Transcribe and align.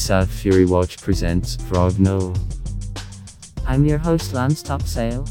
This 0.00 0.30
Fury 0.40 0.64
Watch 0.64 0.96
presents 1.02 1.58
Frogno. 1.58 2.34
I'm 3.66 3.84
your 3.84 3.98
host 3.98 4.32
Lance 4.32 4.62
Topsail. 4.62 5.26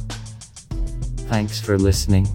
Thanks 1.27 1.59
for 1.59 1.75
listening. 1.75 2.27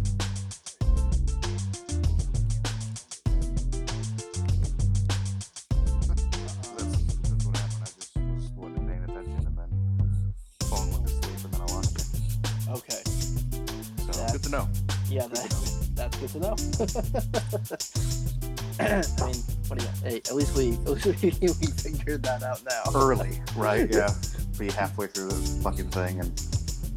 Figured 22.05 22.23
that 22.23 22.43
out 22.43 22.60
now. 22.69 22.99
Early, 22.99 23.41
right? 23.57 23.88
Yeah. 23.95 24.10
Be 24.59 24.71
halfway 24.71 25.09
through 25.09 25.29
the 25.29 25.60
fucking 25.65 25.88
thing, 25.91 26.21
and 26.21 26.30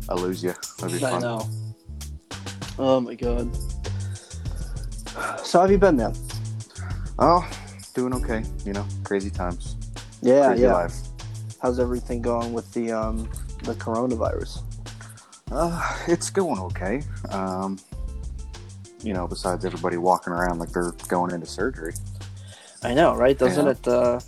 I 0.09 0.13
lose 0.13 0.43
you. 0.43 0.53
That'd 0.79 0.99
be 0.99 1.05
I 1.05 1.09
fun. 1.11 1.21
know. 1.21 1.49
Oh 2.77 2.99
my 2.99 3.15
god. 3.15 3.55
So 5.43 5.57
how 5.59 5.61
have 5.61 5.71
you 5.71 5.79
been, 5.79 5.95
man? 5.97 6.13
Oh, 7.17 7.49
doing 7.95 8.13
okay. 8.15 8.43
You 8.63 8.73
know, 8.73 8.85
crazy 9.03 9.31
times. 9.31 9.75
Yeah, 10.21 10.49
crazy 10.49 10.63
yeah. 10.63 10.73
life. 10.73 10.93
How's 11.59 11.79
everything 11.79 12.21
going 12.21 12.53
with 12.53 12.71
the 12.73 12.91
um 12.91 13.27
the 13.63 13.73
coronavirus? 13.73 14.61
Uh, 15.51 15.97
it's 16.07 16.29
going 16.29 16.59
okay. 16.59 17.01
Um, 17.29 17.79
you 19.01 19.13
know, 19.13 19.27
besides 19.27 19.65
everybody 19.65 19.97
walking 19.97 20.31
around 20.33 20.59
like 20.59 20.69
they're 20.69 20.91
going 21.07 21.33
into 21.33 21.47
surgery. 21.47 21.93
I 22.83 22.93
know, 22.93 23.15
right? 23.15 23.37
Doesn't 23.37 23.65
Yeah. 23.65 23.71
it? 23.71 23.87
Uh, 23.87 24.19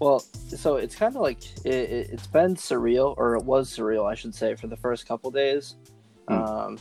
well, 0.00 0.20
so 0.20 0.76
it's 0.76 0.94
kind 0.94 1.14
of 1.14 1.22
like 1.22 1.44
it, 1.64 1.74
it, 1.74 2.10
it's 2.12 2.26
been 2.26 2.56
surreal, 2.56 3.14
or 3.16 3.36
it 3.36 3.44
was 3.44 3.70
surreal, 3.74 4.10
I 4.10 4.14
should 4.14 4.34
say, 4.34 4.54
for 4.54 4.66
the 4.66 4.76
first 4.76 5.06
couple 5.06 5.30
days, 5.30 5.76
Hmm. 6.28 6.34
um, 6.34 6.78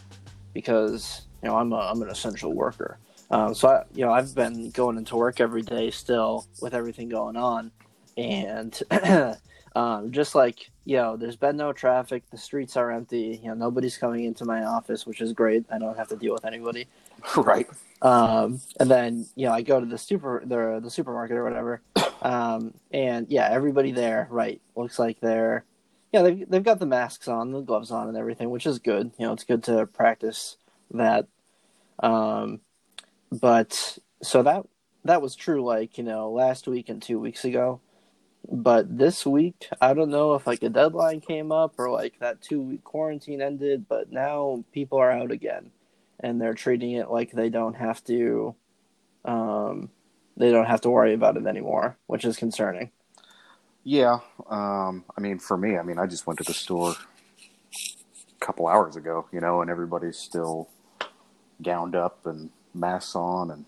because 0.54 1.24
you 1.42 1.50
know 1.50 1.58
I'm 1.58 1.74
a, 1.74 1.78
I'm 1.78 2.02
an 2.02 2.10
essential 2.10 2.54
worker. 2.54 2.98
Um, 3.32 3.54
so 3.54 3.70
I, 3.70 3.84
you 3.94 4.06
know 4.06 4.12
I've 4.12 4.34
been 4.36 4.70
going 4.72 4.98
into 4.98 5.16
work 5.16 5.40
every 5.42 5.62
day 5.62 5.92
still 5.92 6.46
with 6.62 6.74
everything 6.74 7.10
going 7.10 7.36
on, 7.36 7.72
and 8.18 8.80
um, 9.76 10.12
just 10.12 10.36
like 10.36 10.70
you 10.86 10.98
know, 10.98 11.16
there's 11.16 11.38
been 11.38 11.56
no 11.56 11.72
traffic, 11.72 12.24
the 12.30 12.38
streets 12.38 12.76
are 12.76 12.92
empty. 12.92 13.40
You 13.42 13.50
know, 13.50 13.54
nobody's 13.54 13.98
coming 13.98 14.26
into 14.26 14.44
my 14.44 14.66
office, 14.66 15.06
which 15.08 15.22
is 15.22 15.32
great. 15.32 15.64
I 15.72 15.78
don't 15.80 15.98
have 15.98 16.10
to 16.10 16.16
deal 16.18 16.34
with 16.34 16.44
anybody. 16.46 16.88
right. 17.38 17.68
Um, 18.02 18.60
and 18.82 18.92
then 18.92 19.26
you 19.36 19.46
know 19.46 19.54
I 19.54 19.62
go 19.62 19.80
to 19.80 19.86
the 19.86 19.98
super 19.98 20.44
the 20.46 20.80
the 20.84 20.90
supermarket 20.90 21.38
or 21.38 21.44
whatever, 21.44 21.82
um, 22.24 22.74
and 22.92 23.28
yeah, 23.30 23.50
everybody 23.52 23.92
there, 23.92 24.28
right, 24.32 24.62
looks 24.76 24.98
like 24.98 25.20
they're 25.20 25.66
yeah 26.12 26.22
they've 26.22 26.50
they've 26.50 26.64
got 26.64 26.80
the 26.80 26.86
masks 26.86 27.28
on, 27.28 27.52
the 27.52 27.62
gloves 27.62 27.92
on, 27.92 28.08
and 28.08 28.18
everything, 28.18 28.50
which 28.50 28.66
is 28.66 28.80
good. 28.80 29.12
You 29.20 29.28
know, 29.28 29.34
it's 29.34 29.44
good 29.44 29.64
to 29.66 29.86
practice 29.88 30.58
that. 30.92 31.28
Um, 32.00 32.62
but 33.32 33.98
so 34.22 34.44
that 34.44 34.66
that 35.04 35.22
was 35.22 35.36
true, 35.36 35.64
like 35.64 35.98
you 35.98 36.04
know, 36.04 36.32
last 36.32 36.68
week 36.68 36.90
and 36.90 37.02
two 37.02 37.20
weeks 37.20 37.46
ago. 37.46 37.82
But 38.50 38.98
this 38.98 39.26
week, 39.26 39.70
I 39.82 39.94
don't 39.94 40.10
know 40.10 40.34
if 40.36 40.48
like 40.48 40.64
a 40.64 40.70
deadline 40.70 41.22
came 41.22 41.52
up 41.52 41.76
or 41.78 41.90
like 41.92 42.20
that 42.20 42.42
two 42.42 42.62
week 42.62 42.84
quarantine 42.84 43.42
ended. 43.42 43.88
But 43.88 44.12
now 44.12 44.64
people 44.74 44.98
are 45.00 45.12
out 45.12 45.32
again 45.32 45.72
and 46.20 46.42
they're 46.42 46.54
treating 46.54 46.92
it 46.92 47.10
like 47.10 47.32
they 47.32 47.50
don't 47.50 47.76
have 47.76 48.04
to 48.06 48.56
um 49.26 49.90
they 50.38 50.52
don't 50.52 50.66
have 50.66 50.82
to 50.82 50.90
worry 50.90 51.14
about 51.14 51.38
it 51.38 51.46
anymore 51.46 51.98
which 52.08 52.26
is 52.26 52.38
concerning 52.38 52.92
Yeah. 53.84 54.20
Um, 54.50 55.06
I 55.18 55.22
mean, 55.22 55.40
for 55.40 55.58
me, 55.58 55.78
I 55.78 55.84
mean, 55.84 56.00
I 56.00 56.08
just 56.08 56.28
went 56.28 56.40
to 56.40 56.46
the 56.46 56.54
store 56.54 56.92
a 56.94 58.46
couple 58.46 58.68
hours 58.68 58.96
ago, 58.96 59.28
you 59.34 59.42
know, 59.42 59.62
and 59.62 59.70
everybody's 59.72 60.18
still 60.18 60.70
gowned 61.62 61.96
up 61.96 62.26
and 62.26 62.52
masks 62.74 63.16
on 63.16 63.52
and, 63.52 63.66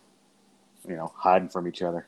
you 0.88 0.96
know, 0.96 1.14
hiding 1.18 1.50
from 1.50 1.68
each 1.68 1.82
other. 1.82 2.08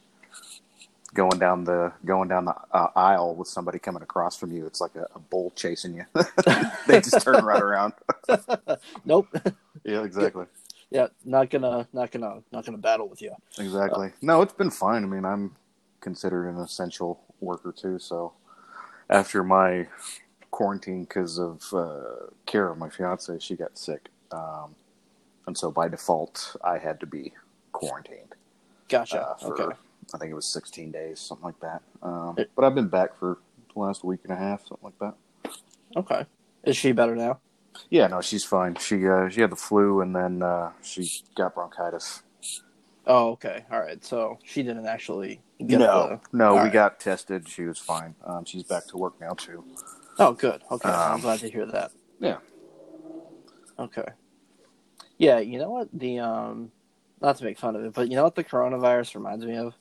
Going 1.14 1.40
down 1.40 1.64
the 1.66 1.94
going 2.06 2.30
down 2.30 2.46
the 2.46 2.56
uh, 2.72 2.90
aisle 2.96 3.36
with 3.36 3.48
somebody 3.48 3.80
coming 3.80 4.04
across 4.04 4.38
from 4.38 4.52
you, 4.52 4.66
it's 4.68 4.82
like 4.82 4.96
a, 4.96 5.08
a 5.16 5.20
bull 5.20 5.52
chasing 5.56 5.96
you. 5.96 6.06
they 6.88 7.02
just 7.02 7.22
turn 7.22 7.44
right 7.46 7.62
around. 7.62 7.94
nope 9.06 9.28
yeah, 9.86 10.04
exactly, 10.04 10.46
yeah 10.90 11.08
not 11.26 11.50
gonna 11.50 11.88
not 11.94 12.12
gonna 12.12 12.42
not 12.52 12.66
gonna 12.66 12.78
battle 12.78 13.08
with 13.10 13.22
you 13.22 13.34
exactly. 13.60 14.12
No, 14.22 14.42
it's 14.42 14.54
been 14.54 14.72
fine. 14.72 15.04
I 15.04 15.08
mean, 15.08 15.26
I'm 15.26 15.56
considered 16.00 16.48
an 16.50 16.58
essential 16.60 17.20
worker 17.42 17.72
too. 17.72 18.00
So 18.00 18.34
after 19.10 19.44
my 19.44 19.88
quarantine 20.52 21.04
because 21.04 21.40
of 21.40 21.62
uh, 21.74 22.28
Kara, 22.46 22.76
my 22.76 22.90
fiance, 22.90 23.38
she 23.40 23.56
got 23.56 23.78
sick, 23.78 24.10
um, 24.32 24.76
and 25.46 25.58
so 25.58 25.72
by 25.72 25.88
default, 25.88 26.56
I 26.64 26.78
had 26.78 27.00
to 27.02 27.06
be 27.06 27.34
quarantined 27.74 28.34
gotcha 28.90 29.22
uh, 29.22 29.36
for 29.36 29.62
okay 29.62 29.76
I 30.14 30.18
think 30.18 30.32
it 30.32 30.36
was 30.36 30.46
16 30.46 30.90
days, 30.92 31.20
something 31.20 31.44
like 31.46 31.60
that. 31.60 31.82
Um, 32.02 32.36
It- 32.38 32.50
but 32.56 32.64
I've 32.64 32.74
been 32.76 32.88
back 32.88 33.20
for 33.20 33.40
the 33.74 33.80
last 33.80 34.06
week 34.06 34.22
and 34.24 34.32
a 34.32 34.38
half, 34.38 34.66
something 34.66 34.86
like 34.86 35.00
that. 35.00 35.16
okay 35.98 36.26
is 36.64 36.76
she 36.78 36.92
better 36.94 37.16
now 37.16 37.40
Yeah, 37.90 38.08
no, 38.08 38.22
she's 38.22 38.44
fine. 38.44 38.76
She 38.76 39.08
uh, 39.08 39.30
she 39.30 39.42
had 39.42 39.52
the 39.52 39.56
flu 39.56 40.02
and 40.02 40.16
then 40.16 40.42
uh, 40.44 40.72
she 40.82 41.10
got 41.36 41.54
bronchitis. 41.56 42.24
oh 43.08 43.30
okay 43.32 43.64
all 43.72 43.80
right 43.80 44.04
so 44.04 44.38
she 44.44 44.64
didn't 44.64 44.86
actually 44.86 45.42
get 45.66 45.80
no, 45.80 46.20
the 46.32 46.38
no, 46.38 46.48
all 46.50 46.54
we 46.56 46.60
right. 46.60 46.74
got 46.74 47.00
tested. 47.00 47.48
She 47.48 47.64
was 47.64 47.80
fine. 47.80 48.16
Um, 48.26 48.44
she's 48.46 48.64
back 48.64 48.88
to 48.88 48.98
work 48.98 49.20
now 49.22 49.32
too. 49.34 49.64
oh 50.20 50.34
good 50.34 50.62
okay 50.72 50.90
i'm 50.90 51.16
Um, 51.16 51.22
glad 51.22 51.40
to 51.40 51.50
hear 51.50 51.66
that 51.68 51.92
Yeah. 52.20 52.38
okay 53.80 54.06
yeah 55.18 55.40
you 55.40 55.60
know 55.60 55.70
what 55.70 55.90
the 55.94 56.20
um 56.20 56.72
not 57.22 57.38
to 57.38 57.44
make 57.44 57.58
fun 57.60 57.76
of 57.76 57.84
it 57.86 57.94
but 57.94 58.10
you 58.10 58.16
know 58.16 58.24
what 58.24 58.36
the 58.36 58.44
coronavirus 58.44 59.16
reminds 59.16 59.46
me 59.46 59.56
of 59.58 59.74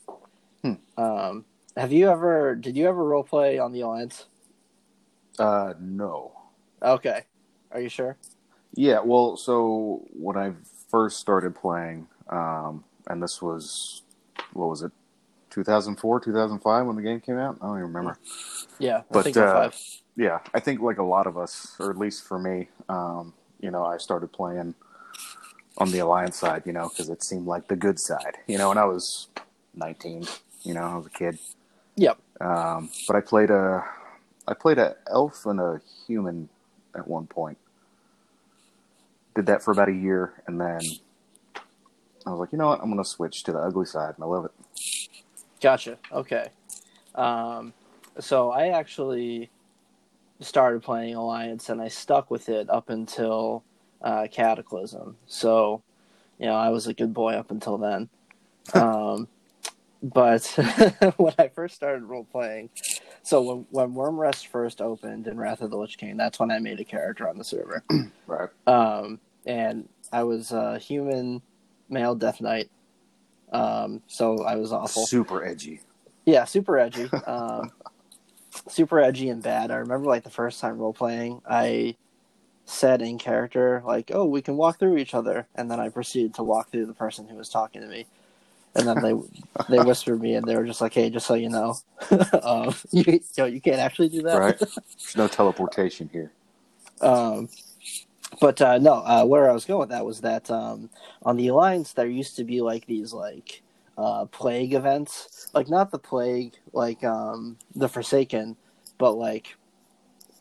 Hmm. 0.63 0.75
um 1.03 1.45
have 1.77 1.93
you 1.93 2.09
ever 2.11 2.55
did 2.55 2.77
you 2.77 2.87
ever 2.87 3.03
role 3.05 3.25
play 3.25 3.59
on 3.59 3.73
the 3.73 3.81
alliance 3.83 4.27
Uh, 5.39 5.75
no. 5.81 6.33
Okay. 6.83 7.25
Are 7.77 7.81
you 7.81 7.91
sure? 7.91 8.17
Yeah, 8.75 9.01
well, 9.05 9.37
so 9.37 10.03
when 10.19 10.39
I 10.39 10.53
first 10.91 11.21
started 11.21 11.55
playing, 11.55 12.07
um, 12.31 12.85
and 13.07 13.23
this 13.23 13.43
was, 13.43 14.01
what 14.55 14.71
was 14.71 14.81
it, 14.81 14.93
2004, 15.51 16.21
2005 16.21 16.87
when 16.87 16.97
the 16.97 17.03
game 17.03 17.21
came 17.21 17.37
out? 17.37 17.59
I 17.61 17.67
don't 17.67 17.77
even 17.77 17.89
remember. 17.93 18.19
Yeah. 18.79 19.01
I 19.01 19.03
But, 19.11 19.25
think 19.25 19.37
uh, 19.37 19.53
five. 19.53 19.79
Yeah, 20.17 20.39
I 20.55 20.61
think 20.61 20.81
like 20.81 20.97
a 20.97 21.03
lot 21.03 21.27
of 21.27 21.37
us, 21.37 21.77
or 21.79 21.91
at 21.91 21.99
least 21.99 22.25
for 22.25 22.39
me, 22.39 22.69
um, 22.89 23.35
you 23.61 23.71
know, 23.71 23.85
I 23.85 23.99
started 23.99 24.33
playing 24.33 24.75
on 25.77 25.91
the 25.91 25.99
Alliance 25.99 26.39
side, 26.39 26.63
you 26.65 26.73
know, 26.73 26.89
because 26.89 27.11
it 27.11 27.23
seemed 27.23 27.47
like 27.47 27.69
the 27.69 27.77
good 27.77 28.01
side, 28.01 28.39
you 28.47 28.57
know, 28.57 28.71
and 28.71 28.81
I 28.81 28.87
was 28.87 29.29
19, 29.75 30.27
you 30.63 30.73
know, 30.73 30.81
I 30.81 30.97
was 30.97 31.07
a 31.07 31.11
kid. 31.11 31.39
Yep. 31.97 32.17
Um, 32.41 32.89
but 33.07 33.17
I 33.17 33.21
played 33.21 33.51
a, 33.51 33.85
I 34.49 34.55
played 34.55 34.79
a 34.79 34.97
elf 35.11 35.45
and 35.45 35.61
a 35.61 35.83
human 36.07 36.49
at 36.97 37.07
one 37.07 37.27
point. 37.27 37.59
Did 39.37 39.47
that 39.47 39.63
for 39.63 39.71
about 39.71 39.89
a 39.89 39.93
year, 39.93 40.43
and 40.49 40.61
then 40.61 40.81
I 42.27 42.31
was 42.31 42.41
like, 42.41 42.51
you 42.51 42.59
know 42.59 42.69
what, 42.69 42.81
I'm 42.83 42.91
gonna 42.91 43.05
switch 43.05 43.45
to 43.45 43.53
the 43.53 43.59
ugly 43.59 43.87
side, 43.87 44.15
and 44.17 44.25
I 44.25 44.27
love 44.27 44.47
it. 44.47 44.51
Gotcha. 45.61 45.99
Okay. 46.13 46.49
Um, 47.15 47.73
so 48.19 48.51
I 48.51 48.69
actually 48.69 49.51
started 50.41 50.83
playing 50.83 51.15
Alliance 51.15 51.69
and 51.69 51.81
I 51.81 51.89
stuck 51.89 52.31
with 52.31 52.49
it 52.49 52.69
up 52.69 52.91
until 52.91 53.65
uh, 54.03 54.27
Cataclysm. 54.31 55.17
So, 55.27 55.83
you 56.39 56.47
know, 56.47 56.55
I 56.55 56.69
was 56.69 56.87
a 56.87 56.95
good 56.95 57.15
boy 57.15 57.35
up 57.35 57.51
until 57.51 57.79
then. 57.79 58.09
Um, 58.75 59.29
but 60.03 60.45
when 61.17 61.33
I 61.39 61.49
first 61.49 61.77
started 61.77 62.03
role 62.03 62.25
playing, 62.25 62.71
so 63.23 63.41
when, 63.43 63.67
when 63.71 63.95
Wyrmrest 63.95 64.49
first 64.49 64.81
opened 64.81 65.29
in 65.29 65.39
Wrath 65.39 65.61
of 65.61 65.71
the 65.71 65.77
Lich 65.77 65.97
King, 65.99 66.17
that's 66.17 66.41
when 66.41 66.51
I 66.51 66.59
made 66.59 66.81
a 66.81 66.85
character 66.85 67.29
on 67.29 67.39
the 67.39 67.45
server. 67.45 67.85
Right. 68.27 68.49
um, 68.67 69.21
and 69.47 69.89
I 70.13 70.25
was 70.25 70.53
a 70.53 70.79
human 70.79 71.43
male 71.89 72.15
Death 72.15 72.41
Knight. 72.41 72.71
Um, 73.53 74.03
so 74.07 74.43
I 74.43 74.57
was 74.57 74.73
awful. 74.73 75.07
Super 75.07 75.45
edgy. 75.45 75.81
Yeah, 76.25 76.45
super 76.45 76.79
edgy. 76.79 77.09
Um, 77.27 77.71
super 78.69 79.01
edgy 79.01 79.29
and 79.29 79.43
bad. 79.43 79.71
I 79.71 79.77
remember 79.77 80.07
like 80.07 80.25
the 80.25 80.31
first 80.31 80.61
time 80.61 80.79
role 80.79 80.93
playing, 80.93 81.43
I 81.49 81.97
said 82.65 83.03
in 83.03 83.19
character 83.19 83.83
like, 83.85 84.11
"Oh, 84.13 84.25
we 84.25 84.43
can 84.43 84.57
walk 84.57 84.79
through 84.79 84.97
each 84.99 85.15
other," 85.15 85.47
and 85.55 85.71
then 85.71 85.81
I 85.81 85.89
proceeded 85.89 86.35
to 86.35 86.43
walk 86.43 86.71
through 86.71 86.87
the 86.87 86.95
person 86.95 87.29
who 87.29 87.37
was 87.37 87.49
talking 87.49 87.81
to 87.81 87.87
me. 87.87 88.07
And 88.75 88.87
then 88.87 89.03
they 89.03 89.15
they 89.69 89.83
whispered 89.83 90.21
me, 90.21 90.35
and 90.35 90.47
they 90.47 90.57
were 90.57 90.65
just 90.65 90.81
like, 90.81 90.95
"Hey, 90.95 91.11
just 91.11 91.27
so 91.27 91.35
you 91.35 91.49
know, 91.49 91.77
um, 92.43 92.75
you, 92.91 93.05
you 93.07 93.21
know, 93.39 93.45
you 93.47 93.61
can't 93.61 93.79
actually 93.79 94.09
do 94.09 94.23
that." 94.23 94.39
Right. 94.39 94.59
There's 94.59 95.17
no 95.17 95.29
teleportation 95.29 96.11
here. 96.13 96.33
Um, 97.01 97.49
but 98.41 98.61
uh, 98.63 98.79
no, 98.79 98.95
uh, 98.95 99.25
where 99.25 99.51
I 99.51 99.55
was 99.55 99.65
going 99.65 99.81
with 99.81 99.89
that 99.91 100.07
was 100.07 100.21
that 100.23 100.51
um, 100.51 100.91
on 101.23 101.37
the 101.37 101.49
alliance 101.49 101.93
there 101.93 102.07
used 102.09 102.37
to 102.37 102.45
be 102.45 102.61
like 102.61 102.87
these 102.87 103.13
like 103.13 103.63
uh, 103.99 104.27
plague 104.27 104.75
events, 104.75 105.49
like 105.55 105.69
not 105.69 105.91
the 105.91 105.99
plague, 105.99 106.55
like 106.73 107.05
um, 107.05 107.59
the 107.75 107.89
Forsaken, 107.89 108.57
but 108.99 109.13
like 109.13 109.57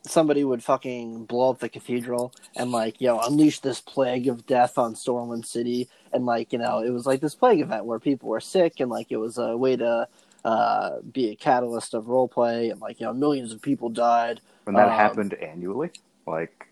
somebody 0.07 0.43
would 0.43 0.63
fucking 0.63 1.25
blow 1.25 1.51
up 1.51 1.59
the 1.59 1.69
cathedral 1.69 2.33
and 2.55 2.71
like 2.71 3.01
you 3.01 3.07
know 3.07 3.21
unleash 3.21 3.59
this 3.61 3.81
plague 3.81 4.27
of 4.27 4.45
death 4.45 4.77
on 4.77 4.95
Stormwind 4.95 5.45
City, 5.45 5.89
and 6.13 6.25
like 6.25 6.53
you 6.53 6.59
know 6.59 6.79
it 6.81 6.91
was 6.91 7.05
like 7.05 7.21
this 7.21 7.35
plague 7.35 7.61
event 7.61 7.85
where 7.85 7.99
people 7.99 8.29
were 8.29 8.41
sick, 8.41 8.79
and 8.79 8.91
like 8.91 9.07
it 9.11 9.17
was 9.17 9.37
a 9.37 9.57
way 9.57 9.75
to 9.77 10.07
uh, 10.45 10.99
be 11.11 11.29
a 11.31 11.35
catalyst 11.35 11.93
of 11.93 12.07
role 12.09 12.27
play, 12.29 12.69
and 12.69 12.81
like 12.81 12.99
you 12.99 13.05
know 13.07 13.13
millions 13.13 13.53
of 13.53 13.61
people 13.61 13.89
died. 13.89 14.41
And 14.67 14.77
that 14.77 14.91
Um, 14.91 14.91
happened 14.91 15.33
annually. 15.35 15.91
Like 16.27 16.67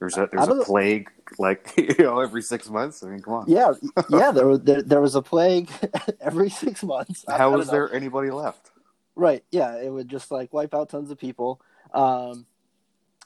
there's 0.00 0.16
a 0.16 0.28
there's 0.32 0.48
a 0.48 0.64
plague 0.64 1.10
like 1.38 1.72
you 1.76 1.94
know 1.98 2.20
every 2.20 2.42
six 2.42 2.68
months. 2.68 3.02
I 3.04 3.08
mean, 3.08 3.20
come 3.20 3.34
on. 3.34 3.44
Yeah, 3.46 3.74
yeah, 4.10 4.32
there 4.32 4.46
was 4.46 4.62
there, 4.62 4.82
there 4.82 5.00
was 5.00 5.14
a 5.14 5.22
plague 5.22 5.70
every 6.20 6.50
six 6.50 6.82
months. 6.82 7.24
How 7.28 7.50
know. 7.68 7.72
there 7.72 7.94
anybody 7.94 8.30
left? 8.30 8.70
Right. 9.14 9.44
Yeah, 9.50 9.76
it 9.76 9.90
would 9.90 10.08
just 10.08 10.30
like 10.30 10.52
wipe 10.52 10.74
out 10.74 10.88
tons 10.88 11.10
of 11.10 11.18
people. 11.18 11.60
Um, 11.92 12.46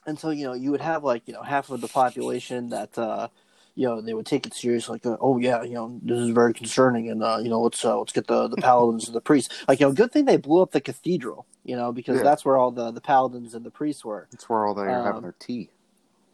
and 0.05 0.19
so 0.19 0.29
you 0.29 0.45
know 0.45 0.53
you 0.53 0.71
would 0.71 0.81
have 0.81 1.03
like 1.03 1.23
you 1.27 1.33
know 1.33 1.41
half 1.41 1.69
of 1.69 1.79
the 1.81 1.87
population 1.87 2.69
that 2.69 2.97
uh, 2.97 3.29
you 3.75 3.87
know 3.87 4.01
they 4.01 4.13
would 4.13 4.25
take 4.25 4.45
it 4.45 4.53
serious, 4.53 4.89
like 4.89 5.05
uh, 5.05 5.15
oh 5.21 5.37
yeah, 5.37 5.63
you 5.63 5.73
know 5.75 5.97
this 6.03 6.19
is 6.19 6.29
very 6.29 6.53
concerning, 6.53 7.09
and 7.09 7.23
uh, 7.23 7.39
you 7.41 7.49
know 7.49 7.61
let's 7.61 7.83
uh, 7.85 7.97
let's 7.97 8.11
get 8.11 8.27
the 8.27 8.49
the 8.49 8.57
paladins 8.57 9.07
and 9.07 9.15
the 9.15 9.21
priests. 9.21 9.63
Like 9.67 9.79
you 9.79 9.87
know, 9.87 9.93
good 9.93 10.11
thing 10.11 10.25
they 10.25 10.37
blew 10.37 10.61
up 10.61 10.71
the 10.71 10.81
cathedral, 10.81 11.45
you 11.63 11.77
know, 11.77 11.93
because 11.93 12.17
Yeah. 12.17 12.23
that's 12.23 12.43
where 12.43 12.57
all 12.57 12.71
the 12.71 12.91
the 12.91 13.01
paladins 13.01 13.55
and 13.55 13.65
the 13.65 13.71
priests 13.71 14.03
were. 14.03 14.27
That's 14.31 14.49
where 14.49 14.65
all 14.65 14.73
they 14.73 14.93
Um, 14.93 15.05
having 15.05 15.21
their 15.21 15.35
tea. 15.39 15.69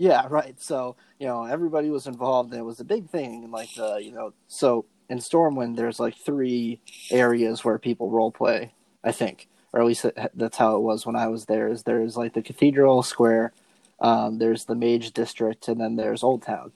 Yeah, 0.01 0.25
right. 0.31 0.59
So 0.59 0.95
you 1.19 1.27
know 1.27 1.43
everybody 1.43 1.91
was 1.91 2.07
involved, 2.07 2.49
and 2.53 2.59
it 2.59 2.63
was 2.65 2.79
a 2.79 2.83
big 2.83 3.07
thing. 3.11 3.43
And 3.43 3.51
like 3.51 3.69
uh, 3.77 3.97
you 3.97 4.11
know, 4.11 4.33
so 4.47 4.85
in 5.09 5.19
Stormwind, 5.19 5.75
there's 5.75 5.99
like 5.99 6.15
three 6.17 6.79
areas 7.11 7.63
where 7.63 7.77
people 7.77 8.09
role 8.09 8.31
play. 8.31 8.73
I 9.03 9.11
think, 9.11 9.47
or 9.71 9.79
at 9.79 9.85
least 9.85 10.07
that's 10.33 10.57
how 10.57 10.75
it 10.75 10.79
was 10.81 11.05
when 11.05 11.15
I 11.15 11.27
was 11.27 11.45
there. 11.45 11.67
Is 11.67 11.83
there's 11.83 12.17
like 12.17 12.33
the 12.33 12.41
Cathedral 12.41 13.03
Square, 13.03 13.53
um, 13.99 14.39
there's 14.39 14.65
the 14.65 14.73
Mage 14.73 15.11
District, 15.11 15.67
and 15.67 15.79
then 15.79 15.97
there's 15.97 16.23
Old 16.23 16.41
Town. 16.41 16.71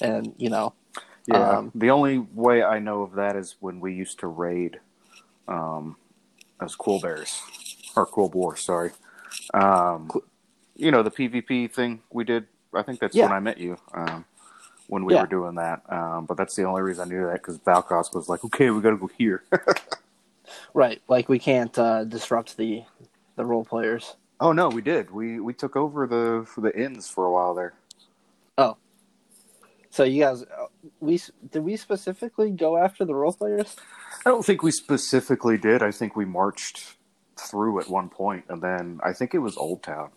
And 0.00 0.32
you 0.38 0.48
know, 0.48 0.72
Yeah. 1.26 1.58
um, 1.58 1.72
the 1.74 1.90
only 1.90 2.18
way 2.18 2.62
I 2.62 2.78
know 2.78 3.02
of 3.02 3.14
that 3.14 3.34
is 3.34 3.56
when 3.58 3.80
we 3.80 3.92
used 3.92 4.20
to 4.20 4.28
raid 4.28 4.78
um 5.48 5.96
as 6.62 6.76
cool 6.76 7.00
bears 7.00 7.42
or 7.96 8.06
cool 8.06 8.28
boars, 8.28 8.60
sorry. 8.60 8.92
Um 9.52 10.08
you 10.76 10.92
know, 10.92 11.02
the 11.02 11.10
PvP 11.10 11.72
thing 11.74 12.02
we 12.12 12.22
did. 12.22 12.46
I 12.74 12.82
think 12.82 13.00
that's 13.00 13.16
Yeah. 13.16 13.24
when 13.24 13.32
I 13.32 13.40
met 13.40 13.58
you. 13.58 13.76
Um 13.94 14.24
when 14.88 15.04
we 15.04 15.14
Yeah. 15.14 15.22
were 15.22 15.26
doing 15.26 15.56
that. 15.56 15.82
Um 15.90 16.26
but 16.26 16.36
that's 16.36 16.56
the 16.56 16.64
only 16.64 16.82
reason 16.82 17.08
I 17.10 17.14
knew 17.14 17.26
that 17.26 17.42
cuz 17.42 17.58
Valkos 17.58 18.14
was 18.14 18.28
like, 18.28 18.44
"Okay, 18.44 18.70
we 18.70 18.80
got 18.80 18.90
to 18.90 18.96
go 18.96 19.08
here." 19.18 19.44
right? 20.74 21.00
Like 21.08 21.28
we 21.28 21.38
can't 21.38 21.76
uh, 21.78 22.04
disrupt 22.04 22.56
the 22.56 22.84
the 23.36 23.44
role 23.44 23.64
players. 23.64 24.16
oh 24.40 24.52
no, 24.52 24.68
we 24.68 24.82
did. 24.82 25.10
We 25.10 25.40
we 25.40 25.52
took 25.54 25.76
over 25.76 26.06
the 26.06 26.44
for 26.46 26.60
the 26.60 26.76
inns 26.78 27.08
for 27.08 27.26
a 27.26 27.32
while 27.32 27.54
there. 27.54 27.74
Oh, 28.56 28.76
so 29.90 30.04
you 30.04 30.22
guys, 30.22 30.42
uh, 30.42 30.66
we 31.00 31.20
did 31.50 31.62
we 31.62 31.76
specifically 31.76 32.50
go 32.50 32.76
after 32.76 33.04
the 33.04 33.14
role 33.14 33.32
players? 33.32 33.76
I 34.26 34.30
don't 34.30 34.44
think 34.44 34.62
we 34.62 34.70
specifically 34.72 35.56
did. 35.58 35.82
I 35.82 35.90
think 35.92 36.16
we 36.16 36.24
marched 36.24 36.96
through 37.36 37.80
at 37.80 37.88
one 37.88 38.08
point, 38.08 38.44
and 38.48 38.60
then 38.62 39.00
I 39.02 39.12
think 39.12 39.34
it 39.34 39.38
was 39.38 39.56
Old 39.56 39.82
Town 39.82 40.10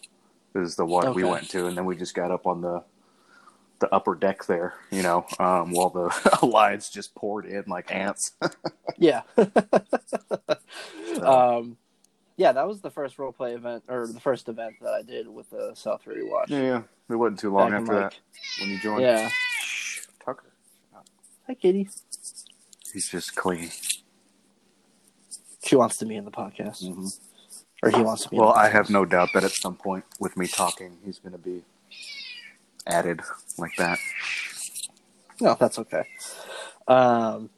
is 0.56 0.75
the 0.75 0.86
one 0.86 1.13
we 1.13 1.24
went 1.24 1.50
to, 1.51 1.68
and 1.68 1.77
then 1.77 1.86
we 1.86 1.95
just 1.95 2.13
got 2.15 2.31
up 2.31 2.45
on 2.48 2.62
the 2.62 2.83
the 3.80 3.94
upper 3.94 4.13
deck 4.13 4.45
there, 4.45 4.75
you 4.92 5.01
know, 5.01 5.25
um, 5.39 5.71
while 5.71 5.89
the 5.89 6.38
alliance 6.44 6.89
just 6.89 7.15
poured 7.15 7.45
in 7.45 7.63
like 7.68 7.92
ants. 7.94 8.31
Yeah. 8.98 9.21
So, 9.36 11.25
um, 11.25 11.77
yeah, 12.38 12.51
that 12.51 12.68
was 12.68 12.81
the 12.81 12.92
first 12.92 13.18
role 13.18 13.31
play 13.31 13.53
event 13.53 13.83
or 13.88 14.06
the 14.06 14.19
first 14.19 14.48
event 14.48 14.75
that 14.81 14.94
I 14.94 15.01
did 15.01 15.27
with 15.27 15.50
the 15.50 15.74
South 15.74 16.03
Fury 16.03 16.24
Watch. 16.24 16.51
yeah, 16.51 16.62
yeah, 16.62 16.81
it 17.09 17.15
wasn't 17.15 17.39
too 17.39 17.51
long 17.51 17.71
Back 17.71 17.81
after 17.81 17.95
that 17.95 18.15
when 18.59 18.69
you 18.69 18.80
joined. 18.80 19.01
Yeah. 19.01 19.30
Tucker, 20.24 20.51
Hi, 21.47 21.56
Kitty. 21.56 21.89
he's 22.94 23.09
just 23.09 23.36
clean. 23.36 23.71
She 25.65 25.75
wants 25.75 25.97
to 25.97 26.06
be 26.06 26.15
in 26.15 26.25
the 26.25 26.31
podcast, 26.31 26.86
hmm 26.88 27.07
or 27.81 27.89
he 27.89 28.01
wants 28.01 28.24
to 28.24 28.30
be. 28.30 28.38
Well, 28.38 28.54
I 28.54 28.69
have 28.69 28.89
no 28.89 29.06
doubt 29.06 29.30
that 29.33 29.44
at 29.44 29.51
some 29.51 29.75
point 29.75 30.06
with 30.19 30.38
me 30.38 30.48
talking, 30.48 30.98
he's 31.04 31.19
going 31.19 31.31
to 31.33 31.38
be 31.38 31.63
added 32.88 33.22
like 33.57 33.75
that. 33.78 33.98
No, 35.39 35.56
that's 35.60 35.80
okay. 35.80 36.04
Um, 36.88 37.50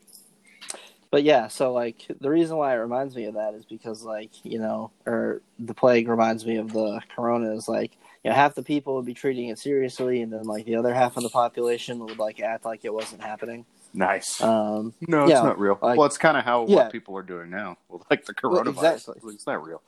but 1.12 1.24
yeah, 1.24 1.48
so 1.48 1.74
like 1.74 2.06
the 2.22 2.30
reason 2.30 2.58
why 2.58 2.74
it 2.74 2.78
reminds 2.78 3.16
me 3.16 3.26
of 3.26 3.36
that 3.36 3.54
is 3.54 3.66
because 3.66 4.04
like 4.04 4.32
you 4.44 4.60
know, 4.60 4.92
or 5.06 5.42
the 5.60 5.74
plague 5.74 6.08
reminds 6.08 6.46
me 6.46 6.58
of 6.58 6.72
the 6.74 7.02
corona 7.16 7.54
is 7.54 7.68
like 7.68 7.92
you 8.24 8.30
know 8.30 8.36
half 8.36 8.56
the 8.56 8.64
people 8.64 8.96
would 8.96 9.06
be 9.06 9.14
treating 9.14 9.50
it 9.50 9.60
seriously, 9.60 10.22
and 10.22 10.32
then 10.34 10.44
like 10.44 10.66
the 10.66 10.76
other 10.76 10.94
half 10.94 11.18
of 11.18 11.24
the 11.24 11.30
population 11.30 12.00
would 12.00 12.18
like 12.18 12.40
act 12.40 12.66
like 12.66 12.84
it 12.86 12.94
wasn't 12.94 13.22
happening. 13.22 13.66
Nice. 13.94 14.42
Um, 14.42 14.94
No, 15.08 15.24
it's 15.26 15.34
not 15.34 15.60
real. 15.60 15.78
like- 15.80 15.98
well, 16.00 16.08
it's 16.08 16.18
kind 16.18 16.36
of 16.36 16.44
how 16.44 16.66
Yeah. 16.68 16.76
what 16.78 16.92
people 16.92 17.16
are 17.16 17.22
doing 17.22 17.52
now. 17.52 17.78
Well, 17.90 18.04
like 18.10 18.26
the 18.26 18.34
Well, 18.42 18.64
coronavirus. 18.64 18.94
exactly. 19.10 19.34
It's 19.36 19.46
not 19.46 19.64
real. 19.64 19.84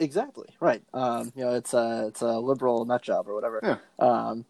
Exactly 0.00 0.48
right. 0.60 0.82
Um, 0.94 1.32
you 1.34 1.44
know, 1.44 1.54
it's 1.54 1.74
a 1.74 2.06
it's 2.08 2.20
a 2.20 2.38
liberal 2.38 2.84
nut 2.84 3.02
job 3.02 3.28
or 3.28 3.34
whatever. 3.34 3.60
Yeah. 3.62 3.76
Um, 3.98 4.44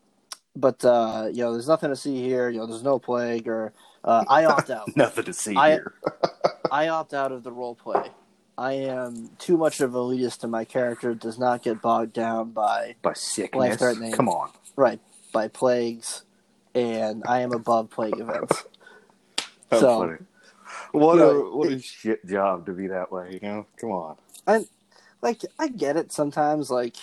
but 0.55 0.85
uh, 0.85 1.29
you 1.33 1.43
know, 1.43 1.53
there's 1.53 1.69
nothing 1.69 1.91
to 1.91 1.97
see 1.97 2.23
here. 2.23 2.51
You 2.51 2.59
know, 2.59 2.67
there's 2.67 2.83
no 2.83 2.99
plague 2.99 3.49
or 3.49 3.73
uh, 4.05 4.25
I 4.29 4.45
opt 4.45 4.71
out. 4.71 4.89
Nothing 4.97 5.25
to 5.25 5.33
see 5.33 5.57
I- 5.57 5.71
here. 5.71 5.95
I 6.71 6.89
opt 6.89 7.15
out 7.15 7.33
of 7.33 7.45
the 7.45 7.53
role 7.53 7.75
play. 7.75 8.11
I 8.59 8.73
am 8.73 9.31
too 9.39 9.57
much 9.57 9.81
of 9.81 9.95
a 9.95 9.99
elitist, 9.99 10.43
and 10.43 10.51
my 10.51 10.65
character 10.65 11.15
does 11.15 11.39
not 11.39 11.63
get 11.63 11.81
bogged 11.81 12.13
down 12.13 12.51
by 12.51 12.97
By 13.03 13.13
sickness. 13.13 13.77
Come 14.15 14.29
on. 14.29 14.51
right 14.77 15.01
by 15.33 15.49
plagues, 15.49 16.25
and 16.75 17.23
I 17.27 17.41
am 17.41 17.53
above 17.53 17.89
plague 17.91 18.19
events. 18.19 18.65
So, 19.71 20.01
funny. 20.01 20.19
What 20.93 21.17
you 21.17 21.23
a 21.23 21.57
what 21.57 21.73
a 21.73 21.81
shit 21.81 22.27
job 22.27 22.67
to 22.67 22.73
be 22.73 22.89
that 22.89 23.13
way. 23.13 23.39
You 23.41 23.49
know. 23.49 23.67
Come 23.81 23.91
on. 23.93 24.17
Like 25.23 25.43
I 25.59 25.69
get 25.69 25.97
it 25.97 26.13
sometimes. 26.13 26.71
Like 26.71 26.97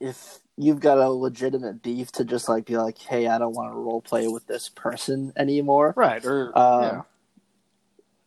if 0.00 0.38
you've 0.56 0.80
got 0.80 0.98
a 0.98 1.08
legitimate 1.08 1.82
beef 1.82 2.12
to 2.12 2.24
just 2.24 2.48
like 2.48 2.66
be 2.66 2.76
like, 2.76 2.98
hey, 2.98 3.26
I 3.28 3.38
don't 3.38 3.54
want 3.54 3.72
to 3.72 3.76
role 3.78 4.00
play 4.02 4.28
with 4.28 4.46
this 4.46 4.68
person 4.68 5.32
anymore. 5.36 5.94
Right. 5.96 6.24
Or 6.24 6.56
Um, 6.58 6.82
yeah. 6.82 7.00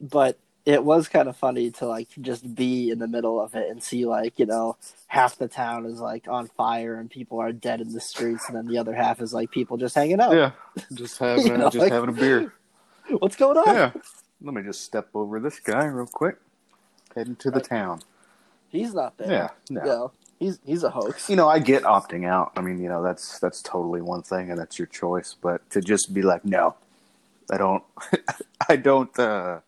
but 0.02 0.38
it 0.66 0.84
was 0.84 1.08
kind 1.08 1.30
of 1.30 1.38
funny 1.38 1.70
to 1.70 1.86
like 1.86 2.08
just 2.22 2.56
be 2.56 2.90
in 2.90 2.98
the 2.98 3.08
middle 3.08 3.40
of 3.40 3.54
it 3.54 3.70
and 3.70 3.84
see 3.84 4.06
like 4.06 4.40
you 4.40 4.46
know 4.48 4.76
half 5.08 5.38
the 5.38 5.48
town 5.48 5.86
is 5.86 6.00
like 6.00 6.28
on 6.28 6.48
fire 6.48 6.96
and 6.96 7.10
people 7.12 7.40
are 7.40 7.52
dead 7.52 7.82
in 7.82 7.94
the 7.94 8.02
streets 8.02 8.48
and 8.48 8.58
then 8.58 8.66
the 8.66 8.78
other 8.78 8.94
half 8.96 9.22
is 9.22 9.32
like 9.32 9.52
people 9.52 9.78
just 9.78 9.94
hanging 9.94 10.20
out 10.20 10.34
Yeah. 10.34 10.52
Just 10.94 11.20
having 11.20 11.52
a, 11.52 11.58
know, 11.60 11.66
just 11.70 11.78
like- 11.78 11.92
having 11.94 12.10
a 12.10 12.14
beer. 12.14 12.54
what's 13.20 13.36
going 13.36 13.58
on 13.58 13.76
Yeah. 13.76 13.92
Let 14.42 14.54
me 14.56 14.64
just 14.64 14.82
step 14.84 15.10
over 15.14 15.40
this 15.40 15.60
guy 15.60 15.86
real 15.86 16.08
quick. 16.08 16.38
Heading 17.16 17.36
to 17.38 17.50
the 17.52 17.58
Right. 17.58 17.66
town. 17.66 18.02
He's 18.70 18.94
not 18.94 19.18
there 19.18 19.32
Yeah. 19.32 19.50
No. 19.70 19.82
no 19.84 20.12
he's 20.40 20.60
he's 20.66 20.84
a 20.84 20.90
hoax 20.90 21.30
you 21.30 21.36
know, 21.36 21.48
I 21.48 21.60
get 21.60 21.84
opting 21.84 22.26
out. 22.28 22.52
I 22.56 22.62
mean, 22.62 22.80
you 22.82 22.90
know, 22.90 23.02
that's 23.04 23.40
that's 23.40 23.62
totally 23.62 24.02
one 24.02 24.22
thing, 24.22 24.50
and 24.52 24.60
that's 24.60 24.78
your 24.78 24.88
choice. 24.88 25.36
But 25.40 25.68
to 25.72 25.82
just 25.82 26.14
be 26.14 26.22
like, 26.22 26.44
no, 26.46 26.76
I 27.52 27.58
don't, 27.58 27.84
I 28.70 28.76
don't, 28.76 29.18
uh, 29.18 29.60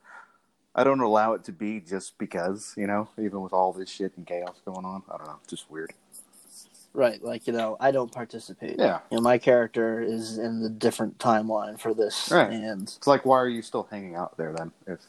I 0.76 0.84
don't 0.84 1.00
allow 1.00 1.34
it 1.34 1.44
to 1.46 1.52
be 1.52 1.80
just 1.80 2.18
because, 2.18 2.74
you 2.78 2.86
know, 2.86 3.10
even 3.18 3.42
with 3.42 3.54
all 3.54 3.72
this 3.74 3.90
shit 3.90 4.14
and 4.18 4.28
chaos 4.28 4.62
going 4.66 4.86
on. 4.86 5.04
I 5.12 5.18
don't 5.18 5.28
know, 5.28 5.38
it's 5.42 5.50
just 5.50 5.72
weird. 5.72 5.94
right 6.94 7.24
like 7.24 7.46
you 7.48 7.54
know 7.54 7.78
i 7.80 7.92
don't 7.92 8.12
participate 8.12 8.76
Yeah, 8.80 9.00
you 9.12 9.18
know 9.18 9.22
my 9.22 9.38
character 9.38 10.02
is 10.02 10.38
in 10.40 10.62
the 10.62 10.70
different 10.70 11.18
timeline 11.20 11.80
for 11.80 11.94
this 11.94 12.30
Right. 12.32 12.52
and 12.52 12.84
it's 12.84 13.06
like, 13.08 13.26
why 13.26 13.38
are 13.38 13.48
you 13.50 13.62
still 13.62 13.88
hanging 13.92 14.16
out 14.16 14.36
there 14.38 14.54
then? 14.58 14.72
If 14.88 15.00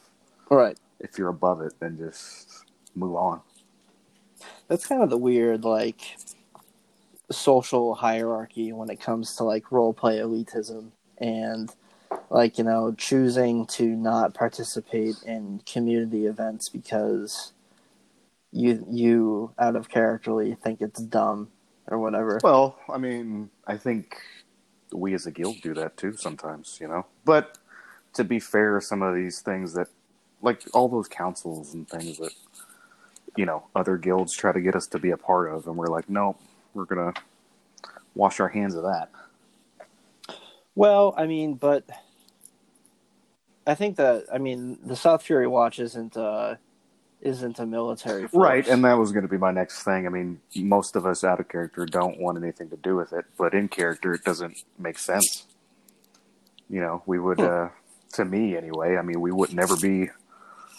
right 0.50 0.78
if 1.00 1.16
you're 1.18 1.28
above 1.30 1.60
it, 1.62 1.74
then 1.80 1.96
just 1.96 2.64
move 2.94 3.14
on. 3.16 3.40
That's 4.68 4.86
kind 4.86 5.02
of 5.02 5.10
the 5.10 5.16
weird 5.16 5.64
like 5.64 6.16
social 7.30 7.94
hierarchy 7.94 8.72
when 8.72 8.88
it 8.90 9.00
comes 9.00 9.36
to 9.36 9.44
like 9.44 9.70
role 9.70 9.92
play 9.92 10.18
elitism 10.18 10.90
and 11.18 11.74
like 12.30 12.56
you 12.56 12.64
know 12.64 12.94
choosing 12.96 13.66
to 13.66 13.84
not 13.84 14.32
participate 14.34 15.16
in 15.26 15.60
community 15.66 16.26
events 16.26 16.68
because 16.68 17.52
you 18.50 18.84
you 18.90 19.52
out 19.58 19.76
of 19.76 19.88
characterly 19.88 20.54
think 20.54 20.80
it's 20.80 21.00
dumb 21.02 21.48
or 21.88 21.98
whatever 21.98 22.38
Well, 22.42 22.78
I 22.88 22.98
mean, 22.98 23.50
I 23.66 23.76
think 23.76 24.16
we 24.92 25.14
as 25.14 25.26
a 25.26 25.30
guild 25.30 25.60
do 25.62 25.74
that 25.74 25.96
too 25.96 26.16
sometimes, 26.16 26.78
you 26.80 26.88
know. 26.88 27.06
But 27.24 27.58
to 28.14 28.24
be 28.24 28.40
fair, 28.40 28.80
some 28.80 29.02
of 29.02 29.14
these 29.14 29.40
things 29.40 29.74
that, 29.74 29.88
like 30.42 30.62
all 30.72 30.88
those 30.88 31.08
councils 31.08 31.74
and 31.74 31.88
things 31.88 32.18
that, 32.18 32.32
you 33.38 33.46
know, 33.46 33.62
other 33.76 33.96
guilds 33.96 34.34
try 34.34 34.50
to 34.52 34.60
get 34.60 34.74
us 34.74 34.86
to 34.88 34.98
be 34.98 35.10
a 35.12 35.16
part 35.16 35.52
of, 35.52 35.66
and 35.68 35.76
we're 35.76 35.86
like, 35.86 36.10
no, 36.10 36.36
we're 36.74 36.84
gonna 36.84 37.12
wash 38.14 38.40
our 38.40 38.48
hands 38.48 38.74
of 38.74 38.82
that. 38.82 39.08
well 40.74 41.14
i 41.16 41.24
mean 41.26 41.54
but 41.54 41.84
I 43.66 43.74
think 43.74 43.96
that 43.96 44.24
I 44.32 44.38
mean 44.38 44.78
the 44.82 44.96
South 44.96 45.22
Fury 45.22 45.46
Watch 45.46 45.78
isn't 45.78 46.16
uh 46.16 46.56
isn't 47.20 47.58
a 47.58 47.66
military 47.66 48.26
force. 48.26 48.42
Right, 48.48 48.66
and 48.66 48.82
that 48.84 48.94
was 48.94 49.12
going 49.12 49.24
to 49.24 49.28
be 49.28 49.36
my 49.36 49.50
next 49.50 49.82
thing. 49.82 50.06
I 50.06 50.08
mean, 50.08 50.40
most 50.56 50.96
of 50.96 51.04
us 51.04 51.22
out 51.22 51.38
of 51.38 51.48
character 51.48 51.84
don't 51.84 52.18
want 52.18 52.38
anything 52.38 52.70
to 52.70 52.76
do 52.76 52.96
with 52.96 53.12
it, 53.12 53.26
but 53.36 53.52
in 53.54 53.68
character, 53.68 54.14
it 54.14 54.24
doesn't 54.24 54.56
make 54.78 54.98
sense. 54.98 55.44
You 56.70 56.80
know, 56.80 57.02
we 57.06 57.18
would, 57.18 57.40
Hmm. 57.40 57.44
uh, 57.44 57.68
to 58.14 58.24
me 58.24 58.56
anyway. 58.56 58.96
I 58.96 59.02
mean, 59.02 59.20
we 59.20 59.32
would 59.32 59.52
never 59.52 59.76
be 59.76 60.08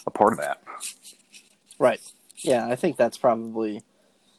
a 0.06 0.10
part 0.10 0.32
of 0.32 0.38
that. 0.40 0.60
right. 1.78 2.00
Yeah, 2.42 2.66
I 2.68 2.76
think 2.76 2.96
that's 2.96 3.18
probably 3.18 3.82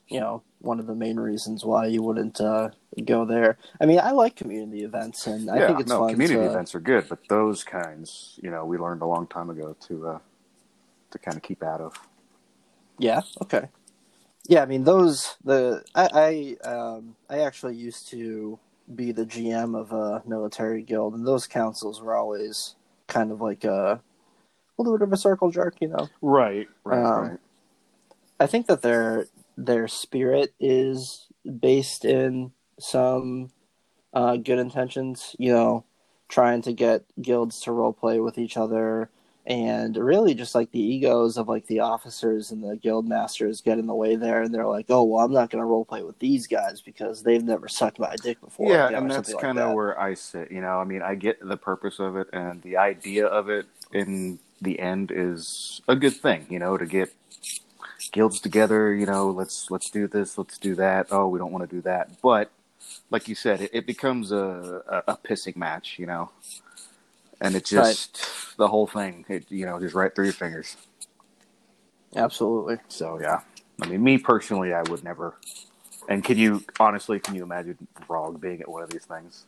you 0.10 0.20
know 0.20 0.43
one 0.60 0.79
of 0.79 0.88
the 0.88 0.96
main 0.96 1.20
reasons 1.20 1.65
why 1.65 1.88
you 1.88 2.03
wouldn't 2.03 2.41
uh, 2.41 2.70
go 3.05 3.25
there. 3.25 3.58
I 3.81 3.86
mean, 3.86 4.00
I 4.00 4.12
like 4.12 4.36
community 4.36 4.84
events, 4.84 5.27
and 5.27 5.50
I 5.50 5.60
yeah, 5.60 5.62
think 5.62 5.79
it's 5.79 5.93
no, 5.93 5.96
fun 5.96 6.22
community 6.22 6.24
to, 6.24 6.46
events 6.46 6.75
are 6.75 6.79
good, 6.81 7.10
but 7.10 7.20
those 7.29 7.63
kinds, 7.63 8.39
you 8.41 8.51
know, 8.51 8.65
we 8.65 8.77
learned 8.77 9.01
a 9.01 9.08
long 9.08 9.27
time 9.27 9.50
ago 9.50 9.75
to 9.88 10.08
uh, 10.08 10.20
to 11.12 11.20
kind 11.20 11.38
of 11.38 11.43
keep 11.43 11.63
out 11.63 11.81
of. 11.81 11.96
Yeah. 13.00 13.22
Okay. 13.41 13.70
Yeah, 14.48 14.63
I 14.63 14.65
mean 14.65 14.84
those 14.84 15.38
the 15.43 15.84
I 15.96 16.58
I 16.63 16.70
um 16.70 17.15
I 17.29 17.39
actually 17.39 17.75
used 17.75 18.10
to 18.10 18.60
be 18.93 19.12
the 19.12 19.25
GM 19.25 19.79
of 19.79 19.91
a 19.93 20.24
military 20.27 20.84
guild, 20.84 21.15
and 21.15 21.25
those 21.27 21.48
councils 21.48 22.01
were 22.01 22.15
always 22.15 22.75
kind 23.08 23.31
of 23.31 23.41
like 23.41 23.63
a 23.63 24.01
a 24.77 24.81
little 24.81 24.98
bit 24.98 25.03
of 25.08 25.13
a 25.13 25.17
circle 25.17 25.51
jerk, 25.51 25.77
you 25.81 25.89
know. 25.89 26.12
Right, 26.22 26.67
right, 26.84 27.10
Um, 27.15 27.15
right. 27.15 27.39
I 28.42 28.48
think 28.48 28.66
that 28.68 28.82
their 28.82 29.28
their 29.56 29.88
spirit 29.88 30.56
is 30.60 31.28
based 31.60 32.06
in 32.06 32.52
some 32.80 33.52
uh, 34.16 34.38
good 34.38 34.58
intentions, 34.58 35.36
you 35.38 35.54
know, 35.54 35.86
trying 36.28 36.64
to 36.64 36.74
get 36.74 37.06
guilds 37.22 37.62
to 37.62 37.72
role 37.72 37.94
play 37.94 38.20
with 38.20 38.40
each 38.40 38.58
other, 38.58 39.12
and 39.46 39.96
really 39.96 40.34
just 40.34 40.56
like 40.56 40.72
the 40.72 40.82
egos 40.82 41.38
of 41.38 41.48
like 41.48 41.68
the 41.68 41.82
officers 41.82 42.50
and 42.50 42.64
the 42.64 42.76
guild 42.78 43.08
masters 43.08 43.62
get 43.62 43.78
in 43.78 43.86
the 43.86 43.94
way 43.94 44.16
there, 44.16 44.42
and 44.42 44.52
they're 44.52 44.66
like, 44.66 44.88
oh 44.90 45.04
well, 45.04 45.24
I'm 45.24 45.32
not 45.32 45.52
going 45.52 45.62
to 45.62 45.66
role 45.66 45.86
play 45.86 46.02
with 46.02 46.18
these 46.18 46.48
guys 46.48 46.82
because 46.82 47.22
they've 47.22 47.44
never 47.44 47.68
sucked 47.68 48.00
my 48.00 48.16
dick 48.24 48.42
before. 48.42 48.72
Yeah, 48.72 48.88
you 48.88 48.94
know, 48.94 49.02
and 49.04 49.12
that's 49.12 49.32
like 49.32 49.42
kind 49.44 49.60
of 49.60 49.70
that. 49.70 49.76
where 49.76 50.00
I 50.02 50.16
sit. 50.16 50.52
You 50.52 50.62
know, 50.62 50.80
I 50.80 50.84
mean, 50.84 51.04
I 51.04 51.14
get 51.14 51.48
the 51.48 51.58
purpose 51.58 52.00
of 52.00 52.16
it, 52.16 52.28
and 52.34 52.64
the 52.64 52.78
idea 52.78 53.28
of 53.28 53.50
it 53.50 53.68
in 53.94 54.40
the 54.60 54.80
end 54.80 55.12
is 55.14 55.82
a 55.88 55.96
good 55.96 56.16
thing. 56.16 56.48
You 56.50 56.58
know, 56.58 56.76
to 56.76 56.88
get 56.88 57.14
guilds 58.12 58.39
together. 58.41 58.94
You 58.96 59.06
know, 59.08 59.30
let's 59.32 59.72
let's 59.72 59.89
do 59.89 60.08
this, 60.08 60.38
let's 60.38 60.58
do 60.58 60.75
that. 60.75 61.08
Oh, 61.12 61.27
we 61.30 61.39
don't 61.39 61.51
want 61.51 61.70
to 61.70 61.75
do 61.75 61.82
that, 61.84 62.22
but 62.22 62.51
like 63.12 63.27
you 63.27 63.36
said, 63.36 63.62
it, 63.62 63.72
it 63.74 63.88
becomes 63.88 64.32
a, 64.32 64.84
a 64.88 65.13
a 65.13 65.18
pissing 65.18 65.58
match. 65.58 65.98
You 66.00 66.08
know, 66.08 66.32
and 67.41 67.56
it 67.56 67.65
just 67.65 68.58
the 68.58 68.70
whole 68.70 68.88
thing. 68.88 69.25
It 69.30 69.51
you 69.51 69.65
know 69.65 69.80
just 69.80 69.96
right 69.96 70.13
through 70.15 70.25
your 70.25 70.34
fingers. 70.36 70.77
absolutely. 72.15 72.77
So 72.89 73.20
yeah, 73.22 73.41
I 73.82 73.88
mean, 73.88 74.03
me 74.03 74.18
personally, 74.20 74.74
I 74.74 74.84
would 74.84 75.03
never. 75.03 75.36
And 76.10 76.24
can 76.24 76.38
you 76.38 76.65
honestly, 76.80 77.20
can 77.20 77.36
you 77.36 77.44
imagine 77.44 77.88
Rog 78.10 78.41
being 78.41 78.62
at 78.62 78.70
one 78.70 78.84
of 78.84 78.89
these 78.91 79.06
things? 79.06 79.46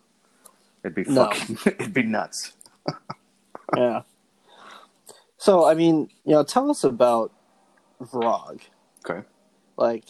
It'd 0.84 0.96
be 0.96 1.04
No. 1.06 1.36
fucking, 1.36 1.60
it'd 1.66 1.94
be 1.94 2.04
nuts. 2.04 2.54
yeah. 3.74 4.04
So 5.38 5.66
I 5.66 5.76
mean, 5.76 6.10
you 6.26 6.34
know, 6.34 6.44
tell 6.44 6.72
us 6.72 6.84
about 6.84 7.34
Vrog. 8.04 8.62
Okay. 9.06 9.26
like 9.78 10.06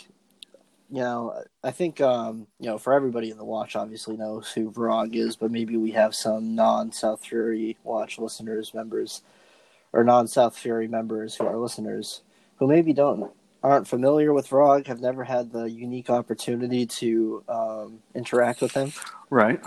you 0.92 1.02
know 1.02 1.34
i 1.64 1.72
think 1.72 2.00
um 2.02 2.46
you 2.60 2.68
know 2.68 2.78
for 2.78 2.94
everybody 2.94 3.32
in 3.32 3.38
the 3.38 3.44
watch 3.46 3.76
obviously 3.76 4.16
knows 4.16 4.52
who 4.52 4.70
vrog 4.70 5.16
is 5.16 5.36
but 5.36 5.50
maybe 5.50 5.78
we 5.78 5.92
have 5.92 6.14
some 6.14 6.54
non-south 6.54 7.26
fury 7.26 7.78
watch 7.84 8.20
listeners 8.20 8.74
members 8.74 9.22
or 9.94 10.04
non-south 10.04 10.56
fury 10.56 10.88
members 10.88 11.36
who 11.36 11.46
are 11.46 11.58
listeners 11.58 12.22
who 12.58 12.68
maybe 12.68 12.94
don't 12.94 13.32
aren't 13.64 13.88
familiar 13.88 14.34
with 14.34 14.48
vrog 14.48 14.86
have 14.86 15.00
never 15.00 15.24
had 15.24 15.52
the 15.52 15.64
unique 15.64 16.10
opportunity 16.10 16.86
to 16.86 17.44
um, 17.48 18.00
interact 18.14 18.62
with 18.62 18.74
him 18.74 18.92
Right. 19.30 19.62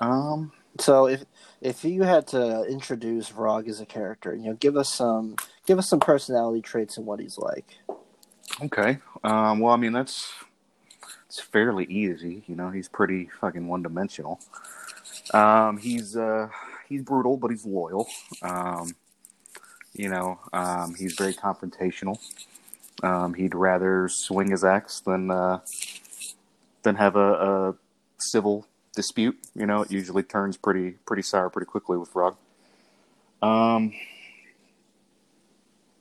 Um. 0.00 0.52
So 0.80 1.06
if 1.06 1.24
if 1.60 1.84
you 1.84 2.02
had 2.02 2.26
to 2.26 2.64
introduce 2.64 3.28
vrog 3.28 3.68
as 3.68 3.80
a 3.80 3.86
character 3.86 4.34
you 4.34 4.44
know 4.44 4.54
give 4.54 4.76
us 4.76 4.92
some 4.92 5.36
give 5.66 5.78
us 5.78 5.88
some 5.88 6.00
personality 6.00 6.60
traits 6.60 6.96
and 6.96 7.06
what 7.06 7.20
he's 7.20 7.38
like 7.38 7.78
Okay. 8.62 8.98
Um. 9.22 9.60
Well, 9.60 9.72
I 9.72 9.76
mean, 9.76 9.92
that's 9.92 10.32
it's 11.26 11.40
fairly 11.40 11.84
easy. 11.86 12.44
You 12.46 12.54
know, 12.54 12.70
he's 12.70 12.88
pretty 12.88 13.28
fucking 13.40 13.66
one 13.66 13.82
dimensional. 13.82 14.40
Um. 15.32 15.78
He's 15.78 16.16
uh. 16.16 16.48
He's 16.88 17.02
brutal, 17.02 17.36
but 17.36 17.50
he's 17.50 17.66
loyal. 17.66 18.08
Um. 18.42 18.94
You 19.92 20.08
know. 20.08 20.40
Um. 20.52 20.94
He's 20.94 21.14
very 21.14 21.34
confrontational. 21.34 22.18
Um. 23.02 23.34
He'd 23.34 23.54
rather 23.54 24.08
swing 24.08 24.50
his 24.50 24.64
axe 24.64 25.00
than 25.00 25.30
uh. 25.30 25.60
Than 26.82 26.96
have 26.96 27.16
a, 27.16 27.32
a 27.32 27.74
civil 28.18 28.66
dispute. 28.94 29.38
You 29.54 29.66
know, 29.66 29.82
it 29.82 29.90
usually 29.90 30.22
turns 30.22 30.56
pretty 30.56 30.92
pretty 31.06 31.22
sour 31.22 31.50
pretty 31.50 31.66
quickly 31.66 31.96
with 31.96 32.12
Vrog. 32.12 32.36
Um. 33.42 33.92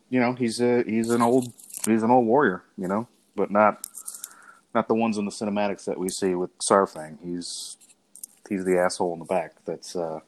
You 0.09 0.19
know, 0.19 0.33
he's 0.33 0.61
a 0.61 0.83
he's 0.83 1.09
an 1.09 1.21
old 1.23 1.51
he's 1.87 2.03
an 2.03 2.11
old 2.11 2.27
warrior, 2.27 2.63
you 2.77 2.87
know, 2.87 3.07
but 3.35 3.49
not 3.49 3.87
not 4.75 4.87
the 4.87 4.93
ones 4.95 5.17
in 5.17 5.25
the 5.25 5.31
cinematics 5.31 5.85
that 5.85 5.97
we 5.97 6.09
see 6.09 6.35
with 6.35 6.55
Saurfang. 6.59 7.17
He's 7.23 7.77
he's 8.47 8.63
the 8.63 8.77
asshole 8.77 9.13
in 9.13 9.19
the 9.19 9.25
back 9.25 9.53
that's 9.65 9.95
uh, 9.95 10.19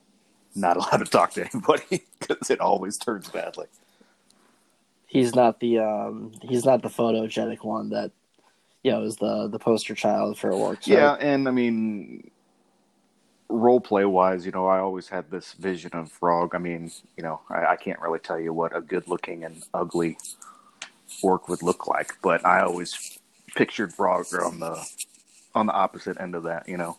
not 0.55 0.77
allowed 0.77 0.97
to 0.97 1.05
talk 1.05 1.31
to 1.33 1.47
anybody 1.53 2.03
because 2.19 2.49
it 2.49 2.59
always 2.59 2.97
turns 2.97 3.29
badly. 3.29 3.67
he's 5.07 5.35
not 5.35 5.59
the 5.59 5.79
um 5.79 6.31
he's 6.41 6.65
not 6.65 6.81
the 6.81 6.89
photogenic 6.89 7.63
one 7.63 7.89
that 7.89 8.11
you 8.83 8.91
know 8.91 9.03
is 9.03 9.17
the 9.17 9.47
the 9.47 9.59
poster 9.59 9.93
child 9.93 10.37
for 10.37 10.49
orcs. 10.49 10.87
Yeah, 10.87 11.11
right? 11.11 11.21
and 11.21 11.47
I 11.47 11.51
mean, 11.51 12.31
role 13.49 13.79
play 13.79 14.05
wise, 14.05 14.45
you 14.45 14.51
know, 14.51 14.67
I 14.67 14.79
always 14.79 15.07
had 15.09 15.29
this 15.29 15.53
vision 15.53 15.91
of 15.93 16.11
Vrog. 16.19 16.55
I 16.55 16.57
mean, 16.57 16.91
you 17.17 17.23
know, 17.23 17.41
I, 17.49 17.65
I 17.65 17.75
can't 17.75 17.99
really 17.99 18.19
tell 18.19 18.39
you 18.39 18.53
what 18.53 18.75
a 18.75 18.81
good 18.81 19.07
looking 19.07 19.43
and 19.43 19.63
ugly 19.73 20.17
orc 21.21 21.47
would 21.47 21.63
look 21.63 21.87
like, 21.87 22.13
but 22.21 22.45
I 22.45 22.61
always 22.61 23.19
pictured 23.55 23.93
Vrog 23.93 24.33
on 24.45 24.59
the 24.59 24.85
on 25.53 25.65
the 25.67 25.73
opposite 25.73 26.19
end 26.19 26.35
of 26.35 26.43
that. 26.43 26.67
You 26.67 26.77
know, 26.77 26.97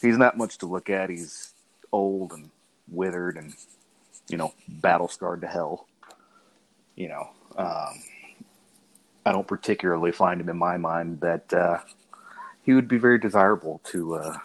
he's 0.00 0.18
not 0.18 0.36
much 0.36 0.58
to 0.58 0.66
look 0.66 0.90
at. 0.90 1.10
He's 1.10 1.52
old 1.92 2.32
and 2.32 2.50
withered 2.90 3.36
and 3.36 3.54
you 4.28 4.36
know 4.36 4.52
battle 4.68 5.08
scarred 5.08 5.40
to 5.42 5.46
hell. 5.46 5.86
You 6.96 7.08
know, 7.08 7.30
um, 7.56 8.02
I 9.24 9.32
don't 9.32 9.46
particularly 9.46 10.12
find 10.12 10.40
him 10.40 10.48
in 10.48 10.56
my 10.56 10.76
mind 10.76 11.20
that 11.20 11.52
uh, 11.52 11.78
he 12.62 12.74
would 12.74 12.88
be 12.88 12.98
very 12.98 13.18
desirable 13.18 13.80
to 13.84 14.16
uh, 14.16 14.38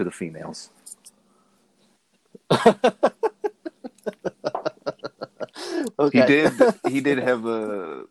to 0.00 0.04
the 0.04 0.10
females. 0.10 0.70
okay. 5.98 6.20
He 6.20 6.22
did 6.22 6.52
he 6.88 7.00
did 7.02 7.18
have 7.18 7.44
a 7.44 8.04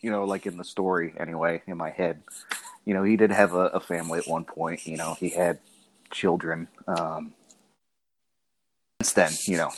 you 0.00 0.10
know 0.10 0.24
like 0.24 0.46
in 0.46 0.56
the 0.56 0.64
story 0.64 1.14
anyway 1.20 1.62
in 1.66 1.76
my 1.76 1.90
head. 1.90 2.22
You 2.86 2.94
know, 2.94 3.02
he 3.02 3.16
did 3.16 3.30
have 3.30 3.54
a, 3.54 3.68
a 3.68 3.80
family 3.80 4.18
at 4.18 4.26
one 4.26 4.44
point. 4.44 4.86
You 4.86 4.96
know, 4.96 5.16
he 5.20 5.30
had 5.30 5.58
children. 6.10 6.68
Um, 6.86 7.34
since 9.02 9.12
then, 9.12 9.32
you 9.46 9.58
know, 9.58 9.70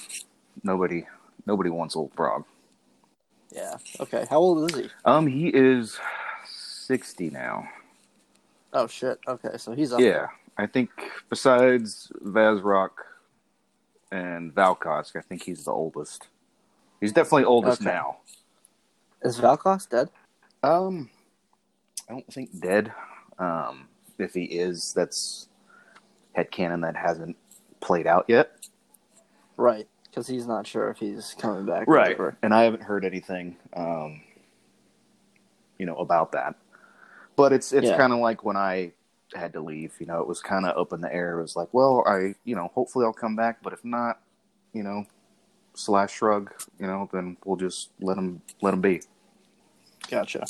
nobody 0.62 1.04
nobody 1.46 1.70
wants 1.70 1.96
old 1.96 2.14
Vrog. 2.14 2.44
Yeah. 3.52 3.76
Okay. 4.00 4.26
How 4.30 4.38
old 4.38 4.70
is 4.70 4.78
he? 4.78 4.90
Um, 5.04 5.26
he 5.26 5.48
is 5.48 5.98
sixty 6.46 7.30
now. 7.30 7.68
Oh 8.72 8.86
shit. 8.86 9.18
Okay, 9.26 9.56
so 9.56 9.72
he's 9.72 9.92
up 9.92 10.00
Yeah, 10.00 10.12
there. 10.12 10.32
I 10.58 10.66
think 10.66 10.90
besides 11.28 12.10
Vazrock 12.24 12.90
and 14.10 14.54
Valkosk, 14.54 15.16
I 15.16 15.20
think 15.20 15.42
he's 15.42 15.64
the 15.64 15.72
oldest. 15.72 16.28
He's 17.00 17.12
definitely 17.12 17.44
oldest 17.44 17.82
Okay. 17.82 17.90
now. 17.90 18.18
Is 19.22 19.38
Valkos 19.38 19.88
dead? 19.88 20.08
Um, 20.62 21.10
I 22.08 22.12
don't 22.12 22.32
think 22.32 22.58
dead. 22.60 22.92
Um, 23.38 23.88
if 24.18 24.32
he 24.34 24.44
is, 24.44 24.92
that's 24.94 25.48
head 26.34 26.50
headcanon 26.50 26.82
that 26.82 26.96
hasn't 26.96 27.36
played 27.80 28.06
out 28.06 28.24
yet. 28.28 28.66
Right. 29.56 29.86
Because 30.04 30.26
he's 30.26 30.46
not 30.46 30.66
sure 30.66 30.88
if 30.90 30.98
he's 30.98 31.34
coming 31.38 31.66
back. 31.66 31.86
whatever. 31.86 32.36
And 32.42 32.54
I 32.54 32.62
haven't 32.62 32.82
heard 32.82 33.04
anything, 33.04 33.56
um, 33.74 34.22
you 35.78 35.84
know, 35.84 35.96
about 35.96 36.32
that. 36.32 36.54
But 37.36 37.52
it's 37.52 37.72
it's 37.74 37.88
Yeah. 37.88 37.98
kind 37.98 38.14
of 38.14 38.20
like 38.20 38.42
when 38.42 38.56
I 38.56 38.92
had 39.34 39.52
to 39.54 39.60
leave. 39.60 39.94
You 39.98 40.06
know, 40.06 40.20
it 40.20 40.28
was 40.28 40.40
kind 40.40 40.66
of 40.66 40.76
up 40.76 40.92
in 40.92 41.00
the 41.00 41.12
air. 41.12 41.38
It 41.38 41.42
was 41.42 41.56
like, 41.56 41.68
well, 41.72 42.04
I, 42.06 42.34
you 42.44 42.54
know, 42.54 42.70
hopefully 42.74 43.04
I'll 43.04 43.12
come 43.12 43.36
back, 43.36 43.58
but 43.62 43.72
if 43.72 43.84
not, 43.84 44.20
you 44.72 44.82
know, 44.82 45.04
slash 45.74 46.12
shrug, 46.12 46.52
you 46.78 46.86
know, 46.86 47.08
then 47.12 47.36
we'll 47.44 47.56
just 47.56 47.90
let 48.00 48.16
him 48.16 48.42
let 48.62 48.74
him 48.74 48.80
be. 48.80 49.02
Gotcha. 50.10 50.46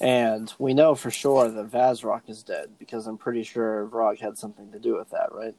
And 0.00 0.52
we 0.58 0.74
know 0.74 0.94
for 0.94 1.10
sure 1.10 1.48
that 1.48 1.70
Vazrock 1.70 2.28
is 2.28 2.42
dead 2.42 2.70
because 2.78 3.06
I'm 3.06 3.18
pretty 3.18 3.44
sure 3.44 3.88
Vrog 3.92 4.18
had 4.18 4.36
something 4.36 4.72
to 4.72 4.78
do 4.78 4.96
with 4.96 5.10
that, 5.10 5.32
right? 5.32 5.54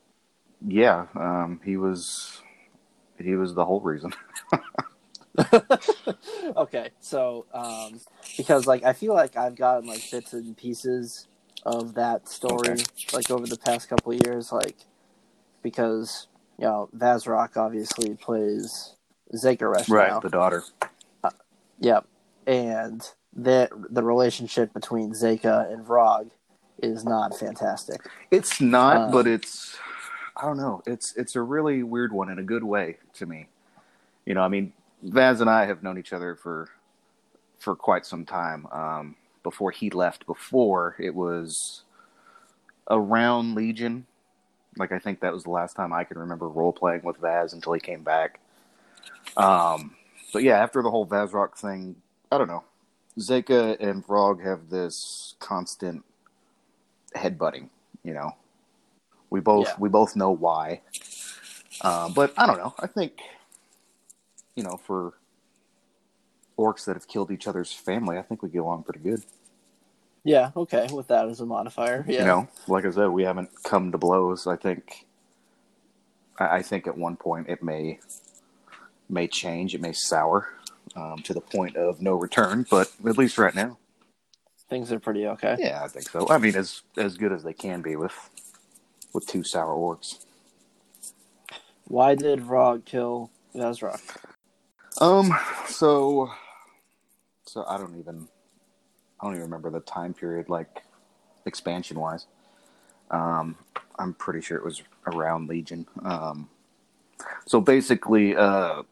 Yeah, 0.65 1.05
um, 1.15 1.61
he 1.63 1.77
was 1.77 2.41
he 3.17 3.35
was 3.35 3.53
the 3.53 3.65
whole 3.65 3.81
reason. 3.81 4.13
okay, 6.57 6.89
so 6.99 7.45
um, 7.53 7.99
because 8.37 8.65
like 8.65 8.83
I 8.83 8.93
feel 8.93 9.13
like 9.13 9.35
I've 9.37 9.55
gotten 9.55 9.87
like 9.87 10.09
bits 10.11 10.33
and 10.33 10.55
pieces 10.55 11.27
of 11.65 11.95
that 11.95 12.27
story 12.29 12.69
Okay. 12.71 12.83
like 13.13 13.31
over 13.31 13.45
the 13.47 13.57
past 13.57 13.89
couple 13.89 14.11
of 14.13 14.19
years, 14.25 14.51
like 14.51 14.77
because 15.63 16.27
you 16.57 16.65
know 16.65 16.89
Vazrock 16.95 17.57
obviously 17.57 18.15
plays 18.15 18.95
Zakeresh 19.33 19.87
now. 19.89 20.19
the 20.19 20.29
daughter. 20.29 20.63
Yep, 21.79 22.05
and 22.47 23.01
that 23.33 23.69
the 23.89 24.01
relationship 24.03 24.73
between 24.73 25.11
Zeka 25.11 25.71
and 25.71 25.85
Vrog 25.85 26.29
is 26.81 27.03
not 27.03 27.37
fantastic. 27.37 27.99
It's 28.31 28.61
not, 28.61 28.97
Um, 28.97 29.11
but 29.11 29.27
it's 29.27 29.77
I 30.37 30.43
don't 30.45 30.57
know. 30.57 30.81
It's 30.85 31.13
it's 31.17 31.35
a 31.35 31.41
really 31.41 31.83
weird 31.83 32.13
one 32.13 32.29
in 32.29 32.39
a 32.39 32.43
good 32.43 32.63
way 32.63 32.97
to 33.15 33.25
me. 33.25 33.47
You 34.25 34.35
know, 34.35 34.41
I 34.41 34.47
mean, 34.47 34.71
Vaz 35.03 35.41
and 35.41 35.49
I 35.49 35.65
have 35.65 35.83
known 35.83 35.97
each 35.97 36.13
other 36.13 36.35
for 36.35 36.69
for 37.59 37.75
quite 37.75 38.05
some 38.05 38.25
time. 38.25 38.67
Um, 38.71 39.15
before 39.45 39.69
he 39.69 39.91
left, 39.91 40.25
before 40.25 40.95
it 40.99 41.13
was 41.13 41.83
around 42.89 43.53
Legion. 43.53 44.07
Like 44.75 44.91
I 44.91 44.97
think 44.97 45.19
that 45.21 45.31
was 45.31 45.43
the 45.43 45.51
last 45.51 45.75
time 45.75 45.93
I 45.93 46.03
can 46.03 46.17
remember 46.17 46.49
role 46.49 46.73
playing 46.73 47.03
with 47.03 47.17
Vaz 47.17 47.53
until 47.53 47.73
he 47.73 47.79
came 47.79 48.01
back. 48.01 48.39
Um, 49.37 49.95
but 50.33 50.41
yeah, 50.41 50.57
after 50.61 50.81
the 50.81 50.89
whole 50.89 51.05
Vazrock 51.05 51.55
thing, 51.57 51.95
I 52.31 52.39
don't 52.39 52.47
know. 52.47 52.63
Zeka 53.19 53.79
and 53.79 54.05
Vrog 54.05 54.43
have 54.43 54.69
this 54.69 55.35
constant 55.39 56.03
headbutting. 57.15 57.69
You 58.03 58.15
know, 58.15 58.35
we 59.29 59.41
both 59.41 59.67
Yeah. 59.67 59.75
we 59.77 59.89
both 59.89 60.15
know 60.15 60.31
why. 60.31 60.81
Um, 61.81 62.13
but 62.13 62.33
I 62.35 62.47
don't 62.47 62.57
know. 62.57 62.73
I 62.79 62.87
think 62.87 63.19
you 64.55 64.63
know 64.63 64.77
for 64.85 65.13
orcs 66.57 66.85
that 66.85 66.95
have 66.95 67.07
killed 67.07 67.31
each 67.31 67.47
other's 67.47 67.71
family, 67.71 68.17
I 68.17 68.21
think 68.21 68.41
we 68.41 68.49
get 68.49 68.59
along 68.59 68.83
pretty 68.83 68.99
good. 68.99 69.23
Yeah, 70.23 70.49
okay, 70.57 70.87
with 70.91 71.07
that 71.09 71.27
as 71.29 71.39
a 71.39 71.45
modifier. 71.45 72.03
Yeah, 72.07 72.21
You 72.21 72.25
know, 72.25 72.47
like 72.67 72.83
I 72.85 72.89
said, 72.89 73.07
we 73.09 73.23
haven't 73.23 73.49
come 73.63 73.91
to 73.91 73.97
blows. 73.97 74.47
I 74.47 74.55
think. 74.55 75.05
I 76.39 76.57
I 76.57 76.61
think 76.63 76.87
at 76.87 76.97
one 76.97 77.15
point 77.15 77.47
it 77.47 77.61
may 77.61 77.99
may 79.07 79.27
change. 79.27 79.75
It 79.75 79.81
may 79.81 79.93
sour 79.93 80.49
um, 80.95 81.19
to 81.19 81.33
the 81.33 81.41
point 81.41 81.75
of 81.75 82.01
no 82.01 82.15
return. 82.15 82.65
But 82.69 82.91
at 83.07 83.19
least 83.19 83.37
right 83.37 83.53
now, 83.53 83.77
things 84.67 84.91
are 84.91 84.99
pretty 84.99 85.27
okay. 85.27 85.57
yeah, 85.59 85.83
I 85.83 85.87
think 85.87 86.09
so. 86.09 86.27
I 86.27 86.39
mean, 86.39 86.55
as 86.55 86.81
as 86.97 87.17
good 87.17 87.31
as 87.31 87.43
they 87.43 87.53
can 87.53 87.83
be 87.83 87.95
with 87.95 88.31
with 89.13 89.27
two 89.27 89.43
sour 89.43 89.75
orcs. 89.75 90.25
Why 91.87 92.15
did 92.15 92.39
Vrog 92.39 92.85
kill 92.85 93.29
Vazrock? 93.53 94.01
Um. 94.99 95.37
So. 95.67 96.31
So 97.55 97.63
I 97.69 97.77
don't 97.77 97.97
even. 97.97 98.27
I 99.17 99.23
don't 99.23 99.35
even 99.35 99.43
remember 99.43 99.69
the 99.69 99.79
time 99.79 100.13
period, 100.13 100.49
like 100.49 100.83
expansion 101.45 101.97
wise. 101.97 102.25
Um, 103.09 103.55
I'm 103.97 104.13
pretty 104.13 104.41
sure 104.41 104.57
it 104.57 104.65
was 104.65 104.83
around 105.07 105.47
Legion. 105.47 105.87
Um, 106.03 106.49
so 107.45 107.61
basically, 107.61 108.35
uh, 108.35 108.83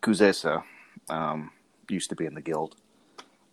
Kuzesa 0.00 0.62
um, 1.10 1.50
used 1.90 2.08
to 2.08 2.16
be 2.16 2.24
in 2.24 2.32
the 2.32 2.40
guild. 2.40 2.76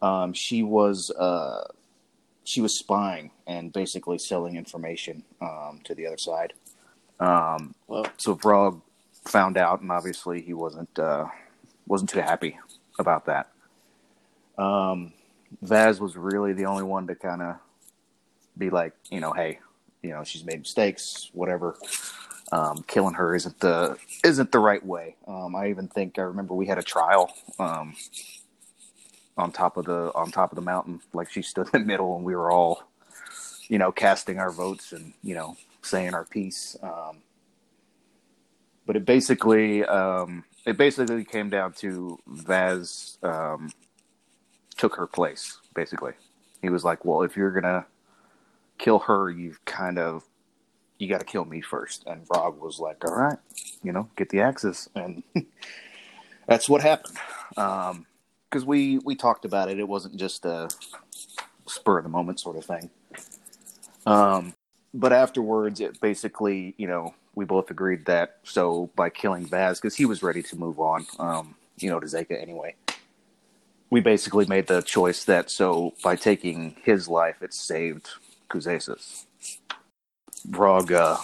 Um, 0.01 0.31
she 0.31 0.63
was 0.63 1.11
uh, 1.11 1.67
she 2.45 2.61
was 2.61 2.79
spying 2.79 3.31
and 3.45 3.73
basically 3.73 4.17
selling 4.17 4.55
information 4.55 5.25
um, 5.41 5.81
to 5.83 5.93
the 5.93 6.07
other 6.07 6.17
side. 6.17 6.53
Um, 7.19 7.75
Well, 7.87 8.07
so 8.15 8.35
Vrog 8.35 8.81
found 9.25 9.57
out, 9.57 9.81
and 9.81 9.91
obviously 9.91 10.41
he 10.41 10.53
wasn't 10.53 10.97
uh, 10.97 11.25
wasn't 11.87 12.09
too 12.09 12.21
happy 12.21 12.57
about 12.97 13.25
that. 13.25 13.49
Um, 14.57 15.13
Vaz 15.61 15.99
was 15.99 16.15
really 16.15 16.53
the 16.53 16.65
only 16.65 16.83
one 16.83 17.07
to 17.07 17.15
kind 17.15 17.41
of 17.41 17.55
be 18.57 18.69
like, 18.69 18.93
you 19.09 19.19
know, 19.19 19.33
hey, 19.33 19.59
you 20.01 20.11
know, 20.11 20.23
she's 20.23 20.45
made 20.45 20.59
mistakes, 20.59 21.29
whatever. 21.33 21.75
Um, 22.51 22.83
killing 22.87 23.15
her 23.15 23.35
isn't 23.35 23.59
the 23.59 23.97
isn't 24.23 24.51
the 24.51 24.59
right 24.59 24.85
way. 24.85 25.15
Um, 25.27 25.55
I 25.55 25.69
even 25.69 25.87
think 25.87 26.19
I 26.19 26.23
remember 26.23 26.53
we 26.53 26.67
had 26.67 26.77
a 26.77 26.83
trial 26.83 27.33
um, 27.57 27.95
on 29.35 29.51
top 29.51 29.77
of 29.77 29.85
the 29.85 30.11
on 30.13 30.31
top 30.31 30.51
of 30.51 30.55
the 30.55 30.61
mountain. 30.61 31.01
Like 31.11 31.31
she 31.31 31.41
stood 31.41 31.67
in 31.73 31.81
the 31.81 31.85
middle, 31.87 32.15
and 32.15 32.23
we 32.23 32.35
were 32.35 32.51
all, 32.51 32.83
you 33.67 33.79
know, 33.79 33.91
casting 33.91 34.37
our 34.37 34.51
votes 34.51 34.93
and 34.93 35.13
you 35.23 35.33
know 35.33 35.57
saying 35.81 36.13
our 36.13 36.23
piece. 36.23 36.77
Um, 36.83 37.23
but 38.85 38.95
it 38.95 39.05
basically 39.05 39.83
um, 39.83 40.43
it 40.67 40.77
basically 40.77 41.25
came 41.25 41.49
down 41.49 41.73
to 41.73 42.19
Vaz 42.27 43.17
um, 43.23 43.71
took 44.77 44.95
her 44.95 45.07
place. 45.07 45.59
Basically, 45.73 46.13
he 46.61 46.69
was 46.69 46.83
like, 46.83 47.05
"Well, 47.05 47.23
if 47.23 47.35
you're 47.35 47.51
gonna 47.51 47.85
kill 48.77 48.99
her, 48.99 49.29
you've 49.29 49.63
kind 49.65 49.97
of 49.99 50.23
you 50.97 51.09
got 51.09 51.19
to 51.19 51.25
kill 51.25 51.45
me 51.45 51.61
first. 51.61 52.05
And 52.07 52.27
Vrog 52.27 52.59
was 52.59 52.79
like, 52.79 53.03
"All 53.05 53.15
right, 53.15 53.37
you 53.83 53.91
know, 53.91 54.09
get 54.15 54.29
the 54.29 54.41
axes," 54.41 54.89
and 54.95 55.23
that's 56.47 56.69
what 56.69 56.81
happened. 56.81 57.17
Because 57.49 58.65
we 58.65 58.99
we 58.99 59.15
talked 59.15 59.45
about 59.45 59.69
it. 59.69 59.79
It 59.79 59.87
wasn't 59.87 60.15
just 60.15 60.45
a 60.45 60.69
spur 61.65 61.97
of 61.97 62.03
the 62.03 62.09
moment 62.09 62.39
sort 62.39 62.57
of 62.57 62.65
thing. 62.65 62.89
Um, 64.05 64.53
but 64.93 65.11
afterwards, 65.11 65.81
it 65.81 65.99
basically, 65.99 66.73
you 66.77 66.87
know, 66.87 67.13
we 67.33 67.43
both 67.43 67.69
agreed 67.71 68.05
that 68.05 68.37
so 68.43 68.89
by 68.95 69.09
killing 69.09 69.45
Vaz, 69.45 69.79
because 69.79 69.95
he 69.95 70.05
was 70.05 70.23
ready 70.23 70.41
to 70.43 70.55
move 70.55 70.79
on, 70.79 71.05
um, 71.19 71.55
you 71.77 71.89
know, 71.89 71.99
to 71.99 72.05
Zeka 72.05 72.41
anyway. 72.41 72.75
We 73.95 74.01
basically 74.01 74.45
made 74.45 74.67
the 74.67 74.81
choice 74.81 75.23
that 75.23 75.49
so 75.49 75.93
by 76.03 76.17
taking 76.17 76.75
his 76.83 77.07
life, 77.07 77.41
it 77.41 77.53
saved 77.53 78.09
Kuzesis. 78.49 79.23
Rog, 80.49 80.91
uh, 80.91 81.15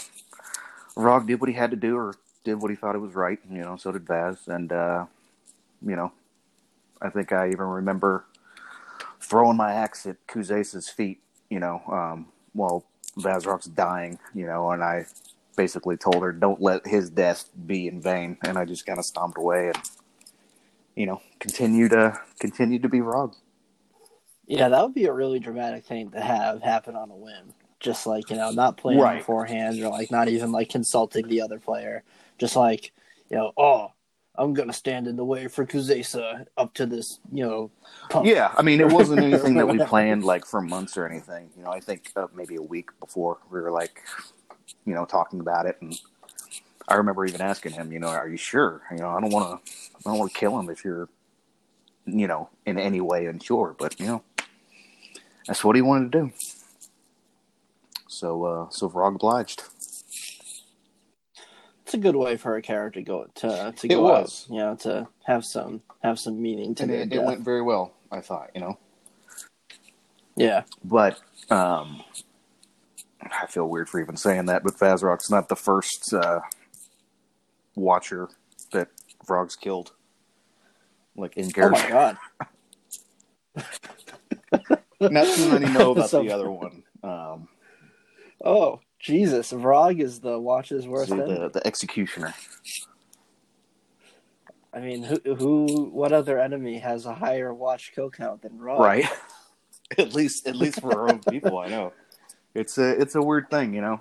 Rog 0.96 1.28
did 1.28 1.42
what 1.42 1.50
he 1.50 1.56
had 1.56 1.72
to 1.72 1.76
do, 1.76 1.98
or 1.98 2.16
did 2.46 2.62
what 2.62 2.72
he 2.72 2.78
thought 2.78 2.96
it 2.96 3.00
was 3.00 3.14
right. 3.14 3.40
You 3.52 3.58
know, 3.58 3.76
so 3.76 3.92
did 3.92 4.08
Vaz, 4.08 4.48
and 4.48 4.72
uh, 4.72 5.06
you 5.86 5.98
know, 5.98 6.14
I 7.02 7.10
think 7.10 7.34
I 7.34 7.48
even 7.48 7.66
remember 7.66 8.24
throwing 9.20 9.58
my 9.58 9.74
axe 9.74 10.06
at 10.06 10.26
Kuzesis' 10.28 10.90
feet. 10.90 11.20
You 11.50 11.60
know, 11.60 11.82
um, 11.92 12.28
while 12.54 12.86
Vazrock's 13.18 13.66
dying. 13.66 14.18
You 14.34 14.46
know, 14.46 14.72
and 14.72 14.82
I 14.82 15.08
basically 15.58 15.98
told 15.98 16.24
her, 16.24 16.32
"Don't 16.32 16.62
let 16.62 16.88
his 16.88 17.10
death 17.10 17.50
be 17.68 17.90
in 17.90 18.00
vain." 18.02 18.38
And 18.46 18.58
I 18.58 18.64
just 18.64 18.86
kind 18.86 18.98
of 18.98 19.04
stomped 19.04 19.38
away 19.38 19.68
and, 19.68 19.78
you 20.96 21.06
know, 21.06 21.22
continue 21.40 21.90
to 21.90 22.20
continue 22.40 22.80
to 22.80 22.90
be 22.90 23.02
wrong. 23.02 23.36
yeah, 24.48 24.70
that 24.70 24.84
would 24.84 24.94
be 24.94 25.06
a 25.06 25.14
really 25.14 25.40
dramatic 25.40 25.86
thing 25.86 26.12
to 26.12 26.22
have 26.22 26.62
happen 26.62 26.96
on 26.96 27.12
a 27.12 27.16
whim. 27.16 27.54
Just 27.80 28.06
like 28.08 28.30
you 28.30 28.36
know, 28.38 28.52
not 28.52 28.78
playing 28.78 29.00
Right. 29.00 29.20
beforehand, 29.20 29.80
or 29.82 29.90
like 29.90 30.12
not 30.12 30.30
even 30.30 30.52
like 30.52 30.70
consulting 30.70 31.28
the 31.28 31.42
other 31.42 31.60
player. 31.60 32.04
Just 32.38 32.56
like 32.56 32.92
you 33.30 33.38
know, 33.38 33.54
oh, 33.58 33.90
I'm 34.36 34.54
gonna 34.54 34.74
stand 34.74 35.08
in 35.08 35.16
the 35.16 35.26
way 35.26 35.48
for 35.48 35.66
Kuzesa 35.66 36.46
up 36.58 36.74
to 36.76 36.86
this, 36.86 37.20
you 37.32 37.46
know, 37.46 37.72
pump. 38.10 38.26
Yeah, 38.28 38.54
I 38.58 38.62
mean, 38.62 38.82
it 38.82 38.90
wasn't 38.90 39.24
anything 39.24 39.58
that 39.58 39.68
we 39.68 39.80
planned 39.80 40.24
like 40.24 40.46
for 40.46 40.62
months 40.62 40.98
or 40.98 41.08
anything. 41.08 41.50
You 41.58 41.64
know, 41.64 41.72
I 41.72 41.80
think 41.80 42.12
uh, 42.16 42.28
maybe 42.34 42.56
a 42.56 42.62
week 42.62 42.90
before 43.00 43.40
we 43.50 43.60
were 43.62 43.72
like, 43.72 44.02
you 44.86 44.94
know, 44.94 45.06
talking 45.06 45.40
about 45.40 45.66
it, 45.66 45.78
and 45.82 46.00
I 46.88 46.96
remember 46.96 47.26
even 47.26 47.42
asking 47.42 47.74
him, 47.74 47.92
you 47.92 48.00
know, 48.00 48.08
are 48.08 48.28
you 48.28 48.38
sure? 48.38 48.82
You 48.92 48.98
know, 48.98 49.10
I 49.10 49.22
don't 49.22 49.32
want 49.32 49.66
to, 49.66 49.72
I 49.96 50.10
don't 50.10 50.20
want 50.20 50.34
to 50.34 50.40
kill 50.40 50.60
him 50.60 50.70
if 50.70 50.84
you're, 50.84 51.10
you 52.06 52.28
know, 52.28 52.50
in 52.66 52.78
any 52.78 53.02
way 53.02 53.26
unsure. 53.28 53.76
But 53.78 54.00
you 54.00 54.08
know, 54.08 54.24
that's 55.48 55.64
what 55.64 55.76
he 55.76 55.82
wanted 55.82 56.12
to 56.12 56.22
do. 56.22 56.32
So, 58.08 58.44
uh, 58.46 58.70
so 58.70 58.90
Vrog 58.90 59.16
obliged. 59.16 59.64
It's 61.84 61.94
a 61.94 61.98
good 61.98 62.16
way 62.16 62.38
for 62.38 62.56
a 62.56 62.62
character 62.62 63.00
to 63.02 63.06
go 63.06 63.26
to 63.36 63.74
to 63.76 63.88
It 63.88 63.96
go 63.96 64.02
was. 64.02 64.46
out, 64.50 64.54
you 64.54 64.60
know, 64.62 64.76
to 64.78 65.08
have 65.26 65.44
some 65.46 65.82
have 66.04 66.20
some 66.20 66.42
meaning 66.42 66.74
to 66.76 66.84
and 66.84 66.92
their 66.92 67.02
it, 67.02 67.14
it 67.14 67.24
went 67.24 67.42
very 67.42 67.62
well. 67.62 67.94
I 68.12 68.22
thought, 68.22 68.50
you 68.54 68.62
know, 68.62 68.78
Yeah, 70.36 70.64
but 70.84 71.20
um, 71.50 72.04
I 73.22 73.46
feel 73.48 73.68
weird 73.68 73.90
for 73.90 74.00
even 74.02 74.18
saying 74.18 74.46
that. 74.48 74.64
But 74.64 74.76
Vazrock's 74.76 75.30
not 75.30 75.50
the 75.50 75.56
first 75.56 76.14
uh, 76.14 76.42
watcher 77.76 78.30
that 78.72 78.90
Vrog's 79.28 79.56
killed, 79.56 79.94
like 81.16 81.38
in 81.38 81.52
Oh 81.58 81.70
my 81.70 81.90
god. 81.90 82.18
not 85.02 85.28
too 85.36 85.52
many 85.52 85.68
know 85.72 85.92
about 85.92 86.10
So- 86.12 86.24
the 86.24 86.32
other 86.32 86.50
one. 86.52 86.84
Um, 87.04 87.48
Oh 88.44 88.80
Jesus, 89.00 89.52
Vrog 89.52 90.00
is 90.02 90.20
the 90.20 90.40
watch's 90.40 90.88
worst 90.88 91.10
the, 91.10 91.18
enemy. 91.18 91.40
the 91.40 91.50
the 91.50 91.68
executioner. 91.68 92.34
I 94.74 94.80
mean, 94.80 95.04
who 95.04 95.20
who 95.36 95.90
what 95.92 96.12
other 96.14 96.40
enemy 96.40 96.80
has 96.80 97.06
a 97.06 97.14
higher 97.14 97.54
watch 97.54 97.92
kill 97.94 98.10
count 98.10 98.42
than 98.42 98.58
Vrog? 98.58 98.80
right 98.80 99.06
at 99.98 100.14
least 100.16 100.48
at 100.48 100.56
least 100.56 100.80
for 100.80 100.94
our 100.98 101.10
own 101.10 101.20
people 101.30 101.58
i 101.60 101.68
know 101.68 101.92
it's 102.56 102.78
a 102.78 102.90
it's 103.02 103.16
a 103.16 103.22
weird 103.22 103.50
thing 103.50 103.74
you 103.74 103.82
know 103.82 104.00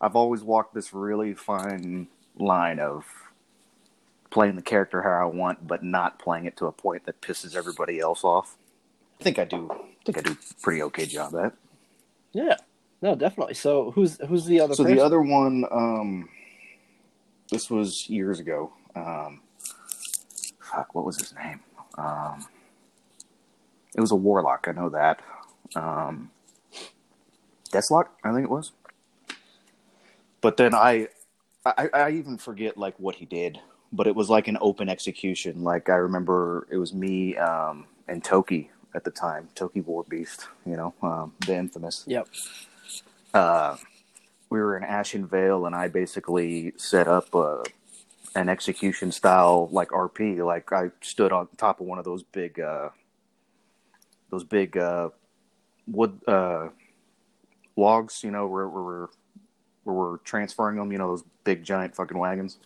i've 0.00 0.16
always 0.16 0.42
walked 0.42 0.74
this 0.74 0.92
really 0.92 1.34
fine 1.34 2.08
line 2.36 2.78
of 2.80 3.04
playing 4.30 4.56
the 4.56 4.62
character 4.62 5.02
how 5.02 5.10
I 5.10 5.24
want, 5.24 5.66
but 5.66 5.82
not 5.82 6.18
playing 6.18 6.46
it 6.46 6.56
to 6.58 6.66
a 6.66 6.72
point 6.72 7.04
that 7.06 7.20
pisses 7.20 7.54
everybody 7.54 8.00
else 8.00 8.24
off. 8.24 8.56
I 9.20 9.24
think 9.24 9.38
I 9.38 9.44
do. 9.44 9.70
I 9.70 10.04
think 10.04 10.18
I 10.18 10.20
do 10.22 10.32
a 10.32 10.62
pretty 10.62 10.82
okay 10.82 11.06
job 11.06 11.34
at. 11.36 11.54
Yeah. 12.32 12.56
No, 13.00 13.14
definitely. 13.14 13.54
So 13.54 13.90
who's 13.92 14.18
who's 14.26 14.44
the 14.46 14.60
other? 14.60 14.74
So 14.74 14.82
person? 14.82 14.96
the 14.96 15.04
other 15.04 15.20
one, 15.20 15.64
um, 15.70 16.28
this 17.50 17.70
was 17.70 18.08
years 18.08 18.40
ago. 18.40 18.72
Um, 18.96 19.40
fuck, 20.58 20.94
what 20.94 21.04
was 21.04 21.18
his 21.18 21.34
name? 21.34 21.60
Um, 21.96 22.46
it 23.96 24.00
was 24.00 24.10
a 24.10 24.16
warlock. 24.16 24.66
I 24.68 24.72
know 24.72 24.88
that. 24.88 25.20
Um, 25.76 26.30
Deathlock, 27.70 28.06
I 28.22 28.32
think 28.32 28.44
it 28.44 28.50
was. 28.50 28.72
But 30.40 30.56
then 30.56 30.74
I, 30.74 31.08
I, 31.66 31.88
I 31.92 32.10
even 32.10 32.36
forget 32.38 32.76
like 32.76 32.98
what 32.98 33.16
he 33.16 33.24
did. 33.24 33.58
But 33.92 34.06
it 34.08 34.16
was 34.16 34.28
like 34.28 34.48
an 34.48 34.58
open 34.60 34.88
execution. 34.88 35.62
Like 35.62 35.88
I 35.88 35.94
remember, 35.94 36.66
it 36.70 36.78
was 36.78 36.92
me 36.92 37.36
um, 37.36 37.86
and 38.08 38.24
Toki 38.24 38.70
at 38.94 39.04
the 39.04 39.10
time. 39.10 39.48
Toki 39.54 39.80
War 39.82 40.04
Beast, 40.08 40.48
you 40.66 40.76
know, 40.76 40.94
um, 41.02 41.32
the 41.46 41.54
infamous 41.54 42.04
Yep. 42.06 42.28
uh, 43.34 43.76
we 44.50 44.58
were 44.58 44.76
in 44.76 44.82
Ashenvale, 44.82 45.66
and 45.66 45.74
I 45.76 45.88
basically 45.88 46.72
set 46.76 47.06
up 47.06 47.34
uh, 47.34 47.62
an 48.34 48.48
execution 48.48 49.12
style 49.12 49.68
like 49.70 49.88
RP. 49.88 50.44
Like 50.44 50.72
I 50.72 50.90
stood 51.00 51.32
on 51.32 51.48
top 51.56 51.80
of 51.80 51.86
one 51.86 51.98
of 51.98 52.04
those 52.04 52.22
big, 52.24 52.58
uh, 52.58 52.88
those 54.30 54.44
big 54.44 54.76
uh, 54.76 55.10
wood 55.86 56.20
uh, 56.26 56.68
logs. 57.76 58.22
You 58.24 58.32
know, 58.32 58.46
where, 58.48 58.68
where 58.68 58.82
we're 58.82 59.08
where 59.84 59.94
we're 59.96 60.18
transferring 60.18 60.76
them. 60.78 60.92
You 60.92 60.98
know, 60.98 61.08
those 61.08 61.24
big 61.44 61.64
giant 61.64 61.96
fucking 61.96 62.18
wagons. 62.18 62.58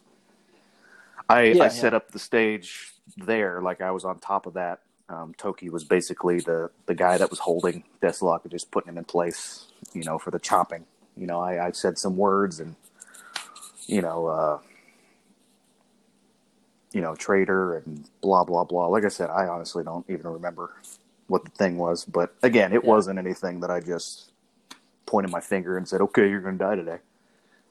I 1.29 1.55
Yeah, 1.55 1.65
I 1.65 1.69
set 1.69 1.95
up 1.95 2.13
the 2.13 2.19
stage 2.19 2.93
there, 3.17 3.63
like 3.63 3.81
I 3.81 3.91
was 3.93 4.05
on 4.05 4.19
top 4.21 4.47
of 4.47 4.55
that. 4.55 4.81
Um, 5.09 5.35
Toki 5.39 5.71
was 5.71 5.85
basically 5.85 6.41
the 6.41 6.71
the 6.87 6.95
guy 6.95 7.19
that 7.19 7.31
was 7.31 7.41
holding 7.41 7.85
Deathlock 8.03 8.43
and 8.45 8.51
just 8.53 8.71
putting 8.71 8.91
him 8.91 8.99
in 8.99 9.05
place, 9.05 9.69
you 9.95 10.05
know, 10.05 10.19
for 10.19 10.31
the 10.31 10.39
chopping. 10.39 10.87
You 11.17 11.27
know, 11.27 11.41
I, 11.41 11.69
I 11.69 11.71
said 11.73 11.99
some 11.99 12.17
words 12.17 12.61
and, 12.61 12.77
you 13.87 14.03
know, 14.03 14.27
uh, 14.29 14.59
you 16.93 17.01
know, 17.01 17.15
traitor 17.17 17.77
and 17.79 18.09
blah 18.23 18.45
blah 18.45 18.65
blah. 18.65 18.87
Like 18.89 19.05
I 19.05 19.09
said, 19.09 19.31
I 19.31 19.47
honestly 19.49 19.85
don't 19.85 20.09
even 20.11 20.29
remember 20.29 20.73
what 21.29 21.45
the 21.45 21.51
thing 21.53 21.79
was, 21.79 22.05
but 22.05 22.35
again, 22.43 22.73
it 22.73 22.85
Yeah. 22.85 22.91
wasn't 22.91 23.19
anything 23.19 23.61
that 23.61 23.71
I 23.71 23.81
just 23.81 24.33
pointed 25.07 25.31
my 25.33 25.41
finger 25.41 25.77
and 25.79 25.89
said, 25.89 26.01
"Okay, 26.03 26.29
you're 26.31 26.41
going 26.41 26.59
to 26.59 26.65
die 26.65 26.77
today." 26.77 26.99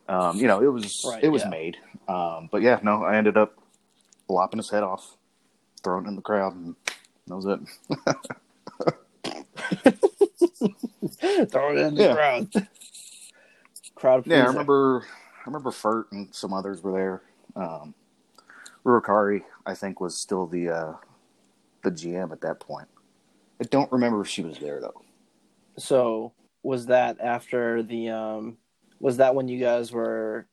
Um, 0.10 0.38
you 0.38 0.48
know, 0.48 0.62
it 0.62 0.68
was 0.72 1.06
Right, 1.08 1.24
it 1.24 1.30
was 1.30 1.44
yeah. 1.44 1.50
made. 1.50 1.78
Um, 2.08 2.50
but 2.52 2.62
yeah, 2.62 2.80
no, 2.82 3.04
I 3.04 3.18
ended 3.18 3.38
up 3.38 3.58
lopping 4.30 4.58
his 4.58 4.70
head 4.70 4.84
off, 4.84 5.18
throwing 5.84 6.06
it 6.06 6.10
in 6.10 6.16
the 6.16 6.22
crowd, 6.22 6.56
and 6.56 6.76
that 7.28 7.36
was 7.36 7.46
it. 7.46 7.60
Throw 11.52 11.72
it 11.76 11.80
in 11.80 11.96
the 11.96 12.04
Yeah. 12.04 12.14
crowd. 12.14 12.48
crowd. 13.96 14.28
Yeah, 14.28 14.44
I 14.44 14.48
remember. 14.48 15.04
I 15.40 15.44
remember 15.50 15.72
Furt 15.72 16.12
and 16.12 16.34
some 16.34 16.54
others 16.54 16.84
were 16.84 16.92
there. 16.92 17.22
Um, 17.56 17.94
Urukari, 18.86 19.44
I 19.66 19.74
think, 19.74 20.00
was 20.02 20.16
still 20.18 20.46
the 20.46 20.70
uh, 20.70 20.94
the 21.84 21.92
GM 21.92 22.32
at 22.32 22.42
that 22.42 22.60
point. 22.60 22.88
I 23.60 23.64
don't 23.66 23.92
remember 23.92 24.22
if 24.22 24.28
she 24.28 24.44
was 24.44 24.60
there 24.60 24.80
though. 24.82 25.02
So 25.78 26.34
was 26.64 26.88
that 26.88 27.20
after 27.22 27.82
the 27.84 28.10
um? 28.10 28.58
Was 29.00 29.18
that 29.18 29.36
when 29.36 29.48
you 29.48 29.60
guys 29.60 29.92
were 29.92 30.48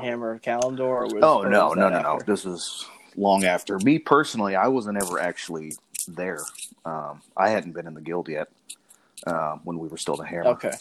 Hammer 0.00 0.32
of 0.32 0.42
Kalimdor? 0.42 0.80
Or 0.80 1.02
was, 1.04 1.22
Oh 1.22 1.42
or 1.42 1.48
no, 1.48 1.68
was 1.68 1.76
no, 1.76 1.88
no, 1.88 2.02
no! 2.02 2.20
This 2.26 2.44
is 2.44 2.86
long 3.16 3.44
after. 3.44 3.78
Me 3.80 3.98
personally, 3.98 4.56
I 4.56 4.68
wasn't 4.68 5.02
ever 5.02 5.18
actually 5.20 5.72
there. 6.06 6.40
Um, 6.84 7.22
I 7.36 7.50
hadn't 7.50 7.72
been 7.72 7.86
in 7.86 7.94
the 7.94 8.00
guild 8.00 8.28
yet 8.28 8.48
um, 9.26 9.60
when 9.64 9.78
we 9.78 9.88
were 9.88 9.96
still 9.96 10.16
the 10.16 10.24
Hammer. 10.24 10.48
Okay. 10.50 10.72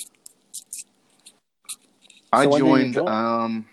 I 2.31 2.43
So 2.43 2.49
when 2.49 2.61
did 2.61 2.65
you 2.67 2.71
joined. 2.71 2.93
join? 2.93 3.07
Um, 3.07 3.65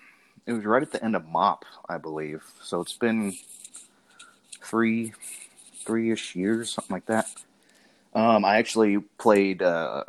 it 0.46 0.52
was 0.52 0.64
right 0.64 0.82
at 0.82 0.92
the 0.92 1.04
end 1.04 1.16
of 1.16 1.26
MOP, 1.26 1.64
I 1.88 1.98
believe. 1.98 2.42
So 2.62 2.80
it's 2.80 2.96
been 2.96 3.34
three, 4.62 5.12
three-ish 5.84 6.34
years, 6.36 6.70
something 6.70 6.94
like 6.94 7.06
that. 7.06 7.28
Um, 8.14 8.44
I 8.44 8.56
actually 8.56 8.98
played. 9.18 9.60
Uh, 9.62 10.04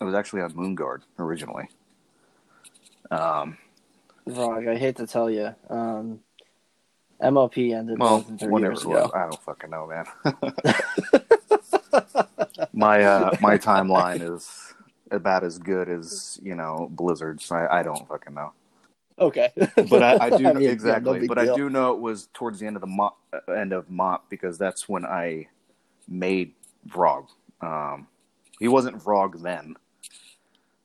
I 0.00 0.04
was 0.04 0.14
actually 0.14 0.42
on 0.42 0.52
Moonguard 0.52 1.00
originally. 1.18 1.68
Um, 3.10 3.58
Vrog, 4.26 4.68
I 4.68 4.76
hate 4.76 4.96
to 4.96 5.06
tell 5.06 5.30
you, 5.30 5.54
um, 5.70 6.20
MOP 7.20 7.58
ended 7.58 7.98
well, 7.98 8.10
more 8.10 8.22
than 8.22 8.38
three 8.38 8.48
whatever 8.48 8.72
years 8.72 8.84
it 8.84 8.88
was, 8.88 9.06
ago. 9.06 9.12
I 9.14 9.22
don't 9.22 9.42
fucking 9.42 9.70
know, 9.70 9.86
man. 9.86 10.04
my 12.72 13.02
uh, 13.02 13.36
my 13.40 13.58
timeline 13.58 14.20
is 14.20 14.74
about 15.10 15.44
as 15.44 15.58
good 15.58 15.88
as 15.88 16.38
you 16.42 16.54
know 16.54 16.88
Blizzard's. 16.90 17.50
I, 17.50 17.66
I 17.66 17.82
don't 17.82 18.06
fucking 18.08 18.34
know. 18.34 18.52
Okay, 19.18 19.50
but 19.56 20.02
I, 20.02 20.26
I 20.26 20.30
do 20.30 20.44
mean, 20.44 20.60
yeah, 20.60 20.70
exactly. 20.70 21.20
no 21.20 21.26
but 21.26 21.38
I 21.38 21.56
do 21.56 21.68
know 21.68 21.92
it 21.92 22.00
was 22.00 22.28
towards 22.34 22.60
the 22.60 22.66
end 22.66 22.76
of 22.76 22.80
the 22.80 22.86
mop, 22.86 23.18
uh, 23.32 23.52
end 23.52 23.72
of 23.72 23.90
mop 23.90 24.30
because 24.30 24.58
that's 24.58 24.88
when 24.88 25.04
I 25.04 25.48
made 26.06 26.52
Vrog. 26.88 27.26
Um, 27.60 28.06
he 28.60 28.68
wasn't 28.68 29.02
Vrog 29.02 29.42
then, 29.42 29.74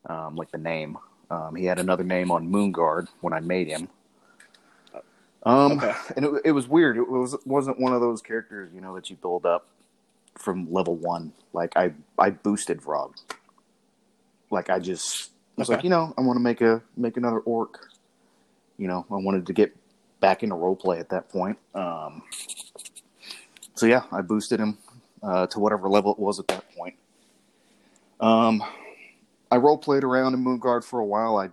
um, 0.08 0.36
like 0.36 0.52
the 0.52 0.58
name. 0.58 0.98
Um, 1.30 1.56
he 1.56 1.66
had 1.66 1.80
another 1.80 2.04
name 2.04 2.32
on 2.32 2.50
Moonguard 2.50 3.08
when 3.22 3.34
I 3.34 3.40
made 3.40 3.68
him. 3.68 3.88
Um, 5.44 5.74
Okay. 5.74 5.94
and 6.16 6.26
it, 6.26 6.32
it 6.46 6.52
was 6.52 6.68
weird. 6.68 6.98
It 6.98 7.10
was 7.10 7.36
wasn't 7.46 7.80
one 7.80 7.94
of 7.94 8.02
those 8.02 8.22
characters 8.22 8.72
you 8.74 8.82
know 8.82 8.96
that 8.96 9.10
you 9.10 9.16
build 9.16 9.46
up 9.46 9.68
from 10.38 10.72
level 10.72 10.96
one. 10.96 11.34
Like 11.54 11.76
I 11.76 11.94
I 12.18 12.30
boosted 12.30 12.82
Vrog. 12.82 13.16
Like 14.50 14.70
I 14.70 14.80
just 14.80 15.32
I 15.58 15.62
was 15.62 15.70
Okay. 15.70 15.78
like 15.78 15.84
you 15.84 15.90
know 15.90 16.14
I 16.18 16.22
want 16.22 16.38
to 16.38 16.42
make 16.44 16.62
a 16.62 16.82
make 16.96 17.18
another 17.18 17.40
orc 17.40 17.90
you 18.78 18.88
know, 18.88 19.06
I 19.10 19.16
wanted 19.16 19.46
to 19.48 19.54
get 19.54 19.76
back 20.20 20.44
into 20.44 20.56
roleplay 20.56 21.00
at 21.00 21.10
that 21.10 21.30
point. 21.30 21.58
Um, 21.76 22.24
so 23.76 23.86
yeah, 23.86 24.04
I 24.12 24.22
boosted 24.22 24.60
him 24.60 24.78
uh, 25.22 25.48
to 25.48 25.60
whatever 25.60 25.88
level 25.90 26.12
it 26.12 26.20
was 26.20 26.40
at 26.40 26.48
that 26.48 26.64
point. 26.76 26.96
Um, 28.20 28.64
I 29.54 29.58
role 29.58 29.78
played 29.78 30.04
around 30.04 30.34
in 30.34 30.44
Moonguard 30.44 30.84
for 30.84 31.00
a 31.00 31.06
while. 31.06 31.38
I, 31.38 31.50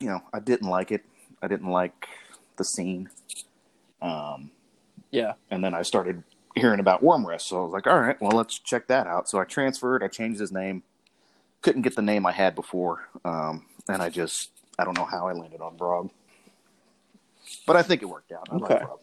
you 0.00 0.08
know, 0.08 0.22
I 0.32 0.40
didn't 0.40 0.70
like 0.70 0.90
it. 0.90 1.04
I 1.42 1.46
didn't 1.46 1.68
like 1.68 2.08
the 2.56 2.64
scene. 2.64 3.10
Um, 4.00 4.50
yeah, 5.10 5.34
and 5.50 5.62
then 5.62 5.74
I 5.74 5.82
started 5.82 6.22
hearing 6.54 6.80
about 6.80 7.02
Wyrmrest, 7.02 7.42
so 7.42 7.60
I 7.60 7.64
was 7.64 7.72
like, 7.72 7.86
all 7.86 8.00
right, 8.00 8.18
well, 8.22 8.30
let's 8.30 8.58
check 8.58 8.86
that 8.86 9.06
out. 9.06 9.28
So 9.28 9.38
I 9.38 9.44
transferred. 9.44 10.02
I 10.02 10.08
changed 10.08 10.40
his 10.40 10.50
name. 10.50 10.84
Couldn't 11.60 11.82
get 11.82 11.96
the 11.96 12.02
name 12.02 12.24
I 12.24 12.32
had 12.32 12.54
before, 12.54 13.06
um, 13.26 13.66
and 13.90 14.00
I 14.00 14.08
just 14.08 14.50
I 14.78 14.84
don't 14.84 14.96
know 14.96 15.04
how 15.04 15.28
I 15.28 15.32
landed 15.34 15.60
on 15.60 15.76
Vrog, 15.76 16.08
but 17.66 17.76
I 17.76 17.82
think 17.82 18.00
it 18.00 18.06
worked 18.06 18.32
out. 18.32 18.48
I 18.50 18.56
like 18.56 18.70
Okay. 18.70 18.84
Vrog. 18.86 18.98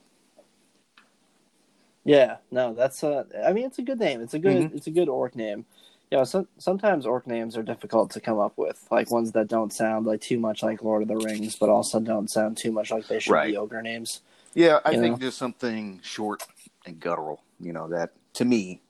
yeah. 2.03 2.37
No, 2.49 2.73
that's 2.73 3.03
a. 3.03 3.27
I 3.45 3.53
mean, 3.53 3.65
it's 3.65 3.77
a 3.77 3.83
good 3.83 3.99
name. 3.99 4.19
It's 4.21 4.33
a 4.33 4.39
good. 4.39 4.63
Mm-hmm. 4.63 4.77
It's 4.77 4.87
a 4.87 4.91
good 4.91 5.09
orc 5.09 5.35
name. 5.35 5.65
You 6.11 6.19
know, 6.19 6.45
sometimes 6.59 7.05
orc 7.05 7.25
names 7.25 7.57
are 7.57 7.63
difficult 7.63 8.11
to 8.11 8.21
come 8.21 8.39
up 8.39 8.53
with, 8.57 8.87
like 8.91 9.09
ones 9.09 9.31
that 9.31 9.47
don't 9.47 9.73
sound 9.73 10.05
like 10.05 10.21
too 10.21 10.39
much 10.39 10.61
like 10.61 10.83
Lord 10.83 11.01
of 11.01 11.07
the 11.07 11.17
Rings, 11.17 11.55
but 11.55 11.69
also 11.69 11.99
don't 11.99 12.29
sound 12.29 12.57
too 12.57 12.71
much 12.71 12.91
like 12.91 13.07
they 13.07 13.19
should 13.19 13.33
Right. 13.33 13.51
be 13.51 13.57
ogre 13.57 13.81
names. 13.81 14.21
Yeah, 14.53 14.79
I 14.85 14.91
think 14.91 15.19
know? 15.19 15.25
just 15.27 15.37
something 15.37 15.99
short 16.03 16.43
and 16.85 16.99
guttural. 16.99 17.41
You 17.59 17.73
know 17.73 17.89
that 17.89 18.11
to 18.33 18.45
me 18.45 18.81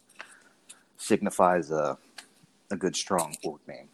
signifies 0.97 1.71
a 1.71 1.97
a 2.69 2.75
good 2.75 2.95
strong 2.95 3.36
orc 3.43 3.65
name. 3.67 3.88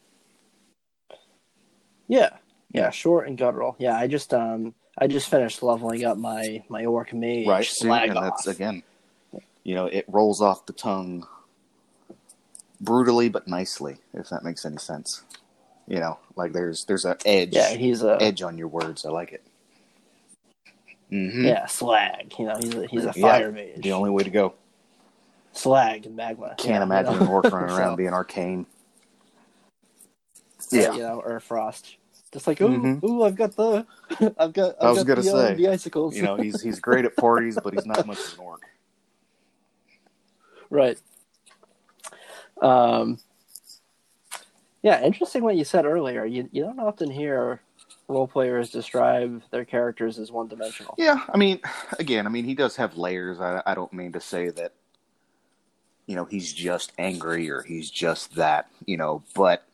Yeah, 2.07 2.29
yeah, 2.71 2.81
Yeah. 2.81 2.89
short 2.89 3.27
and 3.27 3.37
guttural. 3.37 3.75
Yeah, 3.79 3.97
I 3.97 4.07
just 4.07 4.33
um 4.33 4.73
I 4.97 5.07
just 5.07 5.29
finished 5.29 5.61
leveling 5.61 6.03
up 6.03 6.17
my 6.17 6.63
my 6.69 6.85
orc 6.85 7.13
mage 7.13 7.47
right? 7.47 7.65
Slag 7.65 8.09
and 8.09 8.17
that's 8.17 8.47
again, 8.47 8.83
you 9.63 9.75
know, 9.75 9.85
it 9.85 10.05
rolls 10.07 10.41
off 10.41 10.65
the 10.65 10.73
tongue 10.73 11.27
brutally 12.81 13.29
but 13.29 13.47
nicely, 13.47 13.97
if 14.13 14.29
that 14.29 14.43
makes 14.43 14.65
any 14.65 14.77
sense. 14.77 15.23
You 15.87 15.99
know, 15.99 16.19
like 16.35 16.53
there's 16.53 16.85
there's 16.85 17.05
an 17.05 17.17
edge 17.25 17.53
Yeah, 17.53 17.69
he's 17.69 18.03
a 18.03 18.17
edge 18.21 18.41
on 18.41 18.57
your 18.57 18.67
words. 18.69 19.05
I 19.05 19.09
like 19.09 19.33
it. 19.33 19.43
hmm 21.09 21.47
yeah 21.47 21.65
slag. 21.67 22.33
You 22.39 22.45
know, 22.45 22.57
he's 22.57 22.75
a 22.75 22.87
he's 22.87 23.05
a 23.05 23.13
Yeah, 23.13 23.21
fire 23.21 23.51
mage. 23.51 23.83
The 23.83 23.91
only 23.93 24.09
way 24.09 24.23
to 24.23 24.29
go. 24.29 24.53
slag 25.53 26.05
and 26.05 26.15
magma. 26.15 26.55
Can't 26.57 26.77
yeah, 26.77 26.83
imagine 26.83 27.13
you 27.13 27.19
know? 27.19 27.25
an 27.25 27.29
orc 27.29 27.51
running 27.51 27.69
around 27.69 27.91
So, 27.91 27.97
being 27.97 28.13
arcane. 28.13 28.65
yeah, 30.71 30.81
Yeah. 30.81 30.93
you 30.93 31.01
know, 31.01 31.21
or 31.25 31.39
frost. 31.39 31.97
Just 32.33 32.47
like 32.47 32.61
ooh, 32.61 32.69
Mhm. 32.79 33.03
ooh, 33.03 33.23
I've 33.23 33.35
got 33.35 33.55
the, 33.57 33.85
I've 34.37 34.53
got, 34.53 34.75
I've 34.79 34.81
I 34.81 34.89
was 34.91 35.03
got 35.03 35.07
gonna 35.07 35.23
the, 35.23 35.29
uh, 35.29 35.33
say, 35.33 35.55
the 35.55 35.67
icicles. 35.67 36.15
You 36.15 36.23
know, 36.23 36.35
he's 36.37 36.61
he's 36.61 36.79
great 36.79 37.05
at 37.05 37.17
parties, 37.17 37.57
but 37.57 37.73
he's 37.73 37.85
not 37.85 38.05
much 38.05 38.25
of 38.25 38.33
an 38.33 38.39
orc. 38.39 38.61
right. 40.69 40.97
Um. 42.61 43.19
Yeah, 44.83 45.03
interesting 45.03 45.43
what 45.43 45.55
you 45.55 45.63
said 45.63 45.85
earlier. 45.85 46.25
You 46.25 46.49
you 46.51 46.63
don't 46.63 46.79
often 46.79 47.11
hear 47.11 47.61
role 48.07 48.27
players 48.27 48.71
describe 48.71 49.41
their 49.51 49.63
characters 49.63 50.19
as 50.19 50.31
one 50.31 50.47
dimensional. 50.47 50.95
Yeah, 50.97 51.23
I 51.31 51.37
mean, 51.37 51.61
again, 51.99 52.25
I 52.25 52.29
mean, 52.29 52.45
he 52.45 52.55
does 52.55 52.75
have 52.75 52.97
layers. 52.97 53.39
I, 53.39 53.61
I 53.65 53.75
don't 53.75 53.93
mean 53.93 54.11
to 54.13 54.19
say 54.19 54.49
that, 54.49 54.73
you 56.07 56.15
know, 56.15 56.25
he's 56.25 56.51
just 56.51 56.91
angry 56.97 57.49
or 57.49 57.61
he's 57.61 57.89
just 57.89 58.35
that, 58.35 58.69
you 58.85 58.97
know, 58.97 59.23
but, 59.33 59.65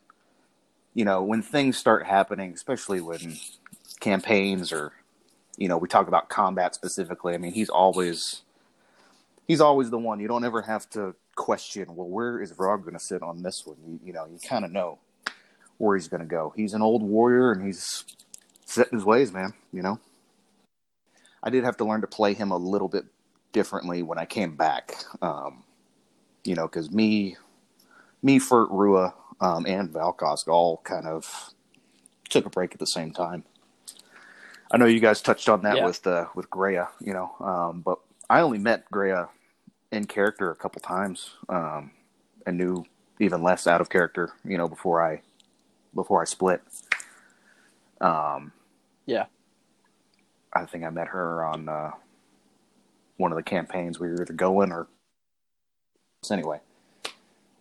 you 0.94 1.04
know, 1.04 1.22
when 1.22 1.42
things 1.42 1.76
start 1.76 2.06
happening, 2.06 2.52
especially 2.52 3.00
when 3.00 3.38
campaigns 3.98 4.72
or, 4.72 4.92
you 5.56 5.68
know, 5.68 5.78
we 5.78 5.88
talk 5.88 6.06
about 6.06 6.28
combat 6.28 6.74
specifically, 6.74 7.34
I 7.34 7.38
mean, 7.38 7.52
he's 7.52 7.70
always, 7.70 8.42
he's 9.48 9.60
always 9.60 9.90
the 9.90 9.98
one. 9.98 10.20
You 10.20 10.28
don't 10.28 10.44
ever 10.44 10.62
have 10.62 10.88
to 10.90 11.16
question, 11.38 11.94
well, 11.94 12.08
where 12.08 12.42
is 12.42 12.52
Vrog 12.52 12.82
going 12.82 12.92
to 12.94 13.00
sit 13.00 13.22
on 13.22 13.42
this 13.42 13.62
one? 13.64 13.76
You, 13.86 14.00
you 14.04 14.12
know, 14.12 14.26
you 14.26 14.38
kind 14.46 14.64
of 14.64 14.72
know 14.72 14.98
where 15.78 15.96
he's 15.96 16.08
going 16.08 16.20
to 16.20 16.26
go. 16.26 16.52
He's 16.56 16.74
an 16.74 16.82
old 16.82 17.02
warrior 17.02 17.52
and 17.52 17.64
he's 17.64 18.04
set 18.66 18.88
in 18.88 18.98
his 18.98 19.04
ways, 19.04 19.32
man, 19.32 19.54
you 19.72 19.80
know? 19.80 20.00
I 21.42 21.50
did 21.50 21.64
have 21.64 21.76
to 21.78 21.84
learn 21.84 22.00
to 22.00 22.06
play 22.08 22.34
him 22.34 22.50
a 22.50 22.56
little 22.56 22.88
bit 22.88 23.04
differently 23.52 24.02
when 24.02 24.18
I 24.18 24.26
came 24.26 24.56
back. 24.56 24.96
Um, 25.22 25.62
you 26.44 26.56
know, 26.56 26.66
because 26.66 26.90
me, 26.90 27.36
me, 28.22 28.40
Fert, 28.40 28.68
Rua, 28.70 29.14
um, 29.40 29.64
and 29.64 29.88
Valkosk 29.90 30.48
all 30.48 30.78
kind 30.82 31.06
of 31.06 31.52
took 32.28 32.44
a 32.44 32.50
break 32.50 32.72
at 32.72 32.80
the 32.80 32.86
same 32.86 33.12
time. 33.12 33.44
I 34.70 34.76
know 34.76 34.86
you 34.86 35.00
guys 35.00 35.22
touched 35.22 35.48
on 35.48 35.62
that 35.62 35.76
Yeah. 35.76 35.86
with 35.86 36.06
uh, 36.06 36.26
with 36.34 36.50
Greya, 36.50 36.88
you 37.00 37.14
know, 37.14 37.34
um, 37.40 37.80
but 37.80 38.00
I 38.28 38.40
only 38.40 38.58
met 38.58 38.90
Greya 38.90 39.28
in 39.90 40.04
character 40.06 40.50
a 40.50 40.56
couple 40.56 40.80
times, 40.80 41.30
um, 41.48 41.90
and 42.46 42.58
knew 42.58 42.84
even 43.20 43.42
less 43.42 43.66
out 43.66 43.80
of 43.80 43.88
character, 43.88 44.32
you 44.44 44.56
know, 44.58 44.68
before 44.68 45.02
I 45.02 45.22
before 45.94 46.20
I 46.22 46.24
split. 46.24 46.60
Um, 48.00 48.52
Yeah. 49.06 49.26
I 50.52 50.64
think 50.64 50.84
I 50.84 50.90
met 50.90 51.08
her 51.08 51.44
on 51.44 51.68
uh, 51.68 51.92
one 53.16 53.32
of 53.32 53.36
the 53.36 53.42
campaigns 53.42 53.98
we 53.98 54.08
were 54.08 54.22
either 54.22 54.32
going 54.32 54.72
or 54.72 54.86
anyway. 56.30 56.60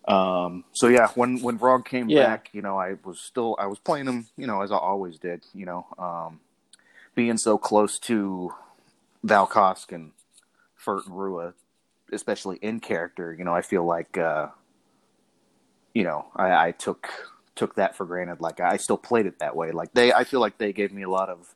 Um, 0.08 0.64
so 0.74 0.88
yeah, 0.88 1.10
when 1.16 1.42
when 1.42 1.60
Vrog 1.60 1.86
came 1.86 2.10
Yeah. 2.10 2.28
back, 2.28 2.50
you 2.54 2.62
know, 2.62 2.78
I 2.78 2.96
was 3.04 3.20
still 3.20 3.56
I 3.60 3.68
was 3.68 3.80
playing 3.80 4.08
him, 4.08 4.28
you 4.38 4.48
know, 4.48 4.62
as 4.62 4.72
I 4.72 4.78
always 4.78 5.20
did, 5.20 5.46
you 5.54 5.66
know, 5.66 5.86
um, 5.98 6.40
being 7.14 7.38
so 7.38 7.58
close 7.58 8.00
to 8.00 8.54
Valkosk 9.26 9.92
and 9.92 10.12
Fert 10.82 11.06
and 11.08 11.18
Rua, 11.18 11.54
especially 12.12 12.58
in 12.58 12.80
character, 12.80 13.34
you 13.38 13.44
know, 13.44 13.54
I 13.54 13.62
feel 13.62 13.86
like 13.86 14.18
uh, 14.18 14.48
you 15.94 16.04
know, 16.04 16.26
I, 16.36 16.68
I 16.68 16.72
took 16.72 17.10
took 17.56 17.76
that 17.76 17.96
for 17.96 18.06
granted. 18.06 18.40
Like 18.42 18.60
I 18.60 18.78
still 18.78 18.98
played 18.98 19.26
it 19.26 19.40
that 19.40 19.56
way. 19.56 19.72
Like 19.72 19.94
they 19.94 20.14
I 20.14 20.24
feel 20.24 20.40
like 20.40 20.58
they 20.58 20.74
gave 20.74 20.92
me 20.94 21.04
a 21.04 21.10
lot 21.10 21.30
of 21.30 21.54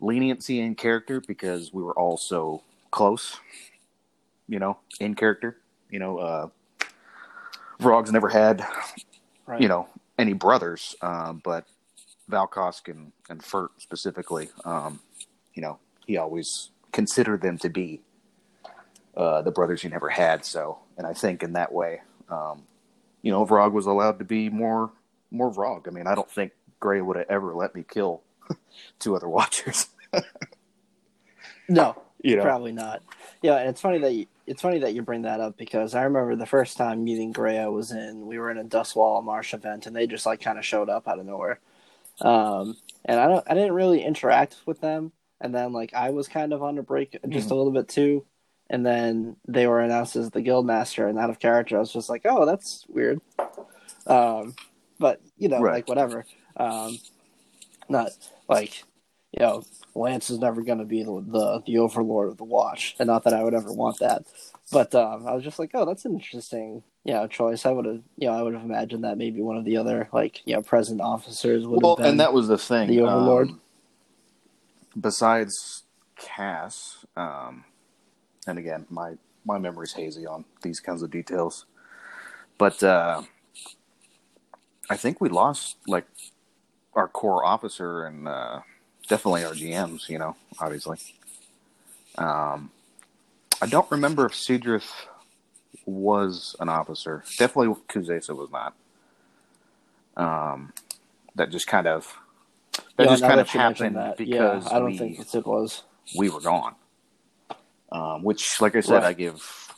leniency 0.00 0.60
in 0.60 0.74
character 0.74 1.20
because 1.26 1.72
we 1.72 1.82
were 1.82 1.98
all 1.98 2.16
so 2.16 2.62
close, 2.90 3.38
you 4.48 4.58
know, 4.58 4.78
in 5.00 5.14
character. 5.14 5.58
You 5.90 5.98
know, 5.98 6.18
uh 6.18 6.48
Vrog's 7.80 8.12
never 8.12 8.28
had, 8.28 8.64
Right. 9.46 9.60
you 9.60 9.68
know, 9.68 9.88
any 10.18 10.32
brothers, 10.32 10.94
um, 11.02 11.40
but 11.44 11.66
Valkosk 12.30 12.88
and, 12.88 13.12
and 13.28 13.42
Fert 13.42 13.68
specifically, 13.78 14.48
um, 14.64 15.00
you 15.54 15.60
know, 15.60 15.78
he 16.06 16.16
always 16.16 16.70
considered 16.92 17.42
them 17.42 17.58
to 17.58 17.68
be 17.68 18.00
uh, 19.16 19.42
the 19.42 19.50
brothers 19.50 19.82
he 19.82 19.88
never 19.88 20.08
had. 20.08 20.44
So, 20.44 20.78
and 20.96 21.06
I 21.06 21.12
think 21.12 21.42
in 21.42 21.52
that 21.54 21.72
way, 21.72 22.02
um, 22.28 22.62
you 23.22 23.30
know, 23.30 23.44
Vrog 23.46 23.72
was 23.72 23.86
allowed 23.86 24.18
to 24.18 24.24
be 24.24 24.48
more 24.48 24.90
more 25.30 25.52
Vrog. 25.52 25.88
I 25.88 25.90
mean, 25.90 26.06
I 26.06 26.14
don't 26.14 26.30
think 26.30 26.52
Gray 26.80 27.00
would 27.00 27.16
have 27.16 27.26
ever 27.28 27.54
let 27.54 27.74
me 27.74 27.84
kill 27.88 28.22
two 28.98 29.16
other 29.16 29.28
Watchers. 29.28 29.88
No, 31.68 32.00
you 32.22 32.36
know, 32.36 32.42
probably 32.42 32.72
not. 32.72 33.02
Yeah, 33.42 33.56
and 33.56 33.68
it's 33.68 33.80
funny 33.80 33.98
that 33.98 34.12
you, 34.12 34.26
it's 34.46 34.62
funny 34.62 34.78
that 34.80 34.94
you 34.94 35.02
bring 35.02 35.22
that 35.22 35.40
up 35.40 35.56
because 35.56 35.94
I 35.94 36.02
remember 36.02 36.36
the 36.36 36.46
first 36.46 36.76
time 36.76 37.04
meeting 37.04 37.32
Gray. 37.32 37.58
I 37.58 37.68
was 37.68 37.90
in 37.90 38.26
we 38.26 38.38
were 38.38 38.50
in 38.50 38.58
a 38.58 38.64
Dustwallow 38.64 39.24
Marsh 39.24 39.54
event 39.54 39.86
and 39.86 39.94
they 39.94 40.06
just 40.06 40.26
like 40.26 40.40
kind 40.40 40.58
of 40.58 40.64
showed 40.64 40.88
up 40.88 41.08
out 41.08 41.18
of 41.18 41.26
nowhere. 41.26 41.60
Um, 42.20 42.76
and 43.04 43.18
I 43.18 43.26
don't 43.26 43.44
I 43.48 43.54
didn't 43.54 43.72
really 43.72 44.04
interact 44.04 44.56
with 44.66 44.80
them 44.80 45.12
and 45.40 45.54
then 45.54 45.72
like 45.72 45.92
I 45.94 46.10
was 46.10 46.26
kind 46.26 46.52
of 46.52 46.62
on 46.62 46.78
a 46.78 46.82
break 46.82 47.18
just 47.28 47.50
a 47.50 47.54
little 47.54 47.72
bit 47.72 47.86
too. 47.86 48.24
And 48.70 48.84
then 48.84 49.36
they 49.46 49.66
were 49.66 49.80
announced 49.80 50.16
as 50.16 50.30
the 50.30 50.40
guild 50.42 50.66
master 50.66 51.06
and 51.06 51.18
out 51.18 51.30
of 51.30 51.38
character. 51.38 51.76
I 51.76 51.80
was 51.80 51.92
just 51.92 52.08
like, 52.08 52.22
oh, 52.24 52.46
that's 52.46 52.86
weird. 52.88 53.20
Um, 54.06 54.54
but 54.98 55.20
you 55.36 55.48
know, 55.48 55.60
Right. 55.60 55.74
like 55.74 55.88
whatever. 55.88 56.24
Um, 56.56 56.98
not 57.88 58.10
like 58.48 58.84
you 59.32 59.44
know, 59.44 59.64
Lance 59.96 60.30
is 60.30 60.38
never 60.38 60.62
going 60.62 60.78
to 60.78 60.84
be 60.84 61.02
the, 61.02 61.24
the 61.26 61.62
the 61.66 61.78
overlord 61.78 62.28
of 62.28 62.36
the 62.36 62.44
watch, 62.44 62.94
and 62.98 63.08
not 63.08 63.24
that 63.24 63.34
I 63.34 63.42
would 63.42 63.54
ever 63.54 63.72
want 63.72 63.98
that. 63.98 64.24
But 64.70 64.94
um, 64.94 65.26
I 65.26 65.34
was 65.34 65.42
just 65.44 65.58
like, 65.58 65.72
oh, 65.74 65.84
that's 65.84 66.04
an 66.04 66.14
interesting, 66.14 66.82
you 67.04 67.12
know, 67.12 67.26
choice. 67.26 67.66
I 67.66 67.70
would 67.72 67.84
have, 67.84 68.00
you 68.16 68.28
know, 68.28 68.34
I 68.34 68.42
would 68.42 68.54
have 68.54 68.62
imagined 68.62 69.04
that 69.04 69.18
maybe 69.18 69.42
one 69.42 69.56
of 69.56 69.64
the 69.64 69.76
other 69.76 70.08
like 70.12 70.40
you 70.46 70.54
know 70.54 70.62
present 70.62 71.00
officers 71.00 71.66
would 71.66 71.82
well, 71.82 71.96
have 71.96 72.04
been. 72.04 72.06
and 72.12 72.20
that 72.20 72.32
was 72.32 72.48
the 72.48 72.58
thing. 72.58 72.88
the 72.88 73.00
Overlord. 73.00 73.48
um, 73.48 73.60
besides 75.00 75.82
Cass, 76.16 77.04
um, 77.16 77.64
and 78.46 78.58
again, 78.58 78.86
my 78.90 79.14
my 79.44 79.58
memory's 79.58 79.92
hazy 79.94 80.26
on 80.26 80.44
these 80.62 80.80
kinds 80.80 81.02
of 81.02 81.10
details, 81.10 81.66
but 82.58 82.82
uh, 82.82 83.22
I 84.90 84.96
think 84.96 85.20
we 85.20 85.28
lost 85.28 85.76
like 85.86 86.06
our 86.94 87.08
core 87.08 87.44
officer 87.44 88.06
and 88.06 88.28
uh, 88.28 88.60
definitely 89.08 89.44
our 89.44 89.52
GMs. 89.54 90.08
You 90.08 90.18
know, 90.18 90.36
obviously. 90.60 90.98
Um, 92.18 92.70
I 93.62 93.66
don't 93.66 93.90
remember 93.90 94.26
if 94.26 94.32
Seedrith 94.32 94.90
was 95.86 96.56
an 96.60 96.68
officer. 96.68 97.24
Definitely 97.38 97.74
Kuzesa 97.88 98.36
was 98.36 98.50
not. 98.50 98.74
Um, 100.16 100.72
that 101.34 101.50
just 101.50 101.66
kind 101.66 101.86
of 101.86 102.14
that 102.96 103.04
Yeah, 103.04 103.10
just 103.10 103.22
kind 103.22 103.40
of 103.40 103.48
happened 103.48 103.96
because 104.16 104.66
yeah, 104.66 104.76
I 104.76 104.78
don't 104.78 104.90
we, 104.92 104.98
think 104.98 105.34
it 105.34 105.46
was. 105.46 105.84
we 106.18 106.30
were 106.30 106.40
gone. 106.40 106.76
Um, 107.94 108.24
which, 108.24 108.60
like 108.60 108.74
I 108.74 108.80
said, 108.80 108.94
Right. 108.94 109.04
I 109.04 109.12
give 109.12 109.70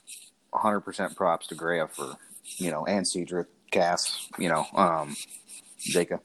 100% 0.55 1.14
props 1.16 1.48
to 1.48 1.55
Greya 1.55 1.87
for, 1.90 2.16
you 2.57 2.70
know, 2.70 2.87
and 2.87 3.07
Cedric, 3.07 3.46
Cass, 3.70 4.29
you 4.38 4.48
know, 4.48 4.64
um, 4.74 5.14
Jacob, 5.79 6.22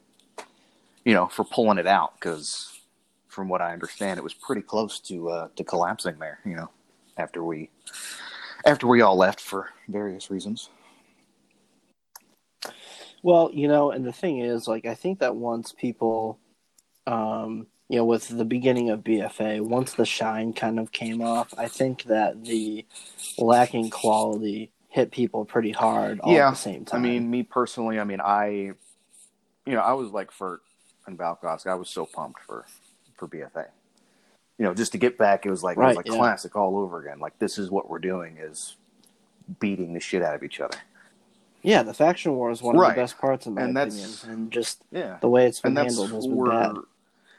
you 1.03 1.13
know, 1.13 1.27
for 1.27 1.43
pulling 1.43 1.77
it 1.77 1.87
out 1.87 2.13
because, 2.15 2.79
from 3.27 3.49
what 3.49 3.61
I 3.61 3.73
understand, 3.73 4.17
it 4.17 4.23
was 4.23 4.33
pretty 4.33 4.61
close 4.61 5.01
to 5.01 5.29
uh, 5.29 5.47
to 5.57 5.65
collapsing 5.65 6.17
there. 6.17 6.39
You 6.45 6.55
know, 6.55 6.69
after 7.17 7.43
we 7.43 7.69
after 8.65 8.87
we 8.87 9.01
all 9.01 9.17
left 9.17 9.41
for 9.41 9.69
various 9.89 10.31
reasons. 10.31 10.69
Well, 13.21 13.51
you 13.53 13.67
know, 13.67 13.91
and 13.91 14.05
the 14.05 14.13
thing 14.13 14.39
is, 14.39 14.67
like, 14.67 14.85
I 14.85 14.95
think 14.95 15.19
that 15.19 15.35
once 15.35 15.73
people, 15.73 16.39
um, 17.05 17.67
you 17.91 17.97
know, 17.97 18.05
with 18.05 18.29
the 18.29 18.45
beginning 18.45 18.89
of 18.89 19.01
BFA, 19.01 19.59
once 19.59 19.91
the 19.95 20.05
shine 20.05 20.53
kind 20.53 20.79
of 20.79 20.93
came 20.93 21.21
off, 21.21 21.53
I 21.57 21.67
think 21.67 22.03
that 22.03 22.45
the 22.45 22.85
lacking 23.37 23.89
quality 23.89 24.71
hit 24.87 25.11
people 25.11 25.43
pretty 25.43 25.71
hard 25.73 26.21
all 26.21 26.33
Yeah, 26.33 26.47
at 26.47 26.51
the 26.51 26.55
same 26.55 26.85
time. 26.85 27.01
I 27.01 27.03
mean, 27.03 27.29
me 27.29 27.43
personally, 27.43 27.99
I 27.99 28.05
mean, 28.05 28.21
I, 28.21 28.45
you 29.65 29.73
know, 29.73 29.81
I 29.81 29.91
was 29.91 30.11
like 30.11 30.31
for 30.31 30.61
and 31.05 31.19
Valkosk, 31.19 31.67
I 31.67 31.75
was 31.75 31.89
so 31.89 32.05
pumped 32.05 32.41
for 32.45 32.65
for 33.17 33.27
BFA. 33.27 33.65
You 34.57 34.65
know, 34.67 34.73
just 34.73 34.93
to 34.93 34.97
get 34.97 35.17
back, 35.17 35.45
it 35.45 35.49
was 35.49 35.61
like 35.61 35.75
it 35.75 35.81
was 35.81 35.97
like 35.97 36.07
yeah. 36.07 36.15
classic 36.15 36.55
all 36.55 36.77
over 36.77 37.01
again. 37.01 37.19
Like 37.19 37.37
this 37.39 37.57
is 37.57 37.69
what 37.69 37.89
we're 37.89 37.99
doing 37.99 38.37
is 38.37 38.77
beating 39.59 39.91
the 39.93 39.99
shit 39.99 40.21
out 40.21 40.33
of 40.35 40.43
each 40.43 40.61
other. 40.61 40.77
yeah, 41.61 41.83
the 41.83 41.93
faction 41.93 42.35
war 42.35 42.51
is 42.51 42.61
one 42.61 42.77
of 42.77 42.81
the 42.87 42.93
best 43.01 43.17
parts, 43.17 43.47
in 43.47 43.55
my 43.55 43.63
And 43.63 43.77
opinion, 43.77 43.97
that's- 43.97 44.23
and 44.23 44.49
just 44.49 44.81
Yeah, 44.91 45.17
the 45.19 45.27
way 45.27 45.45
it's 45.45 45.59
been 45.59 45.77
and 45.77 45.87
handled 45.89 46.11
has 46.11 46.25
been 46.25 46.45
bad. 46.45 46.75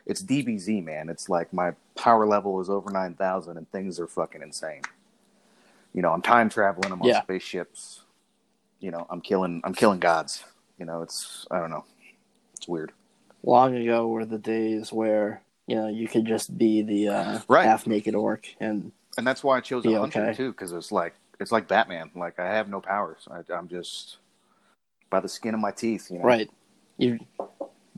It's 0.07 0.23
DBZ, 0.23 0.83
man. 0.85 1.09
It's 1.09 1.29
like 1.29 1.53
my 1.53 1.73
power 1.97 2.27
level 2.27 2.61
is 2.61 2.69
over 2.69 2.91
nine 2.91 3.15
thousand, 3.15 3.57
and 3.57 3.71
things 3.71 4.01
are 4.01 4.07
fucking 4.07 4.43
insane. 4.43 4.83
You 5.95 6.03
know, 6.03 6.13
I'm 6.13 6.23
time 6.23 6.49
traveling. 6.49 6.93
I'm 6.93 7.03
on 7.03 7.09
Yeah. 7.09 7.23
spaceships. 7.23 8.03
You 8.81 8.91
know, 8.91 9.07
I'm 9.11 9.21
killing. 9.21 9.61
I'm 9.65 9.75
killing 9.75 10.01
gods. 10.01 10.45
You 10.79 10.87
know, 10.87 11.03
it's 11.03 11.47
I 11.51 11.61
don't 11.61 11.71
know. 11.71 11.85
It's 12.55 12.67
weird. 12.67 12.93
Long 13.45 13.77
ago 13.77 14.09
were 14.09 14.25
the 14.25 14.39
days 14.39 14.93
where 14.93 15.43
you 15.67 15.77
know 15.77 15.89
you 15.89 16.09
could 16.09 16.25
just 16.27 16.57
be 16.57 16.83
the 16.83 17.09
uh, 17.09 17.39
Right. 17.49 17.65
half 17.65 17.87
naked 17.87 18.15
orc, 18.15 18.49
and 18.61 18.93
and 19.17 19.27
that's 19.27 19.45
why 19.45 19.59
I 19.59 19.61
chose 19.61 19.85
a 19.85 19.93
hunter 19.93 20.23
okay. 20.23 20.35
too, 20.35 20.53
because 20.53 20.73
it's 20.73 20.91
like 20.91 21.15
it's 21.39 21.53
like 21.53 21.69
Batman. 21.69 22.11
Like 22.15 22.41
I 22.41 22.47
have 22.47 22.69
no 22.69 22.81
powers. 22.81 23.29
I, 23.31 23.41
I'm 23.53 23.69
just 23.69 24.17
by 25.11 25.21
the 25.21 25.29
skin 25.29 25.55
of 25.55 25.61
my 25.61 25.71
teeth. 25.71 26.11
You 26.11 26.19
know, 26.19 26.25
right, 26.25 26.51
you 26.97 27.21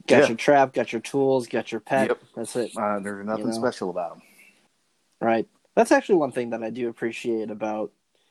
got 0.07 0.23
Yeah. 0.23 0.29
your 0.29 0.37
trap, 0.37 0.73
got 0.73 0.93
your 0.93 1.01
tools, 1.01 1.47
got 1.47 1.73
your 1.73 1.81
pet. 1.81 2.09
Yep. 2.09 2.23
That's 2.37 2.57
it. 2.57 2.73
Uh, 2.77 2.99
there's 3.01 3.25
nothing 3.27 3.47
You 3.47 3.51
know. 3.53 3.59
special 3.59 3.91
about 3.91 4.11
them. 4.15 4.23
Right. 5.21 5.49
That's 5.75 5.93
actually 5.93 6.17
one 6.17 6.33
thing 6.33 6.51
that 6.51 6.63
I 6.63 6.71
do 6.71 6.89
appreciate 6.89 7.51
about 7.51 7.91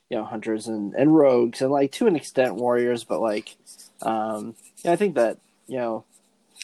you 0.10 0.18
know 0.18 0.26
hunters 0.26 0.68
and, 0.68 0.94
and 0.94 1.16
rogues 1.16 1.62
and 1.62 1.72
like 1.72 1.92
to 1.94 2.08
an 2.08 2.16
extent 2.16 2.56
warriors, 2.56 3.04
but 3.04 3.20
like 3.20 3.56
um 4.02 4.56
yeah, 4.84 4.92
I 4.92 4.96
think 4.96 5.16
that 5.16 5.38
you 5.68 5.78
know 5.78 6.04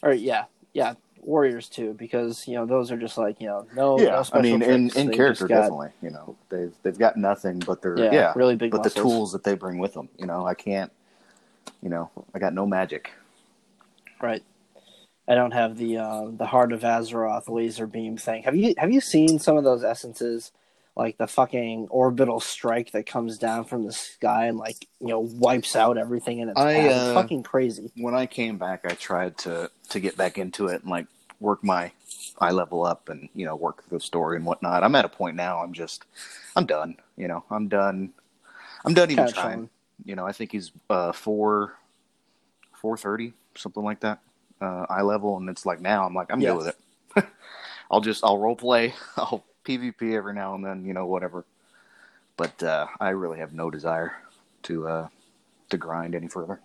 or 0.04 0.13
yeah 0.13 0.45
yeah 0.74 0.93
warriors 1.22 1.67
too, 1.67 1.93
because 1.93 2.48
you 2.48 2.54
know 2.56 2.65
those 2.65 2.91
are 2.91 2.98
just 2.98 3.17
like 3.17 3.41
you 3.41 3.48
know 3.48 3.65
no. 3.76 3.98
no 3.98 4.04
yeah, 4.04 4.24
I 4.34 4.41
mean, 4.41 4.62
in, 4.62 4.89
in 4.95 5.12
character, 5.12 5.48
got- 5.48 5.62
definitely. 5.62 5.89
You 6.02 6.12
know, 6.12 6.36
they've 6.50 6.74
they've 6.84 6.98
got 6.98 7.17
nothing 7.17 7.60
but 7.60 7.82
their 7.82 7.98
Yeah, 7.98 8.12
yeah, 8.12 8.34
really 8.36 8.56
big 8.56 8.72
but 8.72 8.84
the 8.84 8.89
tools 8.89 9.32
that 9.32 9.43
they 9.43 9.56
bring 9.56 9.80
with 9.80 9.93
them. 9.93 10.10
You 10.17 10.28
know, 10.28 10.45
I 10.45 10.54
can't. 10.54 10.91
You 11.82 11.89
know, 11.89 12.10
I 12.36 12.39
got 12.39 12.54
no 12.54 12.65
magic. 12.65 13.10
Right. 14.22 14.43
I 15.30 15.36
don't 15.36 15.52
have 15.52 15.78
the 15.78 15.98
uh, 16.00 16.26
the 16.32 16.48
Heart 16.48 16.74
of 16.74 16.82
Azeroth 16.82 17.48
laser 17.50 17.86
beam 17.86 18.18
thing. 18.18 18.44
Have 18.44 18.56
you 18.56 18.74
have 18.78 18.92
you 18.92 19.00
seen 19.00 19.38
some 19.38 19.58
of 19.58 19.63
those 19.63 19.84
essences, 19.84 20.52
like 20.96 21.20
the 21.20 21.28
fucking 21.28 21.88
orbital 21.92 22.39
strike 22.39 22.92
that 22.94 23.06
comes 23.06 23.38
down 23.38 23.65
from 23.65 23.86
the 23.86 23.94
sky 23.94 24.48
and 24.48 24.58
like 24.58 24.88
you 25.00 25.10
know 25.10 25.20
wipes 25.20 25.76
out 25.76 26.00
everything 26.00 26.39
in 26.39 26.50
its 26.50 26.60
I, 26.60 26.74
path? 26.74 26.86
It's 26.86 26.96
uh, 26.96 27.13
fucking 27.13 27.44
crazy. 27.44 27.92
When 27.96 28.15
I 28.15 28.26
came 28.26 28.58
back, 28.58 28.82
I 28.86 28.96
tried 28.96 29.38
to 29.39 29.70
to 29.89 30.00
get 30.00 30.18
back 30.18 30.39
into 30.39 30.65
it 30.65 30.82
and 30.82 30.89
like 30.89 31.06
work 31.39 31.63
my 31.63 31.92
eye 32.39 32.52
level 32.52 32.84
up 32.84 33.08
and 33.10 33.30
you 33.36 33.46
know 33.46 33.56
work 33.56 33.84
the 33.89 34.00
story 34.00 34.36
and 34.36 34.48
whatnot. 34.48 34.84
I'm 34.84 34.96
at 34.96 35.06
a 35.06 35.10
point 35.10 35.36
now. 35.36 35.60
I'm 35.60 35.74
just, 35.74 36.06
I'm 36.56 36.65
done. 36.65 36.98
You 37.18 37.28
know, 37.28 37.44
I'm 37.52 37.68
done. 37.68 38.13
I'm 38.84 38.96
done 38.96 39.12
even 39.12 39.28
trying. 39.32 39.70
You 40.06 40.15
know, 40.15 40.26
I 40.26 40.32
think 40.32 40.52
he's 40.52 40.72
uh 40.89 41.12
four, 41.12 41.76
four 42.74 42.98
thirty, 42.98 43.34
something 43.54 43.84
like 43.84 44.00
that, 44.00 44.22
uh, 44.62 44.86
eye 44.89 45.02
level, 45.02 45.38
and 45.38 45.50
it's 45.50 45.65
like 45.65 45.82
now 45.82 46.06
I'm 46.06 46.13
like 46.13 46.32
I'm 46.32 46.41
Yeah. 46.41 46.50
good 46.50 46.58
with 46.58 46.67
it. 46.67 47.26
I'll 47.91 48.02
just 48.02 48.24
I'll 48.24 48.38
role 48.38 48.56
play, 48.56 48.93
I'll 49.17 49.43
PvP 49.65 50.15
every 50.15 50.34
now 50.34 50.56
and 50.56 50.65
then, 50.65 50.86
you 50.86 50.93
know, 50.93 51.06
whatever. 51.06 51.45
But 52.38 52.62
uh, 52.63 52.88
I 53.00 53.10
really 53.10 53.39
have 53.39 53.54
no 53.54 53.69
desire 53.69 54.13
to 54.63 54.88
uh, 54.88 55.08
to 55.69 55.78
grind 55.78 56.15
any 56.15 56.28
further. 56.28 56.60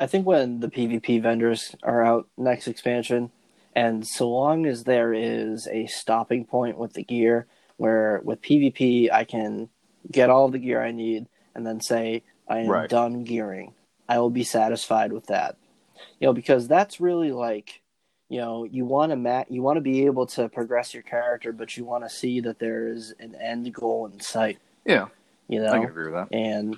I 0.00 0.06
think 0.06 0.26
when 0.26 0.60
the 0.60 0.68
PvP 0.68 1.22
vendors 1.22 1.74
are 1.82 2.04
out 2.04 2.28
next 2.36 2.66
expansion, 2.66 3.30
and 3.74 4.06
so 4.06 4.28
long 4.28 4.66
as 4.66 4.84
there 4.84 5.14
is 5.14 5.68
a 5.68 5.86
stopping 5.86 6.44
point 6.44 6.76
with 6.76 6.94
the 6.94 7.04
gear, 7.04 7.46
where 7.76 8.20
with 8.24 8.42
PvP 8.42 9.10
I 9.12 9.24
can 9.24 9.68
get 10.10 10.28
all 10.30 10.48
the 10.48 10.58
gear 10.58 10.82
I 10.82 10.90
need 10.90 11.26
and 11.54 11.66
then 11.66 11.80
say 11.80 12.22
I 12.48 12.58
am 12.58 12.68
Right. 12.68 12.88
done 12.88 13.24
gearing, 13.24 13.74
I 14.08 14.18
will 14.18 14.30
be 14.30 14.44
satisfied 14.44 15.12
with 15.12 15.26
that. 15.26 15.56
You 16.20 16.28
know, 16.28 16.32
because 16.32 16.68
that's 16.68 17.00
really 17.00 17.32
like, 17.32 17.80
you 18.28 18.40
know, 18.40 18.64
you 18.64 18.84
want 18.84 19.10
to 19.10 19.16
ma- 19.16 19.44
you 19.48 19.62
want 19.62 19.76
to 19.76 19.80
be 19.82 20.06
able 20.06 20.26
to 20.26 20.48
progress 20.48 20.94
your 20.94 21.02
character, 21.02 21.52
but 21.52 21.76
you 21.76 21.84
want 21.84 22.04
to 22.04 22.10
see 22.10 22.40
that 22.40 22.58
there 22.58 22.88
is 22.88 23.14
an 23.20 23.34
end 23.34 23.72
goal 23.74 24.06
in 24.12 24.20
sight. 24.20 24.58
Yeah, 24.86 25.06
You 25.48 25.60
know, 25.60 25.68
I 25.72 25.78
can 25.78 25.88
agree 25.88 26.04
with 26.10 26.14
that. 26.14 26.28
and 26.36 26.76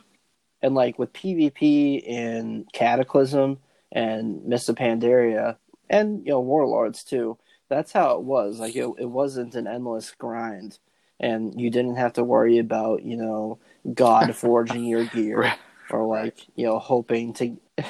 and 0.63 0.75
like 0.75 0.99
with 0.99 1.13
PvP 1.13 2.03
in 2.03 2.67
Cataclysm 2.73 3.59
and 3.93 4.53
of 4.53 4.77
Pandaria 4.77 5.57
and 5.91 6.25
you 6.27 6.33
know 6.33 6.41
Warlords 6.41 7.05
too. 7.05 7.39
That's 7.69 7.93
how 7.93 8.17
it 8.17 8.23
was. 8.23 8.59
Like 8.59 8.75
it, 8.77 8.89
it 8.99 9.09
wasn't 9.11 9.55
an 9.55 9.67
endless 9.67 10.11
grind, 10.13 10.79
and 11.21 11.59
you 11.61 11.71
didn't 11.71 11.97
have 11.97 12.15
to 12.15 12.25
worry 12.25 12.59
about 12.59 13.03
you 13.05 13.17
know 13.17 13.59
God 13.93 14.35
forging 14.45 14.85
your 14.85 15.05
gear 15.05 15.39
Right. 15.39 15.59
or 15.91 16.07
like 16.07 16.39
you 16.57 16.67
know 16.67 16.79
hoping 16.79 17.33
to. 17.35 17.57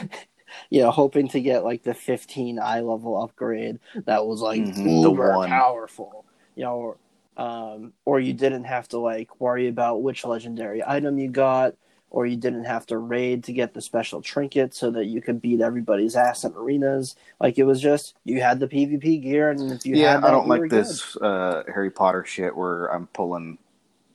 You 0.70 0.82
know, 0.82 0.90
hoping 0.90 1.28
to 1.30 1.40
get 1.40 1.64
like 1.64 1.82
the 1.84 1.94
15 1.94 2.58
eye 2.60 2.80
level 2.80 3.22
upgrade 3.22 3.80
that 4.06 4.26
was 4.26 4.40
like 4.40 4.66
Mhm, 4.66 5.02
the 5.10 5.10
uber 5.10 5.32
one. 5.32 5.66
powerful. 5.72 6.26
You 6.56 6.64
know, 6.64 6.96
um, 7.36 7.92
or 8.04 8.20
you 8.20 8.32
didn't 8.34 8.64
have 8.64 8.88
to 8.88 8.98
like 8.98 9.40
worry 9.40 9.68
about 9.68 10.02
which 10.02 10.24
legendary 10.24 10.82
item 10.86 11.18
you 11.18 11.30
got, 11.30 11.74
or 12.10 12.26
you 12.26 12.36
didn't 12.36 12.64
have 12.64 12.86
to 12.86 12.98
raid 12.98 13.44
to 13.44 13.52
get 13.52 13.74
the 13.74 13.82
special 13.82 14.22
trinket 14.22 14.74
so 14.74 14.90
that 14.92 15.06
you 15.06 15.20
could 15.22 15.40
beat 15.42 15.60
everybody's 15.60 16.16
ass 16.16 16.44
in 16.44 16.52
arenas. 16.54 17.16
Like 17.40 17.58
it 17.58 17.64
was 17.64 17.80
just 17.80 18.16
you 18.24 18.40
had 18.42 18.60
the 18.60 18.68
PvP 18.68 19.22
gear, 19.22 19.50
and 19.50 19.72
if 19.72 19.86
you 19.86 19.96
yeah, 19.96 19.98
had 19.98 20.22
that, 20.22 20.22
I 20.22 20.30
don't 20.30 20.48
you 20.48 20.60
like 20.62 20.68
this 20.68 21.16
uh, 21.16 21.64
Harry 21.72 21.90
Potter 21.90 22.24
shit 22.26 22.56
where 22.56 22.86
I'm 22.86 23.08
pulling 23.08 23.58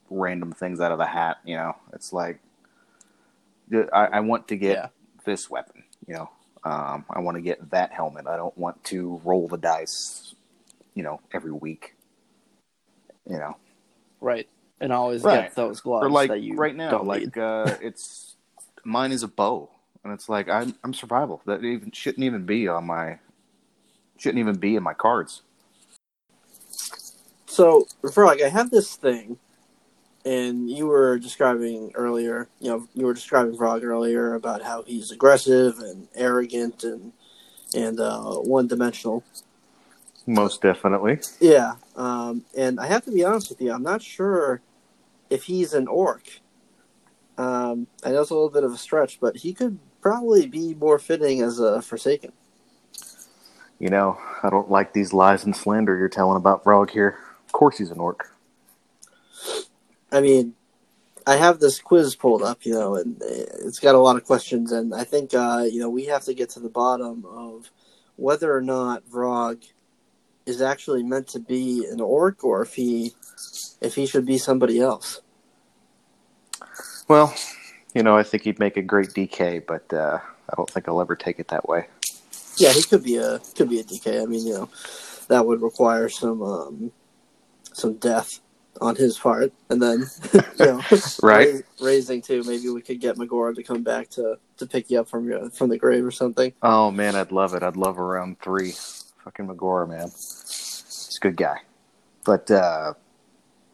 random 0.09 0.53
things 0.53 0.79
out 0.81 0.91
of 0.91 0.99
the 0.99 1.07
hat. 1.07 1.37
You 1.45 1.57
know, 1.57 1.75
it's 1.93 2.13
like 2.13 2.39
I, 3.93 4.05
I 4.07 4.19
want 4.21 4.47
to 4.49 4.57
get 4.57 4.79
Yeah. 4.79 4.89
this 5.25 5.49
weapon. 5.49 5.83
You 6.09 6.15
know, 6.15 6.29
um, 6.63 7.05
I 7.07 7.19
want 7.19 7.35
to 7.37 7.41
get 7.41 7.69
that 7.69 7.91
helmet. 7.93 8.25
I 8.25 8.35
don't 8.35 8.57
want 8.57 8.83
to 8.85 9.21
roll 9.23 9.47
the 9.47 9.57
dice. 9.57 10.33
You 10.95 11.03
know, 11.03 11.21
every 11.31 11.51
week. 11.51 11.93
You 13.29 13.37
know, 13.37 13.55
right, 14.19 14.47
and 14.81 14.91
always 14.91 15.23
Right. 15.23 15.41
get 15.43 15.55
those 15.55 15.81
gloves 15.81 16.03
or 16.05 16.09
like 16.09 16.29
that 16.29 16.41
you 16.41 16.55
right 16.55 16.75
now, 16.75 16.91
don't 16.91 17.05
like 17.05 17.21
need. 17.21 17.37
uh, 17.37 17.75
it's 17.81 18.35
mine 18.83 19.11
is 19.11 19.21
a 19.21 19.27
bow, 19.27 19.69
and 20.03 20.11
it's 20.11 20.27
like 20.27 20.49
I'm 20.49 20.73
I'm 20.83 20.95
survival. 20.95 21.43
That 21.45 21.63
even 21.63 21.91
shouldn't 21.91 22.23
even 22.23 22.43
be 22.43 22.67
on 22.67 22.87
my 22.87 23.19
shouldn't 24.17 24.39
even 24.39 24.55
be 24.57 24.75
in 24.75 24.81
my 24.81 24.95
cards. 24.95 25.43
So, 27.45 27.87
Vrog, 28.03 28.41
I 28.43 28.49
have 28.49 28.71
this 28.71 28.95
thing, 28.95 29.37
and 30.25 30.69
you 30.69 30.87
were 30.87 31.17
describing 31.17 31.91
earlier, 31.95 32.47
you 32.59 32.69
know, 32.69 32.87
you 32.93 33.05
were 33.05 33.13
describing 33.13 33.55
Vrog 33.55 33.83
earlier 33.83 34.33
about 34.35 34.61
how 34.61 34.83
he's 34.83 35.11
aggressive 35.11 35.79
and 35.79 36.07
arrogant 36.15 36.83
and 36.83 37.13
and 37.73 37.99
uh, 37.99 38.35
one 38.35 38.67
dimensional. 38.67 39.23
Most 40.25 40.61
definitely. 40.61 41.19
Yeah, 41.39 41.75
um, 41.95 42.43
and 42.57 42.79
I 42.79 42.87
have 42.87 43.05
to 43.05 43.11
be 43.11 43.23
honest 43.23 43.49
with 43.49 43.61
you, 43.61 43.71
I'm 43.71 43.83
not 43.83 44.01
sure 44.01 44.61
if 45.29 45.43
he's 45.43 45.73
an 45.73 45.87
orc. 45.87 46.41
Um, 47.37 47.87
I 48.03 48.11
know 48.11 48.21
it's 48.21 48.31
a 48.31 48.33
little 48.33 48.49
bit 48.49 48.63
of 48.63 48.73
a 48.73 48.77
stretch, 48.77 49.19
but 49.19 49.37
he 49.37 49.53
could 49.53 49.79
probably 50.01 50.45
be 50.45 50.73
more 50.73 50.99
fitting 50.99 51.41
as 51.41 51.59
a 51.59 51.81
Forsaken. 51.81 52.33
You 53.79 53.89
know, 53.89 54.19
I 54.43 54.49
don't 54.49 54.69
like 54.69 54.91
these 54.91 55.13
lies 55.13 55.45
and 55.45 55.55
slander 55.55 55.97
you're 55.97 56.09
telling 56.09 56.35
about 56.35 56.65
Vrog 56.65 56.89
here. 56.89 57.17
Of 57.45 57.53
course 57.53 57.77
he's 57.77 57.91
an 57.91 57.99
orc. 57.99 58.29
I 60.11 60.21
mean, 60.21 60.55
I 61.25 61.35
have 61.35 61.59
this 61.59 61.79
quiz 61.79 62.15
pulled 62.15 62.41
up, 62.41 62.65
you 62.65 62.73
know, 62.73 62.95
and 62.95 63.21
it's 63.21 63.79
got 63.79 63.95
a 63.95 63.99
lot 63.99 64.15
of 64.15 64.25
questions, 64.25 64.71
and 64.71 64.93
I 64.93 65.03
think, 65.03 65.33
uh, 65.33 65.65
you 65.69 65.79
know, 65.79 65.89
we 65.89 66.05
have 66.05 66.23
to 66.23 66.33
get 66.33 66.49
to 66.51 66.59
the 66.59 66.69
bottom 66.69 67.25
of 67.25 67.69
whether 68.15 68.55
or 68.55 68.61
not 68.61 69.05
Vrog 69.05 69.63
is 70.45 70.61
actually 70.61 71.03
meant 71.03 71.27
to 71.29 71.39
be 71.39 71.85
an 71.91 72.01
orc, 72.01 72.43
or 72.43 72.63
if 72.63 72.73
he, 72.73 73.11
if 73.81 73.95
he 73.95 74.07
should 74.07 74.25
be 74.25 74.37
somebody 74.37 74.79
else. 74.79 75.21
Well, 77.07 77.33
you 77.93 78.03
know, 78.03 78.17
I 78.17 78.23
think 78.23 78.43
he'd 78.43 78.59
make 78.59 78.77
a 78.77 78.81
great 78.81 79.09
DK, 79.09 79.65
but 79.65 79.93
uh, 79.93 80.19
I 80.49 80.55
don't 80.55 80.69
think 80.69 80.87
I'll 80.87 81.01
ever 81.01 81.15
take 81.15 81.39
it 81.39 81.49
that 81.49 81.67
way. 81.67 81.87
Yeah, 82.57 82.71
he 82.71 82.83
could 82.83 83.03
be 83.03 83.17
a 83.17 83.39
could 83.55 83.69
be 83.69 83.79
a 83.79 83.83
DK. 83.83 84.21
I 84.21 84.25
mean, 84.25 84.45
you 84.45 84.53
know, 84.53 84.69
that 85.27 85.45
would 85.45 85.61
require 85.61 86.09
some 86.09 86.41
um, 86.41 86.91
some 87.73 87.93
death 87.93 88.41
on 88.81 88.95
his 88.95 89.17
part, 89.17 89.51
and 89.69 89.81
then 89.81 90.05
you 90.33 90.65
know, 90.65 90.81
Right. 91.23 91.63
raising 91.81 92.21
too. 92.21 92.43
Maybe 92.45 92.69
we 92.69 92.81
could 92.81 92.99
get 92.99 93.17
Megora 93.17 93.55
to 93.55 93.63
come 93.63 93.83
back 93.83 94.09
to 94.11 94.37
to 94.57 94.65
pick 94.65 94.89
you 94.89 94.99
up 94.99 95.09
from 95.09 95.27
your 95.29 95.49
from 95.49 95.69
the 95.69 95.77
grave 95.77 96.05
or 96.05 96.11
something. 96.11 96.53
Oh 96.61 96.91
man, 96.91 97.15
I'd 97.15 97.31
love 97.31 97.53
it. 97.53 97.63
I'd 97.63 97.77
love 97.77 97.99
around 97.99 98.39
three. 98.41 98.71
Fucking 99.23 99.47
Megora, 99.47 99.87
man. 99.87 100.07
He's 100.09 101.17
a 101.17 101.19
good 101.21 101.35
guy. 101.37 101.57
But 102.25 102.49
uh 102.51 102.93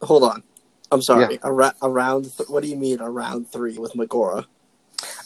Hold 0.02 0.24
on. 0.24 0.44
I'm 0.92 1.02
sorry. 1.02 1.40
Ara- 1.44 1.74
around. 1.82 2.26
Th- 2.38 2.48
what 2.50 2.62
do 2.64 2.70
you 2.70 2.76
mean 2.76 3.00
around 3.02 3.50
three 3.52 3.78
with 3.78 3.94
Megora? 3.94 4.46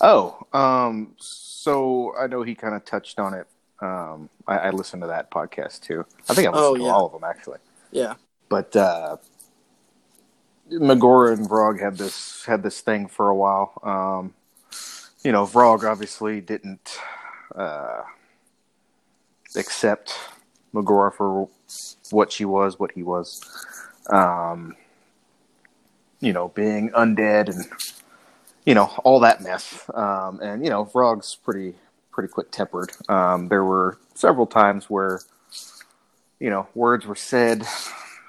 oh, 0.02 0.40
um 0.54 1.14
so 1.18 2.14
I 2.20 2.28
know 2.28 2.42
he 2.44 2.56
kind 2.56 2.76
of 2.76 2.86
touched 2.86 3.20
on 3.20 3.34
it. 3.34 3.48
Um 3.82 4.30
I, 4.48 4.58
I 4.58 4.70
listened 4.72 5.02
to 5.04 5.08
that 5.08 5.32
podcast 5.32 5.82
too. 5.82 6.06
I 6.30 6.34
think 6.34 6.48
I 6.48 6.52
listened 6.52 6.66
Oh, 6.66 6.76
to 6.76 6.84
yeah. 6.84 6.90
all 6.92 7.06
of 7.06 7.12
them 7.14 7.24
actually. 7.24 7.60
Yeah. 7.92 8.16
But 8.50 8.76
uh 8.76 9.18
Magora 10.72 11.34
and 11.34 11.50
Vrog 11.50 11.80
had 11.80 11.98
this 11.98 12.46
had 12.46 12.64
this 12.64 12.82
thing 12.82 13.08
for 13.08 13.30
a 13.30 13.36
while. 13.36 13.74
Um 13.84 14.34
you 15.24 15.32
know, 15.32 15.46
Vrog 15.46 15.84
obviously 15.84 16.42
didn't 16.42 16.98
uh 17.56 18.04
accept 19.56 20.14
Magora 20.74 21.14
for 21.14 21.50
what 22.12 22.32
she 22.32 22.46
was, 22.46 22.80
what 22.80 22.92
he 22.92 23.04
was. 23.04 23.42
Um 24.10 24.76
you 26.20 26.34
know, 26.34 26.50
being 26.50 26.92
undead 26.92 27.50
and 27.50 27.66
you 28.66 28.76
know, 28.76 28.86
all 29.04 29.20
that 29.22 29.42
mess. 29.42 29.90
Um 29.94 30.40
and 30.42 30.64
you 30.64 30.70
know, 30.70 30.86
Vrog's 30.86 31.36
pretty 31.36 31.76
pretty 32.12 32.30
quick 32.30 32.52
tempered. 32.52 32.92
Um 33.08 33.48
there 33.48 33.64
were 33.64 33.98
several 34.14 34.46
times 34.46 34.90
where 34.90 35.22
you 36.40 36.50
know, 36.50 36.68
words 36.74 37.06
were 37.06 37.16
said, 37.16 37.66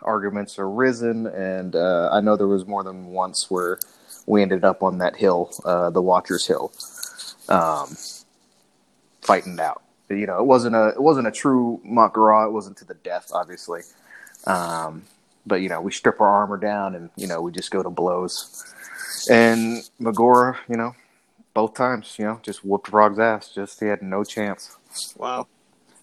arguments 0.03 0.57
arisen, 0.59 1.27
and 1.27 1.77
uh, 1.77 2.11
I 2.13 2.21
know 2.21 2.37
there 2.37 2.47
was 2.47 2.67
more 2.67 2.83
than 2.83 3.07
once 3.07 3.47
where 3.49 3.79
we 4.27 4.43
ended 4.43 4.65
up 4.65 4.83
on 4.83 4.99
that 4.99 5.17
hill, 5.17 5.51
uh, 5.65 5.91
the 5.91 6.03
Watchers 6.03 6.47
Hill, 6.47 6.73
um, 7.49 7.97
fighting 9.23 9.55
it 9.55 9.61
out. 9.61 9.83
You 10.09 10.27
know, 10.27 10.39
it 10.39 10.47
wasn't 10.47 10.75
a 10.75 10.89
it 10.89 11.03
wasn't 11.03 11.29
a 11.29 11.31
true 11.31 11.81
Mak'gora. 11.87 12.49
It 12.49 12.53
wasn't 12.53 12.77
to 12.79 12.85
the 12.85 12.95
death, 12.95 13.31
obviously. 13.33 13.83
Um, 14.47 15.05
but 15.47 15.57
you 15.57 15.69
know, 15.69 15.81
we 15.81 15.93
strip 15.93 16.21
our 16.21 16.29
armor 16.29 16.57
down, 16.57 16.95
and 16.95 17.11
you 17.17 17.27
know, 17.27 17.41
we 17.41 17.53
just 17.53 17.71
go 17.71 17.83
to 17.83 17.91
blows. 17.91 18.75
And 19.31 19.83
Magora, 20.01 20.57
you 20.69 20.77
know, 20.77 20.95
both 21.55 21.75
times, 21.75 22.17
you 22.19 22.25
know, 22.25 22.41
just 22.43 22.65
whooped 22.65 22.91
Vrog's 22.91 23.19
ass. 23.19 23.53
Just 23.55 23.81
he 23.81 23.87
had 23.87 24.03
no 24.03 24.25
chance. 24.25 24.77
Wow. 25.17 25.47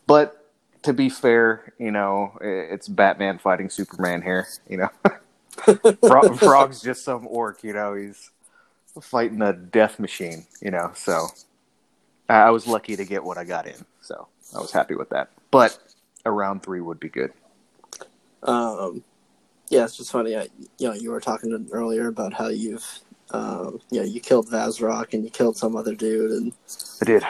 But 0.06 0.47
to 0.84 0.94
be 0.94 1.10
fair, 1.10 1.74
you 1.80 1.92
know, 1.92 2.38
it's 2.42 2.88
Batman 2.88 3.38
fighting 3.38 3.70
Superman 3.70 4.22
here. 4.22 4.48
You 4.70 4.78
know, 4.78 4.90
Vrog, 5.66 6.38
Vrog's 6.40 6.82
just 6.82 7.04
some 7.04 7.28
orc. 7.28 7.64
You 7.64 7.74
know, 7.74 7.94
he's 7.96 8.32
fighting 9.02 9.42
a 9.42 9.54
death 9.54 10.00
machine. 10.00 10.46
You 10.62 10.72
know, 10.72 10.92
so 10.96 11.28
I 12.30 12.36
I 12.36 12.50
was 12.52 12.68
lucky 12.68 12.96
to 12.96 13.06
get 13.06 13.24
what 13.24 13.38
I 13.38 13.44
got 13.44 13.68
in. 13.68 13.86
So 14.02 14.28
I 14.56 14.60
was 14.60 14.72
happy 14.72 14.96
with 14.96 15.10
that. 15.10 15.30
But 15.52 15.78
a 16.26 16.32
round 16.32 16.64
three 16.64 16.82
would 16.82 17.00
be 17.00 17.10
good. 17.10 17.34
Um, 18.44 19.04
yeah, 19.70 19.84
it's 19.84 19.98
just 19.98 20.12
funny. 20.12 20.36
I, 20.36 20.48
you 20.78 20.88
know, 20.88 20.94
you 20.94 21.12
were 21.12 21.20
talking 21.20 21.68
earlier 21.72 22.08
about 22.08 22.34
how 22.34 22.48
you've, 22.48 22.86
um, 23.32 23.80
you 23.92 24.00
know, 24.00 24.06
you 24.06 24.20
killed 24.22 24.48
Vazrock 24.50 25.14
and 25.14 25.24
you 25.24 25.30
killed 25.30 25.58
some 25.58 25.76
other 25.76 25.94
dude, 25.96 26.32
and 26.32 26.54
I 27.02 27.06
did. 27.06 27.24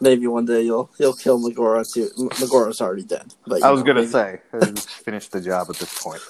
maybe 0.00 0.26
one 0.26 0.44
day 0.46 0.62
you'll 0.62 0.90
you'll 0.98 1.14
kill 1.14 1.38
Megora 1.40 1.84
too. 1.92 2.80
Already 2.84 3.04
dead. 3.04 3.34
But 3.46 3.62
I 3.62 3.70
was 3.70 3.80
know, 3.80 3.86
gonna 3.86 4.00
maybe- 4.00 4.12
say 4.12 4.40
finish 5.04 5.28
the 5.28 5.40
job 5.40 5.68
at 5.70 5.76
this 5.76 6.02
point. 6.02 6.22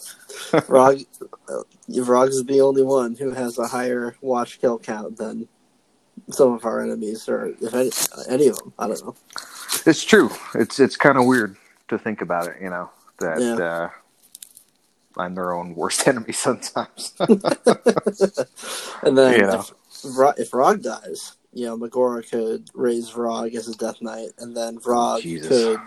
Rog, 0.68 1.00
uh, 1.48 1.62
Rog 2.02 2.28
is 2.28 2.44
the 2.44 2.60
only 2.60 2.82
one 2.82 3.14
who 3.16 3.30
has 3.30 3.58
a 3.58 3.66
higher 3.66 4.14
watch 4.20 4.60
kill 4.60 4.78
count 4.78 5.16
than 5.16 5.48
some 6.30 6.52
of 6.52 6.64
our 6.64 6.80
enemies, 6.82 7.28
or 7.28 7.54
if 7.60 7.74
any, 7.74 7.90
any 8.28 8.46
of 8.48 8.58
them. 8.58 8.72
I 8.78 8.88
don't 8.88 9.04
know. 9.04 9.14
It's 9.86 10.04
true. 10.04 10.30
It's 10.54 10.78
it's 10.80 10.96
kind 10.96 11.16
of 11.18 11.24
weird 11.26 11.56
to 11.88 11.98
think 11.98 12.20
about 12.20 12.46
it. 12.48 12.56
You 12.60 12.70
know 12.70 12.90
that 13.20 13.40
Yeah. 13.40 13.54
uh, 13.56 13.90
I'm 15.18 15.34
their 15.34 15.52
own 15.52 15.74
worst 15.74 16.06
enemy 16.08 16.32
sometimes. 16.32 17.14
and 17.18 17.42
then 19.18 19.32
You 19.40 19.46
know. 19.46 19.60
if, 19.60 19.72
if 20.38 20.54
Rog 20.54 20.82
dies, 20.82 21.36
you 21.52 21.66
know, 21.66 21.76
Megora 21.76 22.28
could 22.28 22.70
raise 22.74 23.10
Vrog 23.10 23.54
as 23.54 23.68
a 23.68 23.76
Death 23.76 24.00
Knight, 24.02 24.30
and 24.38 24.56
then 24.56 24.78
Vrog 24.78 25.22
Jesus. 25.22 25.48
could 25.48 25.80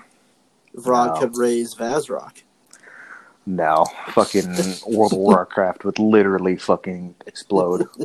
Vrog 0.76 1.16
No. 1.16 1.20
could 1.20 1.38
raise 1.38 1.76
Vazrock. 1.76 2.44
no, 3.46 3.86
fucking 4.10 4.76
World 4.88 5.14
of 5.14 5.20
Warcraft 5.20 5.86
would 5.86 6.00
literally 6.00 6.58
fucking 6.58 7.16
explode. 7.26 7.88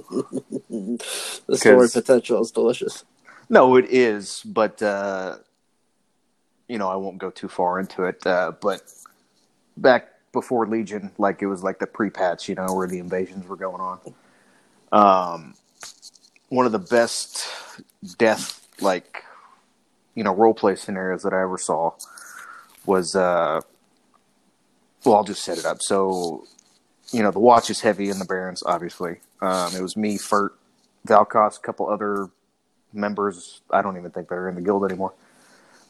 the 0.71 1.57
story 1.57 1.89
potential 1.93 2.41
is 2.43 2.51
delicious. 2.51 3.05
No, 3.49 3.77
it 3.77 3.87
is, 3.87 4.43
but 4.45 4.83
uh, 4.83 5.39
you 6.69 6.79
know 6.79 6.89
I 6.89 6.97
won't 6.97 7.19
go 7.19 7.31
too 7.31 7.49
far 7.49 7.79
into 7.79 8.05
it. 8.05 8.27
Uh, 8.27 8.53
but 8.61 8.83
back 9.77 10.09
before 10.37 10.67
Legion, 10.67 11.11
like 11.17 11.41
it 11.41 11.47
was 11.47 11.63
like 11.63 11.79
the 11.79 11.87
pre-patch, 11.87 12.47
you 12.47 12.55
know, 12.55 12.67
where 12.75 12.87
the 12.87 12.99
invasions 12.99 13.49
were 13.49 13.57
going 13.57 13.81
on. 13.81 13.99
Um, 14.93 15.55
one 16.51 16.67
of 16.67 16.73
the 16.73 16.79
best 16.79 17.49
death, 18.19 18.67
like 18.83 19.25
you 20.15 20.23
know, 20.23 20.35
role 20.35 20.53
play 20.53 20.77
scenarios 20.77 21.23
that 21.23 21.33
I 21.33 21.41
ever 21.41 21.59
saw 21.59 21.93
was. 22.85 23.17
Uh, 23.17 23.63
well, 25.05 25.17
I'll 25.17 25.25
just 25.25 25.45
set 25.45 25.57
it 25.57 25.65
up. 25.65 25.79
So, 25.81 26.45
you 27.13 27.23
know, 27.23 27.31
the 27.31 27.39
watch 27.39 27.71
is 27.71 27.81
heavy 27.81 28.11
in 28.11 28.19
the 28.19 28.25
Barrens, 28.25 28.63
obviously. 28.67 29.21
Um, 29.41 29.75
it 29.75 29.81
was 29.81 29.97
me, 29.97 30.19
Fert, 30.19 30.51
Valkos, 31.07 31.59
a 31.59 31.61
couple 31.61 31.89
other 31.89 32.29
members. 32.93 33.61
I 33.71 33.83
don't 33.83 33.97
even 33.97 34.11
think 34.11 34.29
they're 34.29 34.49
in 34.49 34.57
the 34.57 34.63
guild 34.63 34.85
anymore. 34.85 35.15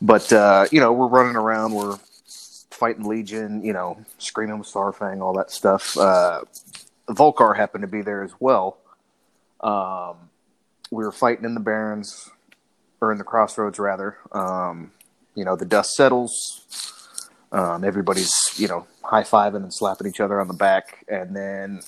But 0.02 0.30
uh, 0.32 0.66
you 0.70 0.80
know, 0.80 0.92
we're 0.92 1.08
running 1.08 1.36
around, 1.36 1.72
we're 1.72 1.98
fighting 2.70 3.04
Legion, 3.04 3.62
you 3.64 3.72
know, 3.72 3.98
screaming 4.18 4.58
with 4.58 4.68
Saurfang, 4.68 5.22
all 5.22 5.34
that 5.34 5.50
stuff. 5.50 5.96
Uh, 5.96 6.42
Volcar 7.08 7.56
happened 7.56 7.82
to 7.82 7.88
be 7.88 8.02
there 8.02 8.22
as 8.22 8.32
well. 8.40 8.78
Um, 9.60 10.30
we 10.90 11.04
were 11.04 11.12
fighting 11.12 11.44
in 11.44 11.54
the 11.54 11.60
Barrens, 11.60 12.30
or 13.00 13.12
in 13.12 13.18
the 13.18 13.24
Crossroads 13.24 13.78
rather. 13.78 14.16
Um, 14.32 14.92
you 15.34 15.44
know, 15.44 15.56
the 15.56 15.64
dust 15.64 15.92
settles. 15.92 16.32
Um, 17.52 17.84
everybody's 17.84 18.32
you 18.56 18.68
know 18.68 18.86
high 19.02 19.22
fiving 19.22 19.56
and 19.56 19.72
slapping 19.72 20.06
each 20.06 20.20
other 20.20 20.40
on 20.40 20.48
the 20.48 20.54
back, 20.54 21.04
and 21.08 21.34
then 21.34 21.80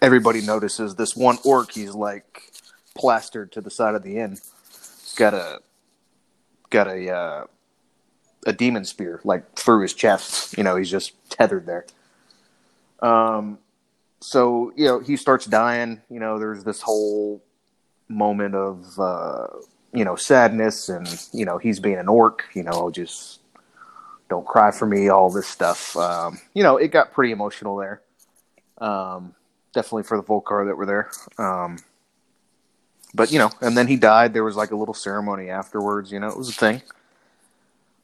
everybody 0.00 0.40
notices 0.40 0.94
this 0.94 1.14
one 1.14 1.38
orc. 1.44 1.72
He's 1.72 1.94
like 1.94 2.50
plastered 2.96 3.52
to 3.52 3.60
the 3.60 3.70
side 3.70 3.94
of 3.94 4.02
the 4.02 4.18
inn. 4.18 4.38
Got 5.16 5.34
a 5.34 5.60
got 6.70 6.88
a 6.88 7.10
uh, 7.10 7.44
a 8.46 8.52
demon 8.52 8.84
spear 8.84 9.20
like 9.24 9.54
through 9.54 9.82
his 9.82 9.92
chest. 9.92 10.56
You 10.56 10.64
know, 10.64 10.76
he's 10.76 10.90
just 10.90 11.12
tethered 11.28 11.66
there. 11.66 11.84
Um, 13.00 13.58
so 14.20 14.72
you 14.76 14.86
know 14.86 15.00
he 15.00 15.16
starts 15.16 15.44
dying. 15.44 16.00
You 16.08 16.20
know, 16.20 16.38
there's 16.38 16.64
this 16.64 16.80
whole 16.80 17.42
moment 18.08 18.54
of 18.54 18.98
uh, 18.98 19.48
you 19.92 20.04
know 20.04 20.16
sadness, 20.16 20.88
and 20.88 21.06
you 21.32 21.44
know 21.44 21.58
he's 21.58 21.80
being 21.80 21.98
an 21.98 22.08
orc. 22.08 22.44
You 22.54 22.62
know, 22.62 22.90
just 22.90 23.40
don't 24.30 24.46
cry 24.46 24.70
for 24.70 24.86
me. 24.86 25.08
All 25.08 25.30
this 25.30 25.46
stuff. 25.46 25.96
Um, 25.96 26.40
you 26.54 26.62
know, 26.62 26.78
it 26.78 26.88
got 26.88 27.12
pretty 27.12 27.32
emotional 27.32 27.76
there. 27.76 28.00
Um, 28.78 29.34
definitely 29.72 30.04
for 30.04 30.16
the 30.16 30.22
Volcar 30.22 30.66
that 30.66 30.76
were 30.76 30.86
there. 30.86 31.10
Um, 31.38 31.78
but 33.14 33.30
you 33.32 33.38
know, 33.38 33.50
and 33.60 33.76
then 33.76 33.86
he 33.86 33.96
died. 33.96 34.32
There 34.32 34.44
was 34.44 34.56
like 34.56 34.70
a 34.70 34.76
little 34.76 34.94
ceremony 34.94 35.50
afterwards. 35.50 36.12
You 36.12 36.20
know, 36.20 36.28
it 36.28 36.36
was 36.36 36.48
a 36.48 36.52
thing. 36.52 36.82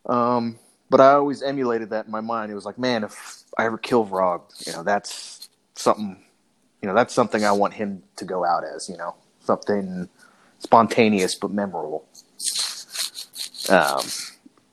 Um, 0.06 0.58
but 0.90 1.00
I 1.00 1.12
always 1.12 1.42
emulated 1.42 1.90
that 1.90 2.06
in 2.06 2.12
my 2.12 2.20
mind. 2.20 2.52
It 2.52 2.54
was 2.54 2.64
like, 2.64 2.78
man, 2.78 3.04
if 3.04 3.44
I 3.56 3.64
ever 3.64 3.78
kill 3.78 4.06
Vrog, 4.06 4.42
you 4.66 4.72
know, 4.72 4.82
that's 4.82 5.48
something. 5.74 6.22
You 6.82 6.88
know, 6.88 6.94
that's 6.94 7.14
something 7.14 7.44
I 7.44 7.52
want 7.52 7.74
him 7.74 8.02
to 8.16 8.24
go 8.24 8.44
out 8.44 8.64
as. 8.64 8.88
You 8.88 8.96
know, 8.96 9.14
something 9.40 10.08
spontaneous 10.58 11.34
but 11.34 11.50
memorable. 11.50 12.06
Um, 13.68 14.04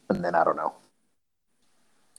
and 0.10 0.24
then 0.24 0.36
I 0.36 0.44
don't 0.44 0.56
know. 0.56 0.74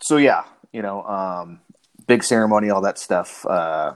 So 0.02 0.16
yeah, 0.16 0.44
you 0.72 0.82
know, 0.82 1.02
um, 1.02 1.60
big 2.06 2.24
ceremony, 2.24 2.70
all 2.70 2.80
that 2.82 2.98
stuff. 2.98 3.44
Uh, 3.46 3.94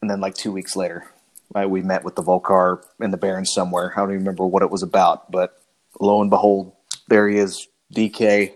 and 0.00 0.10
then 0.10 0.20
like 0.20 0.34
two 0.34 0.52
weeks 0.52 0.76
later, 0.76 1.10
right, 1.54 1.68
we 1.68 1.82
met 1.82 2.04
with 2.04 2.14
the 2.14 2.22
Volcar 2.22 2.82
in 3.00 3.10
the 3.10 3.16
Barrens 3.16 3.52
somewhere. 3.52 3.92
I 3.96 4.00
don't 4.00 4.10
even 4.10 4.20
remember 4.20 4.46
what 4.46 4.62
it 4.62 4.70
was 4.70 4.82
about, 4.82 5.30
but 5.30 5.60
lo 6.00 6.20
and 6.20 6.30
behold, 6.30 6.72
there 7.08 7.28
he 7.28 7.38
is, 7.38 7.66
DK. 7.94 8.52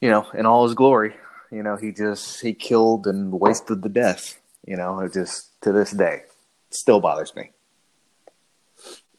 You 0.00 0.10
know, 0.10 0.26
in 0.34 0.46
all 0.46 0.64
his 0.64 0.74
glory. 0.74 1.14
You 1.50 1.62
know, 1.62 1.76
he 1.76 1.92
just 1.92 2.40
he 2.40 2.52
killed 2.54 3.06
and 3.06 3.32
wasted 3.32 3.82
the 3.82 3.88
death. 3.88 4.38
You 4.66 4.76
know, 4.76 5.00
it 5.00 5.12
just 5.12 5.60
to 5.62 5.72
this 5.72 5.90
day 5.92 6.22
still 6.70 7.00
bothers 7.00 7.34
me. 7.34 7.50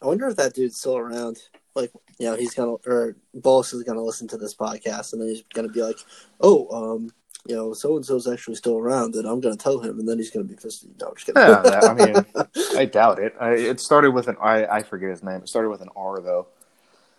I 0.02 0.06
wonder 0.06 0.28
if 0.28 0.36
that 0.36 0.54
dude's 0.54 0.78
still 0.78 0.96
around. 0.96 1.38
Like, 1.74 1.92
you 2.18 2.26
know, 2.26 2.36
he's 2.36 2.54
gonna 2.54 2.72
or 2.86 3.16
Bolus 3.34 3.72
is 3.72 3.82
gonna 3.82 4.02
listen 4.02 4.26
to 4.28 4.38
this 4.38 4.54
podcast, 4.54 5.12
and 5.12 5.20
then 5.20 5.28
he's 5.28 5.42
gonna 5.54 5.68
be 5.68 5.82
like, 5.82 5.98
"Oh, 6.40 6.68
um, 6.94 7.10
you 7.46 7.54
know, 7.54 7.72
so 7.74 7.96
and 7.96 8.04
so's 8.04 8.26
actually 8.26 8.56
still 8.56 8.78
around," 8.78 9.14
and 9.14 9.26
I'm 9.26 9.40
gonna 9.40 9.56
tell 9.56 9.78
him, 9.80 9.98
and 9.98 10.08
then 10.08 10.18
he's 10.18 10.30
gonna 10.30 10.44
be 10.46 10.54
pissed. 10.56 10.86
No, 11.00 11.08
I'm 11.08 11.14
just 11.14 11.26
kidding. 11.26 11.42
Yeah, 11.42 11.62
that- 11.62 11.84
I 11.84 11.94
mean, 11.94 12.46
I 12.78 12.84
doubt 12.86 13.18
it. 13.18 13.34
I, 13.40 13.50
it 13.52 13.80
started 13.80 14.12
with 14.12 14.28
an 14.28 14.36
I. 14.40 14.66
I 14.66 14.82
forget 14.82 15.10
his 15.10 15.22
name. 15.22 15.42
It 15.42 15.48
started 15.48 15.68
with 15.70 15.80
an 15.80 15.90
R 15.94 16.20
though. 16.20 16.46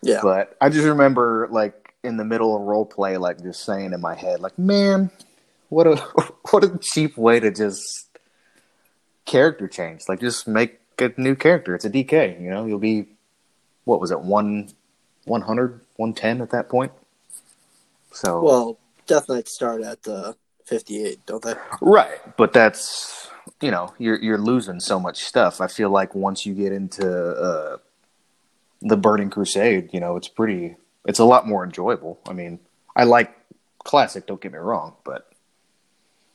yeah, 0.01 0.19
But 0.21 0.57
I 0.59 0.69
just 0.69 0.85
remember, 0.85 1.47
like 1.51 1.80
in 2.03 2.17
the 2.17 2.25
middle 2.25 2.55
of 2.55 2.61
role 2.61 2.85
play, 2.85 3.17
like 3.17 3.41
just 3.41 3.63
saying 3.63 3.93
in 3.93 4.01
my 4.01 4.15
head, 4.15 4.39
like, 4.39 4.57
"Man, 4.57 5.11
what 5.69 5.87
a 5.87 5.95
what 6.51 6.63
a 6.63 6.77
cheap 6.81 7.17
way 7.17 7.39
to 7.39 7.51
just 7.51 8.09
character 9.25 9.67
change. 9.67 10.03
Like, 10.07 10.19
just 10.19 10.47
make 10.47 10.79
a 10.99 11.11
new 11.17 11.35
character. 11.35 11.73
It's 11.75 11.85
a 11.85 11.89
DK. 11.89 12.41
You 12.41 12.49
know, 12.49 12.65
you'll 12.65 12.79
be 12.79 13.07
what 13.85 13.99
was 13.99 14.11
it 14.11 14.21
one 14.21 14.69
100, 15.25 15.81
110 15.95 16.41
at 16.41 16.49
that 16.51 16.69
point. 16.69 16.91
So 18.11 18.41
Well, 18.41 18.77
Death 19.07 19.29
Knights 19.29 19.53
start 19.53 19.81
at 19.81 20.07
uh, 20.07 20.33
58, 20.65 21.25
don't 21.25 21.43
they? 21.43 21.53
Right, 21.81 22.19
but 22.37 22.53
that's 22.53 23.29
you 23.59 23.71
know 23.71 23.93
you're 23.97 24.21
you're 24.21 24.37
losing 24.37 24.79
so 24.79 24.99
much 24.99 25.23
stuff. 25.23 25.61
I 25.61 25.67
feel 25.67 25.89
like 25.89 26.13
once 26.13 26.45
you 26.45 26.53
get 26.53 26.71
into 26.71 27.07
uh, 27.07 27.77
the 28.81 28.97
Burning 28.97 29.29
Crusade, 29.29 29.89
you 29.93 29.99
know 29.99 30.17
it's 30.17 30.27
pretty. 30.27 30.75
It's 31.05 31.19
a 31.19 31.25
lot 31.25 31.47
more 31.47 31.63
enjoyable. 31.63 32.19
I 32.27 32.33
mean, 32.33 32.59
I 32.95 33.05
like 33.05 33.35
classic. 33.83 34.27
Don't 34.27 34.41
get 34.41 34.51
me 34.51 34.59
wrong, 34.59 34.95
but 35.03 35.31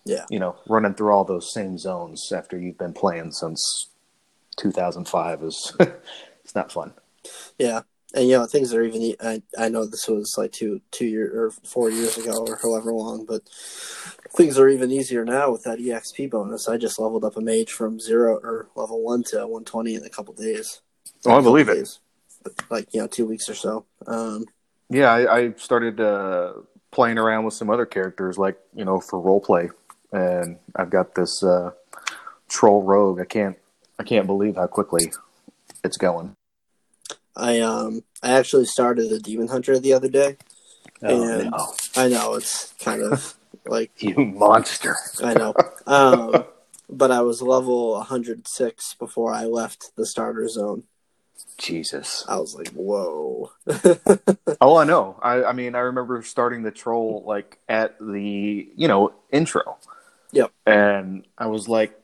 Yeah. 0.04 0.24
you 0.30 0.38
know, 0.38 0.56
running 0.68 0.94
through 0.94 1.12
all 1.12 1.24
those 1.24 1.52
same 1.52 1.78
zones 1.78 2.32
after 2.32 2.58
you've 2.58 2.78
been 2.78 2.92
playing 2.92 3.32
since 3.32 3.88
2005 4.56 5.42
is 5.42 5.72
it's 6.44 6.54
not 6.54 6.72
fun. 6.72 6.94
Yeah, 7.58 7.82
and 8.14 8.28
you 8.28 8.38
know 8.38 8.46
things 8.46 8.72
are 8.72 8.82
even. 8.82 9.14
I 9.20 9.42
I 9.58 9.68
know 9.68 9.84
this 9.84 10.08
was 10.08 10.34
like 10.38 10.52
two 10.52 10.80
two 10.92 11.06
year 11.06 11.44
or 11.46 11.50
four 11.50 11.90
years 11.90 12.16
ago 12.16 12.46
or 12.46 12.56
however 12.62 12.92
long, 12.92 13.24
but 13.26 13.42
things 14.36 14.58
are 14.58 14.68
even 14.68 14.90
easier 14.92 15.24
now 15.24 15.50
with 15.50 15.64
that 15.64 15.78
exp 15.80 16.30
bonus. 16.30 16.68
I 16.68 16.76
just 16.76 16.98
leveled 17.00 17.24
up 17.24 17.36
a 17.36 17.40
mage 17.40 17.72
from 17.72 17.98
zero 18.00 18.36
or 18.36 18.68
level 18.76 19.02
one 19.02 19.24
to 19.24 19.46
one 19.46 19.64
twenty 19.64 19.94
in 19.96 20.04
a 20.04 20.08
couple 20.08 20.34
days. 20.34 20.80
Oh, 21.26 21.36
I 21.36 21.40
believe 21.40 21.68
it. 21.68 21.74
Days. 21.74 21.98
Like 22.70 22.94
you 22.94 23.00
know, 23.00 23.08
two 23.08 23.26
weeks 23.26 23.48
or 23.48 23.54
so. 23.54 23.86
Um, 24.06 24.46
Yeah, 24.88 25.12
I, 25.12 25.36
I 25.36 25.52
started 25.56 26.00
uh, 26.00 26.52
playing 26.90 27.18
around 27.18 27.44
with 27.44 27.54
some 27.54 27.70
other 27.70 27.86
characters, 27.86 28.38
like 28.38 28.58
you 28.74 28.84
know, 28.84 29.00
for 29.00 29.20
role 29.20 29.40
play, 29.40 29.70
and 30.12 30.58
I've 30.76 30.90
got 30.90 31.14
this 31.14 31.42
uh, 31.42 31.72
troll 32.48 32.82
rogue. 32.82 33.20
I 33.20 33.24
can't, 33.24 33.56
I 33.98 34.04
can't 34.04 34.26
believe 34.26 34.56
how 34.56 34.66
quickly 34.66 35.12
it's 35.82 35.96
going. 35.96 36.34
I 37.36 37.60
um 37.60 38.02
I 38.22 38.32
actually 38.32 38.64
started 38.64 39.12
a 39.12 39.18
demon 39.18 39.48
hunter 39.48 39.78
the 39.78 39.92
other 39.92 40.08
day, 40.08 40.36
and 41.02 41.50
no. 41.50 41.74
I 41.96 42.08
know 42.08 42.34
it's 42.34 42.72
kind 42.82 43.02
of 43.02 43.34
like 43.66 43.90
You 44.02 44.24
monster. 44.24 44.96
I 45.22 45.34
know. 45.34 45.54
Um, 45.86 46.44
but 46.88 47.10
I 47.10 47.20
was 47.22 47.42
level 47.42 47.92
106 47.92 48.94
before 48.94 49.32
I 49.32 49.44
left 49.44 49.92
the 49.96 50.06
starter 50.06 50.48
zone. 50.48 50.84
Jesus. 51.58 52.24
I 52.28 52.38
was 52.38 52.54
like, 52.54 52.68
whoa. 52.68 53.50
Oh, 54.60 54.76
I 54.76 54.84
know. 54.84 55.18
I, 55.22 55.44
I 55.44 55.52
mean, 55.52 55.74
I 55.74 55.80
remember 55.80 56.22
starting 56.22 56.62
the 56.62 56.70
troll 56.70 57.22
like 57.26 57.58
at 57.68 57.98
the 58.00 58.68
you 58.74 58.88
know 58.88 59.12
intro. 59.30 59.76
Yep. 60.32 60.50
And 60.66 61.26
I 61.36 61.46
was 61.46 61.68
like, 61.68 61.98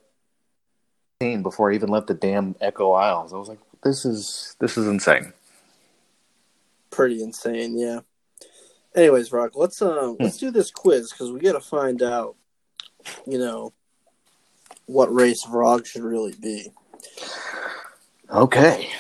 before 1.18 1.70
I 1.70 1.74
even 1.74 1.88
left 1.88 2.09
the 2.09 2.14
damn 2.14 2.57
Echo 2.61 2.92
Isles, 2.92 3.32
I 3.32 3.36
was 3.36 3.48
like, 3.48 3.61
this 3.82 4.05
is 4.05 4.57
this 4.59 4.76
is 4.76 4.86
insane. 4.86 5.32
Pretty 6.90 7.22
insane, 7.22 7.78
yeah. 7.78 8.00
Anyways, 8.94 9.32
Rock, 9.32 9.53
let's 9.55 9.80
uh, 9.80 10.14
let's 10.20 10.36
do 10.36 10.50
this 10.50 10.70
quiz 10.70 11.11
because 11.11 11.32
we 11.32 11.40
got 11.40 11.53
to 11.53 11.61
find 11.61 12.03
out, 12.03 12.36
you 13.26 13.38
know, 13.38 13.72
what 14.86 15.12
race 15.12 15.44
Vrog 15.46 15.86
should 15.86 16.03
really 16.03 16.34
be. 16.40 16.70
Okay. 18.30 18.90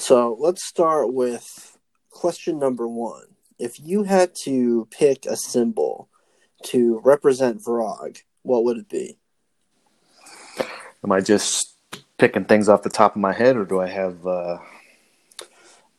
So 0.00 0.34
let's 0.40 0.64
start 0.64 1.12
with 1.12 1.76
question 2.08 2.58
number 2.58 2.88
one. 2.88 3.36
If 3.58 3.78
you 3.78 4.04
had 4.04 4.34
to 4.44 4.88
pick 4.90 5.26
a 5.26 5.36
symbol 5.36 6.08
to 6.64 7.00
represent 7.04 7.62
Vrog, 7.62 8.22
what 8.40 8.64
would 8.64 8.78
it 8.78 8.88
be? 8.88 9.18
Am 11.04 11.12
I 11.12 11.20
just 11.20 11.76
picking 12.16 12.46
things 12.46 12.66
off 12.66 12.82
the 12.82 12.88
top 12.88 13.14
of 13.14 13.20
my 13.20 13.34
head, 13.34 13.56
or 13.56 13.66
do 13.66 13.78
I 13.78 13.88
have 13.88 14.26
uh, 14.26 14.58
do 15.38 15.46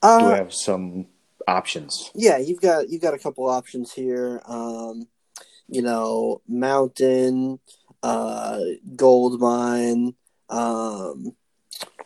Uh, 0.02 0.34
I 0.34 0.38
have 0.38 0.54
some 0.54 1.06
options? 1.48 2.10
yeah, 2.16 2.40
you've 2.40 2.60
got 2.60 2.90
you've 2.90 3.04
got 3.04 3.14
a 3.14 3.20
couple 3.20 3.48
options 3.48 3.94
here. 3.94 4.42
Um, 4.46 5.08
you 5.68 5.84
know, 5.84 6.42
mountain, 6.48 7.60
uh, 8.02 8.60
gold 8.96 9.40
mine. 9.40 10.16
Um, 10.50 11.36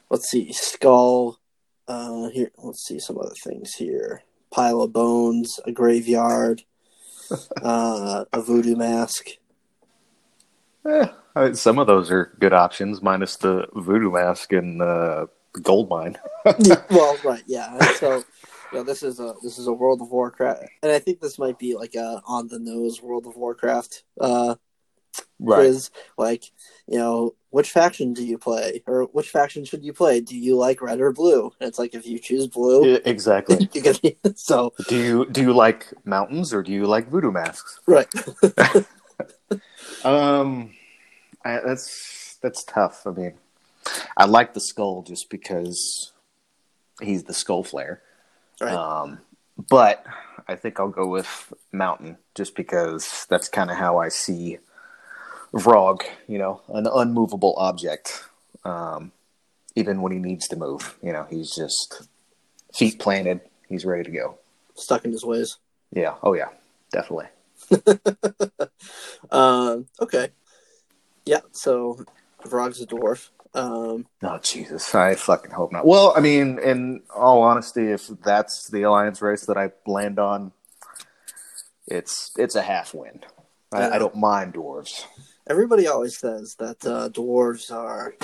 let's 0.10 0.30
see, 0.30 0.52
skull. 0.52 1.40
Uh, 1.88 2.30
here, 2.30 2.52
let's 2.58 2.86
see 2.86 3.00
some 3.00 3.18
other 3.18 3.36
things 3.44 3.76
here. 3.76 4.24
Pile 4.52 4.82
of 4.82 4.94
bones, 4.94 5.60
a 5.66 5.72
graveyard, 5.72 6.64
uh, 7.62 8.26
a 8.32 8.42
voodoo 8.42 8.76
mask. 8.76 9.30
Eh, 10.88 11.08
I- 11.36 11.52
some 11.54 11.80
of 11.80 11.88
those 11.88 12.10
are 12.12 12.32
good 12.40 12.54
options, 12.54 13.02
minus 13.02 13.36
the 13.36 13.68
voodoo 13.76 14.12
mask 14.12 14.54
and 14.54 14.82
uh, 14.82 15.28
gold 15.62 15.90
mine. 15.90 16.18
Well, 16.90 17.18
right, 17.24 17.44
yeah. 17.48 17.78
So, 17.94 18.18
you 18.72 18.78
know, 18.80 18.84
this 18.84 19.02
is 19.04 19.20
a 19.20 19.34
this 19.42 19.58
is 19.58 19.68
a 19.68 19.74
World 19.74 20.02
of 20.02 20.12
Warcraft, 20.12 20.64
and 20.84 20.92
I 20.92 21.00
think 21.00 21.20
this 21.20 21.40
might 21.40 21.58
be 21.58 21.76
like 21.76 21.96
a 21.96 22.22
on 22.26 22.48
the 22.48 22.60
nose 22.60 23.02
World 23.02 23.26
of 23.26 23.36
Warcraft 23.36 24.04
uh, 24.22 24.56
quiz. 25.44 25.92
Like, 26.18 26.46
you 26.88 26.98
know, 26.98 27.36
which 27.50 27.72
faction 27.72 28.14
do 28.14 28.26
you 28.26 28.38
play, 28.38 28.84
or 28.86 29.04
which 29.06 29.30
faction 29.30 29.66
should 29.66 29.84
you 29.84 29.94
play? 29.94 30.20
Do 30.20 30.38
you 30.38 30.58
like 30.58 30.82
red 30.82 31.00
or 31.00 31.12
blue? 31.12 31.54
And 31.60 31.68
it's 31.68 31.80
like 31.80 31.94
if 31.94 32.06
you 32.06 32.20
choose 32.20 32.48
blue, 32.48 32.86
Yeah, 32.86 33.00
exactly. 33.06 33.70
you 33.74 33.82
get 33.82 34.00
so 34.36 34.74
do 34.88 34.98
you 34.98 35.26
do 35.32 35.42
you 35.42 35.54
like 35.54 35.94
mountains 36.04 36.54
or 36.54 36.62
do 36.64 36.72
you 36.72 36.86
like 36.86 37.10
voodoo 37.10 37.32
masks? 37.32 37.80
right. 37.88 38.08
Um, 40.04 40.72
I, 41.44 41.60
that's 41.66 42.38
that's 42.42 42.64
tough. 42.64 43.08
I 43.08 43.12
mean, 43.12 43.34
I 44.16 44.26
like 44.26 44.54
the 44.54 44.60
skull 44.60 45.02
just 45.02 45.30
because 45.30 46.14
he's 47.02 47.24
the 47.24 47.34
skull 47.34 47.64
flare. 47.64 48.02
Right. 48.62 48.74
Um, 48.74 49.20
but 49.58 50.06
I 50.48 50.56
think 50.56 50.80
I'll 50.80 50.90
go 50.90 51.08
with 51.08 51.54
mountain 51.72 52.18
just 52.36 52.56
because 52.56 53.26
that's 53.30 53.50
kind 53.50 53.72
of 53.72 53.78
how 53.78 53.98
I 53.98 54.10
see 54.10 54.60
Vrog. 55.56 56.04
You 56.28 56.38
know, 56.38 56.62
an 56.70 56.88
unmovable 56.94 57.56
object. 57.58 58.24
Um, 58.64 59.12
even 59.76 60.02
when 60.02 60.12
he 60.12 60.20
needs 60.20 60.48
to 60.48 60.56
move, 60.56 60.98
you 61.04 61.12
know, 61.12 61.28
he's 61.30 61.56
just 61.56 62.08
feet 62.74 63.00
planted. 63.00 63.42
He's 63.68 63.86
ready 63.86 64.04
to 64.04 64.12
go. 64.12 64.38
Stuck 64.76 65.06
in 65.06 65.12
his 65.12 65.24
ways. 65.24 65.58
Yeah. 65.92 66.16
Oh 66.24 66.34
yeah. 66.34 66.50
Definitely. 66.92 67.28
Um, 69.32 69.88
okay. 70.00 70.30
Yeah. 71.26 71.42
So, 71.52 72.00
Vrog's 72.46 72.82
a 72.82 72.86
dwarf. 72.86 73.30
Um, 73.54 74.06
Oh 74.22 74.38
Jesus! 74.40 74.94
I 74.94 75.16
fucking 75.16 75.52
hope 75.52 75.72
not. 75.72 75.88
Well, 75.88 76.14
I 76.16 76.20
mean, 76.20 76.60
in 76.60 77.02
all 77.16 77.42
honesty, 77.42 77.88
if 77.92 78.08
that's 78.24 78.70
the 78.70 78.84
alliance 78.84 79.22
race 79.22 79.46
that 79.46 79.58
I 79.58 79.72
land 79.88 80.20
on, 80.20 80.52
it's 81.88 82.32
it's 82.38 82.56
a 82.56 82.62
half 82.62 82.94
win. 82.94 83.22
I, 83.74 83.92
I 83.92 83.98
don't 83.98 84.16
mind 84.16 84.54
dwarves. 84.56 85.06
Everybody 85.48 85.88
always 85.88 86.18
says 86.18 86.56
that 86.56 86.86
uh, 86.86 87.10
dwarves 87.10 87.72
are 87.72 88.16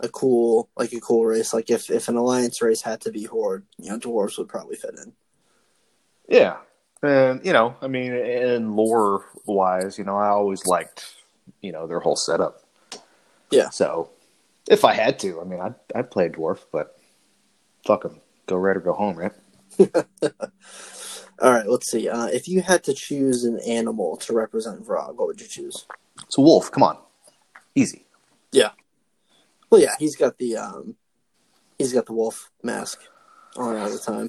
a 0.00 0.08
cool, 0.08 0.68
like 0.76 0.92
a 0.92 1.00
cool 1.00 1.24
race. 1.24 1.54
Like 1.54 1.70
if 1.70 1.90
if 1.90 2.08
an 2.08 2.16
alliance 2.16 2.60
race 2.62 2.82
had 2.82 3.00
to 3.02 3.12
be 3.12 3.24
horde, 3.24 3.64
you 3.78 3.90
know, 3.90 3.98
dwarves 3.98 4.38
would 4.38 4.48
probably 4.48 4.76
fit 4.76 4.98
in. 4.98 5.12
Yeah, 6.28 6.56
and 7.02 7.44
you 7.44 7.52
know, 7.52 7.76
I 7.80 7.88
mean, 7.88 8.12
in 8.12 8.76
lore 8.76 9.24
wise, 9.46 9.98
you 9.98 10.04
know, 10.04 10.16
I 10.16 10.28
always 10.28 10.66
liked 10.66 11.14
you 11.60 11.72
know 11.72 11.86
their 11.86 12.00
whole 12.00 12.16
setup. 12.16 12.62
Yeah. 13.50 13.70
So, 13.70 14.10
if 14.68 14.84
I 14.84 14.94
had 14.94 15.18
to, 15.20 15.40
I 15.40 15.44
mean, 15.44 15.60
I'd 15.60 15.74
I'd 15.94 16.10
play 16.10 16.26
a 16.26 16.30
dwarf, 16.30 16.60
but 16.72 16.98
fuck 17.86 18.02
them, 18.02 18.20
go 18.46 18.56
red 18.56 18.76
or 18.76 18.80
go 18.80 18.92
home, 18.92 19.16
right? 19.16 19.32
All 21.40 21.52
right, 21.52 21.66
let's 21.66 21.90
see. 21.90 22.08
Uh, 22.08 22.26
if 22.26 22.46
you 22.48 22.62
had 22.62 22.84
to 22.84 22.94
choose 22.94 23.44
an 23.44 23.58
animal 23.66 24.16
to 24.18 24.32
represent 24.32 24.84
Vrog, 24.84 25.16
what 25.16 25.26
would 25.26 25.40
you 25.40 25.48
choose? 25.48 25.86
It's 26.22 26.38
a 26.38 26.40
wolf. 26.40 26.70
Come 26.70 26.84
on, 26.84 26.98
easy. 27.74 28.04
Yeah. 28.52 28.70
Well, 29.68 29.80
yeah, 29.80 29.94
he's 29.98 30.14
got 30.14 30.38
the 30.38 30.56
um, 30.56 30.94
he's 31.78 31.92
got 31.92 32.06
the 32.06 32.12
wolf 32.12 32.50
mask 32.62 33.00
on 33.56 33.76
all 33.76 33.90
the 33.90 33.98
time. 33.98 34.28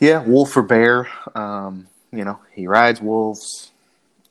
Yeah, 0.00 0.22
wolf 0.22 0.56
or 0.56 0.62
bear. 0.62 1.08
Um, 1.34 1.88
you 2.12 2.24
know, 2.24 2.38
he 2.52 2.66
rides 2.66 3.00
wolves. 3.00 3.72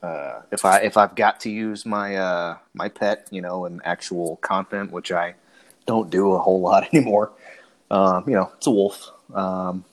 Uh, 0.01 0.41
if 0.51 0.63
I 0.63 0.79
if 0.79 0.97
I've 0.97 1.15
got 1.15 1.41
to 1.41 1.49
use 1.49 1.85
my 1.85 2.15
uh, 2.15 2.57
my 2.73 2.89
pet, 2.89 3.27
you 3.31 3.41
know, 3.41 3.65
in 3.65 3.81
actual 3.83 4.37
content, 4.37 4.91
which 4.91 5.11
I 5.11 5.35
don't 5.85 6.09
do 6.09 6.33
a 6.33 6.39
whole 6.39 6.61
lot 6.61 6.87
anymore, 6.93 7.31
um, 7.91 8.23
you 8.27 8.35
know, 8.35 8.51
it's 8.55 8.67
a 8.67 8.71
wolf. 8.71 9.11
Um, 9.33 9.83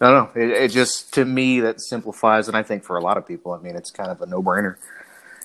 I 0.00 0.10
don't 0.10 0.36
know. 0.36 0.42
It, 0.42 0.50
it 0.50 0.70
just 0.70 1.14
to 1.14 1.24
me 1.24 1.60
that 1.60 1.80
simplifies, 1.80 2.48
and 2.48 2.56
I 2.56 2.62
think 2.62 2.84
for 2.84 2.96
a 2.96 3.02
lot 3.02 3.16
of 3.16 3.26
people, 3.26 3.52
I 3.52 3.58
mean, 3.58 3.76
it's 3.76 3.90
kind 3.90 4.10
of 4.10 4.20
a 4.20 4.26
no 4.26 4.42
brainer. 4.42 4.76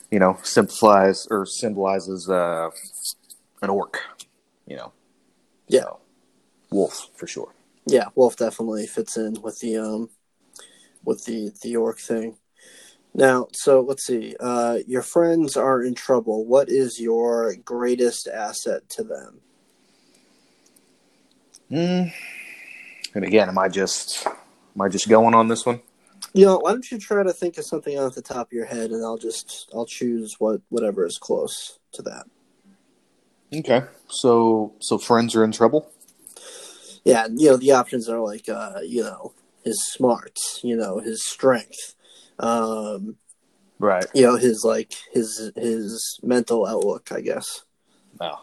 You 0.10 0.20
know, 0.20 0.38
simplifies 0.44 1.26
or 1.32 1.46
symbolizes 1.46 2.30
uh, 2.30 2.70
an 3.62 3.70
orc. 3.70 4.00
You 4.68 4.76
know, 4.78 4.92
Yeah. 5.68 5.82
So, 5.82 6.00
wolf 6.70 7.10
for 7.16 7.28
sure. 7.28 7.54
Yeah, 7.86 8.06
wolf 8.16 8.36
definitely 8.36 8.88
fits 8.88 9.18
in 9.18 9.42
with 9.42 9.60
the 9.60 9.78
um, 9.78 10.10
with 11.04 11.26
the 11.26 11.52
the 11.62 11.76
orc 11.78 12.00
thing. 12.00 12.38
Now, 13.14 13.48
so 13.52 13.82
let's 13.82 14.06
see. 14.06 14.36
Uh, 14.40 14.80
your 14.88 15.02
friends 15.02 15.58
are 15.58 15.84
in 15.84 15.96
trouble. 15.96 16.46
What 16.46 16.70
is 16.70 17.00
your 17.00 17.56
greatest 17.56 18.28
asset 18.28 18.88
to 18.90 19.04
them? 19.04 19.42
Mm. 21.70 22.14
And 23.14 23.26
again, 23.26 23.50
am 23.50 23.58
I 23.58 23.68
just 23.68 24.26
am 24.26 24.82
I 24.82 24.90
just 24.90 25.10
going 25.10 25.34
on 25.34 25.48
this 25.48 25.66
one? 25.66 25.82
You 26.34 26.46
know, 26.46 26.60
why 26.60 26.72
don't 26.72 26.90
you 26.90 26.98
try 26.98 27.24
to 27.24 27.34
think 27.34 27.58
of 27.58 27.66
something 27.66 27.98
off 28.00 28.16
the 28.16 28.22
top 28.22 28.48
of 28.48 28.54
your 28.54 28.66
head, 28.66 28.92
and 28.92 29.04
I'll 29.04 29.18
just 29.18 29.70
I'll 29.74 29.86
choose 29.86 30.36
what 30.40 30.62
whatever 30.70 31.06
is 31.06 31.18
close 31.18 31.80
to 31.94 32.02
that. 32.04 32.26
Okay. 33.54 33.84
So 34.08 34.74
so 34.80 34.98
friends 34.98 35.36
are 35.36 35.44
in 35.44 35.52
trouble. 35.52 35.92
Yeah, 37.04 37.28
you 37.36 37.50
know 37.50 37.58
the 37.58 37.72
options 37.72 38.08
are 38.08 38.20
like 38.20 38.48
uh, 38.48 38.80
you 38.84 39.04
know 39.04 39.34
his 39.64 39.84
smarts, 39.92 40.62
you 40.64 40.78
know 40.78 41.00
his 41.00 41.26
strength, 41.26 41.96
um, 42.40 43.18
Right. 43.80 44.06
you 44.14 44.22
know 44.22 44.38
his 44.38 44.64
like 44.64 44.94
his 45.12 45.52
his 45.56 46.20
mental 46.24 46.66
outlook, 46.66 47.12
I 47.12 47.22
guess. 47.22 47.64
No. 48.20 48.40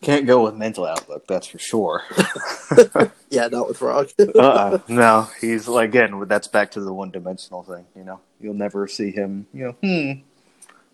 Can't 0.00 0.26
go 0.26 0.44
with 0.44 0.54
mental 0.54 0.86
outlook. 0.86 1.26
That's 1.26 1.46
for 1.46 1.58
sure. 1.58 2.02
Yeah, 3.30 3.48
not 3.48 3.68
with 3.68 3.82
Rock. 3.82 4.08
uh-uh. 4.18 4.78
No, 4.88 5.28
he's 5.40 5.68
like 5.68 5.90
again. 5.90 6.24
That's 6.26 6.48
back 6.48 6.70
to 6.72 6.80
the 6.80 6.92
one-dimensional 6.92 7.62
thing. 7.62 7.84
You 7.94 8.04
know, 8.04 8.20
you'll 8.40 8.54
never 8.54 8.88
see 8.88 9.10
him. 9.10 9.46
You 9.52 9.64
know, 9.64 9.72
hmm. 9.82 10.20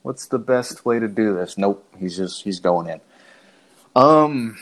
What's 0.02 0.26
the 0.26 0.38
best 0.38 0.84
way 0.84 0.98
to 0.98 1.08
do 1.08 1.34
this? 1.34 1.56
Nope. 1.56 1.86
He's 1.98 2.16
just 2.16 2.42
he's 2.42 2.60
going 2.60 2.88
in. 2.88 3.00
Um. 3.94 4.56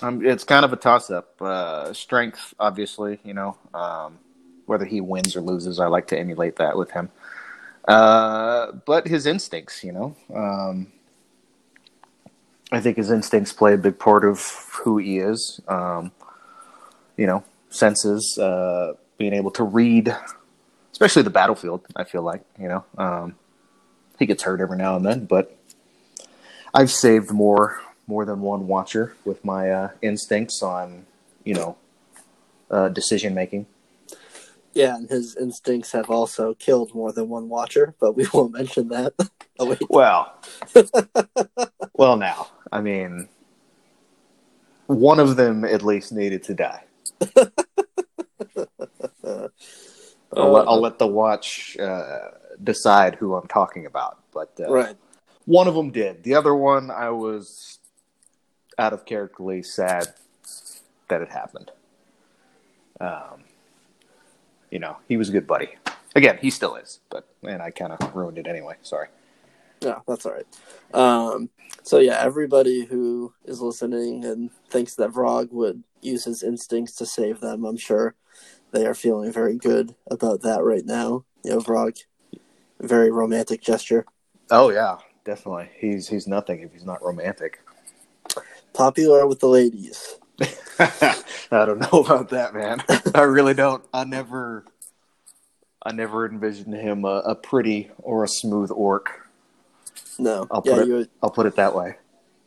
Um, 0.00 0.24
it's 0.24 0.44
kind 0.44 0.64
of 0.64 0.72
a 0.72 0.76
toss-up. 0.76 1.42
Uh, 1.42 1.92
strength, 1.92 2.54
obviously, 2.60 3.18
you 3.24 3.34
know. 3.34 3.56
Um, 3.74 4.18
whether 4.66 4.84
he 4.84 5.00
wins 5.00 5.34
or 5.34 5.40
loses, 5.40 5.80
I 5.80 5.86
like 5.86 6.06
to 6.08 6.18
emulate 6.18 6.56
that 6.56 6.76
with 6.76 6.90
him. 6.92 7.10
Uh, 7.88 8.72
but 8.86 9.08
his 9.08 9.26
instincts, 9.26 9.82
you 9.82 9.92
know. 9.92 10.14
Um, 10.32 10.92
I 12.70 12.80
think 12.80 12.96
his 12.96 13.10
instincts 13.10 13.52
play 13.52 13.74
a 13.74 13.78
big 13.78 13.98
part 13.98 14.24
of 14.24 14.40
who 14.84 14.98
he 14.98 15.18
is. 15.18 15.60
Um, 15.68 16.12
you 17.16 17.26
know, 17.26 17.42
senses, 17.70 18.38
uh, 18.38 18.94
being 19.16 19.32
able 19.32 19.50
to 19.52 19.64
read, 19.64 20.14
especially 20.92 21.22
the 21.22 21.30
battlefield. 21.30 21.84
I 21.96 22.04
feel 22.04 22.22
like 22.22 22.42
you 22.58 22.68
know 22.68 22.84
um, 22.96 23.34
he 24.18 24.26
gets 24.26 24.42
hurt 24.42 24.60
every 24.60 24.78
now 24.78 24.96
and 24.96 25.04
then, 25.04 25.24
but 25.24 25.56
I've 26.74 26.90
saved 26.90 27.30
more 27.30 27.80
more 28.06 28.24
than 28.24 28.40
one 28.40 28.66
watcher 28.66 29.16
with 29.24 29.44
my 29.44 29.70
uh, 29.70 29.90
instincts 30.02 30.62
on 30.62 31.06
you 31.44 31.54
know 31.54 31.76
uh, 32.70 32.88
decision 32.88 33.34
making. 33.34 33.66
Yeah, 34.74 34.94
and 34.94 35.08
his 35.08 35.34
instincts 35.34 35.92
have 35.92 36.10
also 36.10 36.54
killed 36.54 36.94
more 36.94 37.12
than 37.12 37.28
one 37.28 37.48
watcher, 37.48 37.94
but 37.98 38.14
we 38.14 38.26
won't 38.32 38.52
mention 38.52 38.88
that. 38.88 39.12
oh. 39.58 39.76
Well, 39.88 40.34
well, 41.94 42.16
now 42.16 42.48
I 42.70 42.80
mean, 42.80 43.28
one 44.86 45.20
of 45.20 45.36
them 45.36 45.64
at 45.64 45.82
least 45.82 46.12
needed 46.12 46.42
to 46.44 46.54
die. 46.54 46.84
I'll, 50.36 50.52
let, 50.52 50.68
I'll 50.68 50.80
let 50.80 50.98
the 50.98 51.06
watch 51.06 51.76
uh, 51.78 52.18
decide 52.62 53.14
who 53.14 53.34
I'm 53.34 53.48
talking 53.48 53.86
about, 53.86 54.18
but 54.32 54.52
uh, 54.60 54.70
right. 54.70 54.96
one 55.46 55.68
of 55.68 55.74
them 55.74 55.90
did. 55.90 56.22
The 56.22 56.34
other 56.34 56.54
one, 56.54 56.90
I 56.90 57.10
was 57.10 57.78
out 58.78 58.92
of 58.92 59.04
characterly 59.04 59.62
sad 59.62 60.08
that 61.08 61.22
it 61.22 61.28
happened. 61.30 61.70
Um, 63.00 63.44
you 64.70 64.78
know, 64.78 64.96
he 65.08 65.16
was 65.16 65.28
a 65.28 65.32
good 65.32 65.46
buddy. 65.46 65.76
Again, 66.14 66.38
he 66.40 66.50
still 66.50 66.76
is, 66.76 67.00
but 67.10 67.26
man, 67.42 67.60
I 67.60 67.70
kind 67.70 67.92
of 67.92 68.14
ruined 68.14 68.38
it 68.38 68.46
anyway. 68.46 68.76
Sorry. 68.82 69.08
Yeah, 69.80 70.00
that's 70.06 70.26
all 70.26 70.32
right. 70.32 70.46
Um, 70.94 71.50
so 71.82 71.98
yeah, 71.98 72.20
everybody 72.20 72.84
who 72.84 73.32
is 73.44 73.60
listening 73.60 74.24
and 74.24 74.50
thinks 74.70 74.94
that 74.96 75.10
Vrog 75.10 75.52
would 75.52 75.82
use 76.00 76.24
his 76.24 76.42
instincts 76.42 76.94
to 76.96 77.06
save 77.06 77.40
them, 77.40 77.64
I'm 77.64 77.76
sure 77.76 78.14
they 78.72 78.86
are 78.86 78.94
feeling 78.94 79.32
very 79.32 79.56
good 79.56 79.94
about 80.10 80.42
that 80.42 80.62
right 80.62 80.84
now. 80.84 81.24
You 81.44 81.52
know, 81.52 81.60
Vrog, 81.60 81.98
very 82.80 83.10
romantic 83.10 83.62
gesture. 83.62 84.04
Oh 84.50 84.70
yeah, 84.70 84.96
definitely. 85.24 85.70
He's 85.76 86.08
he's 86.08 86.26
nothing 86.26 86.60
if 86.60 86.72
he's 86.72 86.84
not 86.84 87.02
romantic. 87.02 87.60
Popular 88.72 89.26
with 89.26 89.40
the 89.40 89.48
ladies. 89.48 90.16
I 90.78 91.14
don't 91.50 91.80
know 91.80 92.04
about 92.04 92.28
that, 92.30 92.54
man. 92.54 92.82
I 93.14 93.22
really 93.22 93.54
don't. 93.54 93.84
I 93.92 94.04
never, 94.04 94.64
I 95.82 95.92
never 95.92 96.28
envisioned 96.28 96.74
him 96.74 97.04
a, 97.04 97.22
a 97.24 97.34
pretty 97.34 97.90
or 97.98 98.24
a 98.24 98.28
smooth 98.28 98.70
orc. 98.70 99.27
No, 100.18 100.46
I'll 100.50 100.62
yeah, 100.64 100.74
put 100.74 100.88
it. 100.88 100.98
had, 100.98 101.08
I'll 101.22 101.30
put 101.30 101.46
it 101.46 101.56
that 101.56 101.74
way. 101.74 101.96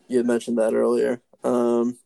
you 0.07 0.17
had 0.17 0.25
mentioned 0.27 0.57
that 0.57 0.73
earlier. 0.73 1.21
Um, 1.43 1.97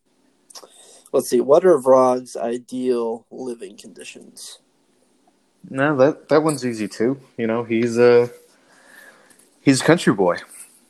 let's 1.12 1.30
see. 1.30 1.42
What 1.42 1.66
are 1.66 1.78
Vrog's 1.80 2.36
ideal 2.38 3.26
living 3.32 3.78
conditions? 3.78 4.60
No, 5.70 5.96
that 5.98 6.30
that 6.30 6.44
one's 6.44 6.66
easy 6.66 6.88
too. 6.88 7.20
You 7.38 7.48
know, 7.48 7.64
he's 7.64 7.98
a 7.98 8.30
he's 9.62 9.82
a 9.82 9.84
country 9.84 10.14
boy. 10.14 10.38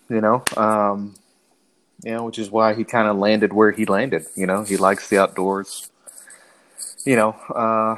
You 0.10 0.22
know, 0.22 0.44
um, 0.58 1.16
you 2.04 2.12
know, 2.12 2.26
which 2.26 2.38
is 2.38 2.52
why 2.52 2.74
he 2.74 2.84
kind 2.84 3.08
of 3.08 3.16
landed 3.18 3.54
where 3.54 3.72
he 3.72 3.86
landed. 3.86 4.26
You 4.36 4.46
know, 4.46 4.64
he 4.64 4.76
likes 4.78 5.08
the 5.10 5.18
outdoors. 5.18 5.90
You 7.06 7.16
know, 7.16 7.30
uh, 7.56 7.96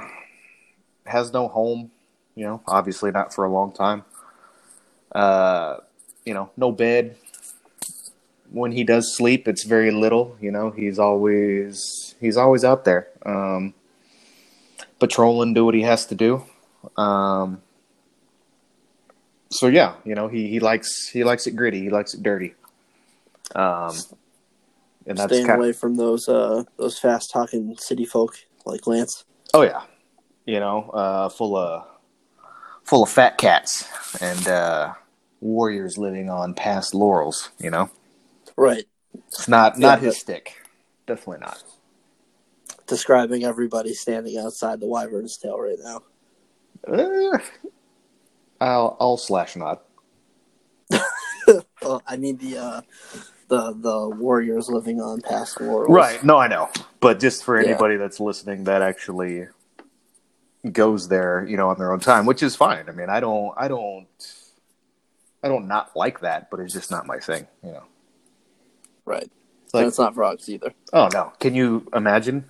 has 1.05 1.33
no 1.33 1.47
home. 1.47 1.91
You 2.35 2.45
know, 2.45 2.61
obviously 2.67 3.09
not 3.09 3.33
for 3.33 3.45
a 3.45 3.49
long 3.51 3.71
time. 3.71 4.03
Uh, 5.11 5.77
you 6.27 6.33
know, 6.33 6.49
no 6.57 6.73
bed. 6.73 7.15
When 8.51 8.73
he 8.73 8.83
does 8.83 9.15
sleep, 9.15 9.47
it's 9.47 9.63
very 9.63 9.91
little. 9.91 10.35
You 10.41 10.51
know, 10.51 10.71
he's 10.71 10.99
always 10.99 12.15
he's 12.19 12.35
always 12.35 12.65
out 12.65 12.83
there, 12.83 13.07
um, 13.25 13.73
patrolling, 14.99 15.53
do 15.53 15.63
what 15.63 15.73
he 15.73 15.83
has 15.83 16.05
to 16.07 16.15
do. 16.15 16.43
Um, 16.97 17.61
so 19.49 19.67
yeah, 19.67 19.95
you 20.03 20.15
know, 20.15 20.27
he, 20.27 20.49
he 20.49 20.59
likes 20.59 21.07
he 21.07 21.23
likes 21.23 21.47
it 21.47 21.55
gritty. 21.55 21.81
He 21.81 21.89
likes 21.89 22.13
it 22.13 22.21
dirty. 22.21 22.55
Um, 23.55 23.95
and 25.05 25.17
that's 25.17 25.33
Staying 25.33 25.49
away 25.49 25.71
from 25.71 25.95
those 25.95 26.27
uh, 26.27 26.63
those 26.75 26.99
fast 26.99 27.31
talking 27.31 27.77
city 27.77 28.05
folk 28.05 28.35
like 28.65 28.85
Lance. 28.85 29.23
oh 29.53 29.61
yeah, 29.61 29.83
you 30.45 30.59
know, 30.59 30.89
uh, 30.89 31.29
full 31.29 31.55
of 31.55 31.87
full 32.83 33.03
of 33.03 33.09
fat 33.09 33.37
cats 33.37 33.87
and 34.21 34.47
uh, 34.47 34.93
warriors 35.41 35.97
living 35.97 36.29
on 36.29 36.53
past 36.53 36.93
laurels. 36.93 37.49
You 37.59 37.71
know, 37.71 37.89
Right. 38.55 38.85
it's 39.27 39.47
not 39.47 39.77
not 39.77 39.99
Yeah, 39.99 40.07
his 40.07 40.17
stick. 40.17 40.61
Definitely 41.05 41.39
not. 41.45 41.63
Describing 42.87 43.43
everybody 43.43 43.93
standing 43.93 44.37
outside 44.37 44.79
the 44.79 44.87
Wyvern's 44.87 45.37
tail 45.37 45.59
right 45.59 45.77
now. 45.83 46.03
Uh, 46.87 47.37
I'll 48.61 48.97
I'll 48.99 49.17
slash 49.17 49.55
nod. 49.55 49.79
Well, 51.81 52.01
I 52.05 52.17
mean 52.17 52.37
the 52.37 52.57
uh, 52.57 52.81
the 53.47 53.73
the 53.73 54.09
warriors 54.09 54.69
living 54.69 54.99
on 54.99 55.21
past 55.21 55.61
laurels. 55.61 55.93
Right. 55.93 56.23
No, 56.23 56.37
I 56.37 56.47
know. 56.47 56.69
But 56.99 57.19
just 57.19 57.43
for 57.43 57.57
Yeah. 57.57 57.69
anybody 57.69 57.95
that's 57.97 58.19
listening 58.19 58.65
that 58.65 58.81
actually 58.81 59.47
goes 60.71 61.07
there, 61.07 61.45
you 61.47 61.55
know, 61.55 61.69
on 61.69 61.77
their 61.77 61.93
own 61.93 61.99
time, 61.99 62.25
which 62.25 62.43
is 62.43 62.55
fine. 62.55 62.89
I 62.89 62.91
mean, 62.91 63.09
I 63.09 63.19
don't 63.19 63.53
I 63.57 63.67
don't 63.67 64.07
I 65.43 65.47
don't 65.47 65.67
not 65.67 65.95
like 65.95 66.21
that, 66.21 66.49
but 66.49 66.59
it's 66.59 66.73
just 66.73 66.91
not 66.91 67.05
my 67.05 67.19
thing, 67.19 67.47
you 67.63 67.71
know. 67.71 67.83
Right. 69.05 69.29
It's 69.65 69.73
like 69.73 69.81
and 69.81 69.87
it's 69.89 69.99
not 69.99 70.15
Vrog's 70.15 70.49
either. 70.49 70.73
oh 70.93 71.09
no. 71.13 71.33
Can 71.39 71.55
you 71.55 71.87
imagine 71.93 72.45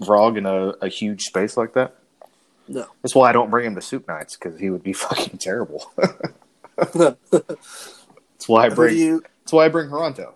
Vrog 0.00 0.36
in 0.36 0.46
a, 0.46 0.68
a 0.84 0.88
huge 0.88 1.22
space 1.22 1.56
like 1.56 1.74
that? 1.74 1.94
No. 2.68 2.86
That's 3.02 3.14
why 3.14 3.30
I 3.30 3.32
don't 3.32 3.50
bring 3.50 3.66
him 3.66 3.74
to 3.76 3.80
soup 3.80 4.06
nights 4.08 4.36
because 4.36 4.60
he 4.60 4.68
would 4.70 4.82
be 4.82 4.92
fucking 5.04 5.38
terrible. 5.38 5.90
That's 6.76 7.16
why 8.46 8.66
I 8.66 8.68
bring. 8.68 8.96
you? 8.96 9.22
That's 9.42 9.52
why 9.52 9.64
I 9.64 9.68
bring 9.68 9.88
Toronto. 9.88 10.34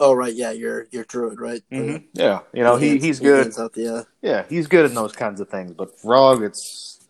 Oh 0.00 0.14
right, 0.14 0.32
yeah, 0.34 0.50
you're 0.52 0.86
you're 0.90 1.04
druid, 1.04 1.38
right? 1.40 1.62
Mm-hmm. 1.70 2.06
Yeah, 2.14 2.40
you 2.52 2.62
know 2.62 2.76
he, 2.76 2.98
he's 2.98 3.20
good. 3.20 3.52
out 3.58 3.74
the, 3.74 3.94
uh, 3.94 4.04
Yeah, 4.22 4.44
he's 4.48 4.66
good 4.66 4.86
in 4.86 4.94
those 4.94 5.12
kinds 5.12 5.40
of 5.40 5.48
things. 5.48 5.72
But 5.72 5.98
Vrog, 5.98 6.44
it's 6.44 7.06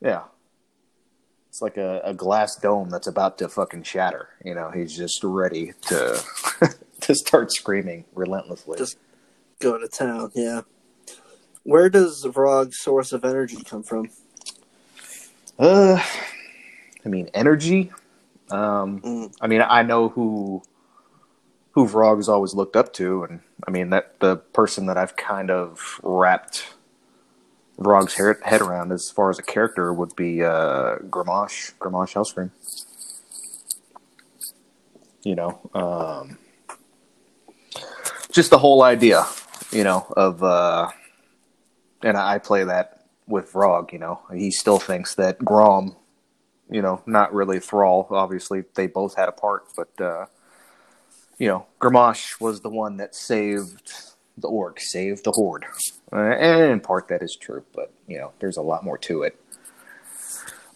yeah, 0.00 0.22
it's 1.58 1.62
like 1.62 1.76
a, 1.76 2.00
a 2.04 2.14
glass 2.14 2.54
dome 2.54 2.88
that's 2.88 3.08
about 3.08 3.36
to 3.38 3.48
fucking 3.48 3.82
shatter. 3.82 4.28
You 4.44 4.54
know, 4.54 4.70
he's 4.70 4.96
just 4.96 5.24
ready 5.24 5.72
to 5.88 6.22
to 7.00 7.14
start 7.16 7.50
screaming 7.52 8.04
relentlessly. 8.14 8.78
Just- 8.78 8.96
go 9.60 9.76
to 9.76 9.88
town. 9.88 10.30
Yeah. 10.36 10.60
Where 11.64 11.90
does 11.90 12.24
Vrog's 12.24 12.78
source 12.78 13.12
of 13.12 13.24
energy 13.24 13.56
come 13.64 13.82
from? 13.82 14.08
uh, 15.58 16.00
I 17.04 17.08
mean, 17.08 17.28
energy. 17.34 17.90
Um, 18.52 19.00
Mm. 19.00 19.34
I 19.40 19.48
mean, 19.48 19.62
I 19.62 19.82
know 19.82 20.10
who 20.10 20.62
who 21.72 21.88
Vrog's 21.88 22.28
always 22.28 22.54
looked 22.54 22.76
up 22.76 22.92
to, 22.94 23.24
and 23.24 23.40
I 23.66 23.72
mean 23.72 23.90
that 23.90 24.20
the 24.20 24.36
person 24.36 24.86
that 24.86 24.96
I've 24.96 25.16
kind 25.16 25.50
of 25.50 25.98
wrapped 26.04 26.68
Hair, 27.78 28.40
head 28.42 28.60
around 28.60 28.92
as 28.92 29.10
far 29.10 29.30
as 29.30 29.38
a 29.38 29.42
character 29.42 29.92
would 29.92 30.14
be 30.16 30.42
uh, 30.42 30.96
Grommash, 31.08 31.74
Grommash 31.78 32.14
Hellscream. 32.14 32.50
You 35.22 35.34
know, 35.34 35.70
um, 35.74 36.38
just 38.32 38.50
the 38.50 38.58
whole 38.58 38.82
idea, 38.82 39.26
you 39.72 39.84
know, 39.84 40.06
of 40.16 40.42
uh, 40.42 40.90
and 42.02 42.16
I 42.16 42.38
play 42.38 42.64
that 42.64 43.04
with 43.26 43.52
Vrog. 43.52 43.92
You 43.92 43.98
know, 43.98 44.20
he 44.34 44.50
still 44.50 44.78
thinks 44.78 45.14
that 45.16 45.38
Grom 45.44 45.96
you 46.70 46.82
know, 46.82 47.02
not 47.06 47.32
really 47.32 47.60
Thrall. 47.60 48.06
Obviously, 48.10 48.64
they 48.74 48.86
both 48.86 49.16
had 49.16 49.28
a 49.28 49.32
part, 49.32 49.64
but 49.76 50.00
uh, 50.00 50.26
you 51.38 51.48
know, 51.48 51.66
Grommash 51.80 52.40
was 52.40 52.60
the 52.60 52.68
one 52.68 52.98
that 52.98 53.14
saved 53.14 53.92
the 54.40 54.48
orc, 54.48 54.80
saved 54.80 55.24
the 55.24 55.32
horde, 55.32 55.64
uh, 56.12 56.16
and 56.16 56.72
in 56.72 56.80
part 56.80 57.08
that 57.08 57.22
is 57.22 57.36
true. 57.36 57.64
But 57.74 57.92
you 58.06 58.18
know, 58.18 58.32
there's 58.38 58.56
a 58.56 58.62
lot 58.62 58.84
more 58.84 58.98
to 58.98 59.22
it. 59.22 59.38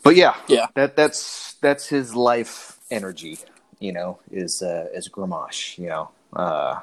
But 0.03 0.17
yeah, 0.17 0.35
Yeah. 0.49 0.67
that 0.75 0.97
that's 0.97 1.55
that's 1.61 1.87
his 1.89 2.15
life 2.15 2.79
energy. 2.91 3.39
You 3.79 3.93
know, 3.93 4.19
is 4.31 4.63
uh, 4.63 4.87
is 4.93 5.09
Grommash. 5.09 5.79
You 5.79 5.89
know, 5.89 6.11
uh, 6.35 6.81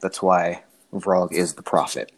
that's 0.00 0.22
why 0.22 0.62
Vrog 0.92 1.32
is 1.32 1.54
the 1.54 1.62
prophet. 1.62 2.12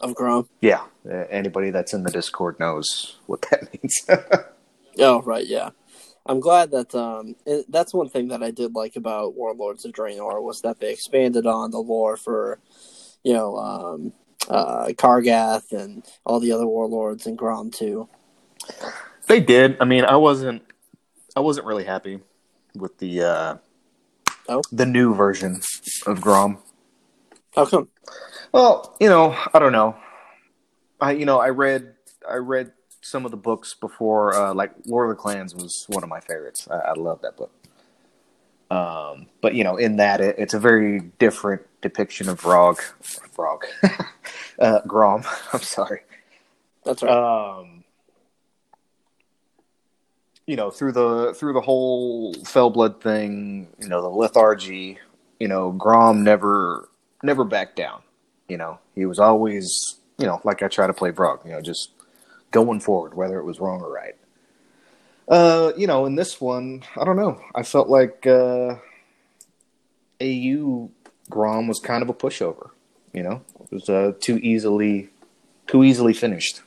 Of 0.00 0.14
Grom. 0.14 0.48
Yeah, 0.62 0.80
uh, 1.06 1.24
anybody 1.30 1.70
that's 1.70 1.92
in 1.92 2.04
the 2.04 2.10
Discord 2.10 2.58
knows 2.58 3.16
what 3.26 3.42
that 3.50 3.68
means. 3.82 3.94
Oh 4.98 5.20
right, 5.22 5.46
yeah. 5.46 5.70
I'm 6.26 6.40
glad 6.40 6.70
that 6.72 6.94
um 6.94 7.34
it, 7.46 7.66
that's 7.70 7.94
one 7.94 8.08
thing 8.08 8.28
that 8.28 8.42
I 8.42 8.50
did 8.50 8.74
like 8.74 8.96
about 8.96 9.34
Warlords 9.34 9.84
of 9.84 9.92
Draenor 9.92 10.42
was 10.42 10.60
that 10.62 10.78
they 10.80 10.92
expanded 10.92 11.46
on 11.46 11.70
the 11.70 11.78
lore 11.78 12.16
for 12.16 12.58
you 13.24 13.32
know 13.32 13.56
um 13.56 14.12
uh 14.48 14.86
Kargath 14.88 15.72
and 15.72 16.04
all 16.24 16.40
the 16.40 16.52
other 16.52 16.66
warlords 16.66 17.26
and 17.26 17.36
Grom 17.38 17.70
too. 17.70 18.08
They 19.26 19.40
did. 19.40 19.76
I 19.80 19.84
mean, 19.84 20.04
I 20.04 20.16
wasn't. 20.16 20.62
I 21.36 21.40
wasn't 21.40 21.66
really 21.66 21.84
happy 21.84 22.20
with 22.74 22.98
the 22.98 23.22
uh, 23.22 23.56
Oh. 24.48 24.62
the 24.72 24.86
new 24.86 25.14
version 25.14 25.60
of 26.06 26.20
Grom. 26.20 26.58
How 27.54 27.66
come? 27.66 27.88
Well, 28.52 28.96
you 28.98 29.08
know, 29.08 29.36
I 29.54 29.60
don't 29.60 29.70
know. 29.72 29.96
I 31.00 31.12
you 31.12 31.24
know 31.24 31.38
I 31.38 31.50
read 31.50 31.94
I 32.28 32.36
read 32.36 32.72
some 33.10 33.24
of 33.24 33.30
the 33.30 33.36
books 33.36 33.74
before. 33.74 34.34
Uh, 34.34 34.54
like 34.54 34.72
Lord 34.86 35.10
of 35.10 35.16
the 35.16 35.20
Clans 35.20 35.54
was 35.54 35.84
one 35.88 36.02
of 36.02 36.08
my 36.08 36.20
favorites. 36.20 36.68
I, 36.70 36.90
I 36.90 36.92
love 36.94 37.20
that 37.22 37.36
book. 37.36 37.52
Um, 38.70 39.26
but 39.40 39.54
you 39.54 39.64
know, 39.64 39.76
in 39.76 39.96
that 39.96 40.20
it, 40.20 40.36
it's 40.38 40.54
a 40.54 40.60
very 40.60 41.00
different 41.18 41.62
depiction 41.80 42.28
of 42.28 42.40
Vrog, 42.40 42.78
Vrog, 43.36 43.62
uh, 44.58 44.80
Grom. 44.86 45.24
I'm 45.52 45.60
sorry. 45.60 46.02
That's 46.84 47.02
right. 47.02 47.10
Um, 47.12 47.84
you 50.46 50.56
know, 50.56 50.70
through 50.70 50.92
the 50.92 51.34
through 51.34 51.52
the 51.52 51.60
whole 51.60 52.34
Fellblood 52.34 53.00
thing, 53.00 53.68
you 53.80 53.88
know, 53.88 54.02
the 54.02 54.08
lethargy, 54.08 54.98
you 55.38 55.48
know, 55.48 55.72
Grom 55.72 56.22
never 56.22 56.88
never 57.22 57.44
backed 57.44 57.76
down. 57.76 58.02
You 58.48 58.56
know, 58.56 58.78
he 58.94 59.06
was 59.06 59.18
always, 59.18 59.98
you 60.18 60.26
know, 60.26 60.40
like 60.44 60.62
I 60.62 60.68
try 60.68 60.86
to 60.86 60.92
play 60.92 61.10
Vrog, 61.10 61.44
you 61.44 61.52
know, 61.52 61.60
just 61.60 61.90
going 62.50 62.80
forward, 62.80 63.14
whether 63.14 63.38
it 63.38 63.44
was 63.44 63.60
wrong 63.60 63.80
or 63.80 63.92
right. 63.92 64.14
Uh, 65.28 65.72
you 65.76 65.86
know, 65.86 66.06
in 66.06 66.16
this 66.16 66.40
one, 66.40 66.82
I 66.96 67.04
don't 67.04 67.16
know. 67.16 67.40
I 67.54 67.62
felt 67.62 67.88
like 67.88 68.26
uh, 68.26 68.76
AU 70.20 70.90
Grom 71.28 71.68
was 71.68 71.78
kind 71.78 72.02
of 72.02 72.08
a 72.08 72.14
pushover. 72.14 72.70
You 73.12 73.22
know, 73.22 73.42
it 73.60 73.72
was 73.72 73.88
uh, 73.88 74.12
too 74.20 74.38
easily 74.38 75.10
too 75.66 75.84
easily 75.84 76.12
finished. 76.12 76.62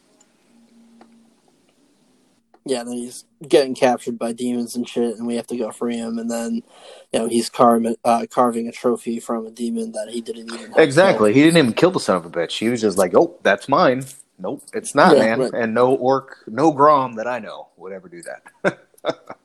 yeah, 2.65 2.83
then 2.83 2.93
he's 2.93 3.25
getting 3.45 3.75
captured 3.75 4.17
by 4.17 4.31
demons 4.31 4.75
and 4.75 4.87
shit, 4.87 5.17
and 5.17 5.27
we 5.27 5.35
have 5.35 5.47
to 5.47 5.57
go 5.57 5.71
free 5.71 5.97
him. 5.97 6.17
And 6.17 6.31
then, 6.31 6.63
you 7.11 7.19
know, 7.19 7.27
he's 7.27 7.49
carving 7.49 7.95
uh, 8.05 8.25
carving 8.29 8.67
a 8.67 8.71
trophy 8.71 9.19
from 9.19 9.45
a 9.45 9.51
demon 9.51 9.91
that 9.91 10.09
he 10.09 10.21
didn't 10.21 10.53
even 10.53 10.71
have 10.71 10.79
Exactly. 10.79 11.33
He 11.33 11.41
didn't 11.41 11.57
even 11.57 11.73
kill 11.73 11.91
the 11.91 11.99
son 11.99 12.15
of 12.15 12.25
a 12.25 12.29
bitch. 12.29 12.57
He 12.57 12.69
was 12.69 12.81
just 12.81 12.97
like, 12.97 13.13
"Oh, 13.15 13.37
that's 13.43 13.67
mine." 13.67 14.05
Nope, 14.39 14.63
it's 14.73 14.95
not, 14.95 15.15
Yeah, 15.15 15.23
man. 15.23 15.39
right. 15.39 15.53
And 15.53 15.73
no 15.73 15.93
orc, 15.95 16.37
no 16.47 16.71
Grom 16.71 17.15
that 17.15 17.27
I 17.27 17.39
know 17.39 17.67
would 17.77 17.93
ever 17.93 18.09
do 18.09 18.21
that. 18.23 18.79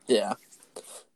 Yeah. 0.07 0.34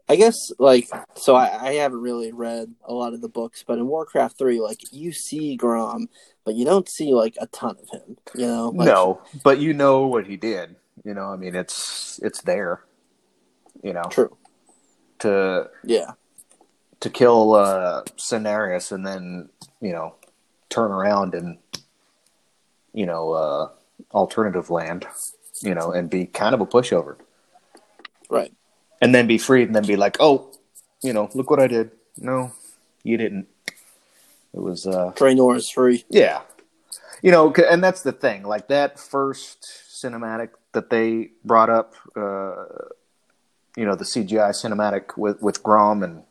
I 0.08 0.16
guess 0.16 0.34
like 0.58 0.90
so 1.14 1.34
I, 1.34 1.68
I 1.68 1.72
haven't 1.74 2.00
really 2.02 2.32
read 2.32 2.74
a 2.84 2.92
lot 2.92 3.14
of 3.14 3.22
the 3.22 3.28
books, 3.28 3.64
but 3.66 3.78
in 3.78 3.86
Warcraft 3.86 4.36
three, 4.36 4.60
like 4.60 4.80
you 4.92 5.12
see 5.12 5.56
Grom, 5.56 6.08
but 6.44 6.54
you 6.54 6.64
don't 6.66 6.86
see 6.88 7.14
like 7.14 7.34
a 7.40 7.46
ton 7.46 7.76
of 7.80 7.88
him. 7.88 8.16
You 8.34 8.46
know? 8.48 8.68
Like, 8.70 8.86
no, 8.88 9.22
but 9.44 9.60
you 9.60 9.72
know 9.72 10.06
what 10.08 10.26
he 10.26 10.36
did. 10.36 10.76
You 11.04 11.14
know, 11.14 11.26
I 11.32 11.36
mean, 11.36 11.54
it's 11.54 12.20
it's 12.22 12.42
there. 12.42 12.84
You 13.82 13.94
know, 13.94 14.02
True. 14.10 14.36
to 15.20 15.70
Yeah. 15.84 16.10
to 17.00 17.08
kill 17.08 17.54
uh 17.54 18.02
Cenarius 18.18 18.92
and 18.92 19.06
then 19.06 19.48
you 19.80 19.92
know 19.92 20.16
turn 20.68 20.90
around 20.90 21.34
and 21.34 21.58
you 22.92 23.06
know 23.06 23.32
uh 23.32 23.68
alternative 24.12 24.70
land 24.70 25.06
you 25.62 25.74
know 25.74 25.92
and 25.92 26.10
be 26.10 26.26
kind 26.26 26.54
of 26.54 26.60
a 26.60 26.66
pushover. 26.66 27.16
Right. 28.28 28.52
and 29.00 29.14
then 29.14 29.26
be 29.26 29.36
freed 29.38 29.68
and 29.68 29.76
then 29.76 29.86
be 29.86 29.96
like 29.96 30.16
oh 30.20 30.50
you 31.02 31.12
know 31.12 31.28
look 31.34 31.50
what 31.50 31.60
i 31.60 31.66
did. 31.66 31.90
No 32.18 32.52
you 33.02 33.16
didn't. 33.16 33.48
It 34.54 34.60
was 34.60 34.86
uh 34.86 35.12
Draenor 35.16 35.56
is 35.56 35.70
free. 35.70 36.04
yeah. 36.08 36.42
You 37.22 37.30
know 37.30 37.52
and 37.52 37.82
that's 37.82 38.02
the 38.02 38.12
thing 38.12 38.42
like 38.42 38.68
that 38.68 38.98
first 38.98 39.62
cinematic 39.90 40.50
that 40.72 40.90
they 40.90 41.30
brought 41.44 41.70
up 41.70 41.94
uh 42.16 42.64
you 43.76 43.84
know 43.86 43.94
the 43.94 44.04
cgi 44.04 44.50
cinematic 44.50 45.16
with 45.16 45.40
with 45.40 45.62
grom 45.62 46.02
and 46.02 46.22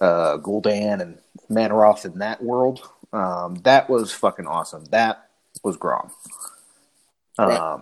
uh 0.00 0.36
gul'dan 0.38 1.00
and 1.00 1.18
Mannoroth 1.50 2.04
in 2.04 2.18
that 2.18 2.42
world 2.42 2.88
um 3.12 3.56
that 3.64 3.88
was 3.88 4.10
fucking 4.12 4.46
awesome. 4.46 4.84
That 4.86 5.23
was 5.64 5.76
grom 5.76 6.10
um 7.38 7.48
Right. 7.48 7.80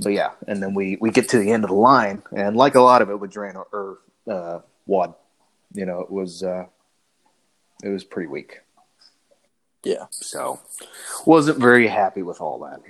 but 0.00 0.12
yeah 0.12 0.30
and 0.46 0.62
then 0.62 0.74
we 0.74 0.96
we 1.00 1.10
get 1.10 1.28
to 1.30 1.38
the 1.38 1.50
end 1.50 1.64
of 1.64 1.70
the 1.70 1.76
line 1.76 2.22
and 2.36 2.56
like 2.56 2.74
a 2.74 2.80
lot 2.80 3.02
of 3.02 3.10
it 3.10 3.18
with 3.18 3.32
Draenor 3.32 3.64
or 3.72 3.98
uh 4.28 4.60
WoD 4.86 5.14
you 5.72 5.86
know 5.86 6.00
it 6.00 6.10
was 6.10 6.42
uh 6.42 6.66
it 7.82 7.88
was 7.88 8.04
pretty 8.04 8.28
weak 8.28 8.60
Yeah. 9.82 10.06
so 10.10 10.60
wasn't 11.26 11.58
very 11.58 11.88
happy 11.88 12.22
with 12.22 12.40
all 12.40 12.58
that. 12.60 12.80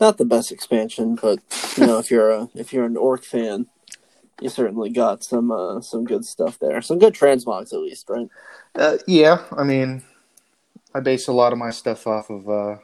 Not 0.00 0.18
the 0.18 0.24
best 0.26 0.52
expansion, 0.52 1.14
but 1.14 1.38
you 1.76 1.86
know, 1.86 1.98
if 1.98 2.10
you're 2.10 2.30
a 2.30 2.48
if 2.54 2.72
you're 2.72 2.84
an 2.84 2.96
orc 2.98 3.22
fan, 3.24 3.66
you 4.42 4.50
certainly 4.50 4.90
got 4.90 5.24
some 5.24 5.50
uh 5.50 5.80
some 5.80 6.04
good 6.04 6.24
stuff 6.26 6.58
there. 6.58 6.82
Some 6.82 6.98
good 6.98 7.14
transmogs 7.14 7.72
at 7.72 7.80
least, 7.80 8.08
right? 8.10 8.28
Uh, 8.74 8.98
yeah, 9.06 9.42
I 9.56 9.62
mean, 9.64 10.02
I 10.96 11.00
base 11.00 11.28
a 11.28 11.32
lot 11.32 11.52
of 11.52 11.58
my 11.58 11.68
stuff 11.68 12.06
off 12.06 12.30
of 12.30 12.48
uh, 12.48 12.76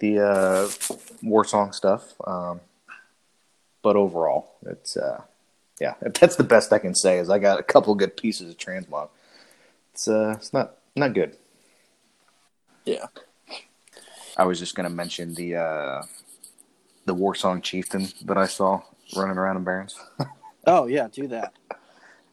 the 0.00 0.18
uh, 0.20 0.68
Warsong 1.24 1.74
stuff, 1.74 2.12
um, 2.26 2.60
but 3.80 3.96
overall, 3.96 4.56
it's 4.66 4.94
uh, 4.94 5.22
yeah, 5.80 5.94
that's 6.20 6.36
the 6.36 6.44
best 6.44 6.74
I 6.74 6.78
can 6.78 6.94
say. 6.94 7.16
Is 7.18 7.30
I 7.30 7.38
got 7.38 7.58
a 7.58 7.62
couple 7.62 7.94
good 7.94 8.18
pieces 8.18 8.50
of 8.50 8.58
transmog. 8.58 9.08
It's 9.94 10.06
uh, 10.08 10.34
it's 10.36 10.52
not 10.52 10.74
not 10.94 11.14
good. 11.14 11.38
Yeah. 12.84 13.06
I 14.36 14.44
was 14.44 14.58
just 14.58 14.74
gonna 14.74 14.90
mention 14.90 15.32
the 15.32 15.56
uh, 15.56 16.02
the 17.06 17.14
Warsong 17.14 17.62
chieftain 17.62 18.08
that 18.26 18.36
I 18.36 18.44
saw 18.44 18.82
running 19.16 19.38
around 19.38 19.56
in 19.56 19.64
Barrens. 19.64 19.98
Oh 20.66 20.86
yeah, 20.86 21.08
do 21.12 21.28
that. 21.28 21.52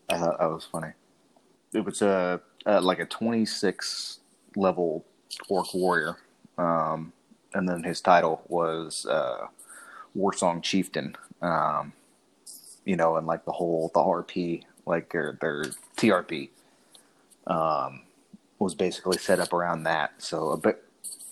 I 0.08 0.18
thought 0.18 0.40
that 0.40 0.50
was 0.50 0.64
funny. 0.64 0.94
It 1.74 1.84
was 1.84 2.02
a 2.02 2.40
uh, 2.66 2.80
like 2.80 3.00
a 3.00 3.06
26 3.06 4.21
level 4.56 5.06
orc 5.50 5.74
warrior, 5.74 6.18
um, 6.58 7.14
and 7.54 7.68
then 7.68 7.84
his 7.84 8.02
title 8.02 8.42
was 8.48 9.06
uh, 9.06 9.48
Warsong 10.18 10.62
Chieftain. 10.62 11.16
Um, 11.42 11.94
you 12.86 12.96
know, 12.96 13.18
and 13.18 13.28
like 13.28 13.46
the 13.46 13.52
whole 13.52 13.92
the 13.94 14.00
RP, 14.00 14.64
like 14.86 15.12
their 15.12 15.38
their 15.40 15.66
TRP, 15.98 16.50
um, 17.48 18.02
was 18.60 18.76
basically 18.76 19.18
set 19.18 19.40
up 19.40 19.54
around 19.54 19.84
that. 19.84 20.14
So 20.18 20.50
a 20.52 20.58
bit. 20.58 20.84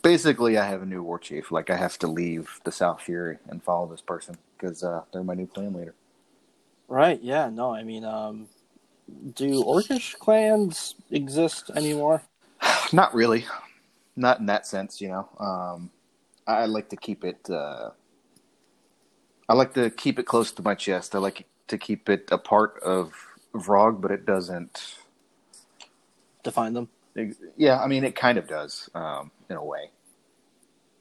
Basically, 0.01 0.57
I 0.57 0.65
have 0.65 0.81
a 0.81 0.85
new 0.85 1.03
war 1.03 1.19
chief. 1.19 1.51
Like 1.51 1.69
I 1.69 1.75
have 1.75 1.97
to 1.99 2.07
leave 2.07 2.61
the 2.63 2.71
South 2.71 3.01
Fury 3.01 3.37
and 3.49 3.61
follow 3.61 3.85
this 3.87 3.99
person 3.99 4.37
because 4.57 4.81
uh, 4.81 5.01
they're 5.11 5.23
my 5.23 5.33
new 5.33 5.47
clan 5.47 5.73
leader. 5.73 5.93
Right, 6.87 7.21
yeah, 7.21 7.49
no, 7.49 7.73
I 7.73 7.83
mean, 7.83 8.05
um 8.05 8.47
do 9.35 9.63
orcish 9.63 10.17
clans 10.17 10.95
exist 11.11 11.69
anymore? 11.75 12.23
Not 12.91 13.13
really, 13.13 13.45
not 14.15 14.39
in 14.39 14.47
that 14.47 14.65
sense. 14.65 14.99
You 14.99 15.09
know, 15.09 15.29
um, 15.39 15.91
I 16.47 16.65
like 16.65 16.89
to 16.89 16.95
keep 16.95 17.23
it. 17.23 17.49
Uh, 17.49 17.91
I 19.47 19.53
like 19.53 19.73
to 19.75 19.89
keep 19.89 20.19
it 20.19 20.23
close 20.23 20.51
to 20.53 20.63
my 20.63 20.75
chest. 20.75 21.15
I 21.15 21.19
like 21.19 21.45
to 21.67 21.77
keep 21.77 22.09
it 22.09 22.29
a 22.31 22.37
part 22.37 22.79
of 22.83 23.13
Vrog, 23.53 24.01
but 24.01 24.11
it 24.11 24.25
doesn't. 24.25 24.95
Define 26.43 26.73
them. 26.73 26.89
Yeah, 27.57 27.79
I 27.81 27.87
mean, 27.87 28.03
it 28.03 28.15
kind 28.15 28.37
of 28.37 28.47
does 28.47 28.89
um, 28.95 29.31
in 29.49 29.57
a 29.57 29.63
way. 29.63 29.91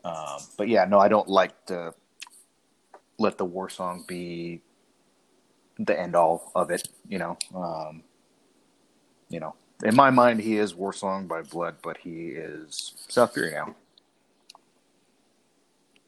Um, 0.05 0.39
but 0.57 0.69
yeah, 0.69 0.85
no, 0.85 0.99
I 0.99 1.09
don't 1.09 1.29
like 1.29 1.67
to 1.67 1.95
let 3.19 3.39
the 3.39 3.47
Warsong 3.47 4.07
be 4.07 4.63
the 5.79 5.99
end 5.99 6.17
all 6.17 6.51
of 6.55 6.71
it. 6.71 6.89
You 7.09 7.19
know, 7.19 7.39
um, 7.55 8.03
you 9.29 9.41
know, 9.41 9.55
in 9.85 9.95
my 9.95 10.11
mind, 10.11 10.41
he 10.41 10.57
is 10.59 10.75
Warsong 10.75 11.29
by 11.29 11.43
blood, 11.43 11.77
but 11.83 11.99
he 11.99 12.29
is 12.29 12.95
South 13.09 13.35
Fury 13.35 13.53
now. 13.53 13.75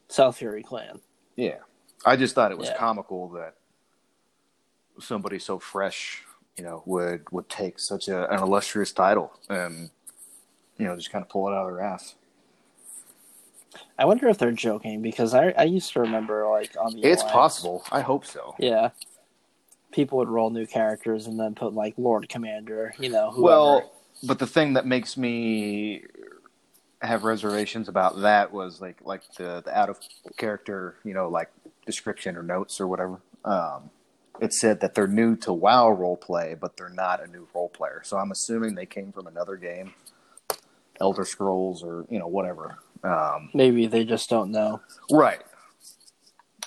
South 0.09 0.37
Fury 0.39 0.63
clan. 0.63 1.01
Yeah, 1.37 1.59
I 2.05 2.17
just 2.17 2.35
thought 2.35 2.51
it 2.51 2.59
was 2.59 2.69
Yeah. 2.69 2.77
comical 2.77 3.29
that 3.31 3.55
somebody 4.99 5.39
so 5.39 5.59
fresh, 5.59 6.25
you 6.57 6.65
know, 6.65 6.83
would 6.85 7.31
would 7.31 7.49
take 7.49 7.79
such 7.79 8.09
a, 8.09 8.29
an 8.33 8.41
illustrious 8.43 8.93
title 8.93 9.33
and 9.49 9.91
you 10.79 10.87
know 10.87 10.97
just 10.97 11.11
kind 11.11 11.23
of 11.23 11.29
pull 11.29 11.49
it 11.49 11.53
out 11.55 11.69
of 11.69 11.75
their 11.77 11.85
ass. 11.85 12.17
I 13.99 14.05
wonder 14.05 14.29
if 14.29 14.37
they're 14.39 14.51
joking 14.53 15.01
because 15.01 15.33
I 15.33 15.51
I 15.57 15.63
used 15.65 15.93
to 15.93 16.01
remember 16.01 16.47
like 16.49 16.77
on 16.79 16.93
the 16.93 17.03
It's 17.07 17.23
Alliance- 17.23 17.33
possible. 17.33 17.85
I 17.93 18.01
hope 18.01 18.27
so. 18.27 18.55
Yeah. 18.59 18.91
People 19.93 20.19
would 20.19 20.29
roll 20.29 20.51
new 20.51 20.67
characters 20.67 21.27
and 21.27 21.39
then 21.39 21.55
put 21.55 21.75
like 21.75 21.95
Lord 21.97 22.29
Commander, 22.29 22.95
you 22.99 23.11
know, 23.11 23.31
whoever. 23.31 23.43
Well, 23.43 23.93
but 24.23 24.39
the 24.39 24.47
thing 24.47 24.75
that 24.75 24.87
makes 24.87 25.17
me 25.17 26.03
have 27.03 27.25
reservations 27.25 27.89
about 27.89 28.21
that 28.21 28.53
was 28.53 28.81
like 28.81 28.99
like 29.03 29.23
the 29.37 29.63
the 29.65 29.77
out 29.77 29.89
of 29.89 29.99
character, 30.37 30.97
you 31.05 31.15
know, 31.15 31.29
like 31.29 31.51
description 31.87 32.37
or 32.37 32.43
notes 32.43 32.81
or 32.81 32.87
whatever. 32.87 33.21
Um, 33.45 33.91
it 34.41 34.53
said 34.53 34.81
that 34.81 34.95
they're 34.95 35.07
new 35.07 35.37
to 35.37 35.53
WoW 35.53 35.91
role 35.91 36.17
play, 36.17 36.57
but 36.59 36.77
they're 36.77 36.89
not 36.89 37.23
a 37.23 37.27
new 37.27 37.47
role 37.55 37.69
player. 37.69 38.01
So 38.05 38.17
I'm 38.17 38.31
assuming 38.31 38.75
they 38.75 38.87
came 38.87 39.13
from 39.13 39.27
another 39.27 39.57
game, 39.57 39.95
Elder 41.01 41.25
Scrolls 41.25 41.83
or 41.83 42.07
you 42.11 42.19
know 42.19 42.29
whatever. 42.29 42.79
Um, 43.03 43.51
maybe 43.55 43.87
they 43.87 44.05
just 44.05 44.29
don't 44.29 44.51
know. 44.51 44.81
right. 45.11 45.41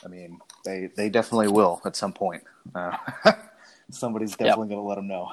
I 0.03 0.09
mean, 0.09 0.39
they 0.63 0.89
they 0.95 1.09
definitely 1.09 1.49
will 1.49 1.81
at 1.85 1.95
some 1.95 2.13
point. 2.13 2.43
Uh, 2.73 2.97
somebody's 3.91 4.35
definitely 4.35 4.69
going 4.69 4.81
to 4.81 4.87
let 4.87 4.95
them 4.95 5.07
know. 5.07 5.31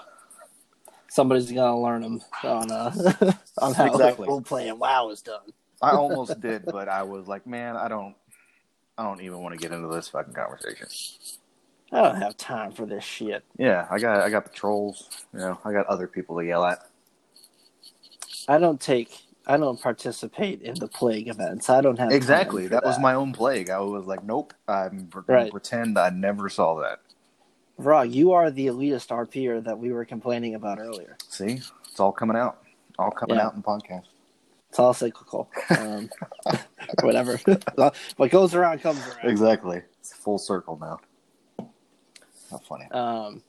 Somebody's 1.08 1.50
gonna 1.50 1.80
learn 1.80 2.02
them 2.02 2.22
on 2.44 2.70
uh 2.70 2.92
on 3.60 3.74
how 3.74 3.86
Exactly. 3.86 4.28
role 4.28 4.40
playing 4.42 4.78
WoW 4.78 5.10
is 5.10 5.22
done. 5.22 5.40
I 5.82 5.90
almost 5.96 6.40
did, 6.40 6.66
but 6.70 6.88
I 6.88 7.02
was 7.02 7.26
like, 7.26 7.46
man, 7.46 7.76
I 7.76 7.88
don't, 7.88 8.14
I 8.96 9.04
don't 9.04 9.20
even 9.20 9.38
want 9.40 9.54
to 9.54 9.58
get 9.58 9.72
into 9.72 9.88
this 9.88 10.08
fucking 10.08 10.34
conversation. 10.34 10.86
I 11.90 12.02
don't 12.02 12.16
have 12.16 12.36
time 12.36 12.70
for 12.70 12.86
this 12.86 13.02
shit. 13.02 13.44
Yeah, 13.58 13.88
I 13.90 13.98
got, 13.98 14.20
I 14.20 14.30
got 14.30 14.44
the 14.44 14.52
trolls. 14.52 15.08
You 15.32 15.40
know, 15.40 15.58
I 15.64 15.72
got 15.72 15.86
other 15.86 16.06
people 16.06 16.38
to 16.38 16.46
yell 16.46 16.64
at. 16.64 16.78
I 18.46 18.58
don't 18.58 18.80
take. 18.80 19.18
I 19.47 19.57
don't 19.57 19.80
participate 19.80 20.62
in 20.62 20.74
the 20.74 20.86
plague 20.86 21.28
events. 21.28 21.70
I 21.70 21.80
don't 21.80 21.99
have 21.99 22.12
Exactly. 22.12 22.64
for 22.64 22.70
That, 22.70 22.84
was 22.84 22.99
my 22.99 23.14
own 23.14 23.32
plague. 23.32 23.70
I 23.70 23.80
was 23.80 24.05
like, 24.07 24.22
nope, 24.24 24.53
I'm 24.68 25.09
going 25.09 25.24
Right. 25.26 25.45
to 25.47 25.51
pretend 25.51 25.99
I 25.99 26.11
never 26.11 26.49
saw 26.49 26.78
that. 26.80 27.01
Raw, 27.78 28.03
you 28.03 28.32
are 28.32 28.51
the 28.51 28.66
elitist 28.66 29.09
RPer 29.09 29.64
that 29.64 29.78
we 29.78 29.91
were 29.93 30.05
complaining 30.05 30.55
about 30.55 30.78
earlier. 30.78 31.16
See, 31.28 31.61
it's 31.84 31.99
all 31.99 32.12
coming 32.12 32.36
out, 32.36 32.59
all 32.99 33.11
coming 33.11 33.36
Yeah. 33.36 33.47
out 33.47 33.55
in 33.55 33.62
podcast. 33.62 34.05
It's 34.68 34.78
all 34.78 34.93
cyclical. 34.95 35.49
Um, 35.70 36.11
whatever. 37.03 37.38
what 38.16 38.30
goes 38.30 38.55
around 38.55 38.80
comes 38.82 39.01
around. 39.01 39.28
Exactly. 39.30 39.82
It's 40.01 40.12
full 40.12 40.38
circle 40.38 40.78
now. 40.80 41.01
How 42.51 42.59
funny. 42.59 42.84
Um, 42.91 43.43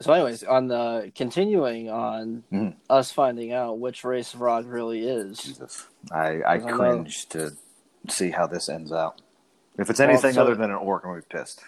so, 0.00 0.12
anyways, 0.12 0.42
on 0.44 0.68
the 0.68 1.12
continuing 1.14 1.88
on 1.90 2.42
Mhm. 2.52 2.74
us 2.90 3.10
finding 3.12 3.52
out 3.52 3.78
which 3.78 4.04
race 4.04 4.34
Rog 4.34 4.66
really 4.66 5.06
is. 5.06 5.38
Jesus. 5.38 5.86
I, 6.10 6.40
I 6.42 6.54
I 6.54 6.58
cringe 6.58 7.26
to 7.30 7.52
see 8.08 8.30
how 8.30 8.46
this 8.46 8.68
ends 8.68 8.92
out. 8.92 9.20
If 9.78 9.90
it's 9.90 9.98
Well, 9.98 10.08
anything 10.10 10.34
so- 10.34 10.42
other 10.42 10.54
than 10.54 10.70
an 10.70 10.76
orc, 10.76 11.04
I'm 11.04 11.10
going 11.12 11.22
to 11.22 11.28
be 11.28 11.38
pissed. 11.38 11.60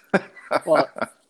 Well, 0.66 0.88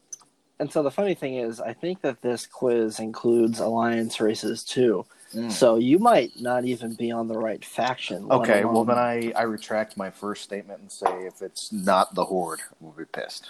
and 0.59 0.71
so 0.73 0.83
the 0.83 0.91
funny 0.91 1.15
thing 1.15 1.37
is, 1.37 1.61
I 1.61 1.73
think 1.73 2.01
that 2.03 2.23
this 2.23 2.47
quiz 2.47 2.99
includes 2.99 3.61
alliance 3.61 4.21
races 4.21 4.65
too. 4.65 5.07
Mm. 5.35 5.51
So 5.51 5.77
you 5.77 5.99
might 5.99 6.41
not 6.41 6.65
even 6.65 6.95
be 6.95 7.11
on 7.11 7.27
the 7.29 7.37
right 7.37 7.65
faction. 7.65 8.31
Okay, 8.31 8.65
well 8.65 8.85
then 8.85 8.97
I, 8.99 9.33
I 9.35 9.43
retract 9.43 9.97
my 9.97 10.09
first 10.11 10.45
statement 10.45 10.81
and 10.81 10.93
say 10.93 11.27
if 11.27 11.43
it's 11.43 11.73
not 11.73 12.15
the 12.15 12.25
horde, 12.27 12.61
we'll 12.81 12.93
be 12.93 13.05
pissed. 13.05 13.47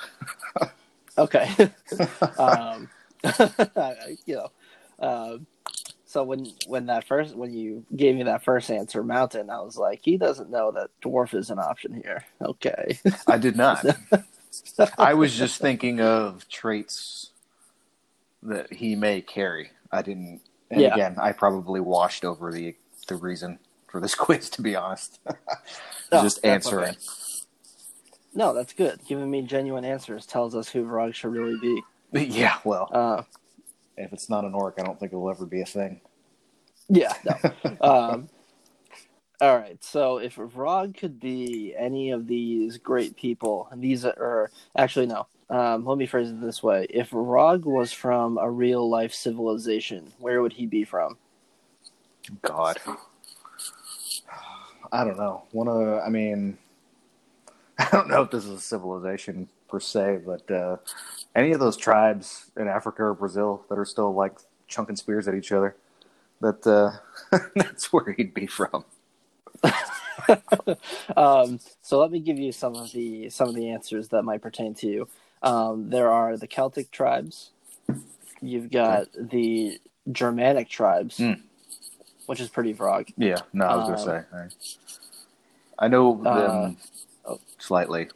Okay. 1.19 1.49
um, 2.39 2.91
you 4.27 4.37
know, 4.37 4.51
um, 4.99 5.47
so 6.05 6.23
when 6.23 6.47
when 6.69 6.87
that 6.87 7.07
first 7.07 7.35
when 7.35 7.53
you 7.53 7.85
gave 7.95 8.15
me 8.17 8.23
that 8.25 8.45
first 8.45 8.71
answer, 8.71 9.03
mountain, 9.03 9.51
I 9.51 9.61
was 9.61 9.77
like, 9.77 10.01
he 10.03 10.17
doesn't 10.17 10.51
know 10.51 10.71
that 10.73 10.91
dwarf 11.03 11.35
is 11.35 11.51
an 11.51 11.59
option 11.59 11.95
here. 11.95 12.25
Okay. 12.41 12.99
I 13.27 13.39
did 13.39 13.57
not. 13.57 13.85
I 14.99 15.15
was 15.15 15.35
just 15.37 15.61
thinking 15.61 16.01
of 16.01 16.49
traits 16.49 17.31
that 18.43 18.73
he 18.73 18.95
may 18.95 19.21
carry. 19.21 19.71
I 19.91 20.03
didn't. 20.03 20.41
And 20.71 20.81
Yeah. 20.81 20.95
again, 20.95 21.17
I 21.21 21.33
probably 21.33 21.81
washed 21.81 22.25
over 22.25 22.53
the 22.53 22.75
the 23.09 23.17
reason 23.17 23.59
for 23.89 24.01
this 24.01 24.15
quiz. 24.25 24.49
To 24.51 24.63
be 24.63 24.77
honest, 24.77 25.21
No, 26.13 26.23
just 26.23 26.45
answering. 26.45 26.91
okay. 26.91 26.99
No, 28.35 28.53
that's 28.53 28.75
good. 28.75 29.01
Giving 29.09 29.31
me 29.31 29.43
genuine 29.43 29.85
answers 29.85 30.27
tells 30.27 30.55
us 30.55 30.69
who 30.69 30.85
Vrog 30.85 31.15
should 31.15 31.33
really 31.33 31.59
be. 31.61 31.83
Yeah, 32.13 32.59
well, 32.65 32.89
Uh, 32.93 33.23
if 33.97 34.13
it's 34.13 34.29
not 34.31 34.45
an 34.45 34.55
orc, 34.55 34.77
I 34.79 34.83
don't 34.83 34.99
think 34.99 35.13
it'll 35.13 35.31
ever 35.31 35.47
be 35.47 35.61
a 35.61 35.67
thing. 35.67 36.01
yeah. 36.89 37.13
No. 37.25 37.39
um, 37.81 38.29
all 39.41 39.57
right. 39.57 39.83
So 39.85 40.19
if 40.19 40.37
Vrog 40.37 40.97
could 40.97 41.21
be 41.21 41.75
any 41.77 42.11
of 42.11 42.27
these 42.27 42.79
great 42.79 43.17
people, 43.17 43.69
and 43.71 43.83
these 43.83 44.05
are 44.05 44.51
actually 44.77 45.07
no. 45.07 45.27
Um, 45.49 45.85
let 45.85 45.99
me 45.99 46.07
phrase 46.07 46.31
it 46.31 46.41
this 46.41 46.63
way: 46.63 46.87
If 46.91 47.09
Rog 47.13 47.65
was 47.65 47.93
from 47.93 48.39
a 48.39 48.51
real 48.51 48.89
life 48.89 49.13
civilization, 49.13 50.13
where 50.19 50.43
would 50.43 50.55
he 50.55 50.67
be 50.67 50.85
from? 50.85 51.19
God, 52.43 52.79
I 54.91 55.05
don't 55.05 55.17
know. 55.19 55.45
One 55.53 55.69
of, 55.69 56.01
I 56.05 56.09
mean, 56.09 56.59
I 57.79 57.89
don't 57.93 58.09
know 58.09 58.23
if 58.23 58.31
this 58.31 58.45
is 58.45 58.51
a 58.51 58.61
civilization 58.61 59.49
per 59.69 59.81
se, 59.81 60.21
but 60.25 60.51
uh, 60.51 60.77
any 61.37 61.53
of 61.53 61.61
those 61.61 61.77
tribes 61.77 62.51
in 62.57 62.67
Africa 62.67 63.05
or 63.05 63.15
Brazil 63.15 63.65
that 63.69 63.79
are 63.79 63.85
still 63.85 64.13
like 64.15 64.39
chunking 64.67 64.97
spears 64.97 65.29
at 65.29 65.35
each 65.37 65.53
other, 65.53 65.77
that 66.41 66.67
uh, 66.67 67.39
that's 67.55 67.93
where 67.93 68.13
he'd 68.13 68.35
be 68.35 68.47
from. 68.47 68.85
um, 71.17 71.61
so 71.83 72.01
let 72.01 72.11
me 72.11 72.21
give 72.21 72.39
you 72.39 72.53
some 72.53 72.75
of 72.75 72.91
the 72.93 73.31
some 73.31 73.49
of 73.49 73.55
the 73.55 73.71
answers 73.71 74.09
that 74.09 74.23
might 74.25 74.43
pertain 74.43 74.75
to 74.75 74.89
you. 74.89 75.09
Um, 75.43 75.91
there 75.91 76.11
are 76.11 76.37
the 76.37 76.47
Celtic 76.49 76.91
tribes. 76.91 77.51
You've 78.43 78.71
got 78.71 79.09
the 79.19 79.81
Germanic 80.11 80.69
tribes, 80.69 81.19
Mm. 81.19 81.41
which 82.27 82.41
is 82.41 82.49
pretty 82.49 82.75
Vrog. 82.75 83.13
Yeah, 83.17 83.43
no, 83.53 83.67
I 83.67 83.77
was 83.77 83.89
Um, 83.89 83.95
gonna 84.07 84.23
say. 84.23 84.27
I, 85.81 85.85
I 85.87 85.89
know 85.89 86.23
them 86.23 86.79
Uh, 87.27 87.33
oh, 87.33 87.41
slightly. 87.59 88.09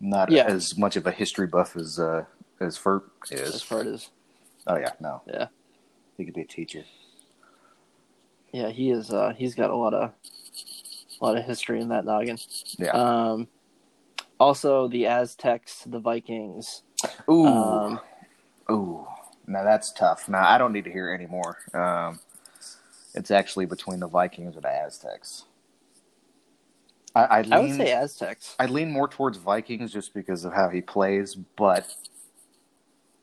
Not 0.00 0.30
Yeah. 0.30 0.44
as 0.44 0.76
much 0.76 0.96
of 0.96 1.06
a 1.06 1.10
history 1.10 1.46
buff 1.46 1.76
as 1.76 1.98
uh, 1.98 2.24
as 2.60 2.76
Furt 2.76 3.04
As 3.32 3.40
is. 3.70 4.10
Oh 4.66 4.76
yeah, 4.76 4.92
no. 5.00 5.22
Yeah. 5.26 5.46
he 6.16 6.24
could 6.24 6.34
be 6.34 6.42
a 6.42 6.46
teacher. 6.46 6.84
yeah, 8.52 8.70
he 8.70 8.90
is. 8.90 9.10
Uh, 9.10 9.32
he's 9.36 9.54
got 9.54 9.70
a 9.70 9.76
lot 9.76 9.94
of 9.94 10.10
a 11.20 11.24
lot 11.24 11.36
of 11.36 11.44
history 11.44 11.80
in 11.80 11.88
that 11.88 12.04
noggin. 12.04 12.38
Yeah. 12.78 12.90
Um, 12.90 13.48
also, 14.38 14.86
the 14.88 15.06
Aztecs, 15.06 15.84
the 15.86 15.98
Vikings. 15.98 16.82
Ooh, 17.30 17.46
Um, 17.46 18.00
ooh. 18.70 19.06
Now 19.46 19.62
that's 19.64 19.92
tough. 19.92 20.28
Now 20.28 20.46
I 20.46 20.58
don't 20.58 20.72
need 20.72 20.84
to 20.84 20.92
hear 20.92 21.14
anymore. 21.14 21.56
Um, 21.72 22.18
it's 23.14 23.30
actually 23.30 23.64
between 23.66 24.00
the 24.00 24.08
Vikings 24.08 24.56
or 24.56 24.60
the 24.60 24.68
Aztecs. 24.70 25.44
I, 27.16 27.24
I, 27.24 27.42
lean, 27.42 27.52
I 27.54 27.60
would 27.60 27.74
say 27.74 27.92
Aztecs. 27.92 28.54
I 28.58 28.66
lean 28.66 28.90
more 28.90 29.08
towards 29.08 29.38
Vikings 29.38 29.90
just 29.90 30.12
because 30.12 30.44
of 30.44 30.52
how 30.52 30.68
he 30.68 30.82
plays, 30.82 31.34
but 31.34 31.94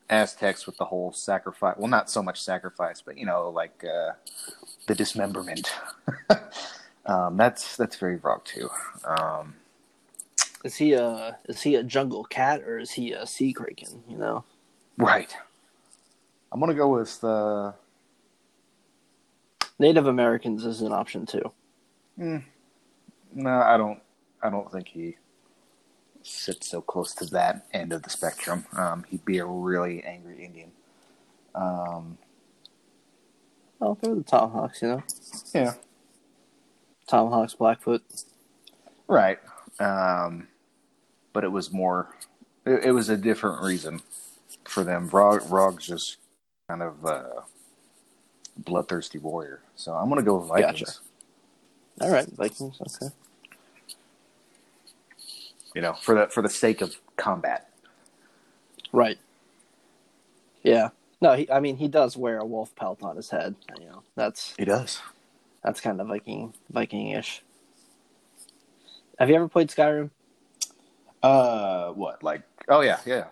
Aztecs 0.10 0.66
with 0.66 0.78
the 0.78 0.86
whole 0.86 1.14
sacrifice. 1.14 1.76
Well, 1.78 1.88
not 1.88 2.10
so 2.10 2.24
much 2.24 2.42
sacrifice, 2.42 3.02
but 3.02 3.20
you 3.20 3.28
know, 3.28 3.52
like 3.52 3.84
uh, 3.84 4.14
the 4.88 4.96
dismemberment. 4.96 5.72
um, 7.06 7.38
that's 7.38 7.78
that's 7.78 7.96
very 7.98 8.18
Vrog 8.18 8.44
too. 8.44 8.68
Um, 9.06 9.54
Is 10.66 10.76
he 10.76 10.94
a 10.94 11.38
is 11.48 11.62
he 11.62 11.76
a 11.76 11.84
jungle 11.84 12.24
cat 12.24 12.62
or 12.62 12.80
is 12.80 12.90
he 12.90 13.12
a 13.12 13.28
sea 13.28 13.54
kraken? 13.54 14.04
You 14.10 14.18
know. 14.18 14.44
right. 14.98 15.36
I'm 16.52 16.60
gonna 16.60 16.74
go 16.74 16.88
with 16.98 17.22
the 17.22 17.76
Native 19.78 20.08
Americans 20.08 20.66
as 20.66 20.82
an 20.82 20.92
option 20.92 21.28
too. 21.28 21.52
No. 23.34 23.50
I 23.62 23.78
don't. 23.78 24.00
I 24.42 24.50
don't 24.50 24.72
think 24.72 24.88
he 24.90 25.18
sits 26.24 26.70
so 26.70 26.82
close 26.82 27.14
to 27.16 27.26
that 27.26 27.66
end 27.74 27.94
of 27.94 28.04
the 28.04 28.10
spectrum. 28.10 28.66
Um, 28.74 29.04
he'd 29.10 29.26
be 29.26 29.40
a 29.40 29.46
really 29.46 30.04
angry 30.04 30.44
Indian. 30.46 30.72
Um, 31.56 32.18
Oh, 33.82 33.98
they're 34.02 34.16
the 34.16 34.24
Tomahawks, 34.24 34.82
you 34.82 34.88
know. 34.88 35.04
yeah. 35.54 35.74
Tomahawks, 37.06 37.54
Blackfoot. 37.54 38.02
Right. 39.10 39.40
Um, 39.78 40.48
but 41.34 41.44
it 41.44 41.52
was 41.52 41.74
more, 41.74 42.16
it, 42.66 42.86
it 42.86 42.92
was 42.94 43.10
a 43.10 43.18
different 43.18 43.62
reason 43.62 44.02
for 44.64 44.86
them. 44.86 45.10
Rog, 45.10 45.42
Rog's 45.50 45.86
just 45.86 46.16
kind 46.70 46.82
of 46.82 47.04
a 47.04 47.44
bloodthirsty 48.58 49.18
warrior. 49.20 49.60
So 49.76 49.92
I'm 49.92 50.08
going 50.08 50.22
to 50.22 50.26
go 50.26 50.38
with 50.38 50.48
Vikings. 50.48 50.80
Gotcha. 50.80 50.92
All 52.02 52.12
right, 52.12 52.28
Vikings. 52.28 52.80
Okay. 52.82 53.14
You 55.76 55.82
know, 55.82 55.94
for 55.94 56.16
the, 56.16 56.28
for 56.28 56.42
the 56.42 56.50
sake 56.50 56.82
of 56.82 56.96
combat. 57.18 57.70
Right. 58.92 59.18
Yeah. 60.64 60.90
No, 61.22 61.34
he, 61.34 61.50
I 61.50 61.60
mean 61.60 61.78
he 61.78 61.88
does 61.88 62.18
wear 62.18 62.38
a 62.38 62.46
wolf 62.46 62.76
pelt 62.76 63.02
on 63.02 63.16
his 63.16 63.30
head. 63.30 63.56
You 63.80 63.86
know, 63.86 64.04
that's 64.16 64.54
He 64.58 64.66
does. 64.66 65.02
that's 65.64 65.80
kind 65.82 66.00
of 66.02 66.08
Viking 66.08 66.54
Viking-ish. 66.70 67.42
Have 69.20 69.30
you 69.30 69.36
ever 69.36 69.48
played 69.48 69.70
Skyrim? 69.70 70.10
Uh, 71.22 71.92
what? 71.92 72.22
Like, 72.24 72.42
oh, 72.68 72.82
yeah, 72.82 73.00
yeah. 73.06 73.26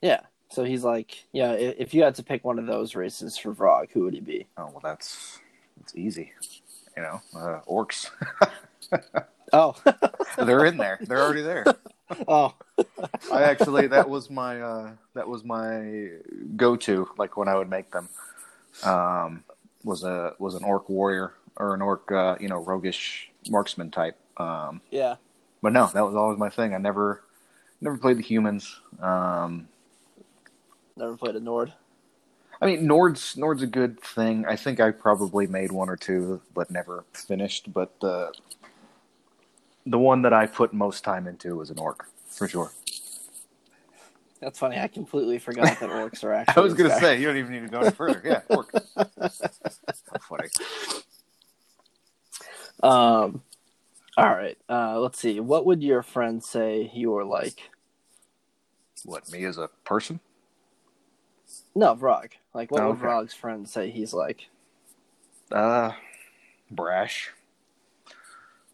Yeah. 0.00 0.20
So 0.50 0.64
he's 0.64 0.82
like, 0.82 1.24
yeah. 1.32 1.52
If, 1.52 1.74
if 1.78 1.94
you 1.94 2.02
had 2.02 2.16
to 2.16 2.22
pick 2.22 2.44
one 2.44 2.58
of 2.58 2.66
those 2.66 2.94
races 2.96 3.38
for 3.38 3.54
Vrog, 3.54 3.90
who 3.92 4.02
would 4.04 4.14
he 4.14 4.20
be? 4.20 4.46
Oh, 4.56 4.66
well, 4.66 4.80
that's, 4.82 5.38
that's 5.78 5.94
easy. 5.94 6.32
You 6.96 7.02
know, 7.02 7.22
uh, 7.34 7.60
orcs. 7.68 8.10
Oh, 9.52 9.76
They're 10.38 10.64
in 10.64 10.78
there. 10.78 10.98
They're 11.02 11.20
already 11.20 11.42
there. 11.42 11.64
oh, 12.28 12.54
I 13.30 13.42
actually 13.42 13.86
that 13.88 14.08
was 14.08 14.30
my 14.30 14.60
uh, 14.60 14.90
that 15.14 15.28
was 15.28 15.44
my 15.44 16.08
go 16.56 16.74
to 16.76 17.08
like 17.18 17.36
when 17.36 17.48
I 17.48 17.56
would 17.56 17.68
make 17.68 17.90
them 17.90 18.08
um, 18.82 19.44
was 19.84 20.04
a 20.04 20.34
was 20.38 20.54
an 20.54 20.64
orc 20.64 20.88
warrior 20.88 21.34
or 21.56 21.74
an 21.74 21.82
orc 21.82 22.10
uh, 22.10 22.36
you 22.40 22.48
know 22.48 22.58
roguish 22.58 23.30
marksman 23.50 23.90
type. 23.90 24.16
Um, 24.38 24.80
yeah. 24.90 25.16
but 25.60 25.74
no, 25.74 25.88
that 25.92 26.04
was 26.04 26.14
always 26.14 26.38
my 26.38 26.48
thing. 26.48 26.74
I 26.74 26.78
never 26.78 27.22
never 27.80 27.98
played 27.98 28.16
the 28.16 28.22
humans. 28.22 28.80
Um, 29.00 29.68
Never 30.96 31.16
played 31.16 31.36
a 31.36 31.40
Nord. 31.40 31.72
I 32.62 32.66
mean, 32.66 32.86
Nord's 32.86 33.36
Nord's 33.36 33.62
a 33.62 33.66
good 33.66 34.00
thing. 34.00 34.46
I 34.46 34.54
think 34.54 34.78
I 34.78 34.92
probably 34.92 35.48
made 35.48 35.72
one 35.72 35.88
or 35.88 35.96
two, 35.96 36.40
but 36.54 36.70
never 36.70 37.04
finished. 37.12 37.72
But 37.72 37.98
the 37.98 38.32
the 39.84 39.98
one 39.98 40.22
that 40.22 40.32
I 40.32 40.46
put 40.46 40.72
most 40.72 41.02
time 41.02 41.26
into 41.26 41.56
was 41.56 41.70
an 41.70 41.80
orc, 41.80 42.06
for 42.28 42.46
sure. 42.46 42.70
That's 44.40 44.60
funny. 44.60 44.78
I 44.78 44.86
completely 44.86 45.40
forgot 45.40 45.80
that 45.80 45.90
orcs 45.90 46.22
are 46.22 46.32
actually. 46.34 46.62
I 46.62 46.64
was 46.64 46.74
going 46.74 46.88
to 46.88 47.00
say 47.00 47.18
you 47.20 47.26
don't 47.26 47.36
even 47.36 47.50
need 47.50 47.62
to 47.62 47.68
go 47.68 47.80
any 47.80 47.90
further. 47.90 48.22
Yeah, 48.24 48.42
orc. 48.48 48.70
How 48.96 49.28
funny. 50.20 50.48
Um. 52.80 53.42
All 54.16 54.28
right. 54.28 54.58
Uh, 54.68 55.00
let's 55.00 55.18
see. 55.18 55.40
What 55.40 55.66
would 55.66 55.82
your 55.82 56.04
friend 56.04 56.44
say 56.44 56.92
you 56.94 57.10
were 57.10 57.24
like? 57.24 57.70
What 59.04 59.32
me 59.32 59.44
as 59.46 59.58
a 59.58 59.68
person? 59.84 60.20
No, 61.74 61.96
Vrog. 61.96 62.30
Like, 62.54 62.70
what 62.70 62.82
would 62.82 62.92
okay. 62.96 63.06
Vrog's 63.06 63.34
friend 63.34 63.68
say 63.68 63.90
he's 63.90 64.12
like? 64.12 64.48
Uh, 65.50 65.92
brash. 66.70 67.30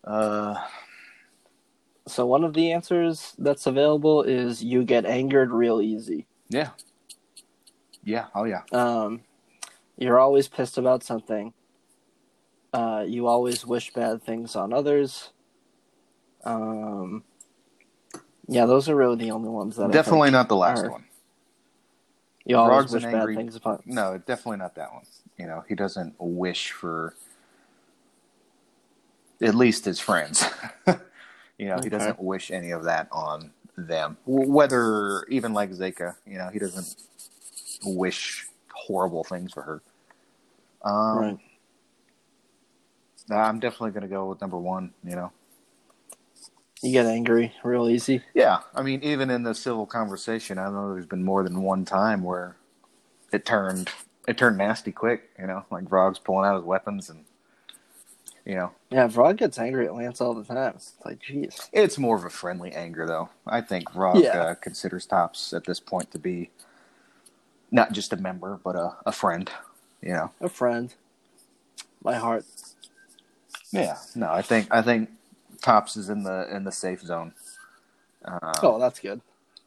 Uh, 0.04 0.56
So 2.06 2.24
one 2.26 2.42
of 2.44 2.54
the 2.54 2.72
answers 2.72 3.34
that's 3.38 3.66
available 3.66 4.22
is 4.22 4.64
you 4.64 4.82
get 4.84 5.04
angered 5.04 5.50
real 5.50 5.80
easy. 5.80 6.26
yeah, 6.48 6.70
yeah. 8.02 8.26
Oh 8.34 8.44
yeah. 8.44 8.62
Um, 8.72 9.20
you're 9.98 10.18
always 10.18 10.48
pissed 10.48 10.78
about 10.78 11.02
something. 11.02 11.52
Uh, 12.72 13.04
you 13.06 13.26
always 13.26 13.66
wish 13.66 13.92
bad 13.92 14.22
things 14.22 14.56
on 14.56 14.72
others. 14.72 15.32
Um, 16.44 17.24
yeah, 18.46 18.64
those 18.64 18.88
are 18.88 18.96
really 18.96 19.16
the 19.16 19.30
only 19.32 19.50
ones 19.50 19.76
that 19.76 19.90
Definitely 19.90 20.30
not 20.30 20.48
the 20.48 20.56
last 20.56 20.84
are- 20.84 20.90
one. 20.90 21.04
You 22.48 22.56
always 22.56 22.86
Vrog's 22.86 22.92
wish 22.94 23.02
bad 23.04 23.14
angry- 23.14 23.36
things 23.36 23.54
upon. 23.56 23.82
No, 23.86 24.18
definitely 24.18 24.56
not 24.56 24.74
that 24.76 24.92
one. 24.92 25.04
You 25.36 25.46
know, 25.46 25.64
he 25.68 25.74
doesn't 25.74 26.14
wish 26.18 26.72
for 26.72 27.14
at 29.40 29.54
least 29.54 29.84
his 29.84 30.00
friends. 30.00 30.44
you 31.58 31.66
know, 31.68 31.74
Okay. 31.74 31.84
he 31.84 31.88
doesn't 31.90 32.18
wish 32.18 32.50
any 32.50 32.70
of 32.72 32.84
that 32.84 33.06
on 33.12 33.52
them. 33.76 34.16
Whether 34.26 35.24
even 35.28 35.52
like 35.52 35.70
Zeka, 35.70 36.16
you 36.26 36.38
know, 36.38 36.48
he 36.48 36.58
doesn't 36.58 36.96
wish 37.84 38.46
horrible 38.72 39.22
things 39.24 39.52
for 39.52 39.62
her. 39.62 39.82
Um, 40.82 41.18
right. 41.18 41.38
I'm 43.30 43.60
definitely 43.60 43.90
going 43.90 44.02
to 44.02 44.08
go 44.08 44.26
with 44.26 44.40
number 44.40 44.56
one. 44.58 44.92
You 45.04 45.16
know, 45.16 45.32
You 46.82 46.92
get 46.92 47.06
angry 47.06 47.52
real 47.64 47.88
easy. 47.88 48.22
yeah. 48.34 48.60
I 48.74 48.82
mean, 48.82 49.02
even 49.02 49.30
in 49.30 49.42
the 49.42 49.54
civil 49.54 49.84
conversation, 49.86 50.58
I 50.58 50.70
know 50.70 50.92
there's 50.92 51.06
been 51.06 51.24
more 51.24 51.42
than 51.42 51.62
one 51.62 51.84
time 51.84 52.22
where 52.22 52.56
it 53.32 53.44
turned 53.44 53.90
it 54.28 54.38
turned 54.38 54.58
nasty 54.58 54.92
quick. 54.92 55.30
You 55.38 55.46
know, 55.48 55.64
like 55.70 55.84
Vrog's 55.84 56.18
pulling 56.18 56.46
out 56.48 56.56
his 56.56 56.64
weapons 56.64 57.10
and 57.10 57.24
you 58.44 58.54
know 58.54 58.70
Yeah, 58.90 59.08
Vrog 59.08 59.36
gets 59.38 59.58
angry 59.58 59.86
at 59.86 59.94
Lance 59.94 60.20
all 60.20 60.34
the 60.34 60.44
time. 60.44 60.74
It's 60.76 60.92
like, 61.04 61.18
jeez. 61.20 61.68
It's 61.72 61.98
more 61.98 62.16
of 62.16 62.24
a 62.24 62.30
friendly 62.30 62.70
anger, 62.72 63.06
though. 63.06 63.30
I 63.46 63.60
think 63.60 63.90
Vrog 63.90 64.22
Yeah. 64.22 64.38
uh, 64.38 64.54
considers 64.54 65.04
Tops 65.04 65.52
at 65.52 65.64
this 65.64 65.80
point 65.80 66.12
to 66.12 66.18
be 66.18 66.50
not 67.70 67.92
just 67.92 68.12
a 68.12 68.16
member, 68.16 68.58
but 68.62 68.76
a, 68.76 68.96
a 69.04 69.12
friend. 69.12 69.50
You 70.00 70.10
know? 70.12 70.30
A 70.40 70.48
friend. 70.48 70.94
My 72.04 72.14
heart. 72.14 72.44
Yeah. 73.72 73.96
No, 74.14 74.30
I 74.30 74.42
think 74.42 74.68
I 74.70 74.80
think 74.80 75.10
Tops 75.62 75.96
is 75.96 76.08
in 76.08 76.22
the 76.22 76.54
in 76.54 76.64
the 76.64 76.72
safe 76.72 77.00
zone. 77.00 77.32
Uh, 78.24 78.52
Oh, 78.62 78.78
that's 78.78 78.98
good. 79.00 79.20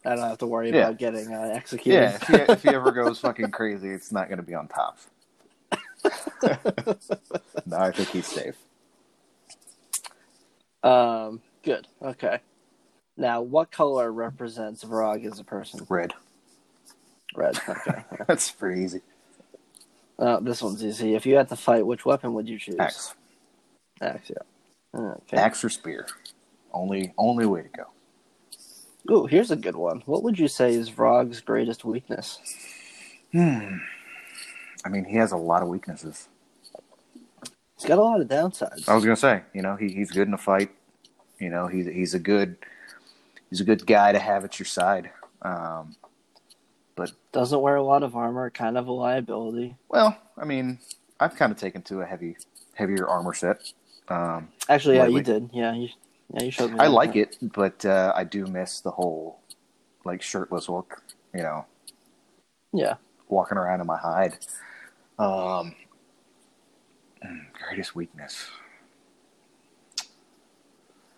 I 0.05 0.15
don't 0.15 0.27
have 0.27 0.37
to 0.39 0.47
worry 0.47 0.71
Yeah. 0.71 0.87
about 0.87 0.97
getting 0.97 1.31
uh, 1.33 1.51
executed. 1.53 1.93
yeah. 1.99 2.15
If 2.15 2.27
he, 2.27 2.35
if 2.53 2.63
he 2.63 2.69
ever 2.69 2.91
goes 2.91 3.19
fucking 3.19 3.51
crazy, 3.51 3.89
it's 3.89 4.11
not 4.11 4.27
going 4.29 4.37
to 4.37 4.43
be 4.43 4.55
on 4.55 4.67
top. 4.67 4.97
no, 7.65 7.77
I 7.77 7.91
think 7.91 8.09
he's 8.09 8.25
safe. 8.25 8.55
Um, 10.83 11.41
good. 11.63 11.87
Okay. 12.01 12.39
Now, 13.17 13.41
what 13.41 13.71
color 13.71 14.11
represents 14.11 14.83
Vrog 14.83 15.23
as 15.31 15.39
a 15.39 15.43
person? 15.43 15.85
Red. 15.89 16.13
Red. 17.35 17.59
Okay. 17.69 18.03
That's 18.27 18.49
pretty 18.51 18.81
easy. 18.81 19.01
uh, 20.17 20.39
this 20.39 20.61
one's 20.63 20.83
easy. 20.83 21.13
If 21.13 21.25
you 21.27 21.35
had 21.35 21.49
to 21.49 21.55
fight, 21.55 21.85
which 21.85 22.05
weapon 22.05 22.33
would 22.33 22.49
you 22.49 22.57
choose? 22.57 22.77
Axe. 22.79 23.13
Axe. 24.01 24.31
Yeah. 24.31 24.41
Okay. 24.93 25.37
Axe 25.37 25.63
or 25.63 25.69
spear. 25.69 26.07
Only 26.73 27.13
only 27.17 27.45
way 27.45 27.63
to 27.63 27.69
go. 27.69 27.85
Ooh, 29.13 29.25
here's 29.25 29.51
a 29.51 29.55
good 29.55 29.75
one. 29.75 30.01
What 30.05 30.23
would 30.23 30.37
you 30.37 30.47
say 30.47 30.73
is 30.73 30.89
Vrog's 30.89 31.41
greatest 31.41 31.83
weakness? 31.83 32.39
Hmm. 33.31 33.77
I 34.85 34.89
mean, 34.89 35.05
he 35.05 35.15
has 35.17 35.31
a 35.31 35.37
lot 35.37 35.61
of 35.63 35.69
weaknesses. 35.69 36.27
He's 37.77 37.87
got 37.87 37.97
a 37.97 38.01
lot 38.01 38.21
of 38.21 38.27
downsides. 38.27 38.87
I 38.87 38.93
was 38.93 39.03
gonna 39.03 39.15
say, 39.15 39.41
you 39.53 39.61
know, 39.61 39.75
he, 39.75 39.89
he's 39.89 40.11
good 40.11 40.27
in 40.27 40.33
a 40.33 40.37
fight. 40.37 40.71
You 41.39 41.49
know, 41.49 41.67
he's 41.67 41.87
he's 41.87 42.13
a 42.13 42.19
good 42.19 42.57
he's 43.49 43.61
a 43.61 43.63
good 43.63 43.85
guy 43.87 44.11
to 44.11 44.19
have 44.19 44.43
at 44.43 44.59
your 44.59 44.67
side. 44.67 45.11
Um, 45.41 45.95
Doesn't 47.31 47.61
wear 47.61 47.77
a 47.77 47.83
lot 47.83 48.03
of 48.03 48.15
armor. 48.15 48.49
Kind 48.51 48.77
of 48.77 48.87
a 48.87 48.91
liability. 48.91 49.75
well, 49.89 50.17
I 50.37 50.45
mean, 50.45 50.79
I've 51.19 51.35
kind 51.35 51.51
of 51.51 51.57
taken 51.57 51.81
to 51.83 52.01
a 52.01 52.05
heavy 52.05 52.37
heavier 52.75 53.07
armor 53.07 53.33
set. 53.33 53.73
Um, 54.07 54.49
Actually, 54.69 54.97
yeah, 54.97 55.03
Lately. 55.03 55.17
you 55.19 55.23
did. 55.23 55.49
Yeah, 55.53 55.73
you, 55.73 55.89
yeah, 56.33 56.43
you 56.43 56.51
showed 56.51 56.71
me. 56.71 56.79
I 56.79 56.87
like 56.87 57.15
it, 57.15 57.37
but 57.41 57.85
uh, 57.85 58.13
I 58.15 58.23
do 58.23 58.45
miss 58.45 58.81
the 58.81 58.91
whole 58.91 59.39
like 60.05 60.21
shirtless 60.21 60.69
look. 60.69 61.01
You 61.33 61.43
know, 61.43 61.65
Yeah. 62.73 62.95
walking 63.29 63.57
around 63.57 63.81
in 63.81 63.87
my 63.87 63.97
hide. 63.97 64.37
Um, 65.19 65.75
greatest 67.53 67.95
weakness. 67.95 68.47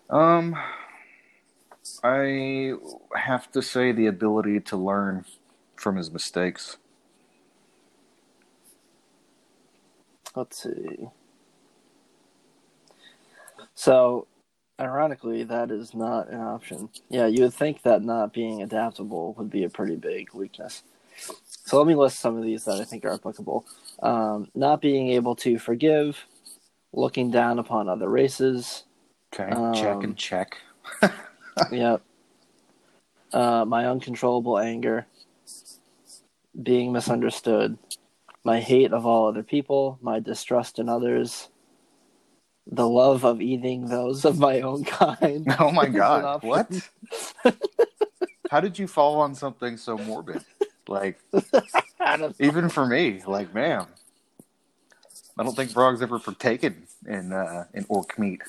Um, 0.10 0.56
I 2.04 2.74
have 3.16 3.52
to 3.54 3.62
say 3.62 3.92
the 3.92 4.08
ability 4.08 4.60
to 4.62 4.78
learn 4.78 5.26
from 5.76 5.96
his 5.96 6.12
mistakes. 6.12 6.78
Let's 10.36 10.64
see. 10.64 11.08
So, 13.76 14.28
ironically, 14.80 15.44
that 15.44 15.72
is 15.72 15.94
not 15.94 16.30
an 16.30 16.40
option. 16.40 16.90
Yeah, 17.10 17.28
you 17.28 17.44
would 17.44 17.54
think 17.54 17.82
that 17.84 18.04
not 18.04 18.34
being 18.34 18.62
adaptable 18.62 19.34
would 19.38 19.50
be 19.50 19.64
a 19.64 19.70
pretty 19.70 19.96
big 19.96 20.34
weakness. 20.34 20.84
So 21.66 21.78
let 21.78 21.88
me 21.88 21.96
list 21.96 22.20
some 22.20 22.38
of 22.38 22.44
these 22.44 22.66
that 22.66 22.80
I 22.80 22.84
think 22.84 23.06
are 23.06 23.14
applicable. 23.14 23.66
Um, 24.02 24.50
not 24.54 24.82
being 24.82 25.10
able 25.10 25.36
to 25.38 25.58
forgive, 25.58 26.26
looking 26.92 27.32
down 27.32 27.60
upon 27.60 27.88
other 27.88 28.10
races. 28.10 28.84
Okay, 29.34 29.52
Um, 29.52 29.74
check 29.74 30.04
and 30.04 30.18
check. 30.18 30.58
yep. 31.72 32.02
Uh, 33.32 33.66
my 33.66 33.88
uncontrollable 33.88 34.60
anger, 34.60 35.08
being 36.62 36.92
misunderstood, 36.92 37.78
my 38.44 38.60
hate 38.60 38.92
of 38.92 39.06
all 39.06 39.28
other 39.28 39.42
people, 39.44 39.98
my 40.02 40.20
distrust 40.20 40.78
in 40.78 40.90
others, 40.90 41.50
the 42.68 42.88
love 42.88 43.24
of 43.26 43.42
eating 43.42 43.88
those 43.88 44.26
of 44.26 44.40
my 44.40 44.62
own 44.62 44.84
kind. 44.86 45.46
Oh 45.60 45.72
my 45.72 45.88
god, 45.88 46.44
what? 46.44 46.70
How 48.50 48.60
did 48.60 48.78
you 48.78 48.88
fall 48.88 49.20
on 49.20 49.36
something 49.36 49.78
so 49.78 49.98
morbid? 49.98 50.44
Like, 50.88 51.20
even 52.40 52.70
for 52.70 52.86
me, 52.86 53.22
like, 53.26 53.54
man, 53.54 53.88
I 55.38 55.44
don't 55.44 55.56
think 55.56 55.72
Vrog's 55.72 56.02
ever 56.02 56.20
partaken 56.20 56.88
in 57.08 57.32
uh, 57.34 57.66
in 57.74 57.86
orc 57.90 58.18
meat. 58.20 58.42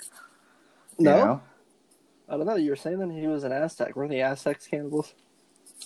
no, 0.99 1.25
know? 1.25 1.43
I 2.29 2.37
don't 2.37 2.47
know. 2.47 2.57
You 2.57 2.71
were 2.71 2.77
saying 2.77 2.99
that 2.99 3.11
he 3.11 3.27
was 3.27 3.45
an 3.45 3.53
Aztec. 3.53 3.97
Were 3.97 4.09
the 4.09 4.21
Aztecs 4.21 4.67
cannibals? 4.67 5.15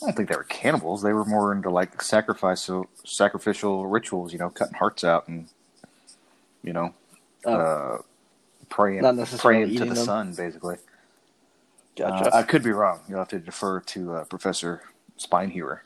I 0.02 0.06
don't 0.06 0.16
think 0.16 0.28
they 0.28 0.36
were 0.36 0.44
cannibals. 0.44 1.02
They 1.02 1.12
were 1.12 1.24
more 1.24 1.52
into 1.52 1.70
like 1.70 2.00
sacrifice, 2.02 2.60
so 2.62 2.86
sacrificial 3.04 3.86
rituals. 3.86 4.32
You 4.32 4.38
know, 4.38 4.50
cutting 4.50 4.74
hearts 4.74 5.04
out 5.04 5.28
and 5.28 5.48
you 6.62 6.72
know, 6.72 6.94
Oh. 7.44 7.52
uh, 7.54 7.98
praying, 8.68 9.02
Not 9.02 9.16
necessarily 9.16 9.64
praying 9.64 9.78
to 9.78 9.84
the 9.86 9.94
them. 9.94 10.04
sun, 10.04 10.32
basically. 10.34 10.76
Gotcha. 11.96 12.32
Uh, 12.34 12.38
I 12.38 12.42
could 12.44 12.62
be 12.62 12.70
wrong. 12.70 13.00
You'll 13.08 13.18
have 13.18 13.28
to 13.28 13.38
defer 13.38 13.80
to 13.80 14.14
uh, 14.14 14.24
Professor 14.24 14.82
Spinehewer. 15.18 15.80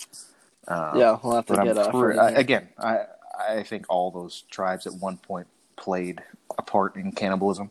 Uh, 0.69 0.93
yeah, 0.97 1.19
we'll 1.23 1.35
have 1.37 1.47
to 1.47 1.55
I'm 1.55 1.65
get 1.75 1.91
pre- 1.91 2.19
I, 2.19 2.31
again. 2.31 2.69
I 2.79 3.01
I 3.39 3.63
think 3.63 3.87
all 3.89 4.11
those 4.11 4.43
tribes 4.51 4.87
at 4.87 4.95
one 4.95 5.17
point 5.17 5.47
played 5.77 6.23
a 6.59 6.63
part 6.63 6.97
in 6.97 7.13
cannibalism. 7.13 7.71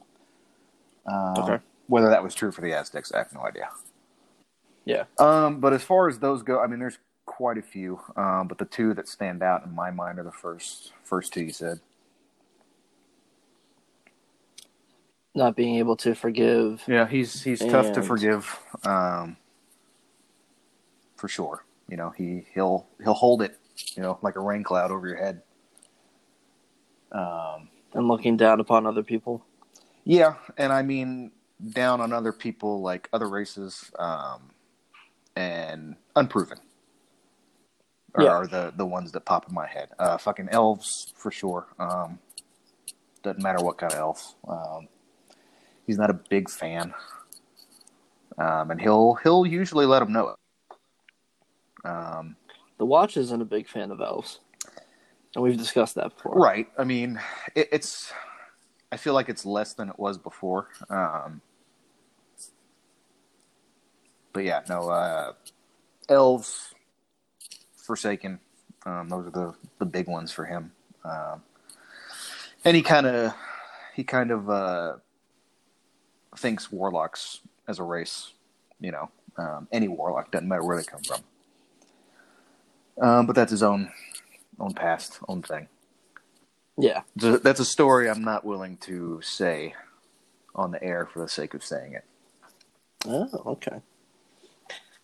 Um, 1.05 1.33
Okay. 1.37 1.59
Whether 1.87 2.09
that 2.09 2.23
was 2.23 2.33
true 2.33 2.51
for 2.51 2.61
the 2.61 2.73
Aztecs, 2.73 3.11
I 3.11 3.19
have 3.19 3.33
no 3.33 3.41
idea. 3.41 3.69
Yeah. 4.85 5.03
Um, 5.19 5.59
but 5.59 5.73
as 5.73 5.83
far 5.83 6.07
as 6.07 6.19
those 6.19 6.41
go, 6.41 6.59
I 6.59 6.67
mean, 6.67 6.79
there's 6.79 6.97
quite 7.25 7.57
a 7.57 7.61
few. 7.61 7.99
Um, 8.15 8.47
but 8.47 8.57
the 8.57 8.65
two 8.65 8.93
that 8.93 9.07
stand 9.09 9.43
out 9.43 9.65
in 9.65 9.75
my 9.75 9.91
mind 9.91 10.17
are 10.17 10.23
the 10.23 10.31
first 10.31 10.93
first 11.03 11.33
two 11.33 11.43
you 11.43 11.51
said. 11.51 11.79
Not 15.33 15.55
being 15.55 15.75
able 15.75 15.95
to 15.97 16.13
forgive. 16.13 16.83
Yeah, 16.87 17.07
he's 17.07 17.41
he's 17.43 17.59
tough 17.59 17.93
to 17.93 18.01
forgive. 18.03 18.59
Um, 18.83 19.37
for 21.15 21.27
sure. 21.27 21.63
You 21.87 21.97
know, 21.97 22.09
he 22.09 22.45
he'll 22.53 22.87
he'll 23.03 23.13
hold 23.13 23.41
it 23.41 23.57
you 23.95 24.03
know, 24.03 24.19
like 24.21 24.35
a 24.35 24.39
rain 24.39 24.63
cloud 24.63 24.91
over 24.91 25.07
your 25.07 25.17
head. 25.17 25.41
Um, 27.11 27.69
And 27.93 28.07
looking 28.07 28.37
down 28.37 28.59
upon 28.59 28.85
other 28.85 29.03
people. 29.03 29.43
yeah, 30.03 30.35
and 30.57 30.71
I 30.73 30.81
mean 30.81 31.31
down 31.71 32.01
on 32.01 32.11
other 32.13 32.31
people 32.33 32.81
like 32.81 33.07
other 33.13 33.29
races, 33.29 33.91
um, 33.99 34.49
and 35.35 35.95
unproven. 36.15 36.57
Are, 38.15 38.23
Yeah. 38.23 38.29
are 38.31 38.47
the 38.47 38.73
the 38.75 38.85
ones 38.85 39.11
that 39.13 39.25
pop 39.25 39.47
in 39.47 39.53
my 39.55 39.67
head. 39.67 39.89
Uh, 39.97 40.17
fucking 40.17 40.49
elves 40.49 41.13
for 41.15 41.31
sure. 41.31 41.67
Um, 41.79 42.19
doesn't 43.23 43.41
matter 43.41 43.63
what 43.63 43.77
kind 43.77 43.93
of 43.93 43.99
elf. 43.99 44.35
Um, 44.47 44.87
he's 45.91 45.97
not 45.97 46.09
a 46.09 46.19
big 46.29 46.49
fan, 46.49 46.93
um, 48.37 48.71
and 48.71 48.79
he'll 48.79 49.15
he'll 49.15 49.45
usually 49.45 49.85
let 49.85 50.01
him 50.01 50.13
know 50.13 50.29
it. 50.29 50.37
Um, 51.83 52.37
The 52.77 52.85
Watch 52.85 53.17
isn't 53.17 53.41
a 53.41 53.45
big 53.45 53.67
fan 53.67 53.91
of 53.91 53.99
elves. 53.99 54.39
And 55.35 55.43
we've 55.43 55.57
discussed 55.57 55.95
that 55.95 56.15
before. 56.15 56.35
Right. 56.35 56.67
I 56.77 56.85
mean, 56.85 57.19
it, 57.55 57.67
it's. 57.73 58.13
I 58.91 58.97
feel 58.97 59.13
like 59.13 59.27
it's 59.27 59.45
less 59.45 59.73
than 59.73 59.89
it 59.89 59.99
was 59.99 60.17
before. 60.17 60.69
Um, 60.89 61.41
but 64.31 64.43
yeah, 64.45 64.61
no. 64.69 64.89
Uh, 64.89 65.33
elves, 66.07 66.73
Forsaken. 67.75 68.39
Um, 68.85 69.09
those 69.09 69.27
are 69.27 69.31
the 69.31 69.53
the 69.79 69.85
big 69.85 70.07
ones 70.07 70.31
for 70.31 70.45
him. 70.45 70.71
Um, 71.03 71.43
and 72.63 72.75
he 72.75 72.81
kind 72.81 73.07
of 73.07 73.33
he 73.95 74.03
kind 74.03 74.31
of 74.31 74.49
uh, 74.49 74.95
thinks 76.37 76.71
warlocks 76.71 77.41
as 77.67 77.79
a 77.79 77.83
race. 77.83 78.33
You 78.79 78.91
know, 78.91 79.11
um, 79.37 79.67
any 79.71 79.87
warlock 79.87 80.31
doesn't 80.31 80.47
matter 80.47 80.63
where 80.63 80.77
they 80.77 80.83
come 80.83 81.01
from. 81.03 81.21
Um, 83.01 83.25
but 83.25 83.35
that's 83.35 83.51
his 83.51 83.63
own 83.63 83.91
own 84.59 84.73
past, 84.73 85.19
own 85.27 85.41
thing. 85.41 85.67
Yeah. 86.77 87.01
That's 87.15 87.59
a 87.59 87.65
story 87.65 88.09
I'm 88.09 88.23
not 88.23 88.45
willing 88.45 88.77
to 88.77 89.19
say 89.21 89.73
on 90.55 90.71
the 90.71 90.83
air 90.83 91.05
for 91.05 91.19
the 91.21 91.29
sake 91.29 91.53
of 91.53 91.63
saying 91.63 91.93
it. 91.93 92.05
Oh, 93.05 93.29
okay. 93.45 93.81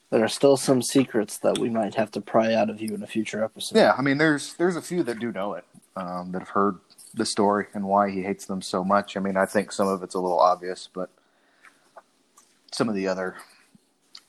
There 0.10 0.24
are 0.24 0.30
still 0.30 0.56
some 0.56 0.82
secrets 0.82 1.38
that 1.40 1.58
we 1.58 1.70
might 1.70 1.96
have 1.96 2.12
to 2.12 2.22
pry 2.22 2.54
out 2.54 2.70
of 2.70 2.82
you 2.82 2.96
in 2.96 3.04
a 3.04 3.08
future 3.08 3.44
episode. 3.44 3.78
Yeah, 3.78 3.94
I 3.98 4.02
mean, 4.02 4.18
there's 4.18 4.54
there's 4.54 4.78
a 4.78 4.82
few 4.82 5.04
that 5.04 5.20
do 5.20 5.32
know 5.32 5.54
it, 5.56 5.66
um, 5.98 6.32
that 6.32 6.40
have 6.40 6.50
heard 6.50 6.78
the 7.14 7.26
story 7.26 7.66
and 7.74 7.86
why 7.86 8.10
he 8.10 8.22
hates 8.22 8.46
them 8.46 8.62
so 8.62 8.84
much. 8.84 9.18
I 9.18 9.20
mean, 9.20 9.36
I 9.36 9.46
think 9.46 9.72
some 9.72 9.88
of 9.88 10.04
it's 10.04 10.16
a 10.16 10.20
little 10.20 10.40
obvious, 10.40 10.88
but 10.94 11.10
some 12.78 12.90
of 12.90 12.96
the 12.96 13.08
other 13.08 13.36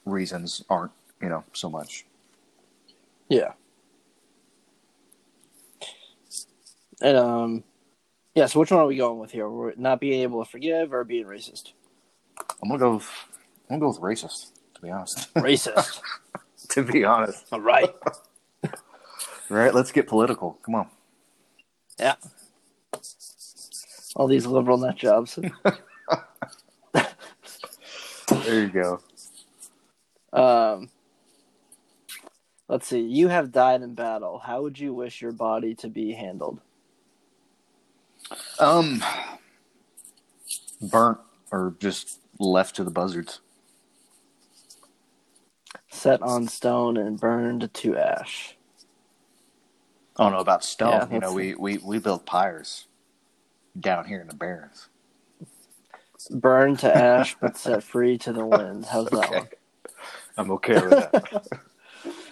reasons 0.06 0.64
aren't, 0.70 0.92
you 1.20 1.28
know, 1.28 1.44
so 1.52 1.68
much. 1.68 2.06
Yeah. 3.28 3.52
And 7.02 7.16
um 7.16 7.64
yeah, 8.34 8.46
so 8.46 8.60
which 8.60 8.70
one 8.70 8.80
are 8.80 8.86
we 8.86 8.96
going 8.96 9.18
with 9.18 9.32
here? 9.32 9.48
We're 9.48 9.74
not 9.76 10.00
being 10.00 10.22
able 10.22 10.42
to 10.42 10.50
forgive 10.50 10.92
or 10.94 11.04
being 11.04 11.26
racist? 11.26 11.72
I'm 12.62 12.68
gonna 12.68 12.78
go. 12.78 12.94
With, 12.94 13.08
I'm 13.68 13.78
gonna 13.78 13.80
go 13.80 13.88
with 13.88 14.00
racist, 14.00 14.52
to 14.74 14.80
be 14.80 14.90
honest. 14.90 15.32
Racist. 15.34 16.00
to 16.70 16.82
be 16.84 17.04
honest. 17.04 17.46
All 17.52 17.60
right. 17.60 17.90
All 18.64 18.70
right, 19.56 19.74
let's 19.74 19.92
get 19.92 20.06
political. 20.06 20.58
Come 20.64 20.76
on. 20.76 20.88
Yeah. 21.98 22.14
All 24.14 24.28
these 24.28 24.46
liberal 24.46 24.78
nut 24.78 24.96
jobs. 24.96 25.38
There 28.48 28.60
you 28.62 28.68
go. 28.68 29.00
Um 30.32 30.90
Let's 32.68 32.86
see. 32.86 33.00
You 33.00 33.28
have 33.28 33.50
died 33.50 33.82
in 33.82 33.94
battle. 33.94 34.38
How 34.38 34.60
would 34.62 34.78
you 34.78 34.92
wish 34.92 35.22
your 35.22 35.32
body 35.32 35.74
to 35.76 35.88
be 35.88 36.12
handled? 36.12 36.60
Um, 38.58 39.02
burnt 40.82 41.18
or 41.50 41.74
just 41.80 42.20
left 42.38 42.76
to 42.76 42.84
the 42.84 42.90
buzzards. 42.90 43.40
Set 45.90 46.20
on 46.20 46.46
stone 46.46 46.98
and 46.98 47.18
burned 47.18 47.72
to 47.72 47.96
ash. 47.96 48.54
I 50.18 50.24
don't 50.24 50.32
know 50.32 50.40
about 50.40 50.62
stone. 50.62 50.90
Yeah, 50.90 51.08
you 51.10 51.20
know, 51.20 51.32
we, 51.32 51.54
we, 51.54 51.78
we 51.78 51.98
build 51.98 52.26
pyres 52.26 52.86
down 53.80 54.04
here 54.04 54.20
in 54.20 54.28
the 54.28 54.34
Barrens. 54.34 54.88
Burned 56.30 56.78
to 56.80 56.94
ash 56.96 57.36
but 57.40 57.56
set 57.58 57.82
free 57.82 58.18
to 58.18 58.32
the 58.32 58.44
wind. 58.44 58.84
How's 58.86 59.08
that 59.08 59.30
one? 59.30 59.48
I'm 60.36 60.50
okay 60.52 60.74
with 60.74 60.90
that. 60.90 61.46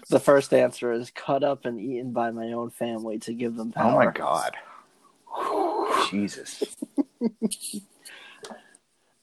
The 0.08 0.20
first 0.20 0.54
answer 0.54 0.92
is 0.92 1.10
cut 1.10 1.42
up 1.42 1.64
and 1.64 1.80
eaten 1.80 2.12
by 2.12 2.30
my 2.30 2.52
own 2.52 2.70
family 2.70 3.18
to 3.20 3.34
give 3.34 3.56
them 3.56 3.72
power. 3.72 3.90
oh 3.90 3.96
my 3.96 4.12
god. 4.12 4.56
Jesus. 6.10 6.62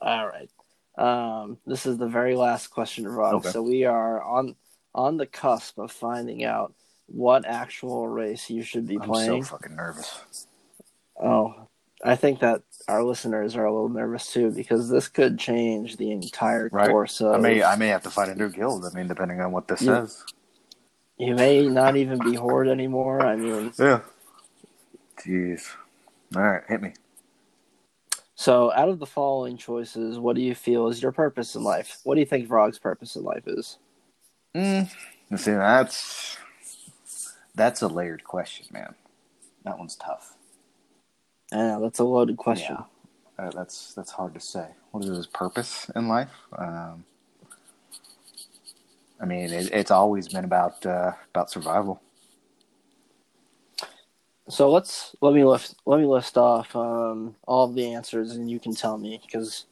All 0.02 0.28
right. 0.28 0.50
Um, 0.98 1.58
this 1.66 1.86
is 1.86 1.98
the 1.98 2.08
very 2.08 2.36
last 2.36 2.68
question, 2.68 3.08
Rod. 3.08 3.36
Okay. 3.36 3.50
So 3.50 3.62
we 3.62 3.86
are 3.86 4.22
on 4.22 4.56
on 4.94 5.16
the 5.16 5.26
cusp 5.26 5.80
of 5.80 5.90
finding 5.92 6.44
out 6.44 6.74
what 7.08 7.46
actual 7.46 8.06
race 8.08 8.50
you 8.50 8.62
should 8.62 8.86
be 8.86 8.98
I'm 9.02 9.08
playing. 9.10 9.44
so 9.44 9.52
fucking 9.52 9.76
nervous. 9.78 10.48
oh, 11.22 11.70
I 12.06 12.16
think 12.16 12.40
that 12.42 12.62
our 12.90 13.02
listeners 13.04 13.56
are 13.56 13.64
a 13.66 13.72
little 13.74 13.88
nervous 13.90 14.32
too 14.32 14.52
because 14.52 14.90
this 14.90 15.08
could 15.08 15.40
change 15.40 15.96
the 15.98 16.12
entire 16.12 16.70
Right. 16.72 16.90
course 16.90 17.22
of. 17.22 17.34
I 17.36 17.38
may 17.38 17.64
I 17.64 17.76
may 17.78 17.88
have 17.88 18.04
to 18.04 18.10
find 18.10 18.30
a 18.30 18.36
new 18.36 18.50
guild. 18.50 18.86
I 18.86 18.90
mean, 18.96 19.08
depending 19.08 19.40
on 19.40 19.52
what 19.52 19.68
this 19.68 19.82
Yeah. 19.82 20.02
says. 20.02 20.24
you 21.18 21.36
may 21.36 21.68
not 21.68 21.96
even 21.96 22.20
be 22.20 22.34
horde 22.36 22.68
anymore. 22.68 23.22
I 23.22 23.36
mean, 23.38 23.72
Yeah. 23.80 24.02
Jeez. 25.18 25.70
All 26.36 26.42
right, 26.42 26.64
hit 26.68 26.82
me. 26.82 26.94
so 28.36 28.74
out 28.74 28.90
of 28.90 29.00
the 29.00 29.06
following 29.06 29.56
choices, 29.56 30.18
what 30.20 30.36
do 30.36 30.42
you 30.42 30.56
feel 30.56 30.88
is 30.88 31.02
your 31.02 31.12
purpose 31.14 31.56
in 31.56 31.64
life? 31.64 32.00
What 32.04 32.16
do 32.16 32.20
you 32.20 32.26
think 32.26 32.50
Vrog's 32.50 32.80
purpose 32.80 33.16
in 33.16 33.24
life 33.24 33.44
is? 33.48 33.78
Mm. 34.56 34.90
See, 35.38 35.52
that's 35.52 36.38
that's 37.56 37.82
a 37.82 37.88
layered 37.88 38.24
question, 38.24 38.66
man. 38.72 38.96
That 39.64 39.78
one's 39.78 39.96
tough. 39.96 40.33
I 41.54 41.58
know 41.58 41.82
that's 41.82 42.00
a 42.00 42.04
loaded 42.04 42.38
question. 42.38 42.78
Yeah. 42.80 43.46
Uh, 43.46 43.52
that's 43.52 43.94
that's 43.94 44.12
hard 44.12 44.34
to 44.34 44.40
say. 44.40 44.68
What 44.92 45.04
is 45.04 45.16
his 45.16 45.28
purpose 45.28 45.90
in 45.96 46.08
life? 46.08 46.32
Um, 46.58 47.06
I 49.20 49.26
mean, 49.26 49.52
it, 49.52 49.72
it's 49.72 49.92
always 49.92 50.28
been 50.28 50.44
about 50.44 50.86
uh, 50.86 51.14
about 51.34 51.50
survival. 51.50 52.02
So 54.50 54.72
let's 54.72 55.16
let 55.22 55.34
me 55.34 55.44
list 55.46 55.76
let 55.86 56.00
me 56.00 56.06
list 56.06 56.38
off 56.38 56.76
um, 56.76 57.36
all 57.48 57.66
of 57.66 57.76
the 57.76 57.94
answers, 57.94 58.32
and 58.32 58.50
you 58.50 58.60
can 58.60 58.76
tell 58.76 58.98
me 58.98 59.22
because 59.26 59.66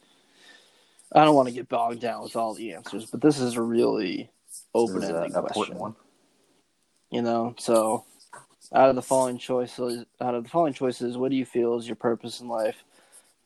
I 1.12 1.24
don't 1.24 1.34
want 1.34 1.48
to 1.48 1.54
get 1.54 1.68
bogged 1.68 2.00
down 2.00 2.22
with 2.22 2.36
all 2.36 2.54
the 2.54 2.72
answers. 2.72 3.06
But 3.06 3.20
this 3.20 3.38
is 3.38 3.56
a 3.56 3.62
really 3.62 4.30
open 4.74 5.02
is 5.02 5.10
a- 5.10 5.24
ended 5.24 5.36
a 5.36 5.42
question. 5.42 5.78
one. 5.78 5.94
You 7.10 7.20
know, 7.20 7.54
so 7.58 8.04
out 8.74 8.90
of 8.90 8.96
the 8.96 9.02
following 9.02 9.38
choices, 9.38 10.04
out 10.20 10.34
of 10.34 10.44
the 10.44 10.50
following 10.50 10.72
choices, 10.74 11.16
what 11.16 11.30
do 11.30 11.36
you 11.36 11.44
feel 11.46 11.76
is 11.78 11.86
your 11.86 11.96
purpose 11.96 12.40
in 12.40 12.48
life? 12.48 12.84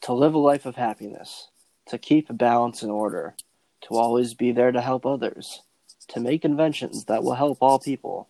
To 0.03 0.13
live 0.13 0.35
a 0.35 0.39
life 0.39 0.67
of 0.67 0.77
happiness, 0.77 1.49
to 1.89 1.99
keep 1.99 2.31
a 2.31 2.35
balance 2.35 2.83
and 2.83 2.91
order, 2.93 3.35
to 3.83 3.97
always 3.97 4.35
be 4.35 4.53
there 4.53 4.73
to 4.73 4.81
help 4.81 5.07
others, 5.07 5.63
to 6.09 6.21
make 6.21 6.45
inventions 6.45 7.07
that 7.07 7.25
will 7.25 7.35
help 7.35 7.59
all 7.61 7.79
people, 7.79 8.29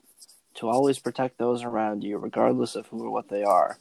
to 0.55 0.69
always 0.69 0.99
protect 0.99 1.39
those 1.39 1.63
around 1.65 2.05
you, 2.05 2.19
regardless 2.19 2.77
of 2.77 2.87
who 2.89 3.05
or 3.05 3.11
what 3.11 3.29
they 3.29 3.43
are. 3.45 3.79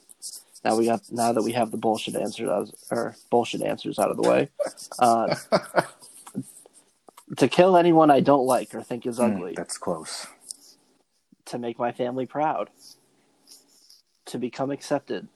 Now 0.64 0.76
we 0.76 0.86
got 0.86 1.02
now 1.12 1.32
that 1.34 1.44
we 1.44 1.54
have 1.54 1.72
the 1.72 1.78
bullshit 1.78 2.16
answers 2.16 2.50
out, 2.50 2.72
or 2.92 3.16
bullshit 3.30 3.62
answers 3.62 4.00
out 4.00 4.12
of 4.12 4.18
the 4.18 4.24
way. 4.24 4.50
Uh, 5.00 5.36
to 7.38 7.48
kill 7.48 7.78
anyone 7.78 8.12
I 8.12 8.20
don't 8.20 8.46
like 8.46 8.74
or 8.76 8.82
think 8.84 9.06
is 9.06 9.20
Mm, 9.20 9.38
ugly 9.38 9.54
that's 9.56 9.78
close. 9.78 10.28
to 11.48 11.60
make 11.60 11.80
my 11.80 11.92
family 11.92 12.26
proud, 12.26 12.70
to 14.26 14.38
become 14.38 14.72
accepted, 14.72 15.28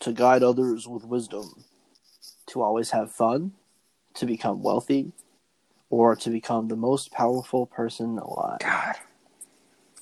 to 0.00 0.12
guide 0.12 0.42
others 0.42 0.86
with 0.86 1.04
wisdom, 1.04 1.64
to 2.46 2.62
always 2.62 2.90
have 2.90 3.12
fun, 3.12 3.52
to 4.14 4.26
become 4.26 4.62
wealthy, 4.62 5.12
or 5.90 6.16
to 6.16 6.30
become 6.30 6.68
the 6.68 6.76
most 6.76 7.10
powerful 7.12 7.66
person 7.66 8.18
alive. 8.18 8.58
God. 8.60 8.94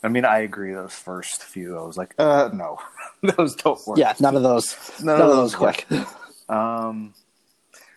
I 0.03 0.09
mean, 0.09 0.25
I 0.25 0.39
agree. 0.41 0.73
Those 0.73 0.95
first 0.95 1.43
few, 1.43 1.79
I 1.79 1.83
was 1.83 1.97
like, 1.97 2.15
uh, 2.19 2.51
no, 2.55 2.79
those 3.37 3.55
don't 3.55 3.85
work. 3.87 3.99
Yeah, 3.99 4.15
none 4.21 4.37
of 4.37 4.43
those. 4.43 4.77
none, 5.03 5.19
None 5.19 5.27
of 5.27 5.31
of 5.31 5.37
those 5.37 5.53
those 5.53 5.61
work. 5.61 5.85
quick. 5.89 6.07
Um, 6.49 7.15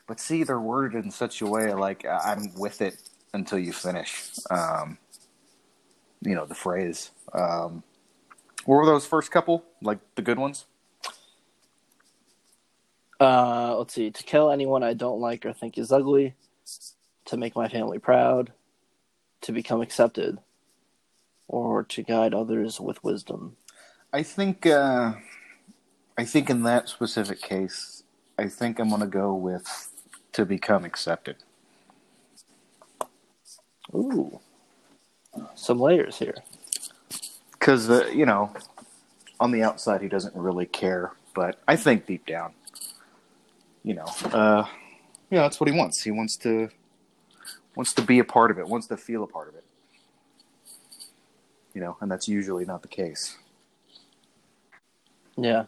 but 0.05 0.19
see, 0.19 0.43
they're 0.43 0.59
worded 0.59 1.03
in 1.05 1.11
such 1.11 1.41
a 1.41 1.45
way 1.45 1.73
like 1.73 2.05
uh, 2.05 2.19
I'm 2.23 2.53
with 2.55 2.81
it 2.81 2.97
until 3.33 3.57
you 3.57 3.71
finish. 3.71 4.31
Um, 4.51 4.97
you 6.21 6.35
know 6.35 6.45
the 6.45 6.55
phrase. 6.55 7.11
Um, 7.33 7.83
what 8.65 8.77
were 8.77 8.85
those 8.85 9.05
first 9.05 9.31
couple? 9.31 9.63
Like 9.81 9.99
the 10.15 10.21
good 10.21 10.39
ones? 10.39 10.65
Uh, 13.19 13.75
let's 13.77 13.93
see. 13.93 14.11
To 14.11 14.23
kill 14.23 14.51
anyone 14.51 14.83
I 14.83 14.93
don't 14.93 15.19
like 15.19 15.45
or 15.45 15.53
think 15.53 15.77
is 15.77 15.91
ugly, 15.91 16.35
to 17.25 17.37
make 17.37 17.55
my 17.55 17.69
family 17.69 17.99
proud, 17.99 18.51
to 19.41 19.51
become 19.51 19.81
accepted, 19.81 20.39
or 21.47 21.83
to 21.83 22.03
guide 22.03 22.33
others 22.33 22.79
with 22.79 23.03
wisdom? 23.03 23.55
I 24.11 24.23
think 24.23 24.65
uh, 24.65 25.13
I 26.17 26.25
think 26.25 26.49
in 26.49 26.63
that 26.63 26.89
specific 26.89 27.41
case, 27.41 28.03
I 28.37 28.47
think 28.47 28.79
I'm 28.79 28.89
gonna 28.89 29.07
go 29.07 29.33
with 29.33 29.89
to 30.33 30.45
become 30.45 30.83
accepted. 30.83 31.37
Ooh, 33.93 34.39
some 35.55 35.79
layers 35.79 36.17
here. 36.17 36.35
Because 37.63 37.89
uh, 37.89 38.07
you 38.13 38.25
know, 38.25 38.51
on 39.39 39.51
the 39.51 39.63
outside 39.63 40.01
he 40.01 40.09
doesn't 40.09 40.35
really 40.35 40.65
care, 40.65 41.13
but 41.33 41.61
I 41.65 41.77
think 41.77 42.05
deep 42.05 42.25
down, 42.25 42.51
you 43.83 43.93
know, 43.93 44.03
uh, 44.33 44.65
yeah, 45.29 45.43
that's 45.43 45.61
what 45.61 45.69
he 45.69 45.77
wants. 45.77 46.03
He 46.03 46.11
wants 46.11 46.35
to 46.37 46.67
wants 47.77 47.93
to 47.93 48.01
be 48.01 48.19
a 48.19 48.25
part 48.25 48.51
of 48.51 48.59
it, 48.59 48.67
wants 48.67 48.87
to 48.87 48.97
feel 48.97 49.23
a 49.23 49.27
part 49.27 49.47
of 49.47 49.55
it. 49.55 49.63
You 51.73 51.79
know, 51.79 51.95
and 52.01 52.11
that's 52.11 52.27
usually 52.27 52.65
not 52.65 52.81
the 52.81 52.89
case. 52.89 53.37
Yeah, 55.37 55.67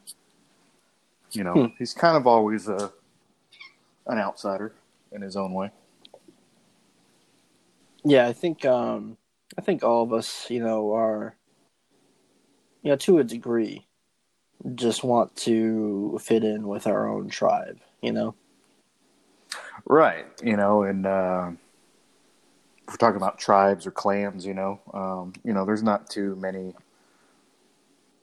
You 1.32 1.46
know, 1.46 1.54
Hmm. 1.54 1.66
he's 1.80 1.94
kind 1.94 2.18
of 2.18 2.28
always 2.28 2.68
a 2.68 2.92
an 4.08 4.18
outsider 4.20 4.74
in 5.14 5.22
his 5.22 5.38
own 5.38 5.54
way. 5.54 5.72
yeah. 8.04 8.28
I 8.28 8.34
think 8.34 8.66
um, 8.66 9.16
I 9.58 9.62
think 9.62 9.82
all 9.82 10.04
of 10.04 10.12
us, 10.12 10.50
you 10.50 10.60
know, 10.60 10.94
are, 10.94 11.38
you 12.86 12.92
know, 12.92 12.98
to 12.98 13.18
a 13.18 13.24
degree, 13.24 13.88
just 14.76 15.04
want 15.04 15.36
to 15.38 16.20
fit 16.22 16.44
in 16.44 16.68
with 16.68 16.86
our 16.86 17.10
own 17.10 17.30
tribe. 17.30 17.80
You 18.02 18.14
know. 18.14 18.36
Right. 19.88 20.28
You 20.44 20.56
know, 20.56 20.84
and 20.84 21.06
uh, 21.08 21.50
we're 22.88 22.96
talking 22.98 23.18
about 23.18 23.40
tribes 23.40 23.88
or 23.88 23.92
clans, 23.92 24.46
you 24.46 24.54
know, 24.54 24.80
um, 24.94 25.34
you 25.44 25.52
know, 25.52 25.66
there's 25.66 25.82
not 25.82 26.10
too 26.10 26.36
many 26.36 26.76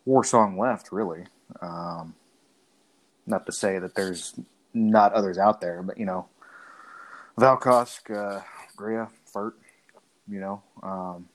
Warsong 0.06 0.56
left, 0.56 0.92
really. 0.92 1.24
Um, 1.60 2.14
not 3.26 3.46
to 3.46 3.52
say 3.52 3.80
that 3.80 3.96
there's 3.96 4.34
not 4.72 5.12
others 5.12 5.38
out 5.38 5.60
there, 5.60 5.82
but 5.82 5.98
you 5.98 6.06
know, 6.06 6.28
Valkosk, 7.36 8.16
uh, 8.16 8.42
Gria, 8.76 9.08
Furt, 9.26 9.54
you 10.28 10.38
know, 10.38 10.62
um, 10.84 11.28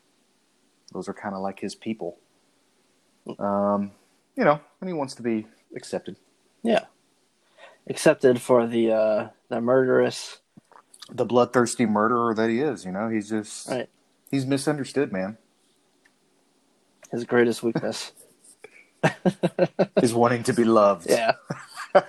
those 0.94 1.10
are 1.10 1.14
kind 1.14 1.36
of 1.36 1.41
like 1.41 1.60
his 1.60 1.76
people. 1.76 2.18
Um, 3.40 3.91
you 4.36 4.44
know, 4.44 4.60
and 4.82 4.90
he 4.90 4.94
wants 4.94 5.16
to 5.16 5.24
be 5.24 5.48
accepted. 5.76 6.16
Yeah. 6.64 6.86
Accepted 7.90 8.41
for 8.41 8.68
the 8.68 8.91
uh, 8.91 9.30
the 9.49 9.62
murderous. 9.62 10.40
the 11.12 11.26
bloodthirsty 11.26 11.86
murderer 11.86 12.34
that 12.36 12.49
he 12.49 12.60
is. 12.62 12.84
You 12.86 12.91
know, 12.91 13.08
he's 13.10 13.30
just 13.30 13.70
Right. 13.70 13.90
he's 14.30 14.45
misunderstood, 14.45 15.12
man. 15.14 15.38
His 17.12 17.24
greatest 17.24 17.64
weakness. 17.64 18.12
is 20.02 20.14
wanting 20.14 20.44
to 20.44 20.54
be 20.54 20.64
loved. 20.66 21.08
yeah. 21.10 21.34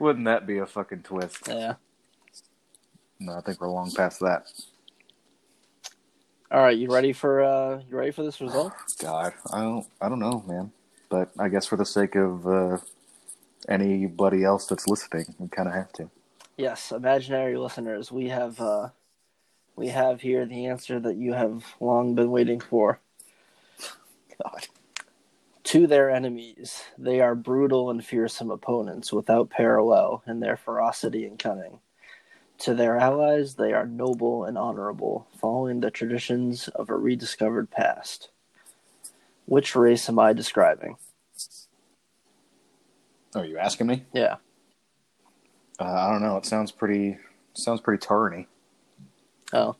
Wouldn't 0.00 0.24
that 0.26 0.46
be 0.46 0.58
a 0.58 0.66
fucking 0.66 1.02
twist? 1.02 1.48
Yeah. 1.48 1.74
No, 3.20 3.34
I 3.36 3.40
think 3.40 3.60
we're 3.60 3.68
long 3.68 3.90
past 3.90 4.20
that. 4.20 4.44
All 6.50 6.62
right, 6.62 6.76
you 6.76 6.90
ready 6.90 7.12
for 7.12 7.42
uh 7.42 7.80
you 7.88 7.96
ready 7.96 8.10
for 8.10 8.22
this 8.22 8.40
result? 8.40 8.72
God, 9.02 9.34
I 9.52 9.60
don't, 9.60 9.86
I 10.00 10.08
don't 10.08 10.18
know, 10.18 10.42
man. 10.46 10.72
But 11.10 11.30
I 11.38 11.48
guess 11.48 11.66
for 11.66 11.76
the 11.76 11.84
sake 11.84 12.14
of 12.14 12.46
uh, 12.46 12.78
anybody 13.68 14.44
else 14.44 14.66
that's 14.66 14.88
listening, 14.88 15.34
we 15.38 15.48
kind 15.48 15.68
of 15.68 15.74
have 15.74 15.92
to. 15.94 16.10
Yes, 16.56 16.90
imaginary 16.90 17.56
listeners, 17.56 18.10
we 18.10 18.28
have 18.28 18.60
uh 18.60 18.88
we 19.76 19.88
have 19.88 20.22
here 20.22 20.46
the 20.46 20.66
answer 20.66 20.98
that 20.98 21.16
you 21.16 21.34
have 21.34 21.64
long 21.80 22.14
been 22.14 22.30
waiting 22.30 22.60
for. 22.60 22.98
God. 24.42 24.68
To 25.64 25.86
their 25.86 26.08
enemies, 26.10 26.82
they 26.96 27.20
are 27.20 27.34
brutal 27.34 27.90
and 27.90 28.02
fearsome 28.02 28.50
opponents 28.50 29.12
without 29.12 29.50
parallel 29.50 30.22
in 30.26 30.40
their 30.40 30.56
ferocity 30.56 31.26
and 31.26 31.38
cunning. 31.38 31.80
To 32.60 32.74
their 32.74 32.96
allies, 32.98 33.54
they 33.54 33.72
are 33.72 33.86
noble 33.86 34.44
and 34.44 34.58
honorable, 34.58 35.28
following 35.40 35.80
the 35.80 35.90
traditions 35.90 36.68
of 36.68 36.90
a 36.90 36.96
rediscovered 36.96 37.70
past. 37.70 38.30
Which 39.46 39.76
race 39.76 40.08
am 40.08 40.18
I 40.18 40.32
describing? 40.32 40.96
Oh, 43.34 43.40
are 43.40 43.44
you 43.44 43.58
asking 43.58 43.86
me? 43.86 44.04
Yeah. 44.12 44.36
Uh, 45.78 45.84
I 45.84 46.10
don't 46.10 46.22
know. 46.22 46.36
It 46.36 46.46
sounds 46.46 46.72
pretty 46.72 47.18
sounds 47.54 47.80
pretty 47.80 48.04
Tarny. 48.04 48.46
Oh. 49.52 49.76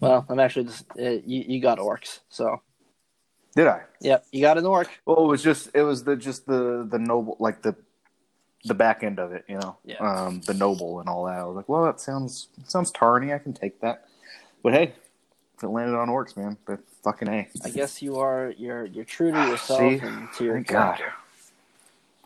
Well, 0.00 0.24
I'm 0.28 0.38
actually 0.40 0.64
just 0.66 0.84
uh, 0.98 1.18
you. 1.26 1.44
You 1.46 1.60
got 1.60 1.78
orcs, 1.78 2.20
so 2.28 2.62
Did 3.56 3.66
I? 3.66 3.82
yep, 4.00 4.24
you 4.30 4.40
got 4.40 4.56
an 4.58 4.64
orc. 4.66 4.88
Well, 5.04 5.24
it 5.24 5.26
was 5.26 5.42
just 5.42 5.70
it 5.74 5.82
was 5.82 6.04
the 6.04 6.16
just 6.16 6.46
the 6.46 6.86
the 6.88 6.98
noble 6.98 7.36
like 7.40 7.62
the 7.62 7.74
the 8.64 8.74
back 8.74 9.02
end 9.02 9.18
of 9.18 9.32
it, 9.32 9.44
you 9.48 9.56
know. 9.56 9.76
Yeah. 9.84 9.96
Um, 9.96 10.40
the 10.42 10.54
noble 10.54 11.00
and 11.00 11.08
all 11.08 11.24
that. 11.26 11.38
I 11.38 11.44
was 11.44 11.56
like, 11.56 11.68
well, 11.68 11.84
that 11.84 12.00
sounds 12.00 12.48
sounds 12.66 12.92
tarny. 12.92 13.34
I 13.34 13.38
can 13.38 13.52
take 13.52 13.80
that. 13.80 14.06
But 14.62 14.74
hey, 14.74 14.94
if 15.56 15.62
it 15.62 15.68
landed 15.68 15.96
on 15.96 16.08
orcs, 16.08 16.36
man, 16.36 16.56
but 16.66 16.80
fucking 17.02 17.28
a. 17.28 17.48
I 17.64 17.70
guess 17.70 18.02
you 18.02 18.18
are 18.18 18.52
you're 18.56 18.86
you're 18.86 19.04
true 19.04 19.32
to 19.32 19.38
yourself 19.38 19.80
See? 19.80 19.98
and 19.98 20.28
to 20.34 20.44
your 20.44 20.54
Thank 20.54 20.68
God. 20.68 21.00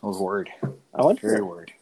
I 0.03 0.07
was 0.07 0.17
worried. 0.17 0.51
I 0.93 1.01
wonder. 1.01 1.21
Very 1.27 1.41
worried. 1.41 1.73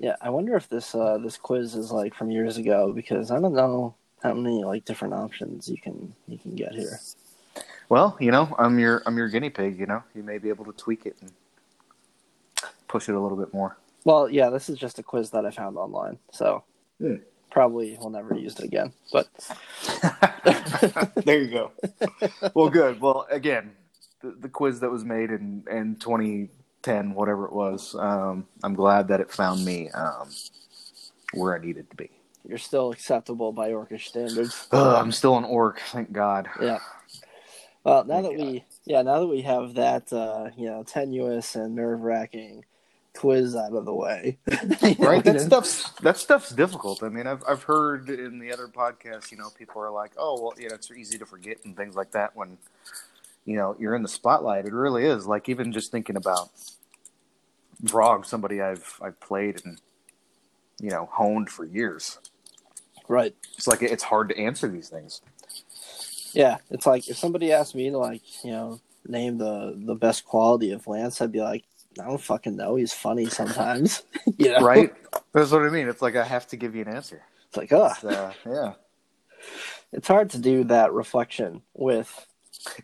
Yeah, 0.00 0.16
I 0.20 0.30
wonder 0.30 0.56
if 0.56 0.68
this 0.68 0.94
uh 0.94 1.18
this 1.18 1.36
quiz 1.36 1.74
is 1.74 1.90
like 1.90 2.14
from 2.14 2.30
years 2.30 2.56
ago 2.56 2.92
because 2.92 3.30
I 3.30 3.40
don't 3.40 3.54
know 3.54 3.94
how 4.22 4.34
many 4.34 4.64
like 4.64 4.84
different 4.84 5.14
options 5.14 5.68
you 5.68 5.76
can 5.76 6.14
you 6.26 6.38
can 6.38 6.54
get 6.54 6.72
here. 6.72 7.00
Well, 7.88 8.16
you 8.20 8.30
know, 8.30 8.54
I'm 8.58 8.78
your 8.78 9.02
I'm 9.06 9.16
your 9.16 9.28
guinea 9.28 9.50
pig. 9.50 9.78
You 9.78 9.86
know, 9.86 10.02
you 10.14 10.22
may 10.22 10.38
be 10.38 10.50
able 10.50 10.64
to 10.66 10.72
tweak 10.72 11.04
it 11.04 11.16
and 11.20 11.32
push 12.86 13.08
it 13.08 13.14
a 13.14 13.20
little 13.20 13.36
bit 13.36 13.52
more. 13.52 13.76
Well, 14.04 14.30
yeah, 14.30 14.50
this 14.50 14.68
is 14.70 14.78
just 14.78 14.98
a 15.00 15.04
quiz 15.04 15.30
that 15.30 15.46
I 15.46 15.52
found 15.52 15.78
online, 15.78 16.18
so 16.32 16.64
Hmm. 17.00 17.16
probably 17.50 17.96
will 18.00 18.10
never 18.10 18.34
use 18.34 18.58
it 18.58 18.64
again. 18.64 18.92
But 19.12 19.28
there 21.24 21.40
you 21.42 21.50
go. 21.50 21.72
well, 22.54 22.70
good. 22.70 23.00
Well, 23.00 23.26
again, 23.30 23.72
the, 24.22 24.32
the 24.40 24.48
quiz 24.50 24.80
that 24.80 24.90
was 24.90 25.04
made 25.04 25.30
in 25.30 25.64
in 25.70 25.96
2010, 25.96 27.14
whatever 27.14 27.46
it 27.46 27.52
was, 27.52 27.96
um, 27.98 28.46
I'm 28.64 28.74
glad 28.74 29.08
that 29.08 29.20
it 29.20 29.32
found 29.32 29.64
me 29.64 29.90
um, 29.90 30.36
where 31.32 31.56
I 31.56 31.60
needed 31.64 31.90
to 31.90 31.96
be. 31.96 32.10
you're 32.48 32.58
still 32.58 32.92
acceptable 32.92 33.52
by 33.52 33.70
orcish 33.70 34.06
standards. 34.08 34.68
Ugh, 34.72 35.02
I'm 35.02 35.12
still 35.12 35.38
an 35.38 35.44
orc, 35.44 35.80
thank 35.92 36.12
God. 36.12 36.48
Yeah. 36.56 36.80
Well, 37.84 38.04
now 38.04 38.22
that 38.22 38.32
Thank 38.32 38.34
we 38.34 38.64
yeah 38.86 39.02
now 39.02 39.20
that 39.20 39.28
we 39.28 39.42
have 39.42 39.74
that 39.74 40.12
uh, 40.12 40.50
you 40.56 40.66
know 40.68 40.84
tenuous 40.84 41.56
and 41.56 41.74
nerve 41.76 42.00
wracking 42.02 42.64
quiz 43.18 43.56
out 43.56 43.72
of 43.72 43.84
the 43.84 43.94
way, 43.94 44.38
Right, 45.00 45.24
that 45.24 45.40
stuff's 45.40 45.90
that 46.02 46.16
stuff's 46.16 46.50
difficult. 46.50 47.02
I 47.02 47.08
mean, 47.08 47.26
I've 47.26 47.42
I've 47.48 47.64
heard 47.64 48.08
in 48.10 48.38
the 48.38 48.52
other 48.52 48.68
podcasts, 48.68 49.32
you 49.32 49.38
know, 49.38 49.50
people 49.58 49.82
are 49.82 49.90
like, 49.90 50.12
"Oh, 50.16 50.40
well, 50.40 50.54
you 50.56 50.68
know, 50.68 50.76
it's 50.76 50.90
easy 50.92 51.18
to 51.18 51.26
forget 51.26 51.58
and 51.64 51.76
things 51.76 51.96
like 51.96 52.12
that." 52.12 52.36
When 52.36 52.58
you 53.44 53.56
know 53.56 53.74
you're 53.80 53.96
in 53.96 54.02
the 54.02 54.08
spotlight, 54.08 54.66
it 54.66 54.72
really 54.72 55.04
is. 55.04 55.26
Like 55.26 55.48
even 55.48 55.72
just 55.72 55.90
thinking 55.90 56.16
about 56.16 56.50
Vrog, 57.84 58.24
somebody 58.24 58.60
I've 58.60 58.98
I've 59.02 59.18
played 59.20 59.62
and 59.64 59.80
you 60.80 60.90
know 60.90 61.08
honed 61.12 61.50
for 61.50 61.64
years. 61.64 62.18
right. 63.08 63.34
It's 63.56 63.66
like 63.66 63.82
it's 63.82 64.04
hard 64.04 64.28
to 64.30 64.38
answer 64.38 64.68
these 64.68 64.88
things. 64.88 65.22
Yeah, 66.34 66.58
it's 66.70 66.86
like 66.86 67.08
if 67.08 67.16
somebody 67.16 67.52
asked 67.52 67.74
me 67.74 67.90
to 67.90 67.98
like 67.98 68.44
you 68.44 68.52
know 68.52 68.80
name 69.08 69.38
the 69.38 69.74
the 69.76 69.94
best 69.96 70.24
quality 70.24 70.70
of 70.70 70.86
Lance, 70.86 71.20
I'd 71.20 71.32
be 71.32 71.40
like, 71.40 71.64
I 72.00 72.06
don't 72.06 72.20
fucking 72.20 72.56
know. 72.56 72.76
He's 72.76 72.92
funny 72.92 73.26
sometimes, 73.26 74.02
you 74.38 74.50
know. 74.52 74.60
Right? 74.60 74.92
That's 75.32 75.50
what 75.50 75.62
I 75.62 75.68
mean. 75.70 75.88
It's 75.88 76.02
like 76.02 76.16
I 76.16 76.24
have 76.24 76.46
to 76.48 76.56
give 76.56 76.74
you 76.74 76.82
an 76.82 76.88
answer. 76.88 77.22
It's 77.48 77.56
like, 77.56 77.72
oh, 77.72 77.86
It's, 77.86 78.04
uh, 78.04 78.32
yeah, 78.46 78.72
it's 79.92 80.08
hard 80.08 80.30
to 80.30 80.38
do 80.38 80.64
that 80.64 80.92
reflection 80.92 81.62
with. 81.74 82.26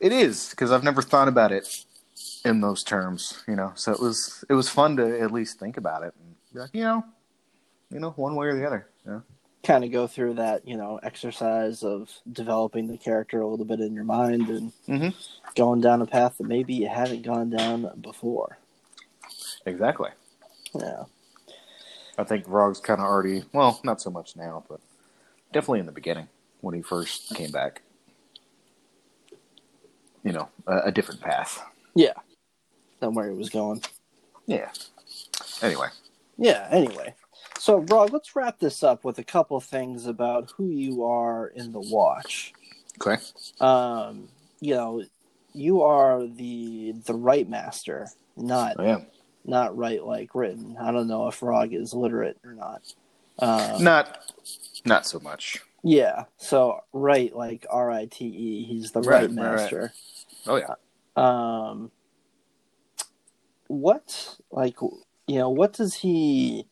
it 0.00 0.12
is 0.12 0.50
because 0.50 0.72
I've 0.72 0.84
never 0.84 1.02
thought 1.02 1.28
about 1.28 1.52
it 1.52 1.68
in 2.44 2.60
those 2.60 2.82
terms. 2.82 3.42
You 3.48 3.56
know, 3.56 3.72
so 3.74 3.92
it 3.92 4.00
was 4.00 4.44
it 4.48 4.54
was 4.54 4.68
fun 4.68 4.96
to 4.96 5.20
at 5.20 5.30
least 5.32 5.58
think 5.58 5.76
about 5.76 6.02
it 6.02 6.14
and 6.18 6.34
be 6.52 6.60
like, 6.60 6.70
you 6.72 6.82
know, 6.82 7.04
you 7.90 8.00
know, 8.00 8.10
one 8.12 8.34
way 8.36 8.46
or 8.46 8.56
the 8.56 8.66
other. 8.66 8.88
Yeah. 9.06 9.20
kind 9.62 9.84
of 9.84 9.90
go 9.92 10.06
through 10.06 10.34
that 10.34 10.66
you 10.66 10.76
know 10.76 10.98
exercise 11.02 11.82
of 11.82 12.10
developing 12.32 12.86
the 12.86 12.96
character 12.98 13.40
a 13.42 13.46
little 13.46 13.66
bit 13.66 13.80
in 13.80 13.94
your 13.94 14.04
mind 14.04 14.48
and 14.48 14.72
Mm-hmm. 14.88 15.08
going 15.54 15.80
down 15.82 16.00
a 16.02 16.06
path 16.06 16.38
that 16.38 16.46
maybe 16.46 16.74
you 16.74 16.88
haven't 16.88 17.22
gone 17.22 17.50
down 17.50 17.90
before. 18.00 18.56
Exactly. 19.66 20.10
Yeah, 20.74 21.04
I 22.18 22.24
think 22.24 22.46
Vrog's 22.46 22.80
kind 22.80 23.00
of 23.00 23.06
already 23.06 23.44
well, 23.52 23.80
not 23.84 24.00
so 24.00 24.10
much 24.10 24.36
now, 24.36 24.64
but 24.68 24.80
definitely 25.52 25.80
in 25.80 25.86
the 25.86 25.92
beginning 25.92 26.28
when 26.60 26.74
he 26.74 26.82
first 26.82 27.34
came 27.34 27.50
back. 27.50 27.82
You 30.22 30.32
know, 30.32 30.48
a, 30.66 30.86
a 30.86 30.92
different 30.92 31.20
path. 31.20 31.62
yeah, 31.94 32.14
than 33.00 33.14
where 33.14 33.30
he 33.30 33.36
was 33.36 33.50
going. 33.50 33.82
Yeah. 34.46 34.70
Anyway, 35.62 35.88
Yeah. 36.36 36.68
Anyway, 36.70 37.14
so 37.58 37.78
Rob, 37.78 38.12
let's 38.12 38.34
wrap 38.34 38.58
this 38.58 38.82
up 38.82 39.04
with 39.04 39.18
a 39.18 39.24
couple 39.24 39.60
things 39.60 40.06
about 40.06 40.52
who 40.56 40.68
you 40.68 41.04
are 41.04 41.46
in 41.48 41.72
the 41.72 41.80
Watch. 41.80 42.52
okay. 43.00 43.22
Um, 43.60 44.28
you 44.60 44.74
know, 44.74 45.02
you 45.52 45.82
are 45.82 46.26
the 46.26 46.94
the 47.04 47.14
rite 47.14 47.48
master, 47.48 48.08
not 48.36 48.78
I 48.78 48.86
am 48.86 49.06
not 49.44 49.76
write 49.76 50.04
like 50.04 50.34
written. 50.34 50.76
I 50.80 50.92
don't 50.92 51.08
know 51.08 51.28
if 51.28 51.40
Vrog 51.40 51.74
is 51.74 51.94
literate 51.94 52.38
or 52.44 52.52
not. 52.52 52.82
Um, 53.38 53.82
not 53.82 54.32
not 54.84 55.06
so 55.06 55.20
much. 55.20 55.60
Yeah, 55.82 56.24
so 56.36 56.80
right 56.92 57.34
like 57.34 57.66
R 57.70 57.90
I 57.90 58.06
T 58.06 58.24
E. 58.26 58.64
He's 58.64 58.92
the 58.92 59.02
Right, 59.02 59.28
right, 59.28 59.36
right, 59.36 59.50
right. 59.50 59.52
master. 59.52 59.92
Oh 60.46 60.56
yeah. 60.56 60.74
Um, 61.16 61.90
what 63.68 64.36
like 64.50 64.80
you 64.80 65.38
know 65.38 65.50
what 65.50 65.72
does 65.72 65.94
he? 65.96 66.66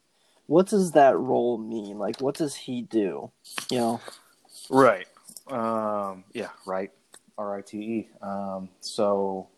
What 0.47 0.67
does 0.67 0.93
that 0.93 1.17
role 1.17 1.57
mean? 1.57 1.99
Like, 1.99 2.21
what 2.21 2.35
does 2.35 2.55
he 2.55 2.83
do? 2.83 3.31
You 3.71 3.79
know, 3.79 4.01
Right. 4.69 5.07
Um, 5.47 6.25
yeah, 6.33 6.49
right. 6.67 6.91
R 7.39 7.59
I 7.59 7.63
T 7.63 7.79
E. 7.79 8.09
Um, 8.21 8.69
so, 8.81 9.49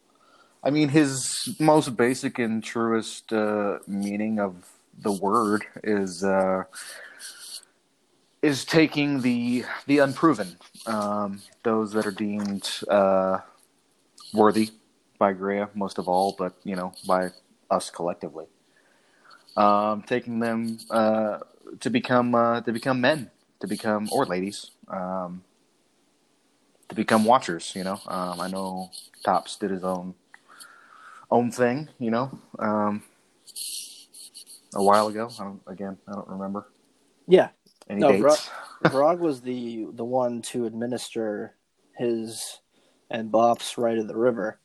I 0.64 0.70
mean, 0.70 0.88
his 0.88 1.54
most 1.60 1.94
basic 1.94 2.38
and 2.38 2.64
truest 2.64 3.32
uh, 3.34 3.80
meaning 3.86 4.40
of 4.40 4.66
the 4.98 5.12
word 5.12 5.66
is 5.82 6.24
uh, 6.24 6.64
is 8.40 8.64
taking 8.64 9.20
the 9.20 9.66
the 9.86 9.98
unproven, 9.98 10.56
um, 10.86 11.42
those 11.64 11.92
that 11.92 12.06
are 12.06 12.10
deemed 12.10 12.66
uh, 12.88 13.40
worthy 14.32 14.70
by 15.18 15.34
Grea, 15.34 15.68
most 15.74 15.98
of 15.98 16.08
all, 16.08 16.34
but 16.38 16.54
you 16.64 16.76
know, 16.76 16.94
by 17.06 17.28
us 17.70 17.90
collectively, 17.90 18.46
um, 19.58 20.02
taking 20.02 20.38
them 20.38 20.78
uh, 20.90 21.40
to 21.80 21.90
become 21.90 22.34
uh, 22.34 22.62
to 22.62 22.72
become 22.72 23.02
men, 23.02 23.30
to 23.60 23.66
become 23.66 24.08
or 24.10 24.24
ladies. 24.24 24.70
Um, 24.88 25.44
to 26.88 26.94
become 26.94 27.24
watchers, 27.24 27.72
you 27.74 27.82
know. 27.82 27.98
Um, 28.06 28.40
I 28.40 28.48
know 28.48 28.90
Tops 29.24 29.56
did 29.56 29.70
his 29.70 29.82
own 29.82 30.14
own 31.34 31.50
thing, 31.50 31.88
you 31.98 32.10
know, 32.10 32.30
um, 32.58 33.02
a 34.74 34.82
while 34.82 35.08
ago. 35.08 35.28
I 35.38 35.44
don't, 35.44 35.60
again, 35.66 35.98
I 36.08 36.12
don't 36.12 36.28
remember 36.28 36.68
yeah. 37.26 37.48
any 37.90 38.00
No, 38.00 38.12
dates. 38.12 38.50
Vrog 38.84 39.18
was 39.18 39.40
the 39.42 39.86
the 39.92 40.04
one 40.04 40.42
to 40.42 40.66
administer 40.66 41.54
his 41.96 42.60
and 43.10 43.30
Bop's 43.30 43.76
rite 43.78 43.98
of 43.98 44.08
the 44.08 44.16
river. 44.16 44.58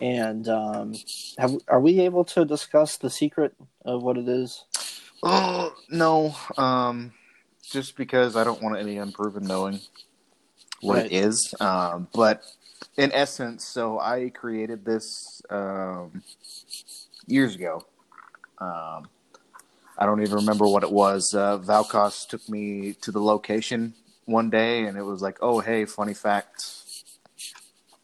And 0.00 0.48
um, 0.48 0.94
have, 1.38 1.56
are 1.66 1.80
we 1.80 2.00
able 2.00 2.24
to 2.26 2.44
discuss 2.44 2.96
the 2.96 3.10
secret 3.10 3.54
of 3.84 4.02
what 4.02 4.18
it 4.18 4.28
is? 4.28 4.64
Oh 5.22 5.74
no, 5.90 6.34
um, 6.56 7.12
just 7.62 7.96
because 7.96 8.36
I 8.36 8.44
don't 8.44 8.62
want 8.62 8.78
any 8.78 8.98
unproven 8.98 9.44
knowing 9.44 9.80
what 10.80 10.96
Right. 10.96 11.06
it 11.06 11.12
is. 11.12 11.54
Um, 11.60 12.08
but 12.14 12.42
in 12.96 13.12
essence, 13.12 13.64
so 13.64 13.98
I 13.98 14.30
created 14.30 14.84
this 14.84 15.42
um, 15.50 16.22
years 17.26 17.54
ago. 17.54 17.84
Um, 18.58 19.08
I 19.96 20.06
don't 20.06 20.22
even 20.22 20.36
remember 20.36 20.66
what 20.66 20.82
it 20.82 20.92
was. 20.92 21.34
Uh, 21.34 21.58
Valkos 21.58 22.26
took 22.28 22.48
me 22.48 22.94
to 23.00 23.10
the 23.10 23.20
location 23.20 23.94
one 24.26 24.50
day, 24.50 24.84
and 24.84 24.96
it 24.96 25.02
was 25.02 25.22
like, 25.22 25.38
"Oh, 25.40 25.60
hey, 25.60 25.84
funny 25.84 26.14
fact." 26.14 26.74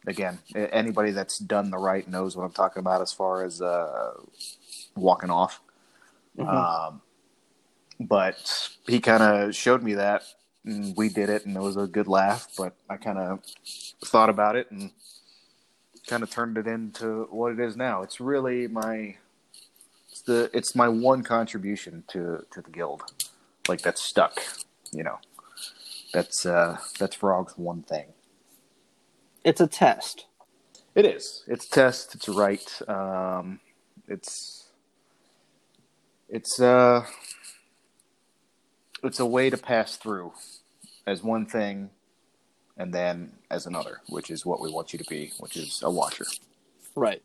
Again, 0.07 0.39
anybody 0.55 1.13
that's 1.13 1.39
done 1.39 1.71
the 1.71 1.79
rite 1.79 2.09
knows 2.09 2.37
what 2.37 2.45
I'm 2.45 2.53
talking 2.53 2.81
about 2.81 3.01
as 3.01 3.13
far 3.13 3.43
as 3.43 3.63
uh, 3.63 4.13
walking 4.95 5.31
off. 5.31 5.63
Mhm. 6.39 6.47
Um, 6.47 7.01
but 8.01 8.69
he 8.87 9.01
kind 9.01 9.23
of 9.23 9.55
showed 9.55 9.83
me 9.83 9.95
that, 9.95 10.25
and 10.65 10.97
we 10.97 11.09
did 11.09 11.29
it, 11.29 11.45
and 11.47 11.57
it 11.57 11.61
was 11.61 11.77
a 11.77 11.87
good 11.87 12.09
laugh. 12.09 12.49
But 12.57 12.75
I 12.89 12.97
kind 12.97 13.19
of 13.19 13.41
thought 14.05 14.31
about 14.31 14.57
it 14.57 14.71
and 14.71 14.91
kind 16.07 16.23
of 16.23 16.31
turned 16.31 16.59
it 16.59 16.67
into 16.67 17.29
what 17.31 17.53
it 17.53 17.61
is 17.61 17.77
now. 17.77 18.03
It's 18.03 18.21
really 18.21 18.67
my 18.69 19.17
it's 20.11 20.23
the 20.23 20.51
it's 20.53 20.75
my 20.75 20.89
one 20.89 21.23
contribution 21.23 22.05
to 22.09 22.45
to 22.51 22.61
the 22.61 22.71
guild, 22.71 23.03
like 23.69 23.83
that's 23.83 24.03
stuck. 24.03 24.41
You 24.93 25.05
know, 25.05 25.19
that's 26.13 26.47
uh 26.47 26.79
that's 26.99 27.17
Vrog's 27.17 27.57
one 27.59 27.83
thing. 27.83 28.07
It's 29.45 29.61
a 29.61 29.67
test. 29.67 30.27
It 30.95 31.05
is. 31.05 31.43
It's 31.47 31.69
test. 31.69 32.15
It's 32.15 32.29
right. 32.29 32.81
Um, 32.89 33.61
it's 34.07 34.69
it's 36.29 36.61
uh 36.61 37.05
it's 39.03 39.21
a 39.21 39.27
way 39.27 39.51
to 39.51 39.57
pass 39.57 39.97
through 39.97 40.33
as 41.07 41.23
one 41.23 41.47
thing 41.47 41.91
and 42.77 42.93
then 42.93 43.33
as 43.51 43.67
another, 43.67 44.01
which 44.09 44.31
is 44.31 44.45
what 44.45 44.61
we 44.61 44.71
want 44.71 44.93
you 44.93 44.99
to 44.99 45.05
be, 45.09 45.33
which 45.39 45.57
is 45.57 45.81
a 45.83 45.91
watcher. 45.91 46.27
Right. 46.97 47.23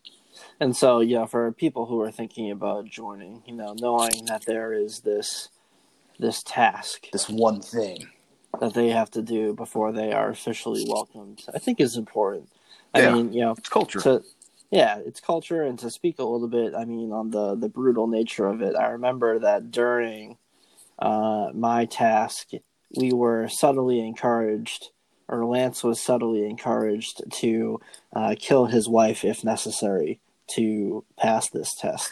And 0.60 0.76
so, 0.76 1.00
yeah, 1.00 1.26
for 1.26 1.52
people 1.52 1.88
who 1.88 2.00
are 2.02 2.12
thinking 2.12 2.52
about 2.52 2.86
joining, 2.86 3.42
you 3.46 3.54
know, 3.54 3.74
knowing 3.74 4.26
that 4.26 4.46
there 4.46 4.74
is 4.74 5.02
this 5.02 5.50
this 6.20 6.44
task 6.44 7.08
This 7.12 7.30
one 7.30 7.62
thing. 7.62 8.10
that 8.60 8.74
they 8.74 8.90
have 8.90 9.10
to 9.12 9.22
do 9.22 9.54
before 9.54 9.92
they 9.94 10.12
are 10.12 10.30
officially 10.30 10.84
welcomed, 10.86 11.44
I 11.54 11.60
think 11.60 11.80
is 11.80 11.96
important. 11.96 12.50
I 12.94 13.00
Yeah. 13.00 13.14
mean, 13.14 13.32
you 13.34 13.42
know, 13.42 13.52
It's 13.58 13.70
culture. 13.70 14.00
to 14.02 14.24
yeah, 14.72 15.00
it's 15.00 15.20
culture 15.20 15.64
and 15.64 15.80
to 15.80 15.90
speak 15.90 16.20
a 16.20 16.24
little 16.24 16.48
bit, 16.48 16.76
I 16.76 16.86
mean, 16.86 17.12
on 17.12 17.32
the 17.32 17.56
the 17.56 17.70
brutal 17.70 18.08
nature 18.08 18.48
of 18.48 18.62
it. 18.62 18.76
I 18.76 18.90
remember 18.90 19.40
that 19.40 19.72
during 19.72 20.38
uh, 21.00 21.50
my 21.54 21.86
task, 21.86 22.50
we 22.96 23.14
were 23.14 23.48
subtly 23.48 24.00
encouraged, 24.00 24.90
or 25.28 25.46
Lance 25.46 25.84
was 25.84 26.02
subtly 26.02 26.46
encouraged 26.46 27.22
to 27.34 27.80
uh, 28.16 28.36
kill 28.40 28.66
his 28.66 28.90
wife 28.90 29.24
if 29.24 29.44
necessary 29.44 30.20
to 30.56 31.06
pass 31.18 31.50
this 31.50 31.76
test. 31.76 32.10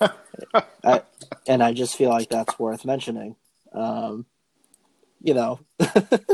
I, 0.84 1.02
and 1.46 1.62
I 1.62 1.72
just 1.72 1.96
feel 1.96 2.10
like 2.10 2.28
that's 2.28 2.58
worth 2.58 2.84
mentioning. 2.84 3.36
Um, 3.72 4.26
you 5.22 5.34
know, 5.34 5.60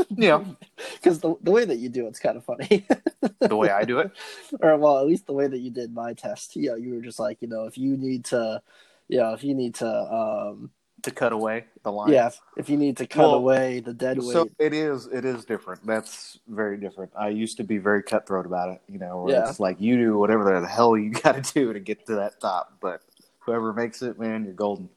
yeah, 0.09 0.43
because 0.93 1.19
the 1.19 1.35
the 1.41 1.51
way 1.51 1.65
that 1.65 1.77
you 1.77 1.89
do 1.89 2.05
it's 2.07 2.19
kind 2.19 2.37
of 2.37 2.45
funny. 2.45 2.85
the 3.39 3.55
way 3.55 3.69
I 3.69 3.85
do 3.85 3.99
it. 3.99 4.11
or 4.59 4.77
well, 4.77 4.99
at 4.99 5.07
least 5.07 5.25
the 5.25 5.33
way 5.33 5.47
that 5.47 5.59
you 5.59 5.71
did 5.71 5.93
my 5.93 6.13
test. 6.13 6.55
You 6.55 6.71
know, 6.71 6.75
you 6.75 6.93
were 6.93 7.01
just 7.01 7.19
like, 7.19 7.41
you 7.41 7.47
know, 7.47 7.65
if 7.65 7.77
you 7.77 7.97
need 7.97 8.25
to, 8.25 8.61
you 9.07 9.19
know, 9.19 9.33
if 9.33 9.43
you 9.43 9.55
need 9.55 9.75
to, 9.75 9.87
um, 9.87 10.71
To 11.03 11.11
cut 11.11 11.33
away 11.33 11.65
the 11.83 11.91
line. 11.91 12.13
yeah, 12.13 12.29
if, 12.55 12.69
you 12.69 12.77
need 12.77 12.95
to 12.97 13.05
cut 13.05 13.23
Well, 13.23 13.33
away 13.35 13.81
the 13.81 13.93
dead 13.93 14.17
weight, 14.19 14.31
So 14.31 14.49
it 14.57 14.73
is. 14.73 15.07
It 15.07 15.25
is 15.25 15.43
different. 15.43 15.85
That's 15.85 16.39
very 16.47 16.77
different. 16.77 17.11
I 17.17 17.27
used 17.27 17.57
to 17.57 17.63
be 17.65 17.77
very 17.77 18.01
cutthroat 18.01 18.45
about 18.45 18.69
it. 18.69 18.81
You 18.87 18.99
know, 18.99 19.29
Yeah. 19.29 19.49
it's 19.49 19.59
like 19.59 19.81
you 19.81 19.97
do 19.97 20.17
whatever 20.17 20.61
the 20.61 20.65
hell 20.67 20.95
you 20.97 21.11
got 21.23 21.43
to 21.43 21.53
do 21.53 21.73
to 21.73 21.79
get 21.81 22.05
to 22.05 22.15
that 22.15 22.39
top, 22.39 22.77
but 22.81 23.01
whoever 23.39 23.73
makes 23.73 24.01
it, 24.01 24.17
man, 24.17 24.45
you're 24.45 24.53
golden. 24.53 24.87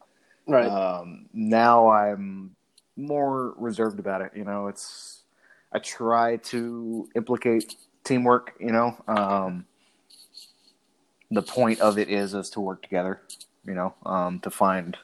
right? 0.47 0.69
Um, 0.71 1.27
now 1.35 1.91
I'm 1.91 2.55
more 2.97 3.55
reserved 3.57 3.99
about 3.99 4.21
it. 4.21 4.31
You 4.37 4.45
know, 4.45 4.69
it's 4.69 5.23
I 5.73 5.81
try 5.81 6.37
to 6.37 7.09
implicate 7.17 7.75
teamwork. 8.05 8.55
You 8.61 8.71
know, 8.71 8.97
um, 9.09 9.67
the 11.33 11.43
point 11.43 11.81
of 11.81 11.99
it 11.99 12.09
is 12.09 12.33
is 12.33 12.49
to 12.51 12.61
work 12.61 12.83
together. 12.83 13.23
You 13.65 13.75
know, 13.75 13.95
um, 14.07 14.39
to 14.41 14.51
find 14.51 14.97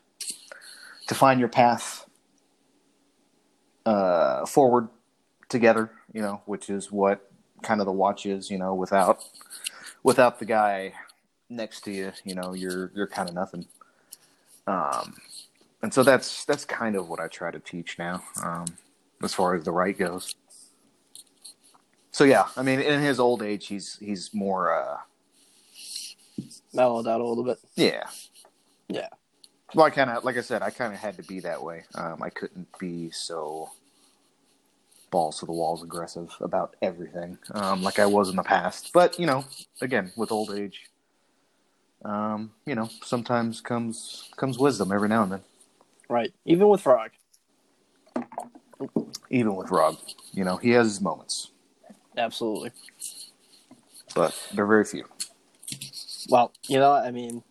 to 1.12 1.18
find 1.18 1.40
your 1.40 1.48
path 1.48 2.06
uh, 3.86 4.46
forward 4.46 4.88
together. 5.48 5.90
You 6.12 6.22
know, 6.22 6.42
which 6.46 6.68
is 6.68 6.92
what 6.92 7.30
kind 7.62 7.80
of 7.80 7.86
the 7.86 7.92
watch 7.92 8.26
is. 8.26 8.50
You 8.50 8.58
know, 8.58 8.74
without 8.74 9.24
without 10.02 10.38
the 10.38 10.44
guy 10.44 10.94
next 11.48 11.82
to 11.82 11.92
you, 11.92 12.12
you 12.24 12.34
know, 12.34 12.54
you're 12.54 12.90
you're 12.94 13.06
kind 13.06 13.28
of 13.28 13.34
nothing. 13.34 13.66
Um, 14.66 15.16
and 15.82 15.92
so 15.92 16.02
that's 16.02 16.44
that's 16.44 16.64
kind 16.64 16.96
of 16.96 17.08
what 17.08 17.20
I 17.20 17.28
try 17.28 17.50
to 17.50 17.58
teach 17.60 17.98
now, 17.98 18.22
um, 18.42 18.66
as 19.22 19.34
far 19.34 19.54
as 19.54 19.64
the 19.64 19.72
rite 19.72 19.98
goes. 19.98 20.34
So 22.12 22.24
yeah, 22.24 22.46
I 22.56 22.62
mean, 22.62 22.78
in 22.80 23.00
his 23.00 23.18
old 23.18 23.42
age, 23.42 23.66
he's 23.66 23.96
he's 23.98 24.32
more, 24.34 24.72
uh, 24.72 24.98
Mellowed 26.74 27.08
out 27.08 27.20
a 27.20 27.26
little 27.26 27.44
bit. 27.44 27.58
yeah, 27.74 28.04
Yeah. 28.88 29.08
Well, 29.74 29.86
I 29.86 29.90
kind 29.90 30.10
of, 30.10 30.24
like 30.24 30.36
I 30.36 30.42
said, 30.42 30.62
I 30.62 30.70
kind 30.70 30.92
of 30.92 31.00
had 31.00 31.16
to 31.16 31.22
be 31.22 31.40
that 31.40 31.62
way. 31.62 31.84
Um, 31.94 32.22
I 32.22 32.28
couldn't 32.28 32.68
be 32.78 33.10
so 33.10 33.70
balls 35.10 35.38
to 35.38 35.46
the 35.46 35.52
walls 35.52 35.82
aggressive 35.82 36.34
about 36.40 36.74
everything, 36.82 37.38
um, 37.52 37.82
like 37.82 37.98
I 37.98 38.06
was 38.06 38.28
in 38.30 38.36
the 38.36 38.42
past. 38.42 38.90
But 38.92 39.18
you 39.18 39.26
know, 39.26 39.44
again, 39.80 40.10
with 40.16 40.32
old 40.32 40.50
age, 40.50 40.80
um, 42.04 42.50
you 42.66 42.74
know, 42.74 42.88
sometimes 43.04 43.60
comes 43.60 44.28
comes 44.36 44.58
wisdom 44.58 44.90
every 44.90 45.08
now 45.08 45.22
and 45.22 45.32
then. 45.32 45.40
Right. 46.08 46.32
Even 46.44 46.68
with 46.68 46.82
Vrog. 46.82 47.10
Even 49.30 49.54
with 49.54 49.70
Rob, 49.70 49.96
you 50.32 50.44
know, 50.44 50.56
he 50.56 50.70
has 50.70 50.86
his 50.86 51.00
moments, 51.00 51.50
Absolutely. 52.18 52.72
but 54.14 54.36
they're 54.52 54.66
very 54.66 54.84
few. 54.84 55.04
Well, 56.28 56.52
you 56.66 56.78
know, 56.78 56.92
I 56.92 57.10
mean, 57.10 57.42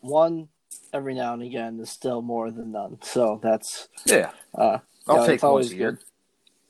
one 0.00 0.48
every 0.92 1.14
now 1.14 1.34
and 1.34 1.42
again 1.42 1.78
is 1.80 1.90
still 1.90 2.22
more 2.22 2.50
than 2.50 2.72
none. 2.72 2.98
So 3.02 3.40
that's 3.42 3.88
Yeah, 4.04 4.30
uh 4.54 4.78
I'll 5.06 5.16
Yeah, 5.16 5.26
take 5.26 5.34
it's 5.34 5.42
once 5.42 5.44
always 5.44 5.72
a 5.72 5.76
year. 5.76 5.90
good. 5.92 5.98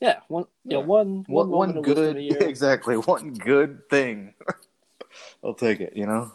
Yeah, 0.01 0.19
one, 0.29 0.45
yeah, 0.63 0.77
Yeah. 0.77 0.83
one, 0.85 1.25
One, 1.27 1.49
one, 1.49 1.49
one 1.49 1.69
moment 1.69 1.77
of 1.79 1.85
wisdom 1.85 2.05
good, 2.05 2.17
a 2.17 2.21
year. 2.21 2.37
exactly, 2.41 2.95
one 2.95 3.33
good 3.33 3.89
thing. 3.89 4.33
I'll 5.43 5.53
take 5.53 5.81
it. 5.81 5.93
You 5.95 6.05
know, 6.05 6.31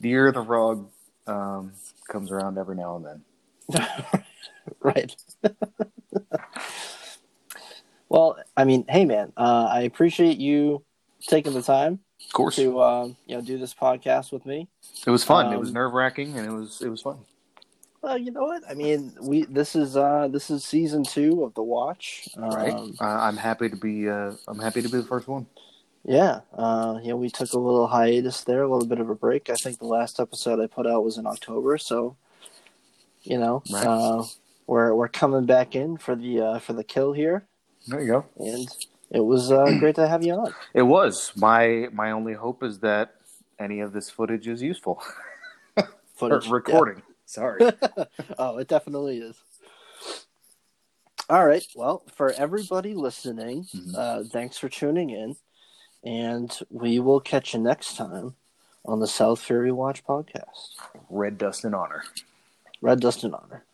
the 0.00 0.08
year 0.08 0.28
of 0.28 0.34
the 0.34 0.44
frog 0.44 0.88
um, 1.26 1.72
comes 2.08 2.30
around 2.32 2.58
every 2.58 2.76
now 2.76 2.96
and 2.96 3.04
then. 3.06 3.82
right. 4.80 5.14
well, 8.08 8.38
I 8.56 8.64
mean, 8.64 8.84
hey, 8.88 9.04
man, 9.04 9.32
uh, 9.36 9.68
I 9.70 9.82
appreciate 9.82 10.38
you 10.38 10.84
taking 11.28 11.52
the 11.52 11.62
time 11.62 12.00
Of 12.30 12.34
course, 12.34 12.54
to 12.56 12.80
um, 12.80 13.16
you 13.26 13.34
know 13.36 13.42
do 13.42 13.58
this 13.58 13.74
podcast 13.74 14.30
with 14.32 14.46
me. 14.46 14.68
it 15.04 15.10
was 15.10 15.24
fun. 15.24 15.52
it 15.52 15.58
was 15.58 15.70
um, 15.70 15.74
nerve 15.74 15.92
wracking, 15.92 16.38
and 16.38 16.46
it 16.46 16.52
was 16.52 16.80
it 16.80 16.88
was 16.88 17.02
fun. 17.02 17.18
Well, 18.02 18.16
you 18.16 18.30
know 18.30 18.44
what? 18.44 18.62
I 18.70 18.74
mean, 18.74 19.12
we 19.20 19.42
this 19.46 19.74
is 19.74 19.96
uh, 19.96 20.28
this 20.30 20.48
is 20.48 20.64
season 20.64 21.02
two 21.02 21.42
of 21.42 21.54
the 21.54 21.62
watch. 21.64 22.28
Right? 22.36 22.72
Um, 22.72 22.94
Uh, 23.00 23.04
I'm 23.04 23.36
happy 23.36 23.68
to 23.68 23.76
be. 23.76 24.08
Uh, 24.08 24.32
I'm 24.46 24.60
happy 24.60 24.80
to 24.80 24.88
be 24.88 24.98
the 24.98 25.06
first 25.06 25.26
one. 25.26 25.46
Yeah, 26.04 26.40
uh, 26.56 26.98
yeah, 27.02 27.12
we 27.14 27.28
took 27.30 27.52
a 27.52 27.58
little 27.58 27.88
hiatus 27.88 28.44
there, 28.44 28.62
a 28.62 28.70
little 28.72 28.88
bit 28.88 29.00
of 29.00 29.10
a 29.10 29.14
break. 29.16 29.50
I 29.50 29.54
think 29.56 29.80
the 29.80 29.86
last 29.86 30.18
episode 30.20 30.58
I 30.60 30.66
put 30.66 30.86
out 30.86 31.04
was 31.04 31.18
in 31.18 31.26
October, 31.26 31.76
so 31.78 32.16
you 33.22 33.38
know, 33.38 33.62
Right. 33.70 33.86
uh, 33.86 34.24
we're 34.68 34.94
we're 34.94 35.08
coming 35.08 35.44
back 35.46 35.74
in 35.74 35.96
for 35.98 36.14
the 36.14 36.40
uh, 36.40 36.58
for 36.60 36.72
the 36.74 36.84
kill 36.84 37.12
here, 37.12 37.44
There 37.88 38.00
you 38.00 38.06
go. 38.06 38.24
and 38.38 38.66
it 39.10 39.20
was 39.20 39.50
uh, 39.52 39.64
great 39.78 39.96
to 39.96 40.08
have 40.08 40.24
you 40.24 40.34
on. 40.34 40.54
It 40.74 40.82
was 40.82 41.32
my 41.36 41.88
my 41.92 42.10
only 42.12 42.34
hope 42.34 42.62
is 42.62 42.78
that 42.80 43.14
any 43.58 43.80
of 43.80 43.92
this 43.92 44.08
footage 44.10 44.48
is 44.48 44.62
useful. 44.62 45.02
Footage 46.14 46.48
recording. 46.50 47.02
Sorry. 47.26 47.60
oh, 48.38 48.58
it 48.58 48.68
definitely 48.68 49.18
is. 49.18 49.42
All 51.30 51.46
right. 51.46 51.64
Well, 51.74 52.02
for 52.14 52.32
everybody 52.32 52.94
listening, 52.94 53.64
Mhm. 53.64 53.94
uh, 53.96 54.24
thanks 54.24 54.58
for 54.58 54.68
tuning 54.68 55.10
in, 55.10 55.36
and 56.04 56.58
we 56.70 56.98
will 56.98 57.20
catch 57.20 57.54
you 57.54 57.60
next 57.60 57.96
time 57.96 58.34
on 58.84 59.00
the 59.00 59.06
South 59.06 59.40
Fury 59.40 59.70
Watch 59.72 60.04
podcast. 60.04 60.74
Red 61.08 61.38
Dust 61.38 61.64
in 61.64 61.72
honor. 61.74 62.02
Red 62.82 63.00
Dust 63.00 63.24
and 63.24 63.34
Honor. 63.34 63.64